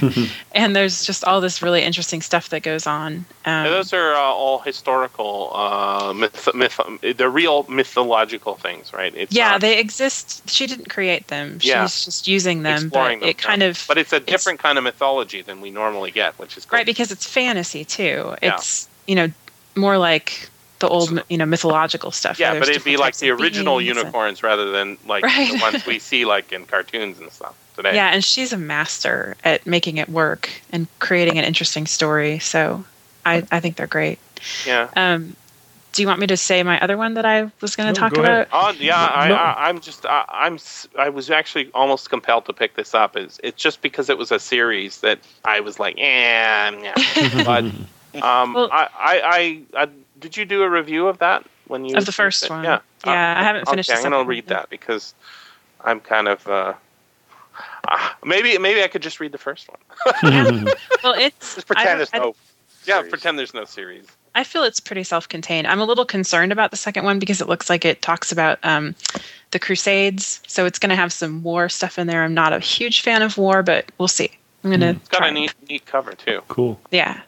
and 0.54 0.76
there's 0.76 1.04
just 1.04 1.24
all 1.24 1.40
this 1.40 1.62
really 1.62 1.82
interesting 1.82 2.22
stuff 2.22 2.50
that 2.50 2.62
goes 2.62 2.86
on. 2.86 3.24
Um, 3.44 3.66
And 3.66 3.74
those 3.74 3.92
are 3.92 4.14
uh, 4.14 4.18
all 4.18 4.58
historical, 4.60 5.50
uh, 5.54 6.12
myth, 6.14 6.48
myth, 6.54 6.78
they're 7.16 7.30
real 7.30 7.64
mythological 7.68 8.54
things, 8.54 8.92
right? 8.92 9.12
It's 9.16 9.34
yeah, 9.34 9.52
not 9.52 9.60
they 9.62 9.78
exist. 9.78 10.48
She 10.48 10.66
didn't 10.66 10.88
create 10.88 11.28
them. 11.28 11.58
She's 11.58 11.70
Yeah. 11.70 11.82
just 11.84 12.28
using 12.28 12.62
them, 12.62 12.84
exploring 12.84 13.20
but 13.20 13.24
them, 13.26 13.30
it 13.30 13.38
kind 13.38 13.62
yeah. 13.62 13.68
of 13.68 13.84
But 13.88 13.98
it's 13.98 14.12
a 14.12 14.20
different 14.20 14.60
kind 14.60 14.78
of 14.78 14.84
mythology 14.84 15.42
than 15.42 15.60
we 15.60 15.70
normally 15.70 16.10
get, 16.10 16.38
which 16.38 16.56
is 16.56 16.64
cool. 16.64 16.78
right 16.78 16.86
because 16.86 17.10
it's 17.10 17.26
fantasy 17.26 17.84
too. 17.84 18.34
Yeah. 18.42 18.54
It's 18.54 18.88
you 19.06 19.14
know 19.16 19.30
more 19.74 19.98
like 19.98 20.48
the 20.78 20.88
old 20.88 21.22
you 21.28 21.38
know 21.38 21.46
mythological 21.46 22.10
stuff. 22.10 22.38
Yeah, 22.38 22.58
but 22.58 22.68
it'd 22.68 22.84
be 22.84 22.96
like 22.96 23.16
the 23.16 23.30
original 23.30 23.78
beings 23.78 23.90
and- 23.90 23.98
unicorns 23.98 24.42
rather 24.42 24.70
than 24.70 24.98
like 25.06 25.24
Right. 25.24 25.52
the 25.52 25.58
ones 25.58 25.86
we 25.86 25.98
see 26.10 26.24
like 26.24 26.52
in 26.52 26.66
cartoons 26.66 27.18
and 27.18 27.30
stuff 27.32 27.54
today. 27.76 27.94
Yeah, 27.94 28.08
and 28.12 28.22
she's 28.24 28.52
a 28.52 28.58
master 28.58 29.36
at 29.44 29.66
making 29.66 29.96
it 29.98 30.08
work 30.08 30.50
and 30.72 30.86
creating 30.98 31.38
an 31.38 31.44
interesting 31.44 31.86
story. 31.86 32.38
So 32.38 32.84
I, 33.24 33.42
I 33.50 33.60
think 33.60 33.76
they're 33.76 33.86
great. 33.86 34.18
Yeah. 34.66 34.88
Um, 34.96 35.34
do 35.92 36.02
you 36.02 36.08
want 36.08 36.20
me 36.20 36.26
to 36.26 36.36
say 36.36 36.62
my 36.62 36.78
other 36.80 36.98
one 36.98 37.14
that 37.14 37.24
I 37.24 37.50
was 37.62 37.74
going 37.74 37.86
No, 37.86 37.94
to 37.94 37.98
talk 37.98 38.12
go 38.12 38.20
about? 38.20 38.48
Oh 38.52 38.70
yeah, 38.78 38.96
I, 39.02 39.30
I, 39.30 39.68
I'm 39.70 39.80
just 39.80 40.04
I, 40.04 40.26
I'm 40.28 40.54
s- 40.56 40.86
I 40.98 41.08
was 41.08 41.30
actually 41.30 41.70
almost 41.72 42.10
compelled 42.10 42.44
to 42.46 42.52
pick 42.52 42.74
this 42.74 42.92
up. 42.94 43.16
Is 43.16 43.40
it's 43.42 43.62
just 43.62 43.80
because 43.80 44.10
it 44.10 44.18
was 44.18 44.30
a 44.30 44.38
series 44.38 45.00
that 45.00 45.20
I 45.46 45.60
was 45.60 45.80
like, 45.80 45.96
eh, 45.96 46.70
yeah. 46.82 47.44
but 47.46 47.64
um, 48.22 48.52
Well- 48.52 48.68
I, 48.70 48.88
I, 48.94 49.20
I, 49.74 49.84
I 49.84 49.88
did 50.20 50.36
you 50.36 50.44
do 50.44 50.62
a 50.62 50.70
review 50.70 51.08
of 51.08 51.18
that 51.18 51.44
when 51.66 51.84
you 51.84 51.96
Of 51.96 52.06
the 52.06 52.12
first 52.12 52.48
one. 52.48 52.64
Yeah, 52.64 52.80
Yeah, 53.04 53.34
I 53.38 53.42
haven't 53.42 53.68
finished 53.68 53.90
Okay, 53.90 53.98
I'm 53.98 54.10
gonna 54.10 54.24
read 54.24 54.46
that 54.48 54.70
because 54.70 55.14
I'm 55.84 56.00
kind 56.00 56.28
of 56.28 56.46
uh, 56.46 56.74
ah, 57.88 58.16
maybe 58.24 58.56
maybe 58.58 58.82
I 58.82 58.88
could 58.88 59.02
just 59.02 59.20
read 59.20 59.32
the 59.32 59.38
first 59.38 59.68
one. 59.68 59.78
Well, 61.04 61.14
it's 61.14 61.54
Just 61.54 61.66
pretend 61.66 61.88
I, 61.88 61.94
there's 61.96 62.10
I, 62.12 62.18
no. 62.18 62.34
Yeah, 62.84 62.98
series. 62.98 63.10
pretend 63.10 63.38
there's 63.38 63.54
no 63.54 63.64
series. 63.64 64.06
I 64.34 64.44
feel 64.44 64.62
it's 64.64 64.80
pretty 64.80 65.02
self-contained. 65.02 65.66
I'm 65.66 65.80
a 65.80 65.84
little 65.84 66.04
concerned 66.04 66.52
about 66.52 66.70
the 66.70 66.76
second 66.76 67.04
one 67.04 67.18
because 67.18 67.40
it 67.40 67.48
looks 67.48 67.70
like 67.70 67.84
it 67.84 68.02
talks 68.02 68.30
about 68.30 68.58
um, 68.62 68.94
the 69.50 69.58
Crusades, 69.58 70.42
so 70.46 70.66
it's 70.66 70.78
going 70.78 70.90
to 70.90 70.96
have 70.96 71.12
some 71.12 71.42
war 71.42 71.68
stuff 71.68 71.98
in 71.98 72.06
there. 72.06 72.22
I'm 72.22 72.34
not 72.34 72.52
a 72.52 72.60
huge 72.60 73.00
fan 73.00 73.22
of 73.22 73.38
war, 73.38 73.62
but 73.62 73.90
we'll 73.98 74.08
see. 74.08 74.30
I'm 74.62 74.70
going 74.70 74.80
to 74.80 75.00
It's 75.00 75.08
got 75.08 75.18
try. 75.18 75.28
a 75.28 75.32
neat 75.32 75.54
neat 75.68 75.86
cover 75.86 76.12
too. 76.12 76.42
Cool. 76.48 76.78
Yeah, 76.90 77.22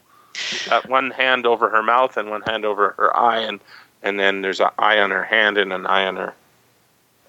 got 0.69 0.89
one 0.89 1.11
hand 1.11 1.47
over 1.47 1.69
her 1.69 1.83
mouth 1.83 2.17
and 2.17 2.31
one 2.31 2.43
hand 2.43 2.65
over 2.65 2.95
her 2.97 3.17
eye, 3.17 3.39
and 3.39 3.61
and 4.03 4.19
then 4.19 4.43
there's 4.43 4.61
an 4.61 4.71
eye 4.79 4.99
on 4.99 5.11
her 5.11 5.25
hand 5.25 5.59
and 5.59 5.73
an 5.73 5.87
eye 5.87 6.07
on 6.07 6.17
her 6.17 6.35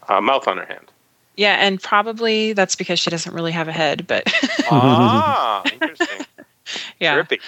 uh, 0.08 0.22
mouth 0.22 0.48
on 0.48 0.58
her 0.58 0.66
hand. 0.66 0.92
yeah, 1.36 1.56
and 1.60 1.82
probably 1.82 2.54
that's 2.54 2.76
because 2.76 3.00
she 3.00 3.10
doesn't 3.10 3.34
really 3.34 3.52
have 3.52 3.68
a 3.68 3.72
head, 3.72 4.06
but 4.08 4.24
ah, 4.72 5.64
interesting. 5.74 6.26
yeah, 7.00 7.16
Trippy. 7.22 7.40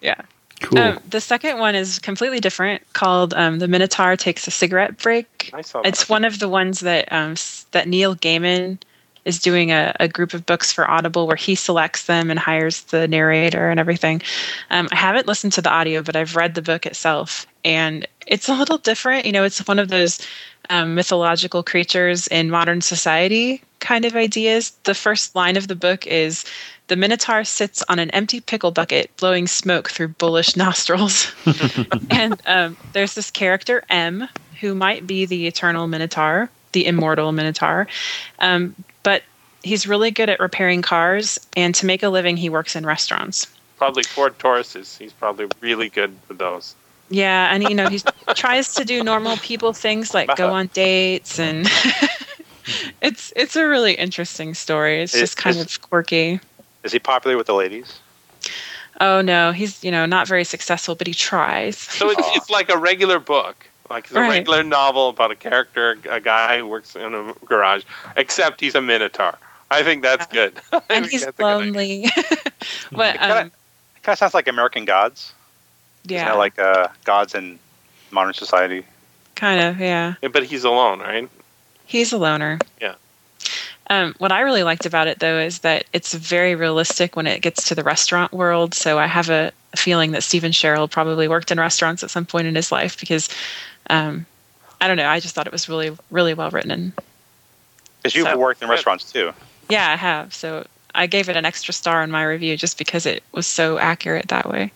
yeah. 0.00 0.20
Cool. 0.60 0.78
Um, 0.78 1.00
the 1.10 1.20
second 1.20 1.58
one 1.58 1.74
is 1.74 1.98
completely 1.98 2.40
different, 2.40 2.80
called 2.94 3.34
um, 3.34 3.58
"The 3.58 3.68
Minotaur 3.68 4.16
Takes 4.16 4.46
a 4.46 4.50
Cigarette 4.50 4.96
Break." 4.96 5.50
I 5.52 5.60
saw 5.60 5.82
that. 5.82 5.88
It's 5.88 6.08
one 6.08 6.24
of 6.24 6.38
the 6.38 6.48
ones 6.48 6.80
that 6.80 7.12
um, 7.12 7.34
that 7.72 7.86
Neil 7.86 8.16
Gaiman 8.16 8.78
is 9.26 9.40
doing 9.40 9.72
a, 9.72 9.94
a 10.00 10.08
group 10.08 10.32
of 10.32 10.46
books 10.46 10.72
for 10.72 10.88
Audible 10.88 11.26
where 11.26 11.36
he 11.36 11.54
selects 11.54 12.06
them 12.06 12.30
and 12.30 12.38
hires 12.38 12.82
the 12.84 13.06
narrator 13.08 13.68
and 13.68 13.78
everything. 13.78 14.22
Um, 14.70 14.88
I 14.92 14.96
haven't 14.96 15.26
listened 15.26 15.52
to 15.54 15.62
the 15.62 15.70
audio, 15.70 16.00
but 16.00 16.16
I've 16.16 16.36
read 16.36 16.54
the 16.54 16.62
book 16.62 16.86
itself, 16.86 17.46
and 17.64 18.06
it's 18.26 18.48
a 18.48 18.54
little 18.54 18.78
different. 18.78 19.26
You 19.26 19.32
know, 19.32 19.44
it's 19.44 19.66
one 19.66 19.80
of 19.80 19.88
those 19.88 20.24
um, 20.70 20.94
mythological 20.94 21.62
creatures 21.62 22.28
in 22.28 22.50
modern 22.50 22.80
society 22.80 23.62
kind 23.80 24.04
of 24.04 24.16
ideas. 24.16 24.70
The 24.84 24.94
first 24.94 25.34
line 25.34 25.56
of 25.56 25.68
the 25.68 25.76
book 25.76 26.06
is. 26.06 26.44
The 26.88 26.94
Minotaur 26.94 27.42
sits 27.42 27.82
on 27.88 27.98
an 27.98 28.10
empty 28.12 28.38
pickle 28.38 28.70
bucket, 28.70 29.10
blowing 29.16 29.48
smoke 29.48 29.90
through 29.90 30.06
bullish 30.06 30.54
nostrils. 30.64 31.34
and 32.10 32.40
um, 32.46 32.76
there's 32.92 33.14
this 33.14 33.28
character, 33.28 33.82
M, 33.90 34.28
who 34.60 34.72
might 34.72 35.04
be 35.04 35.26
the 35.26 35.48
eternal 35.48 35.88
Minotaur, 35.88 36.48
the 36.70 36.86
immortal 36.86 37.32
Minotaur. 37.32 37.88
Um, 38.38 38.76
he's 39.66 39.86
really 39.86 40.10
good 40.10 40.30
at 40.30 40.40
repairing 40.40 40.80
cars, 40.82 41.38
and 41.56 41.74
to 41.74 41.86
make 41.86 42.02
a 42.02 42.08
living, 42.08 42.36
he 42.36 42.48
works 42.48 42.76
in 42.76 42.86
restaurants. 42.86 43.46
probably 43.76 44.02
Ford 44.04 44.38
Tauruses. 44.38 44.96
He's 44.98 45.12
probably 45.12 45.46
really 45.60 45.88
good 45.88 46.14
with 46.28 46.38
those. 46.38 46.74
Yeah, 47.10 47.52
and 47.54 47.62
you 47.64 47.74
know 47.74 47.88
he 47.88 48.00
tries 48.34 48.74
to 48.74 48.84
do 48.84 49.02
normal 49.04 49.36
people 49.38 49.72
things 49.72 50.14
like 50.14 50.34
go 50.36 50.50
on 50.58 50.68
dates, 50.72 51.38
and 51.38 51.68
it's 53.02 53.32
it's 53.36 53.56
a 53.56 53.66
really 53.66 53.94
interesting 53.94 54.54
story. 54.54 55.02
It's 55.02 55.14
It- 55.14 55.20
just 55.20 55.36
kind 55.36 55.56
it's- 55.56 55.76
of 55.76 55.82
quirky. 55.82 56.40
Is 56.84 56.92
he 56.92 56.98
popular 57.00 57.36
with 57.36 57.46
the 57.48 57.54
ladies? 57.54 57.98
Oh 59.00 59.20
no, 59.20 59.52
he's 59.52 59.82
you 59.84 59.90
know 59.90 60.06
not 60.06 60.26
very 60.28 60.44
successful, 60.44 60.94
but 60.94 61.06
he 61.06 61.14
tries. 61.14 61.76
So 61.76 62.10
it's, 62.10 62.22
it's 62.36 62.48
like 62.50 62.70
a 62.70 62.78
regular 62.78 63.18
book, 63.18 63.68
like 63.90 64.04
it's 64.04 64.14
a 64.14 64.20
Right. 64.20 64.30
regular 64.38 64.62
novel 64.62 65.08
about 65.08 65.30
a 65.32 65.34
character, 65.36 65.98
a 66.10 66.20
guy 66.20 66.58
who 66.58 66.66
works 66.66 66.96
in 66.96 67.12
a 67.14 67.34
garage, 67.44 67.82
except 68.16 68.60
he's 68.60 68.74
a 68.74 68.80
minotaur. 68.80 69.36
I 69.70 69.82
think 69.82 70.02
that's 70.02 70.26
good. 70.26 70.54
And 70.90 71.06
he's 71.06 71.24
that's 71.24 71.38
a 71.38 71.42
good 71.42 71.44
idea. 71.46 71.64
lonely. 71.66 72.04
but 72.92 73.14
It 73.16 73.20
kinda- 73.20 73.40
um, 73.42 73.52
kind 74.02 74.12
of 74.14 74.18
sounds 74.18 74.34
like 74.34 74.46
American 74.48 74.84
Gods. 74.84 75.32
yeah, 76.04 76.26
Isn't 76.28 76.38
like 76.38 76.58
uh, 76.58 76.88
gods 77.04 77.34
in 77.34 77.58
modern 78.10 78.34
society? 78.34 78.84
kind 79.34 79.60
of 79.60 79.78
yeah. 79.80 80.14
Yeah, 80.22 80.28
But 80.28 80.44
he's 80.44 80.64
alone, 80.64 81.00
right? 81.00 81.28
He's 81.84 82.12
a 82.12 82.18
loner. 82.18 82.58
Yeah. 82.80 82.94
Um, 83.90 84.14
what 84.18 84.32
I 84.32 84.40
really 84.40 84.62
liked 84.64 84.86
about 84.86 85.06
it, 85.08 85.18
though, 85.20 85.38
is 85.38 85.58
that 85.60 85.84
it's 85.92 86.14
very 86.14 86.54
realistic 86.54 87.14
when 87.16 87.26
it 87.26 87.42
gets 87.42 87.68
to 87.68 87.74
the 87.74 87.84
restaurant 87.84 88.32
world. 88.32 88.74
So 88.74 88.98
I 88.98 89.06
have 89.06 89.28
a, 89.30 89.52
a 89.74 89.76
feeling 89.76 90.10
that 90.12 90.22
Steven 90.24 90.50
Sherrill 90.52 90.88
probably 90.88 91.28
worked 91.28 91.52
in 91.52 91.60
restaurants 91.60 92.02
at 92.02 92.10
some 92.10 92.24
point 92.26 92.46
in 92.48 92.54
his 92.56 92.72
life 92.72 92.98
because, 92.98 93.28
um, 93.90 94.26
I 94.80 94.88
don't 94.88 94.96
know, 94.96 95.08
I 95.08 95.20
just 95.20 95.34
thought 95.34 95.46
it 95.46 95.52
was 95.52 95.68
really, 95.68 95.96
really 96.10 96.34
well 96.34 96.50
written. 96.50 96.92
Because 98.02 98.14
you've 98.16 98.26
So- 98.26 98.38
worked 98.38 98.62
in 98.62 98.68
restaurants 98.68 99.12
too. 99.12 99.32
Yeah, 99.68 99.90
I 99.92 99.96
have. 99.96 100.32
So 100.34 100.66
I 100.94 101.06
gave 101.06 101.28
it 101.28 101.36
an 101.36 101.44
extra 101.44 101.74
star 101.74 102.02
in 102.02 102.10
my 102.10 102.22
review 102.24 102.56
just 102.56 102.78
because 102.78 103.04
it 103.06 103.22
was 103.32 103.46
so 103.46 103.78
accurate 103.78 104.28
that 104.28 104.48
way. 104.48 104.72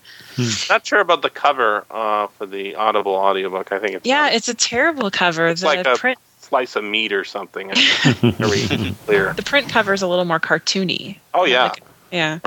Not 0.69 0.87
sure 0.87 1.01
about 1.01 1.23
the 1.23 1.31
cover 1.31 1.85
uh, 1.91 2.27
for 2.29 2.47
the 2.47 2.75
Audible 2.75 3.15
audiobook. 3.15 3.73
I 3.73 3.79
think 3.79 3.95
it's 3.97 4.07
Yeah, 4.07 4.23
not 4.23 4.33
it's 4.35 4.49
a 4.49 4.55
terrible 4.55 5.11
cover. 5.11 5.47
It's 5.49 5.61
the 5.61 5.67
like 5.67 5.87
a- 5.87 5.97
print, 5.97 6.19
slice 6.41 6.77
of 6.77 6.85
meat 6.85 7.13
or 7.13 7.25
something. 7.25 7.71
Clear. 7.75 9.33
the 9.35 9.43
print 9.45 9.69
cover 9.69 9.93
is 9.93 10.03
a 10.03 10.07
little 10.09 10.25
more 10.25 10.41
cartoony. 10.41 11.19
Oh 11.35 11.45
yeah, 11.45 11.65
Like- 11.65 11.83
Yeah. 12.11 12.39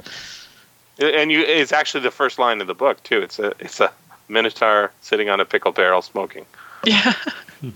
and 1.00 1.32
you 1.32 1.41
it's 1.41 1.72
actually 1.72 2.02
the 2.02 2.12
first 2.12 2.39
line 2.39 2.62
of 2.62 2.68
the 2.68 2.74
book 2.74 3.02
too. 3.04 3.22
It's 3.22 3.38
a 3.39 3.54
it's 3.60 3.80
a 3.80 3.91
minotaur 4.28 4.91
sitting 5.02 5.30
on 5.30 5.39
a 5.39 5.46
pickle 5.46 5.72
barrel 5.72 6.02
smoking. 6.02 6.46
Yeah. 6.86 7.14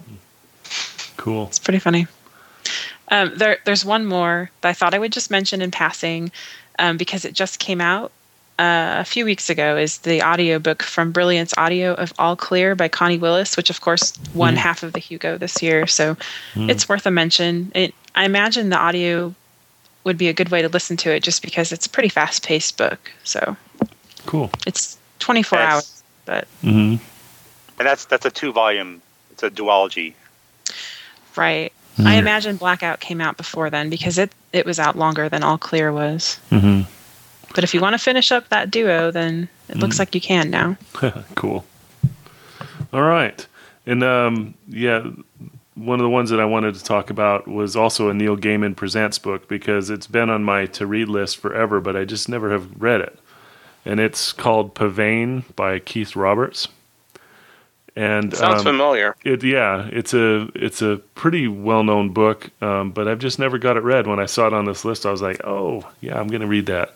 Cool. 1.17 1.47
It's 1.47 1.59
pretty 1.59 1.79
funny. 1.79 2.05
Um, 3.09 3.33
there, 3.35 3.57
there's 3.65 3.85
one 3.85 4.05
more 4.05 4.49
that 4.61 4.69
I 4.69 4.73
thought 4.73 4.93
I 4.93 4.99
would 4.99 5.11
just 5.13 5.31
mention 5.31 5.61
in 5.61 5.71
passing 5.71 6.31
um, 6.79 6.97
because 6.97 7.25
it 7.25 7.33
just 7.33 7.59
came 7.59 7.79
out 7.81 8.11
uh, 8.59 8.95
a 8.99 9.05
few 9.05 9.23
weeks 9.25 9.49
ago. 9.49 9.77
Is 9.77 9.99
the 9.99 10.21
audiobook 10.23 10.83
from 10.83 11.11
Brilliance 11.11 11.53
Audio 11.57 11.93
of 11.93 12.13
All 12.19 12.35
Clear 12.35 12.75
by 12.75 12.87
Connie 12.89 13.17
Willis, 13.17 13.55
which 13.55 13.69
of 13.69 13.81
course 13.81 14.13
won 14.33 14.55
Mm. 14.55 14.57
half 14.57 14.83
of 14.83 14.93
the 14.93 14.99
Hugo 14.99 15.37
this 15.37 15.61
year. 15.61 15.87
So 15.87 16.15
Mm. 16.53 16.69
it's 16.69 16.89
worth 16.89 17.05
a 17.05 17.11
mention. 17.11 17.71
It, 17.75 17.93
I 18.15 18.25
imagine 18.25 18.69
the 18.69 18.77
audio 18.77 19.33
would 20.03 20.17
be 20.17 20.27
a 20.27 20.33
good 20.33 20.49
way 20.49 20.61
to 20.61 20.69
listen 20.69 20.97
to 20.97 21.11
it 21.11 21.21
just 21.23 21.41
because 21.41 21.71
it's 21.71 21.85
a 21.85 21.89
pretty 21.89 22.09
fast 22.09 22.43
paced 22.45 22.77
book. 22.77 23.11
So 23.23 23.55
Cool. 24.25 24.51
it's 24.65 24.97
24 25.19 25.59
It's- 25.59 25.73
hours. 25.73 26.03
But 26.25 26.47
hmm 26.61 26.95
And 27.79 27.87
that's 27.87 28.05
that's 28.05 28.25
a 28.25 28.31
two 28.31 28.51
volume. 28.51 29.01
It's 29.31 29.43
a 29.43 29.49
duology. 29.51 30.13
right, 31.35 31.71
I 31.99 32.15
imagine 32.15 32.57
Blackout 32.57 32.99
came 32.99 33.21
out 33.21 33.37
before 33.37 33.69
then 33.69 33.89
because 33.89 34.17
it 34.17 34.31
it 34.53 34.65
was 34.65 34.79
out 34.79 34.97
longer 34.97 35.29
than 35.29 35.43
All 35.43 35.57
Clear 35.57 35.91
was. 35.91 36.35
hmm 36.49 36.81
But 37.55 37.63
if 37.63 37.73
you 37.73 37.81
want 37.81 37.93
to 37.93 37.99
finish 37.99 38.31
up 38.31 38.49
that 38.49 38.69
duo, 38.69 39.11
then 39.11 39.49
it 39.69 39.77
looks 39.77 39.97
like 39.99 40.13
you 40.13 40.21
can 40.21 40.49
now. 40.49 40.77
cool. 41.35 41.65
All 42.93 43.01
right, 43.01 43.45
and 43.85 44.03
um, 44.03 44.53
yeah, 44.67 45.05
one 45.75 45.99
of 45.99 46.03
the 46.03 46.09
ones 46.09 46.29
that 46.29 46.39
I 46.39 46.45
wanted 46.45 46.75
to 46.75 46.83
talk 46.83 47.09
about 47.09 47.47
was 47.47 47.75
also 47.75 48.09
a 48.09 48.13
Neil 48.13 48.37
Gaiman 48.37 48.75
presents 48.75 49.19
book 49.19 49.47
because 49.47 49.89
it's 49.89 50.07
been 50.07 50.29
on 50.29 50.43
my 50.43 50.65
to 50.67 50.85
read 50.87 51.07
list 51.07 51.37
forever, 51.37 51.79
but 51.79 51.95
I 51.95 52.03
just 52.05 52.27
never 52.29 52.51
have 52.51 52.81
read 52.81 53.01
it. 53.01 53.19
And 53.85 53.99
it's 53.99 54.33
called 54.33 54.73
Pavane 54.75 55.43
by 55.55 55.79
Keith 55.79 56.15
Roberts. 56.15 56.67
And 57.97 58.31
Sounds 58.31 58.59
um, 58.59 58.63
familiar. 58.63 59.15
It 59.23 59.43
yeah, 59.43 59.89
it's 59.91 60.13
a 60.13 60.49
it's 60.53 60.83
a 60.83 60.97
pretty 61.15 61.47
well 61.47 61.83
known 61.83 62.09
book, 62.13 62.51
um, 62.61 62.91
but 62.91 63.07
I've 63.07 63.17
just 63.17 63.39
never 63.39 63.57
got 63.57 63.75
it 63.75 63.81
read. 63.81 64.05
When 64.05 64.19
I 64.19 64.27
saw 64.27 64.45
it 64.45 64.53
on 64.53 64.65
this 64.65 64.85
list, 64.85 65.03
I 65.03 65.09
was 65.09 65.23
like, 65.23 65.43
oh 65.43 65.83
yeah, 65.99 66.19
I'm 66.19 66.27
going 66.27 66.41
to 66.41 66.47
read 66.47 66.67
that. 66.67 66.93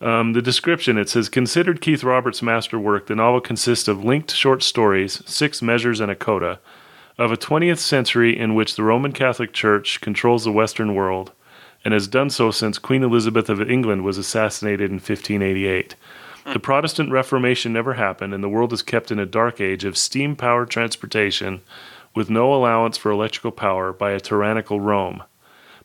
Um, 0.00 0.32
the 0.32 0.40
description 0.40 0.98
it 0.98 1.08
says 1.08 1.28
considered 1.28 1.80
Keith 1.80 2.04
Roberts' 2.04 2.42
masterwork. 2.42 3.08
The 3.08 3.16
novel 3.16 3.40
consists 3.40 3.88
of 3.88 4.04
linked 4.04 4.30
short 4.30 4.62
stories, 4.62 5.20
six 5.26 5.60
measures 5.62 5.98
and 5.98 6.12
a 6.12 6.14
coda, 6.14 6.60
of 7.18 7.32
a 7.32 7.36
20th 7.36 7.78
century 7.78 8.38
in 8.38 8.54
which 8.54 8.76
the 8.76 8.84
Roman 8.84 9.10
Catholic 9.10 9.52
Church 9.52 10.00
controls 10.00 10.44
the 10.44 10.52
Western 10.52 10.94
world, 10.94 11.32
and 11.84 11.92
has 11.92 12.06
done 12.06 12.30
so 12.30 12.52
since 12.52 12.78
Queen 12.78 13.02
Elizabeth 13.02 13.48
of 13.48 13.68
England 13.68 14.04
was 14.04 14.16
assassinated 14.16 14.92
in 14.92 14.98
1588. 14.98 15.96
The 16.44 16.60
Protestant 16.60 17.10
Reformation 17.10 17.72
never 17.72 17.94
happened, 17.94 18.34
and 18.34 18.42
the 18.42 18.48
world 18.48 18.72
is 18.72 18.82
kept 18.82 19.10
in 19.10 19.18
a 19.18 19.26
dark 19.26 19.60
age 19.60 19.84
of 19.84 19.96
steam 19.96 20.36
powered 20.36 20.70
transportation 20.70 21.60
with 22.14 22.30
no 22.30 22.52
allowance 22.52 22.96
for 22.96 23.10
electrical 23.10 23.52
power 23.52 23.92
by 23.92 24.12
a 24.12 24.20
tyrannical 24.20 24.80
Rome. 24.80 25.22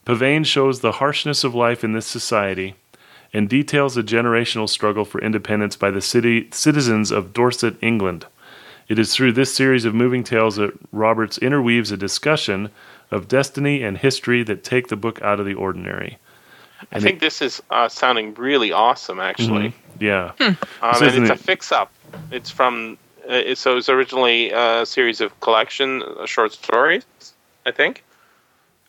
Pavane 0.05 0.45
shows 0.45 0.79
the 0.79 0.93
harshness 0.93 1.43
of 1.43 1.55
life 1.55 1.83
in 1.83 1.93
this 1.93 2.05
society 2.05 2.75
and 3.33 3.49
details 3.49 3.97
a 3.97 4.03
generational 4.03 4.69
struggle 4.69 5.03
for 5.03 5.19
independence 5.19 5.75
by 5.75 5.91
the 5.91 6.01
city, 6.01 6.47
citizens 6.51 7.11
of 7.11 7.33
Dorset, 7.33 7.75
England. 7.81 8.25
It 8.87 8.99
is 8.99 9.13
through 9.13 9.33
this 9.33 9.53
series 9.53 9.83
of 9.83 9.95
moving 9.95 10.23
tales 10.23 10.55
that 10.55 10.77
Roberts 10.91 11.37
interweaves 11.39 11.91
a 11.91 11.97
discussion 11.97 12.69
of 13.11 13.27
destiny 13.27 13.83
and 13.83 13.97
history 13.97 14.43
that 14.43 14.63
take 14.63 14.87
the 14.87 14.95
book 14.95 15.21
out 15.21 15.39
of 15.39 15.45
the 15.45 15.53
ordinary. 15.53 16.17
I 16.91 16.99
think 16.99 17.19
this 17.19 17.41
is 17.41 17.61
uh, 17.71 17.89
sounding 17.89 18.33
really 18.35 18.71
awesome, 18.71 19.19
actually. 19.19 19.73
Yeah. 19.99 20.31
Um, 20.39 20.57
and 20.81 21.01
isn't 21.05 21.23
it's 21.23 21.31
a 21.31 21.43
fix 21.43 21.71
up. 21.71 21.91
It's 22.31 22.49
from 22.49 22.97
uh, 23.29 23.33
it- 23.33 23.57
so 23.57 23.71
it 23.71 23.75
was 23.75 23.89
originally 23.89 24.51
a 24.51 24.85
series 24.85 25.21
of 25.21 25.37
collection 25.39 26.03
uh, 26.03 26.25
short 26.25 26.53
stories, 26.53 27.03
I 27.65 27.71
think. 27.71 28.03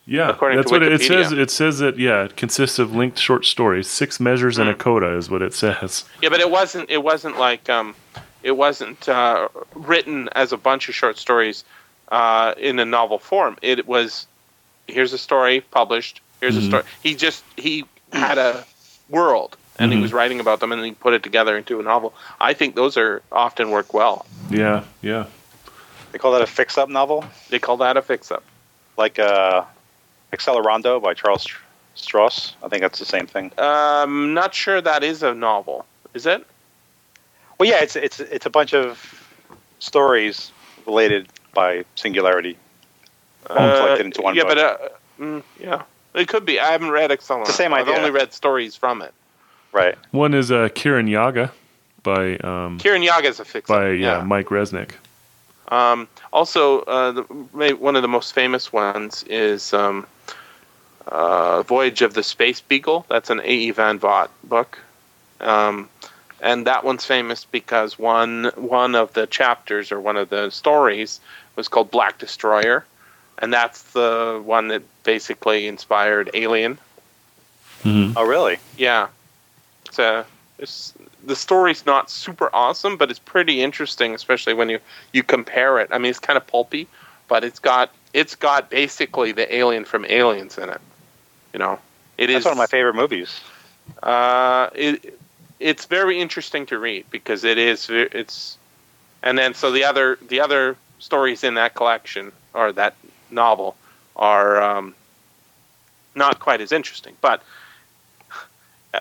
Yeah, 0.09 0.30
According 0.30 0.59
that's 0.59 0.70
to 0.70 0.74
what 0.74 0.82
it, 0.84 0.92
it 0.92 1.02
says. 1.02 1.32
It 1.32 1.50
says 1.50 1.78
that 1.80 1.98
yeah, 1.98 2.24
it 2.24 2.36
consists 2.36 2.78
of 2.78 2.94
linked 2.94 3.18
short 3.18 3.44
stories, 3.44 3.88
six 3.90 4.20
measures 4.20 4.57
and 4.57 4.68
a 4.70 4.74
coda 4.74 5.16
is 5.16 5.28
what 5.28 5.42
it 5.42 5.52
says. 5.52 6.04
Yeah, 6.22 6.28
but 6.28 6.38
it 6.38 6.48
wasn't. 6.48 6.88
It 6.90 7.02
wasn't 7.02 7.38
like 7.40 7.68
um, 7.68 7.96
it 8.44 8.52
wasn't 8.57 9.09
uh, 9.09 9.48
written 9.74 10.28
as 10.36 10.52
a 10.52 10.57
bunch 10.57 10.88
of 10.88 10.94
short 10.94 11.18
stories 11.18 11.64
uh, 12.12 12.54
in 12.57 12.78
a 12.78 12.84
novel 12.84 13.18
form. 13.18 13.57
It 13.62 13.88
was 13.88 14.28
here's 14.86 15.12
a 15.12 15.18
story 15.18 15.62
published. 15.72 16.20
Here's 16.40 16.57
a 16.57 16.62
story. 16.62 16.84
He 17.02 17.16
just 17.16 17.42
he 17.57 17.84
had 18.12 18.38
a 18.38 18.64
world 19.09 19.57
and 19.79 19.93
he 19.93 19.99
was 19.99 20.12
writing 20.12 20.41
about 20.41 20.61
them 20.61 20.72
and 20.72 20.85
he 20.85 20.93
put 20.93 21.12
it 21.14 21.22
together 21.22 21.57
into 21.57 21.79
a 21.81 21.83
novel. 21.83 22.14
I 22.41 22.55
think 22.55 22.74
those 22.74 22.97
are 22.97 23.22
often 23.31 23.70
work 23.70 23.93
well. 23.95 24.27
Yeah, 24.51 24.85
yeah. 25.03 25.27
They 26.12 26.18
call 26.18 26.33
that 26.33 26.43
a 26.43 26.47
fix 26.47 26.79
up 26.79 26.89
novel, 26.89 27.24
They 27.51 27.59
call 27.59 27.77
that 27.79 27.97
a 27.97 28.03
fix 28.03 28.31
up. 28.31 28.45
like 28.97 29.18
uh, 29.18 29.64
Accelerando 30.33 31.03
by 31.03 31.14
Charles 31.14 31.43
Str- 31.43 31.62
Stross. 31.97 32.55
I 32.62 32.68
think 32.68 32.83
that's 32.83 32.99
the 32.99 33.05
same 33.05 33.27
thing. 33.27 33.53
Um, 33.59 34.35
not 34.35 34.55
sure 34.55 34.81
that 34.81 35.03
is 35.05 35.22
a 35.22 35.35
novel. 35.35 35.85
Is 36.14 36.27
it? 36.27 36.47
Well, 37.59 37.68
yeah, 37.68 37.83
it's 37.83 37.97
it's 37.97 38.20
it's 38.20 38.47
a 38.47 38.51
bunch 38.51 38.74
of 38.74 39.03
stories 39.79 40.53
related 40.87 41.29
by 41.55 41.85
singularity, 41.95 42.57
all 43.49 43.57
collected 43.57 44.07
into 44.07 44.22
one 44.22 44.35
yeah, 44.35 44.43
book. 44.43 44.51
but 44.51 44.59
uh, 44.59 44.89
mm, 45.18 45.43
yeah, 45.59 45.83
it 46.14 46.29
could 46.29 46.45
be. 46.45 46.61
I 46.61 46.72
haven't 46.72 46.91
read 46.91 47.11
Accelerando. 47.11 47.41
It's 47.43 47.51
the 47.51 47.57
same 47.57 47.72
idea. 47.72 47.95
I've 47.95 47.99
only 48.01 48.11
read 48.11 48.33
stories 48.33 48.77
from 48.77 49.01
it. 49.03 49.12
Right. 49.77 49.95
One 50.11 50.33
is 50.33 50.51
uh, 50.51 50.70
Kirinyaga 50.70 51.51
by 52.03 52.37
um, 52.39 52.79
Kirinyaga 52.81 53.24
is 53.24 53.41
a 53.41 53.45
fix 53.45 53.68
by 53.68 53.91
yeah, 53.91 54.22
Mike 54.22 54.47
Resnick. 54.47 54.93
Um, 55.68 56.09
also, 56.33 56.81
uh, 56.81 57.12
the, 57.12 57.27
may- 57.53 57.74
one 57.74 57.95
of 57.95 58.01
the 58.01 58.09
most 58.09 58.33
famous 58.33 58.72
ones 58.72 59.22
is 59.24 59.74
um, 59.74 60.07
uh, 61.09 61.62
Voyage 61.62 62.01
of 62.01 62.14
the 62.14 62.22
Space 62.22 62.62
Beagle. 62.62 63.05
That's 63.11 63.29
an 63.29 63.41
A.E. 63.41 63.70
Van 63.72 63.99
Vogt 63.99 64.31
book. 64.45 64.79
Um, 65.41 65.91
and 66.41 66.66
that 66.66 66.83
one's 66.83 67.05
famous 67.05 67.45
because 67.45 67.99
one 67.99 68.51
one 68.55 68.95
of 68.95 69.12
the 69.12 69.27
chapters 69.27 69.93
or 69.93 70.01
one 70.01 70.16
of 70.16 70.31
the 70.31 70.49
stories 70.49 71.20
was 71.55 71.68
called 71.68 71.91
Black 71.91 72.16
Destroyer, 72.18 72.87
and 73.39 73.53
that's 73.53 73.83
the 73.93 74.41
one 74.43 74.68
that 74.68 74.83
basically 75.05 75.66
inspired 75.66 76.31
Alien. 76.33 76.79
Oh, 77.85 78.27
really? 78.27 78.59
Yeah, 78.79 79.09
it's 79.89 79.99
a 79.99 80.26
it's, 80.59 80.95
the 81.24 81.37
story's 81.37 81.84
not 81.84 82.11
super 82.11 82.49
awesome, 82.55 82.97
but 82.97 83.11
it's 83.11 83.18
pretty 83.18 83.62
interesting, 83.62 84.14
especially 84.14 84.55
when 84.55 84.68
you 84.68 84.78
you 85.12 85.22
compare 85.22 85.78
it. 85.78 85.89
I 85.93 85.99
mean, 85.99 86.11
it's 86.11 86.18
kind 86.18 86.37
of 86.37 86.47
pulpy, 86.47 86.89
but 87.28 87.45
it's 87.45 87.59
got 87.59 87.91
it's 88.12 88.34
got 88.34 88.70
basically 88.70 89.32
the 89.32 89.55
alien 89.55 89.84
from 89.84 90.05
Aliens 90.07 90.59
in 90.59 90.70
it. 90.70 90.80
You 91.53 91.59
know, 91.59 91.78
it 92.18 92.28
That's 92.28 92.41
is 92.41 92.45
one 92.45 92.53
of 92.53 92.59
my 92.59 92.66
favorite 92.66 92.95
movies. 92.95 93.41
uh, 94.03 94.70
it, 94.74 95.18
it's 95.61 95.87
very 95.87 96.20
interesting 96.20 96.66
to 96.66 96.78
read 96.78 97.07
because 97.11 97.45
it 97.45 97.59
is 97.59 97.89
it's, 97.91 98.59
and 99.22 99.39
then 99.39 99.55
so 99.55 99.70
the 99.70 99.84
other 99.84 100.18
the 100.28 100.41
other 100.41 100.76
stories 100.99 101.45
in 101.45 101.55
that 101.55 101.74
collection 101.74 102.32
or 102.55 102.72
that 102.72 102.95
novel 103.30 103.76
are 104.16 104.62
um, 104.62 104.95
not 106.14 106.39
quite 106.41 106.61
as 106.61 106.72
interesting, 106.72 107.14
but 107.20 107.41
uh, 107.41 107.43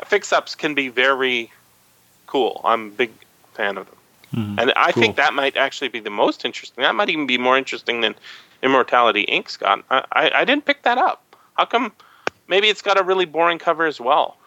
fix 0.05 0.33
ups 0.33 0.55
can 0.55 0.73
be 0.75 0.89
very 0.89 1.51
cool. 2.27 2.61
I'm 2.63 2.87
a 2.87 2.91
big 2.91 3.11
fan 3.53 3.77
of 3.77 3.85
them, 3.87 3.95
Mhm. 4.35 4.61
and 4.61 4.73
I 4.75 4.91
Cool. 4.91 5.01
think 5.03 5.15
that 5.17 5.33
might 5.33 5.55
actually 5.55 5.87
be 5.89 5.99
the 5.99 6.09
most 6.09 6.43
interesting. 6.45 6.81
That 6.81 6.95
might 6.95 7.09
even 7.09 7.27
be 7.27 7.37
more 7.37 7.57
interesting 7.57 8.01
than 8.01 8.15
Immortality 8.63 9.25
Inc. 9.27 9.49
Scott, 9.49 9.83
I, 9.91 10.03
I, 10.11 10.31
I 10.41 10.45
didn't 10.45 10.65
pick 10.65 10.81
that 10.83 10.97
up. 10.97 11.21
How 11.57 11.65
come? 11.65 11.91
Maybe 12.47 12.67
it's 12.69 12.81
got 12.81 12.99
a 12.99 13.03
really 13.03 13.25
boring 13.25 13.59
cover 13.59 13.85
as 13.85 13.99
well. 14.01 14.37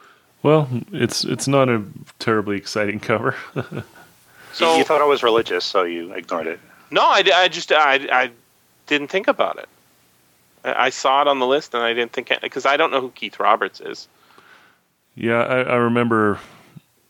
Well, 0.42 0.68
it's 0.92 1.24
it's 1.24 1.48
not 1.48 1.68
a 1.68 1.82
terribly 2.18 2.56
exciting 2.56 3.00
cover. 3.00 3.34
So 4.54 4.72
you, 4.72 4.78
you 4.78 4.84
thought 4.84 5.00
I 5.02 5.04
was 5.04 5.22
religious, 5.22 5.64
so 5.64 5.82
you 5.84 6.12
ignored 6.14 6.46
it. 6.46 6.58
No, 6.90 7.02
I, 7.02 7.22
I 7.34 7.48
just 7.48 7.70
I, 7.70 7.94
I 8.10 8.30
didn't 8.86 9.08
think 9.08 9.28
about 9.28 9.58
it. 9.58 9.68
I, 10.64 10.86
I 10.86 10.90
saw 10.90 11.20
it 11.20 11.28
on 11.28 11.38
the 11.38 11.46
list 11.46 11.74
and 11.74 11.82
I 11.82 11.92
didn't 11.92 12.12
think 12.12 12.32
because 12.40 12.64
I 12.66 12.76
don't 12.76 12.90
know 12.90 13.00
who 13.00 13.10
Keith 13.10 13.38
Roberts 13.38 13.78
is. 13.80 14.08
Yeah, 15.18 15.42
I, 15.42 15.60
I 15.62 15.74
remember 15.76 16.38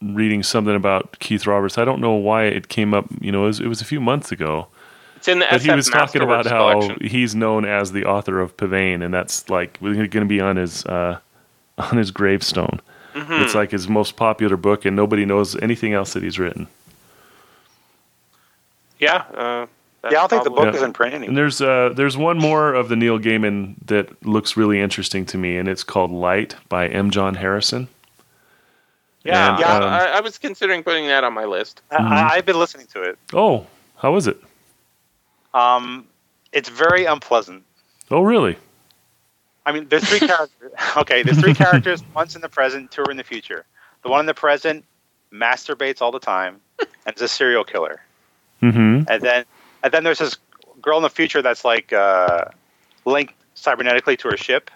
reading 0.01 0.43
something 0.43 0.75
about 0.75 1.19
Keith 1.19 1.47
Roberts. 1.47 1.77
I 1.79 1.85
don't 1.85 2.01
know 2.01 2.13
why 2.13 2.45
it 2.45 2.69
came 2.69 2.95
up. 2.95 3.07
You 3.21 3.33
know, 3.33 3.45
it 3.45 3.49
was, 3.49 3.61
it 3.61 3.67
was 3.67 3.81
a 3.81 3.85
few 3.85 4.01
months 4.01 4.31
ago. 4.33 4.69
It's 5.17 5.27
in 5.29 5.41
the 5.41 5.47
But 5.51 5.61
SF 5.61 5.65
he 5.65 5.75
was 5.75 5.89
talking 5.89 6.23
about 6.23 6.47
how 6.47 6.81
collection. 6.81 7.07
he's 7.09 7.35
known 7.35 7.65
as 7.65 7.91
the 7.93 8.05
author 8.05 8.41
of 8.41 8.57
Pavane, 8.57 9.05
and 9.05 9.13
that's 9.13 9.49
like 9.51 9.81
going 9.81 10.09
to 10.11 10.25
be 10.27 10.41
on 10.41 10.57
his 10.57 10.87
uh, 10.87 11.19
on 11.79 11.97
his 11.97 12.11
gravestone. 12.13 12.81
Mm-hmm. 13.15 13.33
It's 13.43 13.55
like 13.57 13.73
his 13.73 13.89
most 13.89 14.15
popular 14.17 14.57
book, 14.57 14.85
and 14.85 14.95
nobody 14.95 15.25
knows 15.25 15.57
anything 15.57 15.93
else 15.93 16.13
that 16.13 16.23
he's 16.23 16.39
written. 16.39 16.69
Yeah, 19.01 19.25
uh, 19.35 19.67
Yeah, 20.05 20.09
I 20.09 20.11
don't 20.11 20.29
think 20.31 20.45
the 20.45 20.51
book 20.51 20.67
Yeah. 20.73 20.77
is 20.77 20.83
in 20.83 20.93
print 20.93 21.15
anymore. 21.15 21.31
And 21.31 21.39
anymore. 21.39 21.43
there's 21.43 21.61
uh, 21.61 21.93
there's 21.97 22.17
one 22.17 22.39
more 22.39 22.73
of 22.75 22.89
the 22.89 22.97
Neil 22.97 23.19
Gaiman 23.19 23.75
that 23.87 24.25
looks 24.25 24.57
really 24.57 24.81
interesting 24.81 25.27
to 25.27 25.39
me, 25.39 25.57
and 25.57 25.69
it's 25.69 25.83
called 25.83 26.11
Light 26.13 26.55
by 26.69 26.87
M. 26.89 27.11
John 27.11 27.35
Harrison. 27.35 27.89
Yeah, 29.29 29.51
And, 29.51 29.61
yeah. 29.61 29.77
um, 29.77 29.83
I, 29.85 30.07
I 30.07 30.21
was 30.21 30.39
considering 30.39 30.83
putting 30.83 31.07
that 31.07 31.23
on 31.23 31.35
my 31.35 31.45
list. 31.45 31.83
I, 31.91 31.97
I, 31.97 32.29
I've 32.37 32.47
been 32.47 32.59
listening 32.59 32.87
to 32.95 33.03
it. 33.03 33.19
Oh, 33.35 33.67
how 33.97 34.17
is 34.17 34.27
it? 34.27 34.41
Um, 35.53 36.07
it's 36.53 36.69
very 36.71 37.05
unpleasant. 37.05 37.63
Oh, 38.11 38.23
really? 38.23 38.57
I 39.67 39.73
mean, 39.73 39.87
there's 39.89 40.05
three 40.09 40.27
characters. 40.27 40.73
Okay, 40.97 41.23
there's 41.23 41.39
three 41.39 41.53
characters. 41.55 42.03
One's 42.15 42.35
in 42.35 42.41
the 42.41 42.49
present, 42.49 42.91
two 42.91 43.03
are 43.03 43.11
in 43.11 43.19
the 43.19 43.25
future. 43.25 43.65
The 44.03 44.09
one 44.09 44.21
in 44.21 44.27
the 44.27 44.35
present 44.35 44.85
masturbates 45.33 46.01
all 46.01 46.11
the 46.11 46.19
time 46.21 46.61
and 47.05 47.15
is 47.15 47.21
a 47.21 47.29
serial 47.29 47.65
killer. 47.65 48.01
Mm-hmm. 48.63 49.03
And 49.11 49.23
then, 49.23 49.45
and 49.83 49.93
then 49.93 50.05
there's 50.05 50.19
this 50.21 50.37
girl 50.81 50.97
in 50.97 51.03
the 51.03 51.11
future 51.11 51.43
that's 51.43 51.65
like 51.65 51.93
uh, 51.93 52.47
linked 53.05 53.35
cybernetically 53.57 54.19
to 54.21 54.29
her 54.29 54.37
ship. 54.39 54.71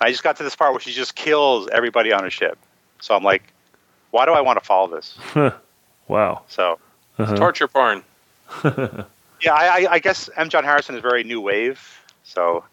I 0.00 0.10
just 0.10 0.22
got 0.22 0.36
to 0.36 0.42
this 0.42 0.56
part 0.56 0.72
where 0.72 0.80
she 0.80 0.92
just 0.92 1.14
kills 1.14 1.68
everybody 1.72 2.12
on 2.12 2.22
her 2.22 2.30
ship. 2.30 2.56
So 3.00 3.14
I'm 3.14 3.24
like, 3.24 3.52
why 4.10 4.24
do 4.26 4.32
I 4.32 4.40
want 4.40 4.58
to 4.58 4.64
follow 4.64 4.94
this? 4.94 5.16
Wow. 6.08 6.42
So 6.48 6.78
Uh-huh. 7.18 7.36
Torture 7.36 7.68
porn. 7.68 8.02
Yeah, 9.40 9.54
I, 9.54 9.66
I, 9.84 9.92
I 9.92 9.98
guess 10.00 10.28
M. 10.36 10.48
John 10.48 10.64
Harrison 10.64 10.96
is 10.96 11.00
very 11.00 11.22
new 11.22 11.40
wave, 11.40 11.80
so 12.24 12.64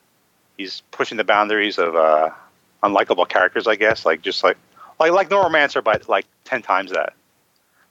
he's 0.57 0.81
pushing 0.89 1.15
the 1.17 1.23
boundaries 1.23 1.77
of 1.77 1.95
uh, 1.95 2.31
unlikable 2.81 3.29
characters. 3.29 3.67
I 3.67 3.75
guess, 3.75 4.03
like 4.03 4.23
just 4.23 4.43
like 4.43 4.57
like 4.99 5.11
like 5.11 5.29
Neuromancer, 5.29 5.83
but 5.83 6.09
like 6.09 6.25
ten 6.43 6.63
times 6.63 6.91
that. 6.91 7.13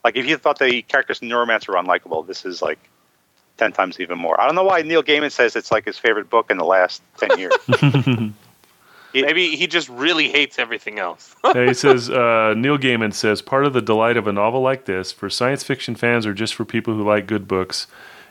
Like 0.03 0.17
if 0.17 0.25
you 0.25 0.35
thought 0.35 0.59
the 0.59 0.81
characters 0.81 1.21
in 1.21 1.29
Neuromancer 1.29 1.69
were 1.69 1.75
unlikable, 1.75 2.27
this 2.27 2.43
is 2.45 2.61
like 2.61 2.79
ten 3.57 3.71
times 3.71 3.97
even 4.01 4.17
more. 4.17 4.39
I 4.41 4.45
don't 4.45 4.55
know 4.55 4.65
why 4.65 4.81
Neil 4.81 5.03
Gaiman 5.03 5.31
says 5.31 5.55
it's 5.55 5.71
like 5.71 5.85
his 5.85 5.97
favorite 5.97 6.29
book 6.29 6.51
in 6.51 6.57
the 6.57 6.65
last 6.65 7.01
ten 7.17 7.39
years. 7.39 7.53
Maybe 9.21 9.55
he 9.55 9.67
just 9.67 9.87
really 9.89 10.29
hates 10.29 10.59
everything 10.59 10.99
else. 10.99 11.35
He 11.53 11.73
says 11.73 12.09
uh, 12.09 12.53
Neil 12.57 12.77
Gaiman 12.77 13.13
says 13.13 13.41
part 13.41 13.65
of 13.65 13.73
the 13.73 13.81
delight 13.81 14.17
of 14.17 14.27
a 14.27 14.33
novel 14.33 14.61
like 14.61 14.85
this 14.85 15.11
for 15.11 15.29
science 15.29 15.63
fiction 15.63 15.95
fans 15.95 16.25
or 16.25 16.33
just 16.33 16.53
for 16.55 16.65
people 16.65 16.93
who 16.95 17.03
like 17.03 17.27
good 17.27 17.47
books 17.47 17.87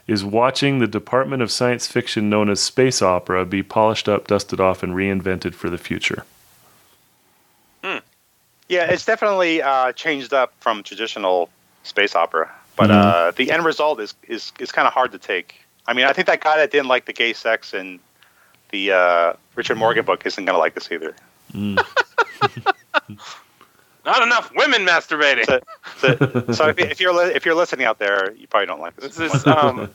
is 0.07 0.25
watching 0.25 0.81
the 0.81 0.87
department 0.87 1.43
of 1.43 1.51
science 1.51 1.87
fiction 1.87 2.29
known 2.29 2.51
as 2.51 2.61
space 2.61 3.01
opera 3.01 3.45
be 3.47 3.63
polished 3.63 4.09
up, 4.09 4.27
dusted 4.27 4.61
off, 4.61 4.83
and 4.83 4.95
reinvented 4.95 5.55
for 5.55 5.71
the 5.71 5.79
future. 5.79 6.25
Hmm. 7.83 7.99
yeah, 8.69 8.91
it's 8.91 9.05
definitely 9.05 9.63
uh, 9.63 9.93
changed 9.93 10.33
up 10.33 10.53
from 10.61 10.83
traditional 10.83 11.49
space 11.83 12.15
opera, 12.15 12.51
but 12.77 12.91
Mhm. 12.91 12.95
uh, 13.29 13.31
the 13.33 13.51
end 13.51 13.65
result 13.65 14.01
is 14.01 14.15
is 14.29 14.53
is 14.59 14.73
kind 14.73 14.87
of 14.89 14.93
hard 14.95 15.13
to 15.13 15.19
take. 15.19 15.55
I 15.87 15.93
mean, 15.93 16.07
I 16.07 16.13
think 16.13 16.27
that 16.29 16.41
guy 16.41 16.57
that 16.57 16.71
didn't 16.71 16.89
like 16.89 17.05
the 17.05 17.13
gay 17.13 17.33
sex 17.35 17.75
in 17.75 18.01
the 18.75 18.91
uh, 18.91 19.33
Richard 19.55 19.79
Morgan 19.79 20.05
book 20.05 20.27
isn't 20.27 20.45
going 20.45 20.55
to 20.55 20.59
like 20.59 20.75
this 20.75 20.91
either. 20.91 21.15
Not 24.05 24.23
enough 24.23 24.51
women 24.57 24.85
masturbating. 24.85 25.47
So, 25.47 25.61
so, 25.99 26.53
so 26.53 26.69
if, 26.71 26.79
if 26.79 27.01
you're 27.01 27.31
if 27.31 27.47
you're 27.47 27.55
listening 27.55 27.87
out 27.87 28.01
there, 28.01 28.35
you 28.35 28.49
probably 28.49 28.67
don't 28.67 28.81
like 28.81 28.97
this. 28.97 29.15
This 29.17 29.33
is 29.33 29.47
um, 29.47 29.89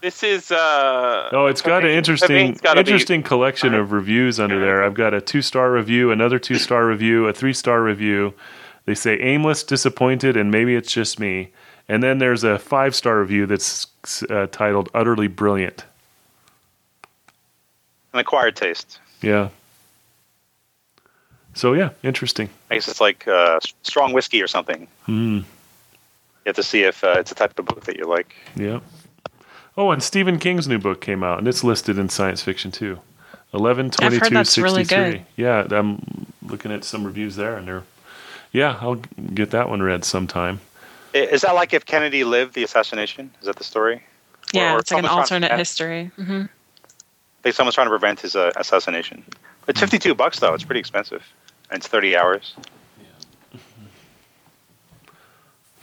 this 0.00 0.22
is 0.22 0.50
uh. 0.50 1.28
Oh, 1.30 1.46
it's 1.46 1.60
got 1.60 1.84
an 1.84 1.90
Pavane- 1.90 1.96
interesting, 1.96 2.58
be- 2.60 2.80
interesting 2.80 3.22
collection 3.22 3.74
of 3.74 3.92
reviews 3.92 4.40
under 4.40 4.58
there. 4.58 4.82
I've 4.82 4.94
got 4.94 5.12
a 5.12 5.20
two-star 5.20 5.70
review, 5.70 6.10
another 6.10 6.38
two-star 6.38 6.86
review, 6.86 7.28
a 7.28 7.34
three-star 7.34 7.82
review. 7.82 8.32
They 8.86 8.94
say 8.94 9.18
aimless, 9.20 9.62
disappointed, 9.62 10.38
and 10.38 10.50
maybe 10.50 10.74
it's 10.74 10.90
just 10.90 11.20
me. 11.20 11.52
And 11.86 12.02
then 12.02 12.18
there's 12.18 12.42
a 12.44 12.58
five-star 12.58 13.20
review 13.20 13.44
that's 13.46 13.86
uh, 14.30 14.46
titled 14.50 14.88
"Utterly 14.94 15.28
Brilliant." 15.28 15.84
An 18.12 18.18
acquired 18.18 18.56
taste. 18.56 18.98
Yeah. 19.22 19.48
So 21.54 21.74
yeah, 21.74 21.90
interesting. 22.02 22.48
I 22.70 22.74
guess 22.74 22.88
it's 22.88 23.00
like 23.00 23.28
uh, 23.28 23.60
strong 23.82 24.12
whiskey 24.12 24.42
or 24.42 24.46
something. 24.46 24.88
Hmm. 25.04 25.36
You 25.38 25.44
have 26.48 26.56
to 26.56 26.62
see 26.62 26.82
if 26.82 27.04
uh, 27.04 27.16
it's 27.18 27.30
a 27.30 27.34
type 27.34 27.58
of 27.58 27.66
book 27.66 27.84
that 27.84 27.96
you 27.96 28.04
like. 28.06 28.34
Yeah. 28.56 28.80
Oh, 29.76 29.90
and 29.90 30.02
Stephen 30.02 30.38
King's 30.38 30.66
new 30.68 30.78
book 30.78 31.00
came 31.00 31.22
out, 31.22 31.38
and 31.38 31.46
it's 31.48 31.62
listed 31.62 31.98
in 31.98 32.08
science 32.08 32.42
fiction 32.42 32.70
too. 32.70 32.98
Eleven 33.54 33.86
I've 33.86 33.92
twenty 33.92 34.16
heard 34.18 34.28
two 34.28 34.34
that's 34.34 34.58
really 34.58 34.84
sixty 34.84 34.94
three. 34.96 35.10
good. 35.18 35.26
Yeah, 35.36 35.66
I'm 35.70 36.26
looking 36.42 36.72
at 36.72 36.84
some 36.84 37.04
reviews 37.04 37.36
there, 37.36 37.56
and 37.56 37.68
they're. 37.68 37.82
Yeah, 38.50 38.76
I'll 38.80 38.96
get 38.96 39.50
that 39.52 39.68
one 39.70 39.82
read 39.82 40.04
sometime. 40.04 40.60
Is 41.14 41.42
that 41.42 41.54
like 41.54 41.72
if 41.72 41.84
Kennedy 41.86 42.24
lived 42.24 42.54
the 42.54 42.64
assassination? 42.64 43.30
Is 43.40 43.46
that 43.46 43.56
the 43.56 43.64
story? 43.64 44.02
Yeah, 44.52 44.74
or 44.74 44.78
it's 44.78 44.90
like 44.90 45.04
an 45.04 45.08
someone's 45.08 45.28
trying 45.28 45.40
to 45.42 45.48
alternate 45.48 45.48
prevent- 45.48 45.58
history. 45.58 46.10
hmm 46.16 46.42
Like 47.44 47.54
someone's 47.54 47.74
trying 47.74 47.86
to 47.86 47.90
prevent 47.90 48.20
his 48.20 48.36
uh, 48.36 48.52
assassination. 48.56 49.24
It's 49.68 49.80
52 49.80 50.14
bucks 50.14 50.38
though. 50.40 50.54
It's 50.54 50.64
pretty 50.64 50.80
expensive, 50.80 51.22
and 51.70 51.78
it's 51.78 51.88
30 51.88 52.16
hours. 52.16 52.54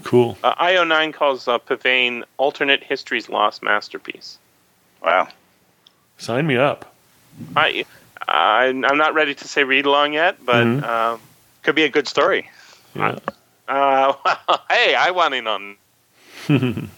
Cool. 0.03 0.37
Uh, 0.43 0.55
IO9 0.55 1.13
calls 1.13 1.47
uh, 1.47 1.59
Pavane 1.59 2.23
alternate 2.37 2.81
history's 2.83 3.27
lost 3.27 3.61
masterpiece. 3.61 4.37
Wow. 5.03 5.27
Sign 6.17 6.47
me 6.47 6.55
up. 6.55 6.93
I, 7.55 7.85
I 8.27 8.65
I'm 8.67 8.97
not 8.97 9.13
ready 9.13 9.35
to 9.35 9.47
say 9.47 9.63
read 9.65 9.85
along 9.85 10.13
yet, 10.13 10.43
but 10.45 10.65
Mhm. 10.65 10.83
um, 10.83 11.19
Could 11.63 11.75
be 11.75 11.83
a 11.83 11.89
good 11.89 12.07
story. 12.07 12.49
Yeah. 12.95 13.19
uh, 13.67 14.13
hey, 14.69 14.95
I 14.95 15.11
want 15.11 15.33
in 15.33 15.47
on 15.47 15.75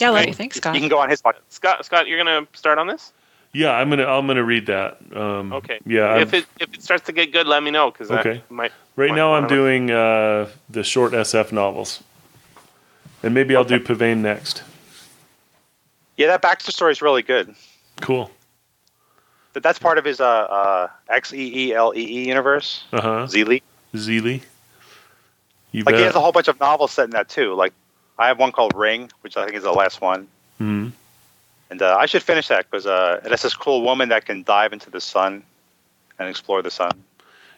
Yeah, 0.00 0.10
let 0.10 0.20
Right. 0.20 0.28
me 0.28 0.32
think, 0.32 0.54
Scott. 0.54 0.74
You 0.74 0.80
can 0.80 0.88
go 0.88 0.98
on 0.98 1.10
his 1.10 1.20
podcast. 1.22 1.40
Scott. 1.50 1.84
Scott, 1.84 2.06
you're 2.08 2.22
gonna 2.22 2.46
start 2.54 2.78
on 2.78 2.86
this. 2.86 3.12
yeah, 3.52 3.72
I'm 3.72 3.90
gonna 3.90 4.06
I'm 4.06 4.26
gonna 4.26 4.44
read 4.44 4.66
that. 4.66 4.98
Um, 5.14 5.52
Okay. 5.52 5.80
Yeah. 5.84 6.16
If 6.16 6.28
I've- 6.28 6.36
it 6.38 6.46
if 6.60 6.74
it 6.74 6.82
starts 6.82 7.04
to 7.06 7.12
get 7.12 7.32
good, 7.32 7.46
let 7.46 7.62
me 7.62 7.70
know 7.70 7.90
because 7.90 8.10
Okay. 8.10 8.42
Might. 8.48 8.72
right 8.96 9.10
might 9.10 9.16
now 9.16 9.34
I'm 9.34 9.46
doing 9.46 9.90
uh, 9.90 10.48
the 10.68 10.82
short 10.84 11.12
SF 11.12 11.52
novels, 11.52 12.02
and 13.22 13.34
maybe 13.34 13.54
I'll 13.56 13.64
do 13.64 13.78
Pavane 13.80 14.18
next. 14.18 14.62
Yeah, 16.16 16.28
that 16.28 16.42
Baxter 16.42 16.70
story 16.72 16.92
is 16.92 17.00
really 17.02 17.22
good. 17.22 17.54
Cool. 18.00 18.30
But 19.52 19.62
that's 19.64 19.78
part 19.80 19.98
of 19.98 20.04
his 20.04 20.20
uh, 20.20 20.24
uh, 20.26 20.88
X 21.08 21.32
E 21.34 21.66
E 21.70 21.74
L 21.74 21.92
E 21.96 22.00
E 22.00 22.28
universe, 22.28 22.84
Uh 22.92 23.00
huh. 23.00 23.26
Xeelee. 23.26 23.62
Xeelee. 23.94 24.42
You 25.72 25.82
Like 25.84 25.96
he 25.96 26.02
has 26.02 26.14
a 26.14 26.20
whole 26.20 26.32
bunch 26.32 26.48
of 26.48 26.58
novels 26.60 26.92
set 26.92 27.04
in 27.04 27.10
that 27.10 27.28
too. 27.28 27.54
Like 27.54 27.72
I 28.20 28.26
have 28.28 28.38
one 28.38 28.52
called 28.52 28.74
Ring, 28.76 29.10
which 29.22 29.36
I 29.36 29.44
think 29.44 29.56
is 29.56 29.62
the 29.62 29.72
last 29.72 30.00
one, 30.00 30.28
Mhm. 30.60 30.92
and 31.70 31.82
uh, 31.82 31.96
I 31.98 32.06
should 32.06 32.22
finish 32.22 32.48
that 32.48 32.70
because 32.70 32.86
uh, 32.86 33.20
it 33.24 33.30
has 33.30 33.42
this 33.42 33.54
cool 33.54 33.82
woman 33.82 34.10
that 34.10 34.26
can 34.26 34.42
dive 34.42 34.72
into 34.72 34.90
the 34.90 35.00
sun 35.00 35.42
and 36.18 36.28
explore 36.28 36.60
the 36.62 36.70
sun. 36.70 36.92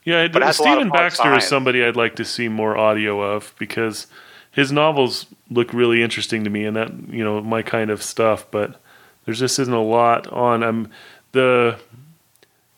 Yeah, 0.05 0.27
But 0.29 0.43
it 0.43 0.47
has 0.47 0.59
a 0.59 0.63
lot 0.63 0.69
of 0.69 0.75
Stephen 0.79 0.89
Baxter 0.91 1.35
is 1.37 1.47
somebody 1.47 1.85
I'd 1.85 1.97
like 1.97 2.17
to 2.17 2.25
see 2.25 2.49
more 2.49 2.77
audio 2.77 3.21
of 3.21 3.53
because 3.59 4.07
his 4.53 4.71
novels 4.73 5.27
look 5.51 5.73
really 5.73 6.03
interesting 6.03 6.45
to 6.45 6.51
me, 6.51 6.65
and 6.65 6.77
that 6.77 6.91
you 7.09 7.25
know 7.25 7.41
my 7.41 7.63
kind 7.63 7.91
of 7.91 8.03
stuff. 8.03 8.47
But 8.51 8.81
there 9.25 9.35
just 9.35 9.59
isn't 9.59 9.75
a 9.75 9.83
lot 9.83 10.27
on. 10.29 10.63
I'm 10.63 10.91
the. 11.33 11.77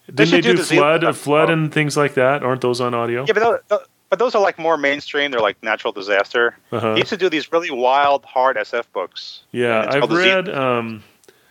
Didn't 0.07 0.17
they 0.17 0.25
should 0.27 0.43
do 0.45 0.53
do 0.53 0.59
the 0.59 0.65
flood, 0.65 1.17
flood, 1.17 1.49
and 1.51 1.73
things 1.73 1.97
like 1.97 2.13
that? 2.15 2.43
Aren't 2.43 2.61
those 2.61 2.81
on 2.81 2.93
audio? 2.93 3.25
Yeah, 3.27 3.33
but 3.69 3.89
but 4.15 4.21
those 4.25 4.37
are 4.37 4.41
like 4.43 4.61
more 4.61 4.77
mainstream. 4.77 5.33
They're 5.33 5.41
like 5.41 5.61
natural 5.61 5.93
disaster. 5.93 6.57
Uh-huh. 6.71 6.93
He 6.95 7.01
used 7.01 7.11
to 7.11 7.17
do 7.17 7.29
these 7.29 7.51
really 7.51 7.73
wild, 7.73 8.25
hard 8.25 8.57
SF 8.57 8.85
books. 8.93 9.43
Yeah, 9.51 9.81
I've 9.89 9.99
called 9.99 10.11
the 10.13 10.23
Zeal- 10.23 10.37
read. 10.37 10.49
Um, 10.51 11.03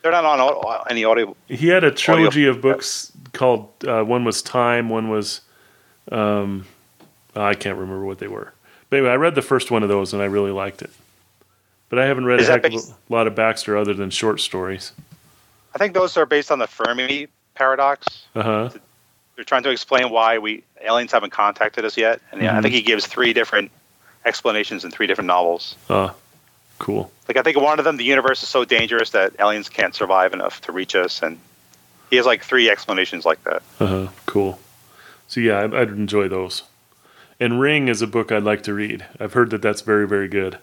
They're 0.02 0.14
not 0.14 0.24
on 0.24 0.40
au- 0.40 0.84
any 0.90 1.04
audio. 1.04 1.36
he 1.50 1.68
had 1.68 1.84
a 1.84 1.92
trilogy 1.92 2.46
of 2.46 2.62
books 2.62 3.12
called. 3.34 3.68
Uh, 3.86 4.04
one 4.04 4.24
was 4.24 4.42
Time. 4.42 4.88
One 4.88 5.10
was. 5.10 5.42
Um, 6.10 6.66
I 7.36 7.54
can't 7.54 7.78
remember 7.78 8.06
what 8.06 8.20
they 8.20 8.30
were. 8.30 8.54
But 8.90 8.98
anyway, 9.00 9.12
I 9.12 9.16
read 9.16 9.36
the 9.36 9.42
first 9.42 9.70
one 9.70 9.84
of 9.84 9.90
those 9.90 10.14
and 10.14 10.22
I 10.22 10.26
really 10.26 10.52
liked 10.52 10.82
it. 10.82 10.92
But 11.90 12.00
I 12.00 12.06
haven't 12.06 12.24
read 12.26 12.40
Is 12.40 12.48
a 12.48 12.56
of 12.56 12.66
a 12.66 12.80
lot 13.10 13.28
of 13.28 13.36
Baxter 13.36 13.76
other 13.76 13.94
than 13.94 14.10
short 14.10 14.40
stories. 14.40 14.94
I 15.76 15.78
think 15.80 15.94
those 15.94 16.16
are 16.16 16.26
based 16.26 16.50
on 16.50 16.60
the 16.60 16.68
Fermi 16.68 17.28
paradox. 17.56 18.26
Uh 18.34 18.42
huh. 18.44 18.70
They're 19.36 19.46
trying 19.46 19.64
to 19.64 19.70
explain 19.72 20.10
why 20.10 20.38
we 20.38 20.64
aliens 20.82 21.12
haven't 21.12 21.32
contacted 21.32 21.86
us 21.86 21.98
yet, 21.98 22.22
and 22.32 22.42
yeah, 22.42 22.56
I 22.56 22.60
Mhm. 22.60 22.64
think 22.64 22.74
he 22.76 22.82
gives 22.82 23.08
three 23.08 23.34
different 23.34 23.72
explanations 24.26 24.86
in 24.86 24.92
three 24.92 25.08
different 25.08 25.28
novels. 25.28 25.76
Uh, 25.90 26.10
cool. 26.80 27.12
Like 27.28 27.38
I 27.38 27.42
think 27.42 27.58
one 27.58 27.80
of 27.80 27.86
them, 27.86 27.98
the 27.98 28.04
universe 28.04 28.44
is 28.44 28.50
so 28.50 28.64
dangerous 28.66 29.10
that 29.12 29.34
aliens 29.40 29.70
can't 29.70 29.96
survive 29.96 30.34
enough 30.34 30.62
to 30.62 30.72
reach 30.72 30.96
us, 30.96 31.22
and 31.24 31.40
he 32.10 32.18
has 32.18 32.26
like 32.26 32.44
three 32.44 32.70
explanations 32.70 33.26
like 33.26 33.44
that. 33.46 33.62
Uh 33.80 33.88
huh. 33.88 34.08
Cool. 34.28 34.60
So 35.28 35.40
yeah, 35.40 35.62
I'd, 35.64 35.74
I'd 35.74 35.90
enjoy 35.90 36.28
those. 36.28 36.64
And 37.40 37.60
Ring 37.60 37.88
is 37.88 38.02
a 38.02 38.08
book 38.08 38.32
I'd 38.32 38.44
like 38.44 38.62
to 38.64 38.74
read. 38.74 39.06
I've 39.20 39.34
heard 39.34 39.50
that 39.50 39.62
that's 39.64 39.82
very 39.82 40.08
very 40.08 40.28
good. 40.28 40.60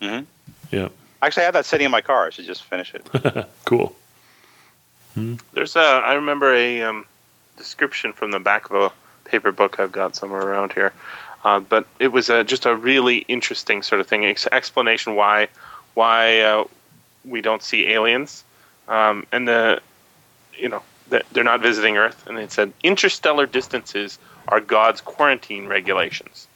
Mhm. 0.00 0.26
Yeah. 0.70 0.88
Actually, 1.22 1.42
I 1.42 1.44
have 1.46 1.54
that 1.54 1.66
sitting 1.66 1.86
in 1.86 1.90
my 1.90 2.02
car. 2.02 2.26
I 2.26 2.30
should 2.30 2.44
just 2.46 2.62
finish 2.64 2.94
it. 2.94 3.46
Cool. 3.64 3.96
There's 5.54 5.76
a. 5.76 5.80
I 5.80 6.14
remember 6.14 6.52
a 6.54 6.82
um, 6.82 7.06
description 7.56 8.12
from 8.12 8.30
the 8.30 8.40
back 8.40 8.70
of 8.70 8.76
a 8.76 9.28
paper 9.28 9.52
book 9.52 9.80
I've 9.80 9.92
got 9.92 10.16
somewhere 10.16 10.42
around 10.42 10.72
here, 10.72 10.92
uh, 11.44 11.60
but 11.60 11.86
it 11.98 12.08
was 12.08 12.30
a, 12.30 12.44
just 12.44 12.66
a 12.66 12.74
really 12.74 13.18
interesting 13.28 13.82
sort 13.82 14.00
of 14.00 14.06
thing. 14.06 14.24
Ex- 14.24 14.48
explanation 14.50 15.14
why 15.14 15.48
why 15.94 16.40
uh, 16.40 16.64
we 17.24 17.40
don't 17.40 17.62
see 17.62 17.86
aliens, 17.88 18.44
um, 18.88 19.26
and 19.32 19.46
the 19.48 19.80
you 20.56 20.68
know 20.68 20.82
they're 21.08 21.44
not 21.44 21.60
visiting 21.60 21.96
Earth, 21.96 22.26
and 22.26 22.38
it 22.38 22.50
said 22.50 22.72
interstellar 22.82 23.46
distances 23.46 24.18
are 24.48 24.60
God's 24.60 25.00
quarantine 25.00 25.66
regulations. 25.66 26.48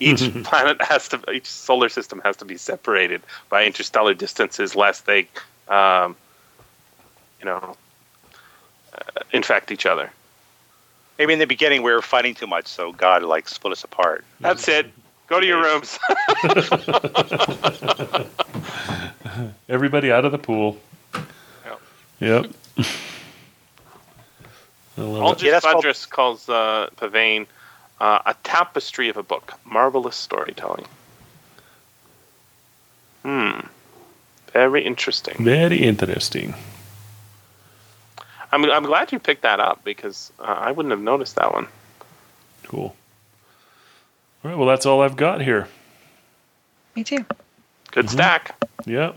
Each 0.00 0.32
planet 0.44 0.82
has 0.82 1.08
to, 1.08 1.30
each 1.30 1.46
solar 1.46 1.88
system 1.88 2.20
has 2.24 2.36
to 2.38 2.44
be 2.44 2.56
separated 2.56 3.22
by 3.48 3.64
interstellar 3.64 4.14
distances, 4.14 4.74
lest 4.74 5.06
they, 5.06 5.28
um, 5.68 6.16
you 7.38 7.46
know, 7.46 7.56
uh, 7.56 7.74
infect 9.32 9.70
each 9.70 9.86
other. 9.86 10.10
Maybe 11.18 11.32
in 11.32 11.38
the 11.38 11.46
beginning 11.46 11.82
we 11.82 11.92
were 11.92 12.02
fighting 12.02 12.34
too 12.34 12.46
much, 12.46 12.66
so 12.66 12.92
God 12.92 13.22
like 13.22 13.48
split 13.48 13.72
us 13.72 13.84
apart. 13.84 14.24
That's 14.40 14.68
it. 14.68 14.86
Go 15.26 15.40
to 15.40 15.46
your 15.46 15.62
rooms. 15.62 15.98
Everybody 19.68 20.10
out 20.10 20.24
of 20.24 20.32
the 20.32 20.38
pool. 20.38 20.78
Yep. 22.20 22.46
I 24.96 25.00
love 25.00 25.40
it. 25.40 25.44
Yeah, 25.44 25.60
Algis 25.60 26.08
called- 26.08 26.10
calls 26.10 26.48
uh, 26.48 26.88
Pavane 26.96 27.46
uh, 28.00 28.20
a 28.26 28.34
tapestry 28.42 29.08
of 29.08 29.16
a 29.16 29.22
book, 29.22 29.54
marvelous 29.64 30.16
storytelling. 30.16 30.86
Hmm. 33.24 33.60
Very 34.52 34.84
interesting. 34.84 35.36
Very 35.38 35.78
interesting. 35.78 36.54
I'm 38.52 38.64
I'm 38.70 38.84
glad 38.84 39.12
you 39.12 39.18
picked 39.18 39.42
that 39.42 39.60
up 39.60 39.84
because 39.84 40.32
uh, 40.40 40.42
I 40.44 40.72
wouldn't 40.72 40.90
have 40.92 41.00
noticed 41.00 41.36
that 41.36 41.52
one. 41.52 41.66
Cool. 42.64 42.94
All 44.44 44.50
right. 44.50 44.56
Well, 44.56 44.68
that's 44.68 44.86
all 44.86 45.02
I've 45.02 45.16
got 45.16 45.40
here. 45.42 45.68
Me 46.96 47.04
too. 47.04 47.24
Good 47.90 48.06
Mm-hmm. 48.06 48.12
stack. 48.14 48.64
Yep. 48.86 49.16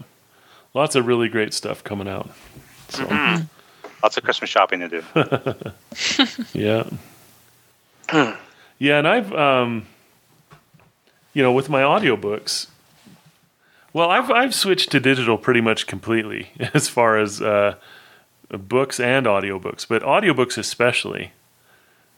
Lots 0.74 0.96
of 0.96 1.06
really 1.08 1.28
great 1.30 1.54
stuff 1.54 1.84
coming 1.84 2.08
out. 2.08 2.30
So, 2.90 3.06
Lots 4.04 4.18
of 4.18 4.24
Christmas 4.24 4.50
shopping 4.50 4.80
to 4.80 4.88
do. 4.90 5.04
yeah. 6.54 6.90
yeah, 8.80 8.98
and 8.98 9.08
I've 9.08 9.32
um 9.34 9.86
you 11.34 11.42
know, 11.44 11.54
with 11.54 11.70
my 11.70 11.82
audiobooks, 11.82 12.68
well, 13.94 14.10
I've 14.10 14.30
I've 14.32 14.56
switched 14.56 14.92
to 14.92 15.00
digital 15.00 15.38
pretty 15.38 15.62
much 15.62 15.88
completely 15.88 16.50
as 16.74 16.90
far 16.90 17.18
as 17.18 17.42
uh 17.42 17.76
books 18.58 19.00
and 19.00 19.26
audiobooks, 19.26 19.88
but 19.88 20.02
audiobooks 20.04 20.58
especially. 20.58 21.32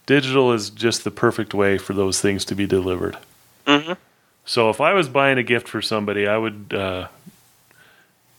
Digital 0.06 0.52
is 0.52 0.68
just 0.70 1.04
the 1.04 1.10
perfect 1.10 1.54
way 1.54 1.78
for 1.78 1.94
those 1.94 2.20
things 2.20 2.44
to 2.46 2.54
be 2.54 2.66
delivered. 2.66 3.16
hmm 3.66 3.92
So 4.44 4.68
if 4.70 4.80
I 4.80 4.92
was 4.92 5.08
buying 5.08 5.38
a 5.38 5.42
gift 5.42 5.68
for 5.68 5.80
somebody, 5.80 6.26
I 6.26 6.36
would, 6.36 6.74
uh, 6.76 7.08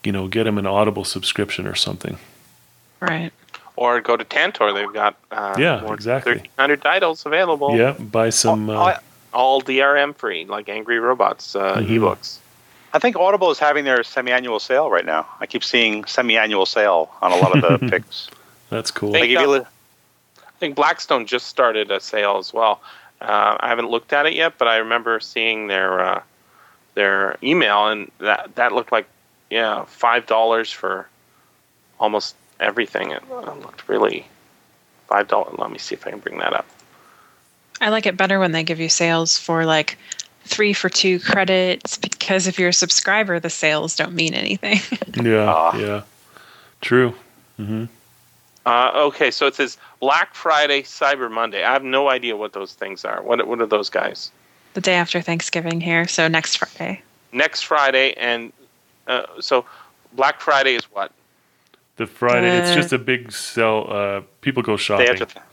you 0.03 0.11
know, 0.11 0.27
get 0.27 0.43
them 0.43 0.57
an 0.59 0.67
Audible 0.67 1.03
subscription 1.03 1.65
or 1.65 1.73
something. 1.75 2.17
Right. 2.99 3.31
Or 3.75 3.99
go 4.01 4.15
to 4.15 4.23
Tantor. 4.23 4.71
They've 4.73 4.93
got 4.93 5.15
uh, 5.31 5.55
Yeah, 5.57 5.81
more 5.81 5.93
exactly. 5.95 6.33
1,300 6.33 6.81
titles 6.81 7.25
available. 7.25 7.75
Yeah, 7.75 7.93
buy 7.93 8.29
some. 8.29 8.69
Oh, 8.69 8.75
Uh, 8.75 8.99
All 9.33 9.61
DRM 9.61 10.15
free, 10.15 10.45
like 10.45 10.69
Angry 10.69 10.97
Robots 10.99 11.55
uh, 11.55 11.77
Mhm. 11.77 11.87
ebooks. 11.89 12.37
I 12.95 12.99
think 12.99 13.17
Audible 13.17 13.51
is 13.51 13.59
having 13.59 13.83
their 13.83 14.05
semi-annual 14.05 14.61
sale 14.61 14.89
right 14.89 15.05
now. 15.05 15.27
I 15.41 15.47
keep 15.47 15.65
seeing 15.65 16.05
semi-annual 16.05 16.65
sale 16.65 17.11
on 17.21 17.33
a 17.33 17.35
lot 17.35 17.53
of 17.53 17.61
the 17.61 17.87
picks. 17.89 18.29
that's 18.69 18.89
cool. 18.89 19.11
Thank 19.11 19.23
They 19.23 19.27
give 19.27 19.41
you 19.41 19.49
li- 19.49 19.65
I 20.37 20.57
think 20.59 20.75
Blackstone 20.77 21.25
just 21.25 21.47
started 21.47 21.91
a 21.91 21.99
sale 21.99 22.37
as 22.37 22.53
well. 22.53 22.79
Uh, 23.19 23.57
I 23.59 23.67
haven't 23.67 23.89
looked 23.89 24.13
at 24.13 24.25
it 24.25 24.33
yet, 24.33 24.57
but 24.57 24.69
I 24.69 24.77
remember 24.77 25.19
seeing 25.19 25.67
their 25.67 25.99
uh, 25.99 26.23
their 26.93 27.35
email, 27.43 27.87
and 27.87 28.09
that 28.19 28.55
that 28.55 28.71
looked 28.71 28.93
like 28.93 29.07
yeah 29.49 29.83
five 29.83 30.25
dollars 30.25 30.71
for 30.71 31.09
almost 31.99 32.37
everything. 32.61 33.11
It 33.11 33.29
looked 33.29 33.89
really 33.89 34.25
five 35.07 35.27
dollars. 35.27 35.55
Let 35.59 35.69
me 35.69 35.79
see 35.79 35.95
if 35.95 36.07
I 36.07 36.11
can 36.11 36.19
bring 36.19 36.37
that 36.37 36.53
up. 36.53 36.65
I 37.81 37.89
like 37.89 38.05
it 38.05 38.15
better 38.15 38.39
when 38.39 38.53
they 38.53 38.63
give 38.63 38.79
you 38.79 38.87
sales 38.87 39.37
for 39.37 39.65
like 39.65 39.97
three 40.45 40.73
for 40.73 40.89
two 40.89 41.19
credits 41.19 41.97
because 41.97 42.47
if 42.47 42.57
you're 42.59 42.69
a 42.69 42.73
subscriber, 42.73 43.39
the 43.39 43.49
sales 43.49 43.95
don't 43.95 44.13
mean 44.13 44.33
anything. 44.33 44.79
Yeah, 45.23 45.45
Ah. 45.53 45.77
yeah, 45.77 46.01
true. 46.81 47.13
hmm 47.57 47.85
Uh, 48.65 48.91
okay, 49.07 49.31
so 49.31 49.45
it 49.47 49.55
says 49.55 49.77
Black 49.99 50.33
Friday, 50.35 50.81
Cyber 50.83 51.29
Monday. 51.31 51.63
I 51.63 51.71
have 51.73 51.83
no 51.83 52.09
idea 52.09 52.35
what 52.35 52.53
those 52.53 52.73
things 52.73 53.05
are. 53.05 53.21
What 53.21 53.45
what 53.47 53.61
are 53.61 53.65
those 53.67 53.89
guys? 53.89 54.31
the 54.73 54.81
day 54.81 54.95
after 54.95 55.21
Thanksgiving 55.21 55.79
here, 55.79 56.05
so 56.07 56.27
next 56.27 56.57
Friday. 56.57 57.01
Next 57.31 57.61
Friday, 57.63 58.13
and 58.17 58.51
uh, 59.07 59.23
so 59.39 59.65
Black 60.13 60.41
Friday 60.41 60.75
is 60.75 60.83
what? 60.91 61.11
The 61.95 62.05
Friday, 62.07 62.57
it's 62.57 62.71
Uh, 62.71 62.75
just 62.81 62.91
a 62.93 62.97
big 62.97 63.31
sell. 63.31 63.87
Uh, 63.89 64.21
people 64.41 64.61
go 64.63 64.75
Day 64.75 64.83
shopping. 64.83 65.07
after, 65.21 65.25
th- 65.25 65.45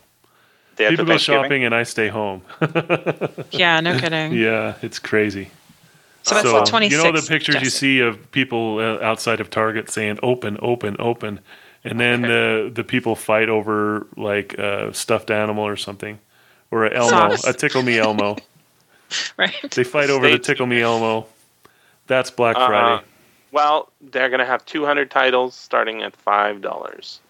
day 0.77 0.85
after 0.87 0.97
People 0.99 1.07
go 1.15 1.19
shopping, 1.19 1.65
and 1.65 1.75
I 1.75 1.83
stay 1.85 2.09
home. 2.09 2.43
Yeah, 3.51 3.81
no 3.81 3.99
kidding. 3.99 4.33
yeah, 4.33 4.75
it's 4.83 4.99
crazy. 4.99 5.51
So 6.25 6.35
that's 6.37 6.47
so 6.49 6.61
the 6.61 6.65
26th. 6.71 6.91
you 6.91 6.97
know 7.03 7.13
the 7.13 7.27
pictures 7.29 7.57
you 7.63 7.71
see 7.71 7.99
of 8.01 8.31
people 8.31 8.79
uh, 8.79 9.05
outside 9.05 9.41
of 9.41 9.51
Target 9.51 9.91
saying 9.91 10.19
"open, 10.23 10.57
open, 10.63 10.97
open," 11.01 11.41
and 11.85 11.99
then 11.99 12.23
the 12.23 12.71
the 12.73 12.85
people 12.85 13.17
fight 13.17 13.49
over 13.49 14.07
like 14.17 14.55
a 14.55 14.95
stuffed 14.95 15.31
animal 15.31 15.67
or 15.67 15.77
something, 15.77 16.19
or 16.71 16.87
a 16.87 16.95
Elmo, 16.95 17.37
a 17.47 17.53
Tickle 17.53 17.83
Me 17.83 17.99
Elmo. 17.99 18.37
Right. 19.37 19.71
They 19.71 19.85
fight 19.85 20.09
over 20.09 20.25
Stay 20.25 20.33
the 20.37 20.43
Tickle 20.43 20.65
Me 20.67 20.81
Elmo. 20.81 21.27
That's 22.07 22.31
Black 22.31 22.57
Uh, 22.57 22.67
Friday. 22.67 23.05
Well, 23.51 23.91
they're 24.01 24.31
going 24.31 24.39
to 24.41 24.47
have 24.47 24.65
200 24.65 25.11
titles 25.11 25.55
starting 25.55 26.03
at 26.03 26.17
five 26.17 26.63
dollars. 26.63 27.21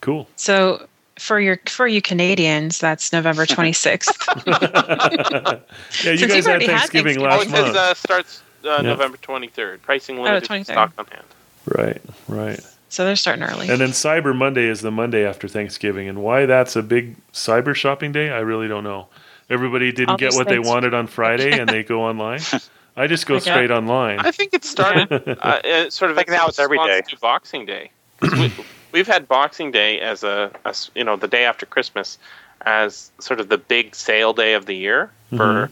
Cool. 0.00 0.26
So 0.36 0.86
for 1.18 1.40
your 1.40 1.58
for 1.66 1.86
you 1.86 2.00
Canadians, 2.02 2.78
that's 2.78 3.12
November 3.12 3.46
26th. 3.46 4.12
Yeah, 6.04 6.12
you 6.12 6.18
Since 6.18 6.20
guys 6.20 6.36
you've 6.36 6.44
had 6.44 6.50
already 6.50 6.66
had 6.66 6.78
Thanksgiving 6.78 7.18
Oh, 7.18 7.22
last 7.22 7.42
it 7.46 7.50
says 7.50 7.64
month. 7.64 7.76
uh, 7.76 7.94
starts 7.94 8.42
uh, 8.64 8.68
Yeah. 8.68 8.82
November 8.82 9.16
23rd. 9.18 9.82
Pricing 9.82 10.20
limited, 10.22 10.48
23rd. 10.48 10.64
stock 10.64 10.92
on 10.98 11.06
hand. 11.06 11.24
Right, 11.66 12.00
right. 12.28 12.60
so 12.88 13.04
they're 13.04 13.16
starting 13.16 13.42
early. 13.44 13.68
And 13.68 13.80
then 13.80 13.88
Cyber 13.90 14.34
Monday 14.36 14.66
is 14.66 14.80
the 14.82 14.90
Monday 14.92 15.24
after 15.26 15.48
Thanksgiving. 15.48 16.08
And 16.08 16.22
why 16.22 16.46
that's 16.46 16.76
a 16.76 16.82
big 16.82 17.16
cyber 17.32 17.74
shopping 17.74 18.12
day, 18.12 18.30
I 18.30 18.38
really 18.40 18.68
don't 18.68 18.84
know. 18.84 19.08
Everybody 19.50 19.90
didn't 19.92 20.10
All 20.10 20.16
get 20.16 20.34
what 20.34 20.48
they 20.48 20.58
wanted 20.58 20.94
on 20.94 21.06
Friday 21.06 21.58
and 21.58 21.68
they 21.68 21.82
go 21.82 22.02
online. 22.08 22.40
I 22.96 23.06
just 23.08 23.26
go 23.26 23.36
I 23.36 23.38
straight 23.40 23.70
online. 23.70 24.20
I 24.20 24.30
think 24.30 24.54
it 24.54 24.64
started 24.64 25.10
uh, 25.12 25.40
uh, 25.40 25.90
sort 25.90 26.10
of 26.10 26.16
Like 26.16 26.28
now 26.28 26.46
it's 26.46 26.58
every 26.58 26.78
response 26.78 27.06
day. 27.08 27.14
to 27.14 27.20
Boxing 27.20 27.66
Day. 27.66 27.90
'Cause 28.96 29.06
we, 29.06 29.10
we've 29.10 29.14
had 29.14 29.28
Boxing 29.28 29.70
Day 29.70 30.00
as 30.00 30.24
a, 30.24 30.50
as, 30.64 30.90
you 30.94 31.04
know 31.04 31.16
the 31.16 31.28
day 31.28 31.44
after 31.44 31.66
Christmas 31.66 32.18
as 32.62 33.10
sort 33.20 33.40
of 33.40 33.48
the 33.48 33.58
big 33.58 33.94
sale 33.94 34.32
day 34.32 34.54
of 34.54 34.66
the 34.66 34.74
year 34.74 35.10
for 35.36 35.70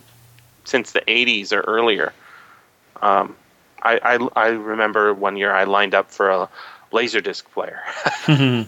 since 0.64 0.92
the 0.92 1.00
80s 1.00 1.52
or 1.52 1.60
earlier. 1.60 2.12
Um, 3.02 3.36
I, 3.82 3.98
I 4.02 4.28
I 4.36 4.48
remember 4.48 5.12
one 5.14 5.36
year 5.36 5.52
I 5.52 5.64
lined 5.64 5.94
up 5.94 6.10
for 6.10 6.30
a 6.30 6.48
laserdisc 6.92 7.44
player, 7.52 7.80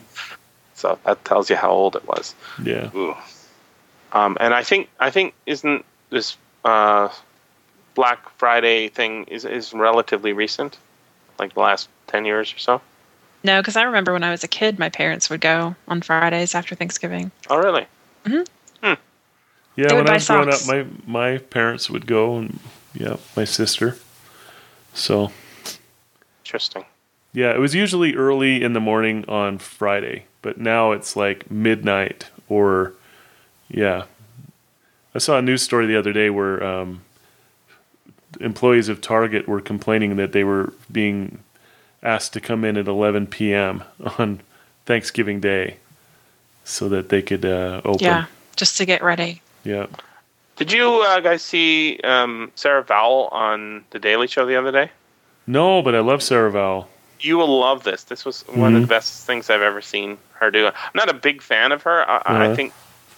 so 0.74 0.98
that 1.04 1.24
tells 1.24 1.48
you 1.50 1.56
how 1.56 1.70
old 1.70 1.96
it 1.96 2.06
was. 2.06 2.34
yeah. 2.62 2.90
Ooh. 2.94 3.14
Um, 4.12 4.36
and 4.40 4.54
I 4.54 4.62
think 4.62 4.88
I 5.00 5.10
think 5.10 5.34
isn't 5.46 5.84
this 6.10 6.36
uh, 6.64 7.08
Black 7.94 8.28
Friday 8.38 8.88
thing 8.88 9.24
is 9.24 9.44
is 9.44 9.72
relatively 9.72 10.32
recent, 10.32 10.78
like 11.38 11.54
the 11.54 11.60
last 11.60 11.88
ten 12.06 12.24
years 12.24 12.52
or 12.54 12.58
so. 12.58 12.80
No, 13.46 13.60
because 13.62 13.76
I 13.76 13.82
remember 13.82 14.12
when 14.12 14.24
I 14.24 14.30
was 14.30 14.42
a 14.44 14.48
kid, 14.48 14.78
my 14.78 14.88
parents 14.88 15.30
would 15.30 15.40
go 15.40 15.76
on 15.86 16.02
Fridays 16.02 16.54
after 16.54 16.74
Thanksgiving. 16.74 17.30
Oh, 17.48 17.56
really? 17.56 17.86
Yeah, 19.76 19.88
They 19.88 19.94
would 19.94 20.04
when 20.04 20.06
I 20.06 20.10
buy 20.10 20.14
was 20.14 20.26
growing 20.26 20.48
up, 20.48 20.66
my, 20.66 20.86
my 21.06 21.38
parents 21.38 21.90
would 21.90 22.06
go 22.06 22.38
and, 22.38 22.58
yeah, 22.94 23.16
my 23.36 23.44
sister. 23.44 23.96
So, 24.94 25.30
Interesting. 26.44 26.84
yeah, 27.34 27.54
it 27.54 27.58
was 27.58 27.74
usually 27.74 28.14
early 28.16 28.62
in 28.62 28.72
the 28.72 28.80
morning 28.80 29.24
on 29.28 29.58
Friday, 29.58 30.24
but 30.40 30.58
now 30.58 30.92
it's 30.92 31.14
like 31.14 31.50
midnight 31.50 32.26
or, 32.48 32.94
yeah. 33.68 34.04
I 35.14 35.18
saw 35.18 35.38
a 35.38 35.42
news 35.42 35.62
story 35.62 35.86
the 35.86 35.98
other 35.98 36.12
day 36.12 36.30
where 36.30 36.64
um, 36.64 37.02
employees 38.40 38.88
of 38.88 39.00
Target 39.02 39.46
were 39.46 39.60
complaining 39.60 40.16
that 40.16 40.32
they 40.32 40.42
were 40.44 40.72
being 40.90 41.38
asked 42.06 42.32
to 42.34 42.40
come 42.40 42.64
in 42.64 42.76
at 42.76 42.86
11 42.86 43.26
p.m. 43.26 43.82
on 44.18 44.40
Thanksgiving 44.86 45.40
Day 45.40 45.76
so 46.64 46.88
that 46.88 47.08
they 47.08 47.20
could 47.20 47.44
uh, 47.44 47.82
open. 47.84 48.04
Yeah, 48.04 48.26
just 48.54 48.76
to 48.78 48.86
get 48.86 49.02
ready. 49.02 49.42
Yeah. 49.64 49.86
Did 50.56 50.72
you 50.72 51.04
uh, 51.06 51.20
guys 51.20 51.42
see 51.42 51.98
um, 52.02 52.50
Sarah 52.54 52.82
Vowell 52.82 53.28
on 53.32 53.84
the 53.90 53.98
Daily 53.98 54.26
Show 54.26 54.46
the 54.46 54.56
other 54.56 54.72
day? 54.72 54.90
No, 55.46 55.82
but 55.82 55.94
I 55.94 56.00
love 56.00 56.22
Sarah 56.22 56.50
Vowell. 56.50 56.86
You 57.20 57.36
will 57.36 57.58
love 57.60 57.82
this. 57.84 58.04
This 58.04 58.24
was 58.24 58.42
one 58.42 58.74
of 58.74 58.82
the 58.82 58.88
best 58.88 59.26
things 59.26 59.50
I've 59.50 59.62
ever 59.62 59.80
seen 59.82 60.16
her 60.34 60.50
do. 60.50 60.66
I'm 60.66 60.72
not 60.94 61.08
a 61.08 61.14
big 61.14 61.42
fan 61.42 61.72
of 61.72 61.82
her. 61.82 62.08
I, 62.08 62.22
I 62.24 62.44
Uh-huh. 62.46 62.54
think 62.54 62.72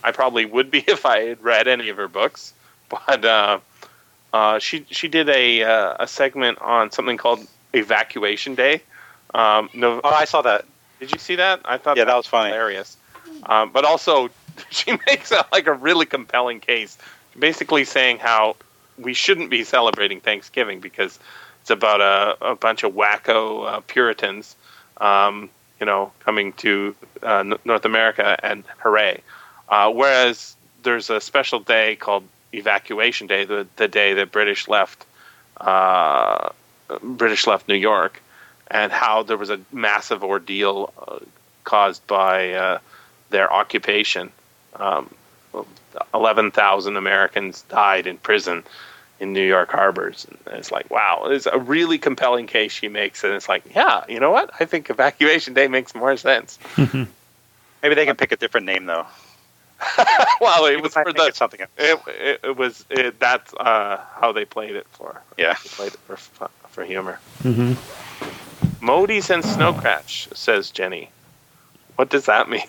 I 0.05 0.13
probably 0.13 0.47
would 0.47 0.71
be 0.71 0.79
if 0.89 1.05
I 1.07 1.21
had 1.29 1.43
read 1.43 1.69
any 1.69 1.89
of 1.91 1.97
her 1.97 2.09
books. 2.09 2.55
But 2.89 3.25
uh, 3.25 3.59
uh, 4.33 4.59
she 4.59 4.87
she 4.91 5.09
did 5.09 5.29
a 5.29 5.63
uh, 5.63 5.97
a 6.01 6.07
segment 6.07 6.59
on 6.61 6.91
something 6.91 7.17
called 7.19 7.47
Evacuation 7.73 8.55
Day. 8.55 8.83
Um, 9.35 9.69
no, 9.75 10.01
Oh, 10.03 10.09
I 10.11 10.25
saw 10.25 10.43
that. 10.43 10.65
did 11.01 11.13
you 11.13 11.19
see 11.19 11.37
that? 11.37 11.61
I 11.65 11.79
thought 11.79 11.97
Yeah, 11.97 12.05
that 12.05 12.17
was 12.17 12.27
funny. 12.27 12.51
hilarious. 12.51 12.97
Um, 13.45 13.71
but 13.73 13.85
also, 13.85 14.31
she 14.71 14.93
makes 15.07 15.31
a, 15.33 15.45
like 15.53 15.67
a 15.67 15.73
really 15.73 16.07
compelling 16.07 16.61
case, 16.61 16.99
basically 17.39 17.85
saying 17.85 18.19
how 18.19 18.57
we 18.97 19.15
shouldn't 19.15 19.51
be 19.51 19.65
celebrating 19.65 20.21
Thanksgiving 20.21 20.81
because 20.81 21.19
it's 21.61 21.71
about 21.71 22.01
a, 22.01 22.37
a 22.53 22.55
bunch 22.57 22.83
of 22.83 22.93
wacko 22.95 23.67
uh, 23.71 23.81
Puritans, 23.87 24.57
um, 25.01 25.51
you 25.79 25.87
know, 25.87 26.11
coming 26.21 26.53
to 26.55 26.97
uh, 27.23 27.39
N- 27.41 27.55
North 27.65 27.85
America 27.85 28.37
and 28.43 28.65
hooray. 28.79 29.23
Uh, 29.69 29.91
whereas 29.93 30.57
there's 30.83 31.11
a 31.11 31.21
special 31.21 31.61
day 31.61 31.95
called 31.97 32.25
Evacuation 32.53 33.27
Day, 33.27 33.45
the, 33.45 33.67
the 33.77 33.87
day 33.87 34.15
that 34.15 34.33
British 34.33 34.67
left 34.67 35.05
uh, 35.61 36.49
British 37.03 37.47
left 37.47 37.69
New 37.69 37.75
York, 37.75 38.23
and 38.71 38.93
how 38.93 39.23
there 39.23 39.37
was 39.37 39.51
a 39.51 39.61
massive 39.73 40.25
ordeal 40.25 40.93
uh, 41.07 41.19
caused 41.65 42.07
by 42.07 42.53
uh, 42.53 42.79
their 43.31 43.53
occupation. 43.53 44.31
Um, 44.77 45.11
Eleven 46.15 46.51
thousand 46.51 46.97
Americans 46.97 47.63
died 47.63 48.07
in 48.07 48.19
prison, 48.19 48.63
in 49.21 49.33
New 49.33 49.45
York 49.47 49.71
harbors. 49.71 50.27
And 50.47 50.59
it's 50.59 50.71
like, 50.71 50.91
wow, 50.91 51.27
it's 51.27 51.47
a 51.47 51.59
really 51.59 51.99
compelling 51.99 52.47
case 52.47 52.73
she 52.73 52.89
makes, 52.89 53.25
and 53.25 53.33
it's 53.33 53.49
like, 53.49 53.65
yeah, 53.75 54.05
you 54.09 54.21
know 54.21 54.31
what? 54.31 54.51
I 54.61 54.65
think 54.65 54.91
Evacuation 54.91 55.55
Day 55.55 55.69
makes 55.69 55.95
more 55.95 56.17
sense. 56.17 56.59
Maybe 56.77 57.95
they 57.95 58.07
can 58.07 58.17
pick 58.17 58.33
a 58.33 58.37
different 58.37 58.67
name 58.67 58.87
though. 58.87 59.07
well, 60.41 60.67
it 60.67 60.83
was 60.83 60.93
for 60.93 61.13
the 61.13 61.31
something. 61.35 61.61
it, 61.61 62.01
it, 62.09 62.41
it 62.43 62.57
was 62.57 62.85
it, 62.91 63.21
that's 63.21 63.55
uh, 63.55 64.01
how 64.17 64.33
they 64.33 64.45
played 64.45 64.75
it 64.75 64.87
for. 64.91 65.23
Yeah. 65.37 65.55
They 65.63 65.69
played 65.69 65.95
it 65.95 66.01
for 66.01 66.17
fu- 66.17 66.47
for 66.79 66.85
humor. 66.85 67.19
hmm 67.43 67.73
Modis 68.81 69.31
and 69.31 69.45
Snow 69.45 69.73
Crash, 69.73 70.29
says 70.33 70.71
Jenny. 70.71 71.11
What 71.97 72.09
does 72.09 72.27
that 72.27 72.49
mean? 72.49 72.63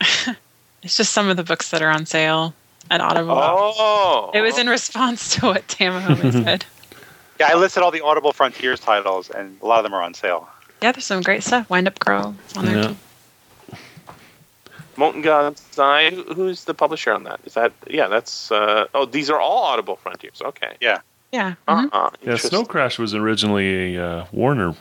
It's 0.82 0.96
just 0.96 1.12
some 1.12 1.28
of 1.28 1.36
the 1.36 1.44
books 1.44 1.72
that 1.72 1.82
are 1.82 1.90
on 1.90 2.06
sale 2.06 2.54
at 2.90 3.02
Audible. 3.02 3.32
Oh, 3.38 4.30
It 4.32 4.40
was 4.40 4.56
in 4.58 4.66
response 4.66 5.36
to 5.36 5.44
what 5.44 5.68
Tamahome 5.68 6.32
said. 6.42 6.64
Yeah, 7.38 7.48
I 7.50 7.54
listed 7.56 7.82
all 7.82 7.90
the 7.90 8.00
Audible 8.02 8.32
Frontiers 8.32 8.80
titles, 8.80 9.28
and 9.28 9.58
a 9.60 9.66
lot 9.66 9.80
of 9.80 9.82
them 9.82 9.92
are 9.92 10.00
on 10.02 10.14
sale. 10.14 10.48
Yeah, 10.80 10.92
there's 10.92 11.04
some 11.04 11.20
great 11.20 11.42
stuff. 11.42 11.68
Wind 11.68 11.86
Up 11.86 11.98
Girl 11.98 12.34
is 12.48 12.56
on 12.56 12.64
there 12.64 12.76
Yeah. 12.76 12.86
too. 12.88 12.96
Mote 14.96 15.16
in 15.16 15.20
God's 15.20 15.78
Eye. 15.78 16.12
Who's 16.34 16.64
the 16.64 16.72
publisher 16.72 17.12
on 17.12 17.24
that? 17.24 17.40
Is 17.44 17.52
that 17.52 17.74
yeah? 17.90 18.08
That's 18.08 18.50
uh, 18.50 18.86
oh, 18.94 19.04
these 19.04 19.28
are 19.28 19.38
all 19.38 19.64
Audible 19.64 19.96
Frontiers. 19.96 20.40
Okay. 20.42 20.76
Yeah. 20.80 21.00
Mhm. 21.32 21.56
Uh-uh. 21.68 22.10
Yeah, 22.22 22.36
Snow 22.36 22.64
Crash 22.64 22.98
was 22.98 23.14
originally 23.14 23.96
a 23.96 24.04
uh, 24.04 24.26
Warner. 24.32 24.74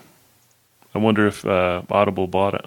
I 0.94 0.98
wonder 0.98 1.28
if 1.28 1.46
uh, 1.46 1.84
Audible 1.90 2.28
bought 2.28 2.56
it. 2.56 2.66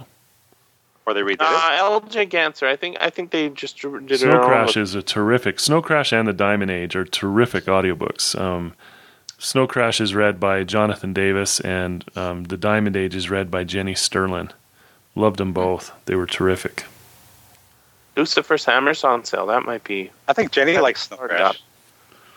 Or 1.05 1.15
they 1.15 1.23
redid 1.23 1.33
it. 1.33 1.41
Uh, 1.41 2.01
LJ 2.01 2.31
Ganser. 2.31 2.69
I 2.69 2.77
think 2.77 2.97
I 3.01 3.11
think 3.11 3.33
they 3.33 3.49
just 3.49 3.81
did 3.81 4.11
it 4.13 4.19
Snow 4.19 4.41
Crash 4.41 4.77
is 4.77 4.95
a 4.95 5.03
terrific. 5.03 5.59
Snow 5.59 5.83
Crash 5.83 6.13
and 6.13 6.29
the 6.29 6.33
Diamond 6.33 6.71
Age 6.71 6.95
are 6.95 7.05
terrific 7.05 7.65
audiobooks. 7.65 8.39
Um, 8.41 8.75
Snow 9.39 9.67
Crash 9.67 10.01
is 10.01 10.15
read 10.15 10.39
by 10.39 10.63
Jonathan 10.63 11.13
Davis, 11.13 11.59
and 11.61 12.05
um, 12.17 12.45
the 12.45 12.57
Diamond 12.57 12.97
Age 12.97 13.17
is 13.17 13.29
read 13.29 13.51
by 13.51 13.65
Jenny 13.65 13.95
Sterlin. 13.95 14.53
Loved 15.17 15.39
them 15.39 15.53
both. 15.53 15.93
They 16.07 16.15
were 16.15 16.27
terrific. 16.27 16.85
Lucifer's 18.17 18.65
Hammer's 18.65 19.03
on 19.03 19.25
sale. 19.25 19.47
That 19.47 19.65
might 19.65 19.83
be. 19.83 20.11
I 20.29 20.33
think 20.33 20.53
Jenny 20.53 20.79
likes 20.79 21.03
Snow 21.09 21.17
Started 21.17 21.37
Crash. 21.37 21.63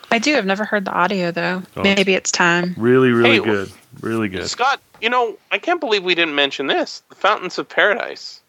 Up. 0.06 0.12
I 0.14 0.18
do. 0.18 0.36
I've 0.36 0.46
never 0.46 0.64
heard 0.64 0.84
the 0.84 0.92
audio 0.92 1.30
though. 1.30 1.62
Oh. 1.76 1.82
Maybe 1.82 2.14
it's 2.14 2.30
time. 2.32 2.74
Really, 2.76 3.10
really 3.10 3.38
Hey, 3.38 3.38
good. 3.44 3.70
Really 4.00 4.28
good. 4.28 4.48
Scott, 4.48 4.80
you 5.00 5.08
know, 5.10 5.36
I 5.52 5.58
can't 5.58 5.80
believe 5.80 6.04
we 6.04 6.14
didn't 6.14 6.34
mention 6.34 6.66
this. 6.66 7.02
The 7.08 7.14
Fountains 7.14 7.58
of 7.58 7.68
Paradise. 7.68 8.40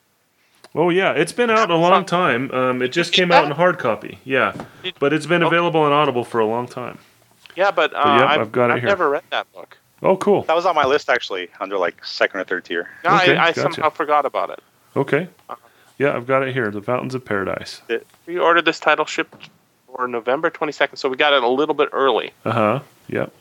Oh 0.75 0.89
yeah, 0.89 1.13
it's 1.13 1.31
been 1.31 1.49
out 1.49 1.71
a 1.71 1.75
long 1.75 2.05
time. 2.05 2.51
Um, 2.51 2.81
it 2.81 2.89
just 2.89 3.13
came 3.13 3.31
out 3.31 3.45
in 3.45 3.51
hard 3.51 3.79
copy. 3.79 4.19
Yeah, 4.25 4.53
but 4.99 5.13
it's 5.13 5.25
been 5.25 5.41
available 5.41 5.79
on 5.81 5.91
Audible 5.91 6.23
for 6.23 6.39
a 6.39 6.45
long 6.45 6.67
time. 6.67 6.99
Yeah, 7.55 7.71
but, 7.71 7.91
uh, 7.95 8.17
yep, 8.19 8.29
I've, 8.29 8.41
I've 8.41 8.51
got 8.51 8.69
it 8.69 8.73
I've 8.73 8.79
here. 8.81 8.89
never 8.89 9.09
read 9.09 9.23
that 9.31 9.51
book. 9.53 9.77
Oh, 10.03 10.15
cool. 10.17 10.43
That 10.43 10.55
was 10.55 10.67
on 10.67 10.75
my 10.75 10.85
list 10.85 11.09
actually, 11.09 11.49
under 11.59 11.77
like 11.79 12.05
second 12.05 12.39
or 12.39 12.43
third 12.43 12.65
tier. 12.65 12.87
No, 13.03 13.15
Okay, 13.15 13.35
I, 13.35 13.45
I 13.47 13.51
gotcha. 13.51 13.61
somehow 13.73 13.89
forgot 13.89 14.27
about 14.27 14.51
it. 14.51 14.59
Okay. 14.95 15.27
Uh-huh. 15.49 15.55
Yeah, 15.97 16.15
I've 16.15 16.27
got 16.27 16.43
it 16.43 16.53
here. 16.53 16.69
The 16.69 16.83
Fountains 16.83 17.15
of 17.15 17.25
Paradise. 17.25 17.81
We 18.27 18.37
ordered 18.37 18.65
this 18.65 18.79
title 18.79 19.05
shipped 19.05 19.49
for 19.97 20.07
November 20.07 20.49
22nd, 20.51 20.97
so 20.97 21.09
we 21.09 21.17
got 21.17 21.33
it 21.33 21.43
a 21.43 21.47
little 21.47 21.73
bit 21.75 21.89
early. 21.91 22.31
Uh 22.45 22.51
huh. 22.51 22.79
Yep. 23.09 23.33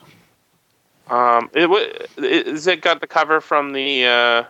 Um, 1.08 1.50
it, 1.52 1.68
wa- 1.70 1.84
is 2.16 2.66
it 2.66 2.80
got 2.80 3.00
the 3.00 3.06
cover 3.06 3.40
from 3.40 3.72
the 3.74 4.06
uh, 4.06 4.44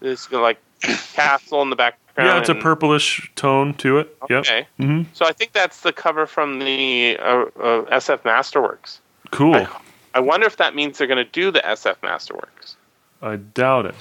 this 0.00 0.30
like 0.30 0.58
castle 0.82 1.62
in 1.62 1.70
the 1.70 1.76
background? 1.76 2.28
Yeah, 2.28 2.38
it's 2.38 2.50
a 2.50 2.54
purplish 2.54 3.32
tone 3.34 3.72
to 3.74 3.98
it. 3.98 4.14
Yep. 4.28 4.40
Okay, 4.40 4.66
hmm 4.78 5.02
so 5.14 5.24
I 5.24 5.32
think 5.32 5.52
that's 5.52 5.80
the 5.80 5.92
cover 5.92 6.26
from 6.26 6.58
the 6.58 7.16
uh, 7.18 7.46
uh, 7.58 7.98
SF 7.98 8.20
Masterworks. 8.20 8.98
Cool. 9.32 9.56
I- 9.56 9.66
I 10.14 10.20
wonder 10.20 10.46
if 10.46 10.58
that 10.58 10.74
means 10.74 10.98
they're 10.98 11.06
going 11.06 11.24
to 11.24 11.32
do 11.32 11.50
the 11.50 11.60
SF 11.60 11.96
Masterworks. 12.02 12.74
I 13.22 13.36
doubt 13.36 13.86
it. 13.86 13.94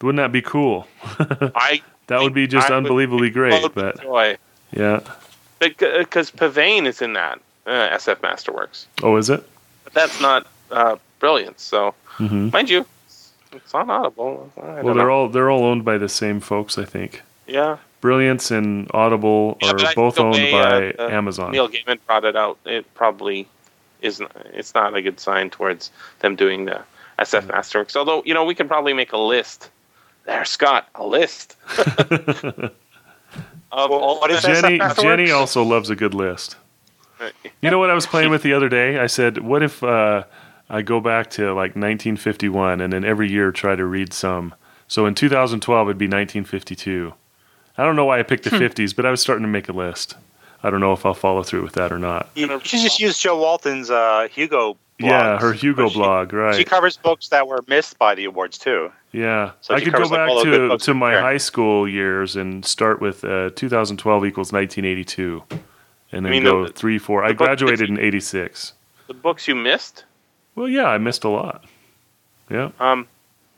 Wouldn't 0.00 0.18
that 0.18 0.30
be 0.30 0.40
cool? 0.40 0.86
I 1.02 1.82
That 2.06 2.20
would 2.22 2.32
be 2.32 2.46
just 2.46 2.70
I 2.70 2.74
would 2.74 2.84
unbelievably 2.84 3.30
great. 3.30 3.74
But 3.74 4.00
joy 4.00 4.36
yeah. 4.72 5.00
Because 5.58 6.30
Pavane 6.30 6.86
is 6.86 7.02
in 7.02 7.12
that 7.14 7.40
uh, 7.66 7.70
SF 7.96 8.16
Masterworks, 8.16 8.86
Oh, 9.02 9.16
is 9.16 9.30
it? 9.30 9.48
but 9.84 9.92
that's 9.94 10.20
not 10.20 10.46
uh, 10.70 10.96
brilliant. 11.18 11.58
So, 11.60 11.94
hmm 12.16 12.48
mind 12.52 12.70
you, 12.70 12.86
it's 13.52 13.74
on 13.74 13.90
Audible. 13.90 14.52
Well, 14.56 14.82
they're 14.94 15.06
know. 15.06 15.10
all 15.10 15.28
they're 15.28 15.50
all 15.50 15.64
owned 15.64 15.84
by 15.84 15.98
the 15.98 16.08
same 16.08 16.40
folks, 16.40 16.78
I 16.78 16.84
think. 16.84 17.22
yeah. 17.46 17.78
Brilliance 18.00 18.52
and 18.52 18.88
Audible 18.94 19.58
Yeah, 19.60 19.72
are 19.72 19.94
both 19.96 20.20
owned 20.20 20.34
way, 20.34 20.52
by 20.52 20.90
uh, 20.92 21.06
uh, 21.06 21.08
Amazon. 21.10 21.50
Neil 21.50 21.68
Gaiman 21.68 21.98
brought 22.06 22.24
it 22.24 22.36
out. 22.36 22.56
It 22.64 22.86
probably 22.94 23.48
isn't. 24.02 24.30
It's 24.54 24.72
not 24.72 24.94
a 24.94 25.02
good 25.02 25.18
sign 25.18 25.50
towards 25.50 25.90
them 26.20 26.36
doing 26.36 26.66
the 26.66 26.80
SF 27.18 27.46
Mm. 27.46 27.50
Masterworks. 27.56 27.96
Although 27.96 28.22
you 28.24 28.34
know, 28.34 28.44
we 28.44 28.54
can 28.54 28.68
probably 28.68 28.92
make 28.94 29.12
a 29.12 29.18
list. 29.18 29.70
There, 30.26 30.44
Scott, 30.44 30.86
a 30.94 31.04
list 31.04 31.56
of 33.72 33.90
all 33.90 34.20
what 34.20 34.30
is? 34.30 34.42
Jenny 34.42 34.80
Jenny 35.00 35.30
also 35.30 35.62
loves 35.62 35.90
a 35.90 35.96
good 35.96 36.14
list. 36.14 36.56
You 37.60 37.70
know 37.70 37.78
what 37.78 37.90
I 37.90 37.94
was 37.94 38.06
playing 38.06 38.30
with 38.30 38.42
the 38.42 38.52
other 38.52 38.68
day? 38.68 38.98
I 38.98 39.08
said, 39.08 39.38
what 39.38 39.62
if 39.62 39.82
uh, 39.82 40.22
I 40.70 40.82
go 40.82 41.00
back 41.00 41.30
to 41.30 41.48
like 41.48 41.74
1951 41.74 42.80
and 42.80 42.92
then 42.92 43.04
every 43.04 43.28
year 43.28 43.50
try 43.50 43.74
to 43.74 43.84
read 43.84 44.12
some? 44.12 44.54
So 44.86 45.04
in 45.04 45.14
2012 45.14 45.88
it'd 45.88 45.98
be 45.98 46.06
1952. 46.06 47.12
I 47.76 47.84
don't 47.84 47.96
know 47.96 48.04
why 48.04 48.20
I 48.20 48.22
picked 48.22 48.44
the 48.44 48.50
50s, 48.50 48.94
but 48.94 49.04
I 49.06 49.10
was 49.10 49.20
starting 49.20 49.42
to 49.42 49.48
make 49.48 49.68
a 49.68 49.72
list. 49.72 50.16
I 50.62 50.70
don't 50.70 50.80
know 50.80 50.92
if 50.92 51.06
I'll 51.06 51.14
follow 51.14 51.42
through 51.42 51.62
with 51.62 51.74
that 51.74 51.92
or 51.92 51.98
not. 51.98 52.28
You, 52.34 52.50
you 52.50 52.60
should 52.60 52.80
just 52.80 52.98
use 52.98 53.18
Jo 53.18 53.38
Walton's 53.38 53.90
uh, 53.90 54.28
Hugo. 54.30 54.76
Yeah, 54.98 55.38
her 55.38 55.52
Hugo 55.52 55.88
she- 55.88 55.94
blog, 55.94 56.32
right. 56.32 56.54
She 56.54 56.64
covers 56.64 56.96
books 56.96 57.28
that 57.28 57.46
were 57.46 57.62
missed 57.68 57.98
by 57.98 58.14
the 58.14 58.24
awards 58.24 58.58
too. 58.58 58.90
Yeah, 59.12 59.52
So 59.60 59.74
I 59.74 59.78
she 59.78 59.84
could 59.84 59.92
go 59.94 59.98
covers, 60.00 60.10
like, 60.10 60.18
back 60.20 60.28
all 60.30 60.38
the 60.44 60.50
good 60.50 60.70
to 60.80 60.84
to 60.86 60.94
my 60.94 61.12
there. 61.12 61.20
high 61.22 61.36
school 61.38 61.88
years 61.88 62.36
and 62.36 62.64
start 62.64 63.00
with 63.00 63.24
uh, 63.24 63.50
2012 63.54 64.26
equals 64.26 64.52
1982, 64.52 65.42
and 66.12 66.24
then 66.24 66.26
I 66.26 66.30
mean, 66.30 66.42
go 66.42 66.66
the- 66.66 66.72
three, 66.72 66.98
four. 66.98 67.24
I 67.24 67.28
the 67.28 67.34
book 67.34 67.46
graduated 67.46 67.88
in 67.88 67.98
'86. 68.00 68.72
the 69.06 69.14
books 69.14 69.46
you 69.48 69.54
missed. 69.54 70.04
Well, 70.56 70.68
yeah, 70.68 70.86
I 70.86 70.98
missed 70.98 71.22
a 71.24 71.28
lot. 71.28 71.64
Yeah. 72.50 72.70
Um, 72.80 73.06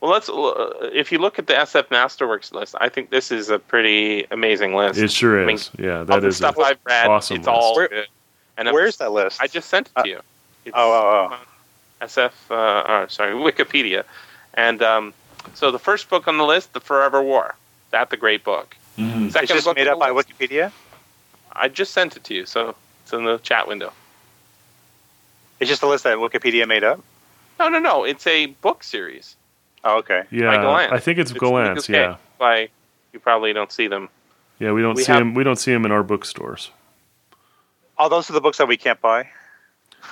well, 0.00 0.10
let's. 0.12 0.28
Uh, 0.28 0.90
if 0.92 1.10
you 1.10 1.18
look 1.18 1.38
at 1.38 1.46
the 1.46 1.54
SF 1.54 1.88
Masterworks 1.88 2.52
list, 2.52 2.74
I 2.80 2.88
think 2.88 3.10
this 3.10 3.32
is 3.32 3.48
a 3.50 3.58
pretty 3.58 4.26
amazing 4.30 4.74
list. 4.74 4.98
It 5.00 5.10
sure 5.10 5.42
I 5.42 5.46
mean, 5.46 5.56
is. 5.56 5.70
yeah, 5.78 6.00
Of 6.00 6.06
that 6.08 6.20
the 6.20 6.32
stuff 6.32 6.56
a, 6.58 6.60
I've 6.62 6.78
read, 6.84 7.06
awesome 7.08 7.38
it's 7.38 7.46
all 7.48 7.74
list. 7.76 7.90
good. 7.90 8.06
And 8.58 8.68
I'm- 8.68 8.74
Where's 8.74 8.98
that 8.98 9.10
list? 9.12 9.40
I 9.42 9.46
just 9.46 9.68
sent 9.70 9.88
it 9.88 9.92
Uh, 9.96 10.02
to 10.02 10.08
you. 10.08 10.20
It's 10.64 10.74
oh, 10.76 11.28
oh, 11.30 11.36
oh. 12.02 12.04
SF, 12.06 12.32
uh, 12.50 13.08
sorry, 13.08 13.34
Wikipedia. 13.34 14.04
And 14.54 14.82
um, 14.82 15.14
so 15.54 15.70
the 15.70 15.78
first 15.78 16.08
book 16.10 16.26
on 16.28 16.38
the 16.38 16.44
list, 16.44 16.72
The 16.72 16.80
Forever 16.80 17.22
War. 17.22 17.54
That's 17.90 18.12
a 18.12 18.16
great 18.16 18.44
book. 18.44 18.76
It's 18.96 19.32
Second 19.32 19.48
just 19.48 19.64
book 19.66 19.76
made 19.76 19.88
up 19.88 19.98
by 19.98 20.10
list- 20.10 20.28
Wikipedia. 20.30 20.72
I 21.52 21.68
just 21.68 21.92
sent 21.92 22.16
it 22.16 22.24
to 22.24 22.34
you, 22.34 22.46
so 22.46 22.74
it's 23.02 23.12
in 23.12 23.24
the 23.24 23.38
chat 23.38 23.66
window. 23.66 23.92
It's 25.58 25.68
just 25.68 25.82
a 25.82 25.86
list 25.88 26.04
that 26.04 26.16
Wikipedia 26.18 26.66
made 26.68 26.84
up. 26.84 27.00
No, 27.58 27.68
no, 27.68 27.78
no. 27.78 28.04
It's 28.04 28.26
a 28.26 28.46
book 28.46 28.82
series. 28.84 29.36
Oh, 29.84 29.98
okay. 29.98 30.22
yeah. 30.30 30.56
Gollancz. 30.56 30.92
I 30.92 30.98
think 30.98 31.18
it's, 31.18 31.30
It's 31.30 31.40
Gollancz. 31.40 31.88
Yeah, 31.88 32.12
Hay. 32.14 32.18
Why 32.38 32.68
you 33.12 33.18
probably 33.20 33.52
don't 33.52 33.72
see 33.72 33.86
them. 33.88 34.08
yeah. 34.58 34.72
We 34.72 34.80
don't 34.82 34.94
We 34.94 35.02
see 35.04 35.12
have- 35.12 35.20
him. 35.22 35.34
We 35.34 35.44
don't 35.44 35.56
see 35.56 35.72
them 35.72 35.84
in 35.84 35.92
our 35.92 36.02
bookstores. 36.02 36.70
All 37.98 38.08
those 38.08 38.30
are 38.30 38.32
the 38.32 38.40
books 38.40 38.58
that 38.58 38.68
we 38.68 38.76
can't 38.78 39.00
buy. 39.00 39.28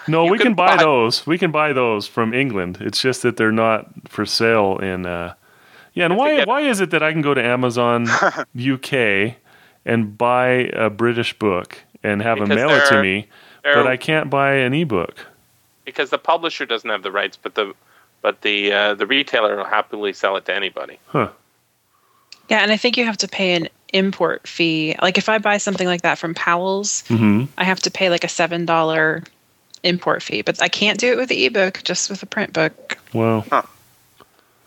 No, 0.09 0.25
You 0.25 0.33
we 0.33 0.39
can 0.39 0.47
can 0.49 0.55
buy 0.55 0.77
buy- 0.77 0.83
those. 0.83 1.27
We 1.27 1.39
can 1.39 1.51
buy 1.51 1.73
those 1.73 2.07
from 2.07 2.33
England. 2.35 2.79
It's 2.81 3.01
just 3.01 3.23
that 3.23 3.37
they're 3.37 3.53
not 3.53 3.87
for 4.09 4.25
sale 4.27 4.79
in. 4.79 5.07
Uh, 5.07 5.35
yeah, 5.95 6.07
and 6.07 6.17
why? 6.17 6.45
Why 6.45 6.61
is 6.63 6.81
it 6.81 6.91
that 6.91 7.03
I 7.03 7.13
can 7.13 7.23
go 7.23 7.35
to 7.35 7.43
Amazon 7.43 8.07
UK 8.59 9.35
and 9.85 10.17
buy 10.19 10.71
a 10.73 10.91
British 10.91 11.39
book 11.39 11.79
and 12.03 12.23
have 12.23 12.39
them 12.39 12.49
mail 12.49 12.71
it 12.71 12.85
to 12.87 13.03
me, 13.03 13.29
but 13.63 13.87
I 13.87 13.97
can't 13.97 14.31
buy 14.31 14.55
an 14.55 14.75
ebook? 14.75 15.27
because 15.85 16.11
the 16.11 16.19
publisher 16.19 16.67
doesn't 16.67 16.91
have 16.91 17.03
the 17.03 17.11
rights, 17.11 17.39
but 17.41 17.55
the 17.55 17.73
but 18.21 18.43
the 18.43 18.71
uh, 18.73 18.95
the 18.95 19.07
retailer 19.07 19.57
will 19.57 19.65
happily 19.65 20.13
sell 20.13 20.37
it 20.37 20.45
to 20.45 20.55
anybody. 20.55 20.99
Huh? 21.07 21.31
Yeah, 22.51 22.59
and 22.61 22.71
I 22.71 22.77
think 22.77 22.97
you 22.99 23.05
have 23.07 23.17
to 23.19 23.29
pay 23.29 23.55
an 23.55 23.69
import 23.95 24.47
fee. 24.47 24.97
Like 25.01 25.17
if 25.19 25.29
I 25.31 25.39
buy 25.39 25.57
something 25.59 25.87
like 25.87 26.03
that 26.03 26.19
from 26.19 26.35
Powell's, 26.35 27.03
hmm 27.09 27.45
I 27.57 27.65
have 27.65 27.81
to 27.81 27.91
pay 27.91 28.11
like 28.11 28.23
a 28.23 28.29
seven 28.29 28.67
dollar 28.67 29.25
import 29.83 30.23
fee. 30.23 30.43
But 30.43 30.61
I 30.63 30.69
can't 30.69 30.99
do 30.99 31.13
it 31.13 31.17
with 31.17 31.29
the 31.29 31.47
ebook, 31.47 31.81
just 31.85 32.11
with 32.11 32.21
the 32.21 32.27
print 32.27 32.53
book. 32.53 32.99
Well, 33.13 33.45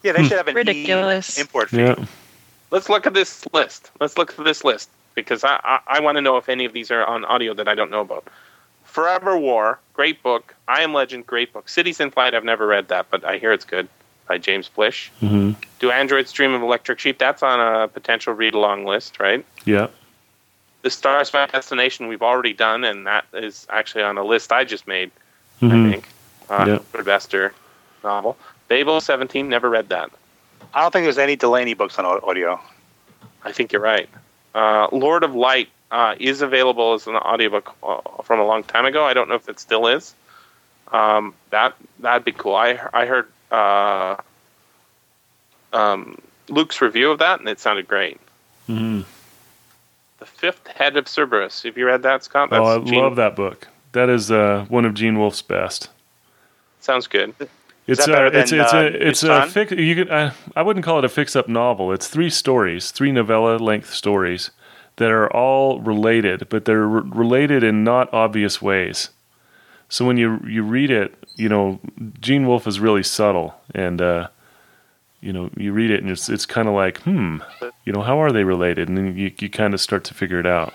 Yeah, 0.03 0.13
they 0.13 0.23
should 0.23 0.37
have 0.37 0.47
an 0.47 0.55
Ridiculous. 0.55 1.37
E 1.37 1.41
import 1.41 1.69
fee. 1.69 1.77
yeah. 1.79 1.95
Let's 2.71 2.89
look 2.89 3.05
at 3.05 3.13
this 3.13 3.45
list. 3.53 3.91
Let's 3.99 4.17
look 4.17 4.37
at 4.37 4.45
this 4.45 4.63
list 4.63 4.89
because 5.15 5.43
I 5.43 5.59
I, 5.63 5.79
I 5.87 5.99
want 5.99 6.15
to 6.17 6.21
know 6.21 6.37
if 6.37 6.47
any 6.49 6.65
of 6.65 6.73
these 6.73 6.89
are 6.91 7.05
on 7.05 7.25
audio 7.25 7.53
that 7.53 7.67
I 7.67 7.75
don't 7.75 7.91
know 7.91 8.01
about. 8.01 8.27
Forever 8.85 9.37
War, 9.37 9.79
great 9.93 10.21
book. 10.23 10.55
I 10.67 10.81
Am 10.81 10.93
Legend, 10.93 11.25
great 11.27 11.53
book. 11.53 11.69
Cities 11.69 11.99
in 11.99 12.11
Flight, 12.11 12.33
I've 12.33 12.43
never 12.43 12.67
read 12.67 12.87
that, 12.89 13.07
but 13.09 13.23
I 13.23 13.37
hear 13.37 13.51
it's 13.53 13.65
good. 13.65 13.87
By 14.27 14.37
James 14.37 14.69
Blish. 14.69 15.11
hmm 15.19 15.51
Do 15.79 15.91
Androids 15.91 16.31
Dream 16.31 16.53
of 16.53 16.61
Electric 16.61 16.99
Sheep? 16.99 17.17
That's 17.17 17.43
on 17.43 17.59
a 17.59 17.87
potential 17.89 18.33
read 18.33 18.53
along 18.53 18.85
list, 18.85 19.19
right? 19.19 19.45
Yeah. 19.65 19.87
The 20.81 20.89
Stars 20.89 21.31
My 21.33 21.45
Destination 21.45 22.07
we've 22.07 22.21
already 22.23 22.53
done, 22.53 22.83
and 22.83 23.05
that 23.07 23.25
is 23.33 23.67
actually 23.69 24.03
on 24.03 24.17
a 24.17 24.23
list 24.23 24.51
I 24.51 24.63
just 24.63 24.87
made. 24.87 25.11
Mhm. 25.61 25.87
I 25.87 25.91
think 25.91 26.07
uh, 26.49 26.65
Yep. 26.67 26.83
for 26.91 27.03
Bester 27.03 27.53
novel. 28.03 28.37
Babel 28.67 28.99
17, 28.99 29.47
never 29.47 29.69
read 29.69 29.89
that. 29.89 30.09
I 30.73 30.81
don't 30.81 30.91
think 30.91 31.05
there's 31.05 31.17
any 31.17 31.35
Delany 31.35 31.73
books 31.75 31.99
on 31.99 32.05
audio. 32.05 32.59
I 33.43 33.51
think 33.51 33.71
you're 33.73 33.81
right. 33.81 34.09
Uh, 34.55 34.87
Lord 34.91 35.23
of 35.23 35.35
Light 35.35 35.69
uh, 35.91 36.15
is 36.19 36.41
available 36.41 36.93
as 36.93 37.05
an 37.07 37.15
audiobook 37.15 37.75
uh, 37.83 37.99
from 38.23 38.39
a 38.39 38.45
long 38.45 38.63
time 38.63 38.85
ago. 38.85 39.03
I 39.05 39.13
don't 39.13 39.29
know 39.29 39.35
if 39.35 39.47
it 39.49 39.59
still 39.59 39.87
is. 39.87 40.13
Um, 40.91 41.33
that 41.51 41.73
that'd 41.99 42.25
be 42.25 42.31
cool. 42.31 42.55
I 42.55 42.79
I 42.93 43.05
heard 43.05 43.27
uh, 43.51 44.15
um, 45.73 46.17
Luke's 46.49 46.81
review 46.81 47.11
of 47.11 47.19
that, 47.19 47.39
and 47.39 47.47
it 47.49 47.59
sounded 47.59 47.87
great. 47.87 48.19
Mhm. 48.69 49.05
The 50.21 50.27
Fifth 50.27 50.67
Head 50.67 50.97
of 50.97 51.07
Cerberus. 51.07 51.63
Have 51.63 51.79
you 51.79 51.87
read 51.87 52.03
that, 52.03 52.23
Scott? 52.23 52.49
Oh, 52.51 52.63
I 52.63 52.77
Gene- 52.77 52.99
love 52.99 53.15
that 53.15 53.35
book. 53.35 53.67
That 53.93 54.07
is 54.07 54.29
uh, 54.29 54.65
one 54.69 54.85
of 54.85 54.93
Gene 54.93 55.17
Wolfe's 55.17 55.41
best. 55.41 55.89
Sounds 56.79 57.07
good. 57.07 57.33
It's 57.87 58.05
that 58.05 58.11
better 58.11 58.25
a, 58.27 58.39
it's 58.39 58.51
than, 58.51 58.59
it's 58.59 58.71
uh, 58.71 58.77
a 58.77 58.85
it's 58.85 59.23
a 59.23 59.47
fix, 59.47 59.71
you 59.71 59.95
could 59.95 60.11
I, 60.11 60.33
I 60.55 60.61
wouldn't 60.61 60.85
call 60.85 60.99
it 60.99 61.05
a 61.05 61.09
fix 61.09 61.35
up 61.35 61.47
novel. 61.49 61.91
It's 61.91 62.07
three 62.07 62.29
stories, 62.29 62.91
three 62.91 63.11
novella 63.11 63.57
length 63.57 63.91
stories 63.95 64.51
that 64.97 65.09
are 65.09 65.27
all 65.33 65.79
related, 65.79 66.47
but 66.49 66.65
they're 66.65 66.85
re- 66.85 67.01
related 67.03 67.63
in 67.63 67.83
not 67.83 68.13
obvious 68.13 68.61
ways. 68.61 69.09
So 69.89 70.05
when 70.05 70.17
you 70.17 70.39
you 70.45 70.61
read 70.61 70.91
it, 70.91 71.15
you 71.35 71.49
know 71.49 71.79
Gene 72.19 72.45
Wolfe 72.45 72.67
is 72.67 72.79
really 72.79 73.01
subtle, 73.03 73.55
and 73.73 73.99
uh, 73.99 74.27
you 75.21 75.31
know 75.31 75.49
you 75.55 75.71
read 75.71 75.91
it 75.91 76.01
and 76.01 76.11
it's 76.11 76.29
it's 76.29 76.45
kind 76.45 76.67
of 76.67 76.73
like 76.73 76.99
hmm, 77.01 77.37
you 77.85 77.93
know 77.93 78.01
how 78.01 78.21
are 78.21 78.31
they 78.31 78.43
related, 78.43 78.89
and 78.89 78.97
then 78.97 79.17
you 79.17 79.31
you 79.39 79.49
kind 79.49 79.73
of 79.73 79.81
start 79.81 80.03
to 80.05 80.13
figure 80.13 80.39
it 80.39 80.45
out. 80.45 80.73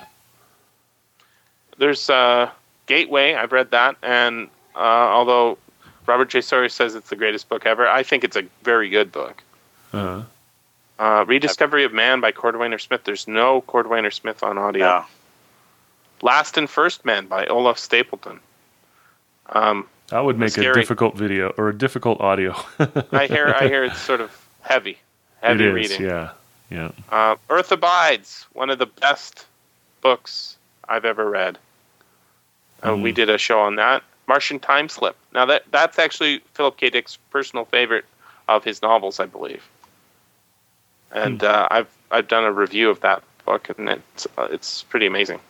There's 1.79 2.09
uh, 2.09 2.51
Gateway. 2.87 3.35
I've 3.35 3.53
read 3.53 3.73
that, 3.73 3.97
and 4.03 4.49
uh, 4.75 4.79
although 4.79 5.59
Robert 6.07 6.31
J. 6.31 6.41
Sawyer 6.41 6.69
says 6.69 6.95
it's 6.95 7.11
the 7.11 7.17
greatest 7.17 7.49
book 7.49 7.67
ever, 7.67 7.87
I 7.87 8.03
think 8.03 8.25
it's 8.25 8.37
a 8.37 8.45
very 8.63 8.89
good 8.89 9.13
book. 9.13 9.43
Uh-huh. 9.93 10.23
Uh, 10.99 11.25
Rediscovery 11.27 11.85
of 11.85 11.93
Man 11.93 12.21
by 12.21 12.33
Cordwainer 12.33 12.81
Smith. 12.81 13.03
There's 13.05 13.29
no 13.29 13.61
Cordwainer 13.63 14.13
Smith 14.13 14.43
on 14.43 14.57
audio. 14.57 14.87
Yeah. 14.87 15.05
Last 16.23 16.57
and 16.57 16.71
First 16.71 17.05
Man 17.05 17.27
by 17.27 17.47
Olaf 17.47 17.77
Stapledon. 17.77 18.39
Um, 19.51 19.87
That 20.09 20.25
would 20.25 20.39
make 20.39 20.49
a 20.49 20.51
Scary. 20.53 20.75
difficult 20.75 21.17
video 21.17 21.53
or 21.59 21.69
a 21.69 21.77
difficult 21.77 22.21
audio. 22.21 22.55
I 23.13 23.27
hear 23.27 23.55
I 23.59 23.67
hear 23.69 23.85
it's 23.85 23.99
sort 24.01 24.21
of 24.21 24.31
heavy, 24.63 24.99
heavy 25.43 25.65
it 25.65 25.69
is, 25.69 25.75
reading. 25.75 26.07
yeah, 26.07 26.31
yeah. 26.71 26.91
Uh, 27.11 27.37
Earth 27.51 27.73
Abides, 27.73 28.47
one 28.53 28.71
of 28.71 28.79
the 28.79 28.87
best 28.87 29.47
books 30.03 30.57
I've 30.89 31.05
ever 31.05 31.29
read. 31.29 31.59
Uh, 32.83 32.91
Mm. 32.91 33.03
We 33.03 33.11
did 33.13 33.31
a 33.31 33.39
show 33.39 33.59
on 33.61 33.77
that. 33.77 34.03
Martian 34.29 34.61
Time 34.61 34.89
Slip. 34.89 35.17
Now 35.33 35.45
that 35.47 35.65
that's 35.71 35.99
actually 35.99 36.41
Philip 36.55 36.77
K. 36.77 36.91
Dick's 36.91 37.17
personal 37.31 37.65
favorite 37.65 38.05
of 38.49 38.63
his 38.65 38.83
novels, 38.83 39.19
I 39.19 39.27
believe. 39.27 39.65
And 41.11 41.43
uh, 41.43 41.67
I've 41.71 41.89
I've 42.11 42.29
done 42.29 42.45
a 42.45 42.53
review 42.53 42.91
of 42.91 43.01
that 43.01 43.23
book, 43.45 43.69
and 43.77 43.89
it's 43.89 44.27
uh, 44.39 44.49
it's 44.51 44.83
pretty 44.85 45.07
amazing. 45.07 45.41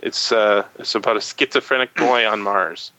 It's 0.00 0.32
uh, 0.32 0.64
it's 0.78 0.94
about 0.94 1.16
a 1.16 1.20
schizophrenic 1.20 1.94
boy 1.94 2.26
on 2.26 2.40
Mars. 2.40 2.92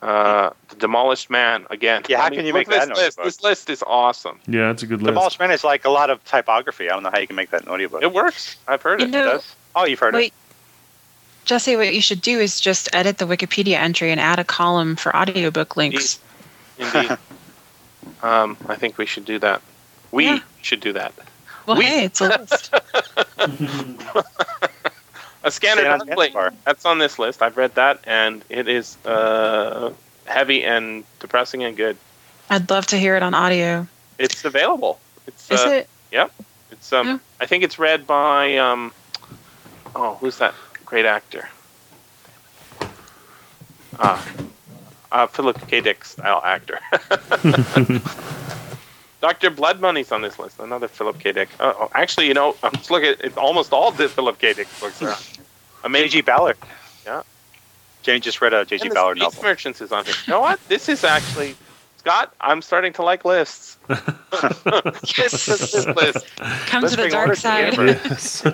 Uh, 0.00 0.50
the 0.68 0.76
Demolished 0.76 1.28
Man 1.28 1.66
again. 1.70 2.02
Yeah, 2.08 2.18
how 2.18 2.24
I 2.26 2.30
mean, 2.30 2.38
can 2.38 2.46
you 2.46 2.52
make 2.54 2.68
that 2.68 2.88
this 2.88 2.96
list? 2.98 3.18
This 3.24 3.42
list 3.42 3.70
is 3.70 3.82
awesome. 3.84 4.38
Yeah, 4.46 4.70
it's 4.70 4.82
a 4.82 4.86
good 4.86 5.00
The 5.00 5.04
list. 5.06 5.14
Demolished 5.14 5.40
Man 5.40 5.50
is 5.50 5.64
like 5.64 5.84
a 5.84 5.90
lot 5.90 6.08
of 6.08 6.24
typography. 6.24 6.88
I 6.88 6.94
don't 6.94 7.02
know 7.02 7.10
how 7.10 7.18
you 7.18 7.26
can 7.26 7.34
make 7.34 7.50
that 7.50 7.62
an 7.62 7.68
audiobook. 7.68 8.02
It 8.02 8.12
works. 8.12 8.56
I've 8.68 8.80
heard 8.82 9.00
You 9.00 9.06
it. 9.08 9.10
know- 9.10 9.28
It 9.28 9.32
does? 9.32 9.56
Oh, 9.74 9.84
you've 9.86 9.98
heard 9.98 10.14
Wait, 10.14 10.26
it. 10.28 10.32
Jesse, 11.46 11.74
what 11.76 11.92
you 11.94 12.00
should 12.00 12.20
do 12.20 12.38
is 12.38 12.60
just 12.60 12.88
edit 12.94 13.18
the 13.18 13.24
Wikipedia 13.24 13.74
entry 13.78 14.10
and 14.12 14.20
add 14.20 14.38
a 14.38 14.44
column 14.44 14.94
for 14.96 15.14
audiobook 15.16 15.76
links. 15.76 16.20
Indeed. 16.78 17.18
um, 18.22 18.56
I 18.68 18.76
think 18.76 18.98
we 18.98 19.06
should 19.06 19.24
do 19.24 19.38
that. 19.40 19.62
We 20.12 20.26
Yeah. 20.26 20.38
should 20.62 20.80
do 20.80 20.92
that. 20.92 21.12
Well, 21.66 21.76
We- 21.76 21.84
hey, 21.86 22.04
it's 22.04 22.20
a 22.20 22.28
list. 22.28 22.72
A 25.44 25.50
scanner 25.50 25.82
Stand 25.82 26.02
on 26.02 26.08
That's 26.64 26.84
on 26.84 26.98
this 26.98 27.18
list. 27.18 27.42
I've 27.42 27.56
read 27.56 27.74
that, 27.76 28.00
and 28.04 28.44
it 28.48 28.68
is 28.68 28.96
uh, 29.06 29.92
heavy 30.24 30.64
and 30.64 31.04
depressing 31.20 31.62
and 31.62 31.76
good. 31.76 31.96
I'd 32.50 32.68
love 32.70 32.86
to 32.86 32.98
hear 32.98 33.16
it 33.16 33.22
on 33.22 33.34
audio. 33.34 33.86
It's 34.18 34.44
available. 34.44 34.98
It's 35.26 35.50
Is 35.50 35.60
uh, 35.60 35.68
it? 35.68 35.88
It's 36.70 36.92
um. 36.92 37.06
Yeah. 37.06 37.18
I 37.40 37.46
think 37.46 37.62
it's 37.62 37.78
read 37.78 38.06
by 38.06 38.56
um. 38.56 38.92
Oh, 39.94 40.16
who's 40.20 40.38
that 40.38 40.54
great 40.84 41.06
actor? 41.06 41.48
Ah, 44.00 44.26
uh, 45.12 45.26
Philip 45.26 45.66
K. 45.68 45.80
Dick 45.80 46.04
style 46.04 46.42
actor. 46.44 46.80
Doctor 49.20 49.50
Blood 49.50 49.80
Money's 49.80 50.12
on 50.12 50.22
this 50.22 50.38
list. 50.38 50.60
Another 50.60 50.88
Philip 50.88 51.18
K. 51.18 51.32
Dick. 51.32 51.48
Oh, 51.58 51.74
oh, 51.80 51.90
actually, 51.94 52.28
you 52.28 52.34
know, 52.34 52.56
I'm 52.62 52.72
just 52.72 52.90
looking. 52.90 53.10
At, 53.10 53.20
it's 53.24 53.36
almost 53.36 53.72
all 53.72 53.90
the 53.90 54.08
Philip 54.08 54.38
K. 54.38 54.52
Dick 54.52 54.68
books 54.80 55.02
are. 55.02 55.16
Amazing. 55.84 56.08
J.G. 56.08 56.22
Ballard. 56.22 56.56
Yeah. 57.04 57.22
Jenny 58.02 58.20
just 58.20 58.40
read 58.40 58.52
a 58.52 58.64
J.G. 58.64 58.88
Ballard 58.90 59.18
Space 59.18 59.34
novel. 59.34 59.42
Merchants 59.42 59.80
is 59.80 59.92
on 59.92 60.04
here. 60.04 60.14
You 60.26 60.32
know 60.32 60.40
what? 60.40 60.60
This 60.68 60.88
is 60.88 61.04
actually 61.04 61.56
Scott. 61.96 62.34
I'm 62.40 62.62
starting 62.62 62.92
to 62.94 63.02
like 63.02 63.24
lists. 63.24 63.76
this, 63.88 65.46
this, 65.46 65.72
this 65.72 65.86
list. 65.86 66.36
Come 66.66 66.82
Let's 66.82 66.94
to 66.94 67.02
the 67.02 67.08
dark 67.08 67.36
side. 67.36 67.72
together. 67.72 68.00
Yes. 68.04 68.46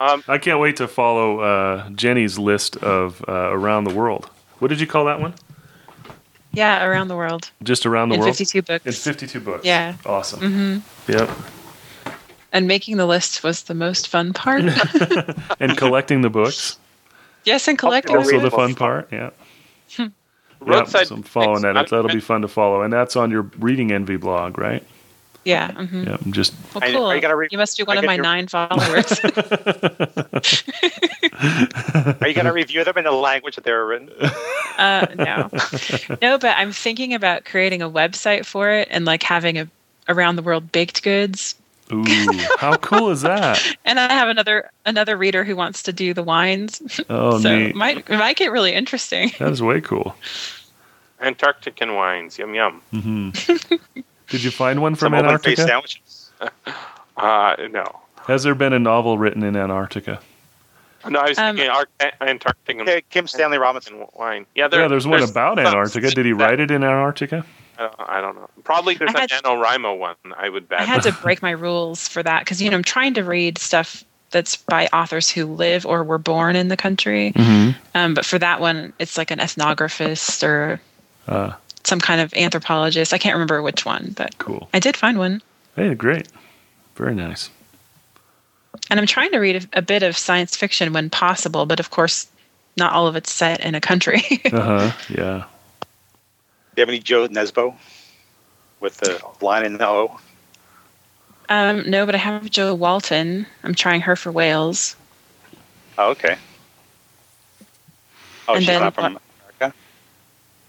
Um, 0.00 0.24
I 0.26 0.38
can't 0.38 0.60
wait 0.60 0.76
to 0.76 0.88
follow 0.88 1.40
uh, 1.40 1.88
Jenny's 1.90 2.38
list 2.38 2.76
of 2.78 3.24
uh, 3.28 3.50
around 3.52 3.84
the 3.84 3.94
world. 3.94 4.28
What 4.58 4.68
did 4.68 4.80
you 4.80 4.86
call 4.86 5.06
that 5.06 5.20
one? 5.20 5.34
Yeah, 6.54 6.84
around 6.86 7.08
the 7.08 7.16
world 7.16 7.50
Just 7.62 7.86
around 7.86 8.08
the 8.10 8.14
in 8.16 8.20
world. 8.20 8.36
52 8.36 8.62
books. 8.62 8.86
In 8.86 8.92
52 8.92 9.40
books. 9.40 9.64
Yeah. 9.64 9.96
Awesome. 10.06 10.40
hmm 10.40 11.10
Yep. 11.12 11.30
And 12.52 12.68
making 12.68 12.96
the 12.98 13.06
list 13.06 13.42
was 13.42 13.64
the 13.64 13.74
most 13.74 14.08
fun 14.08 14.32
part. 14.32 14.62
And 15.60 15.76
collecting 15.76 16.20
the 16.22 16.30
books. 16.30 16.78
yes, 17.44 17.66
and 17.68 17.76
collecting. 17.78 18.16
also 18.16 18.38
the 18.40 18.50
fun 18.50 18.74
part. 18.74 19.08
Yeah. 19.12 19.30
Yeah, 19.98 20.08
Roadside. 20.60 21.08
so 21.08 21.16
I'm 21.16 21.22
following 21.22 21.62
that. 21.62 21.74
Picks. 21.76 21.90
That'll 21.90 22.08
be 22.08 22.20
fun 22.20 22.40
to 22.42 22.48
follow. 22.48 22.80
And 22.82 22.90
that's 22.92 23.16
on 23.16 23.30
your 23.30 23.42
Reading 23.58 23.92
Envy 23.92 24.16
blog, 24.16 24.56
right? 24.56 24.82
Yeah. 25.44 25.72
hmm 25.72 26.04
Yeah. 26.04 26.16
I'm 26.24 26.32
just 26.32 26.54
Well, 26.74 26.88
you- 26.88 26.96
cool. 26.96 27.06
are 27.06 27.14
you 27.14 27.20
gonna 27.20 27.36
re- 27.36 27.48
you 27.50 27.58
must 27.58 27.76
be 27.76 27.84
one 27.84 27.96
I 27.98 28.00
of 28.00 28.06
my 28.06 28.14
your- 28.14 28.22
nine 28.22 28.48
followers. 28.48 29.20
Are 32.20 32.28
you 32.28 32.34
going 32.34 32.44
to 32.46 32.52
review 32.52 32.84
them 32.84 32.96
in 32.98 33.04
the 33.04 33.12
language 33.12 33.56
that 33.56 33.64
they 33.64 33.72
were 33.72 33.86
written? 33.86 34.10
uh, 34.78 35.06
no, 35.16 35.50
no, 36.22 36.38
but 36.38 36.56
I'm 36.56 36.72
thinking 36.72 37.12
about 37.14 37.44
creating 37.44 37.82
a 37.82 37.90
website 37.90 38.44
for 38.46 38.70
it 38.70 38.88
and 38.90 39.04
like 39.04 39.22
having 39.22 39.58
a 39.58 39.68
around 40.08 40.36
the 40.36 40.42
world 40.42 40.70
baked 40.72 41.02
goods. 41.02 41.54
Ooh, 41.92 42.04
how 42.58 42.76
cool 42.76 43.10
is 43.10 43.22
that? 43.22 43.60
And 43.84 44.00
I 44.00 44.12
have 44.12 44.28
another 44.28 44.70
another 44.86 45.16
reader 45.16 45.44
who 45.44 45.54
wants 45.56 45.82
to 45.84 45.92
do 45.92 46.14
the 46.14 46.22
wines. 46.22 46.80
Oh, 47.10 47.38
so 47.42 47.54
neat. 47.56 47.70
it 47.70 47.76
might 47.76 47.98
it 48.08 48.16
might 48.18 48.36
get 48.36 48.50
really 48.52 48.72
interesting. 48.72 49.32
That 49.38 49.52
is 49.52 49.62
way 49.62 49.80
cool. 49.82 50.14
Antarctican 51.20 51.94
wines. 51.96 52.38
Yum 52.38 52.54
yum. 52.54 52.80
hmm 52.90 53.30
Did 54.28 54.42
you 54.42 54.50
find 54.50 54.80
one 54.82 54.94
from 54.94 55.12
Some 55.12 55.24
open-faced 55.26 55.60
Antarctica? 55.60 55.96
sandwiches. 56.40 56.74
Uh, 57.16 57.54
no. 57.70 57.84
Has 58.26 58.42
there 58.42 58.56
been 58.56 58.72
a 58.72 58.78
novel 58.80 59.18
written 59.18 59.44
in 59.44 59.54
Antarctica? 59.56 60.18
No, 61.08 61.20
I 61.20 61.28
was 61.28 61.38
Um, 61.38 61.56
thinking 61.56 61.70
Ar- 61.70 61.86
Antarctican 62.20 62.80
Okay, 62.82 63.02
Kim 63.10 63.28
Stanley 63.28 63.58
Robinson. 63.58 64.04
wine. 64.14 64.46
Yeah, 64.56 64.66
there, 64.66 64.80
yeah, 64.80 64.88
there's 64.88 65.06
one 65.06 65.22
about 65.22 65.58
Antarctica. 65.60 66.10
Did 66.10 66.26
he 66.26 66.32
write 66.32 66.58
it 66.58 66.72
in 66.72 66.82
Antarctica? 66.82 67.44
I 67.78 67.82
don't, 67.82 67.94
I 68.00 68.20
don't 68.20 68.34
know. 68.34 68.48
Probably 68.64 68.94
there's 68.96 69.14
I 69.14 69.22
an 69.24 69.28
had- 69.30 69.44
NaNoWriMo 69.44 69.96
one. 69.98 70.16
I 70.36 70.48
would 70.48 70.68
bet. 70.68 70.80
I 70.80 70.84
had 70.84 71.02
to 71.04 71.12
break 71.22 71.40
my 71.40 71.52
rules 71.52 72.08
for 72.08 72.22
that 72.24 72.40
because 72.40 72.60
you 72.60 72.68
know 72.70 72.76
I'm 72.76 72.82
trying 72.82 73.14
to 73.14 73.22
read 73.22 73.58
stuff 73.58 74.02
that's 74.30 74.56
by 74.56 74.86
authors 74.92 75.30
who 75.30 75.46
live 75.46 75.86
or 75.86 76.02
were 76.02 76.18
born 76.18 76.56
in 76.56 76.66
the 76.68 76.76
country. 76.76 77.32
Mm-hmm. 77.36 77.78
Um, 77.96 78.14
but 78.14 78.24
for 78.24 78.38
that 78.40 78.60
one, 78.60 78.92
it's 78.98 79.16
like 79.16 79.30
an 79.30 79.38
ethnographist 79.38 80.42
or 80.42 80.80
Uh, 81.28 81.52
some 81.84 82.00
kind 82.00 82.20
of 82.20 82.32
anthropologist. 82.34 83.12
I 83.12 83.18
can't 83.18 83.34
remember 83.34 83.62
which 83.62 83.84
one, 83.84 84.12
but 84.16 84.36
cool. 84.38 84.68
I 84.74 84.78
did 84.80 84.96
find 84.96 85.18
one. 85.18 85.42
Hey, 85.76 85.94
great. 85.94 86.28
Very 86.96 87.14
nice. 87.14 87.50
And 88.90 88.98
I'm 89.00 89.06
trying 89.06 89.30
to 89.32 89.38
read 89.38 89.64
a, 89.72 89.78
a 89.78 89.82
bit 89.82 90.02
of 90.02 90.16
science 90.16 90.56
fiction 90.56 90.92
when 90.92 91.10
possible, 91.10 91.66
but 91.66 91.80
of 91.80 91.90
course, 91.90 92.26
not 92.76 92.92
all 92.92 93.06
of 93.06 93.16
it's 93.16 93.32
set 93.32 93.60
in 93.64 93.74
a 93.74 93.80
country. 93.80 94.22
Uh 94.52 94.60
huh. 94.90 94.92
Yeah. 95.08 95.44
Do 96.74 96.80
you 96.80 96.82
have 96.82 96.88
any 96.88 96.98
Jo 96.98 97.28
Nesbø 97.28 97.74
with 98.80 98.96
the 98.98 99.20
line 99.40 99.64
in 99.64 99.78
the 99.78 99.86
O? 99.88 100.18
um, 101.48 101.88
no, 101.88 102.04
but 102.06 102.14
I 102.14 102.18
have 102.18 102.50
Jo 102.50 102.74
Walton. 102.74 103.46
I'm 103.62 103.74
trying 103.74 104.00
her 104.02 104.16
for 104.16 104.32
Wales. 104.32 104.96
Oh, 105.98 106.10
okay. 106.10 106.36
Oh, 108.48 108.54
And 108.54 108.62
she's 108.62 108.66
then 108.68 108.80
not 108.80 108.94
from 108.94 109.02
what- 109.04 109.10
America? 109.12 109.20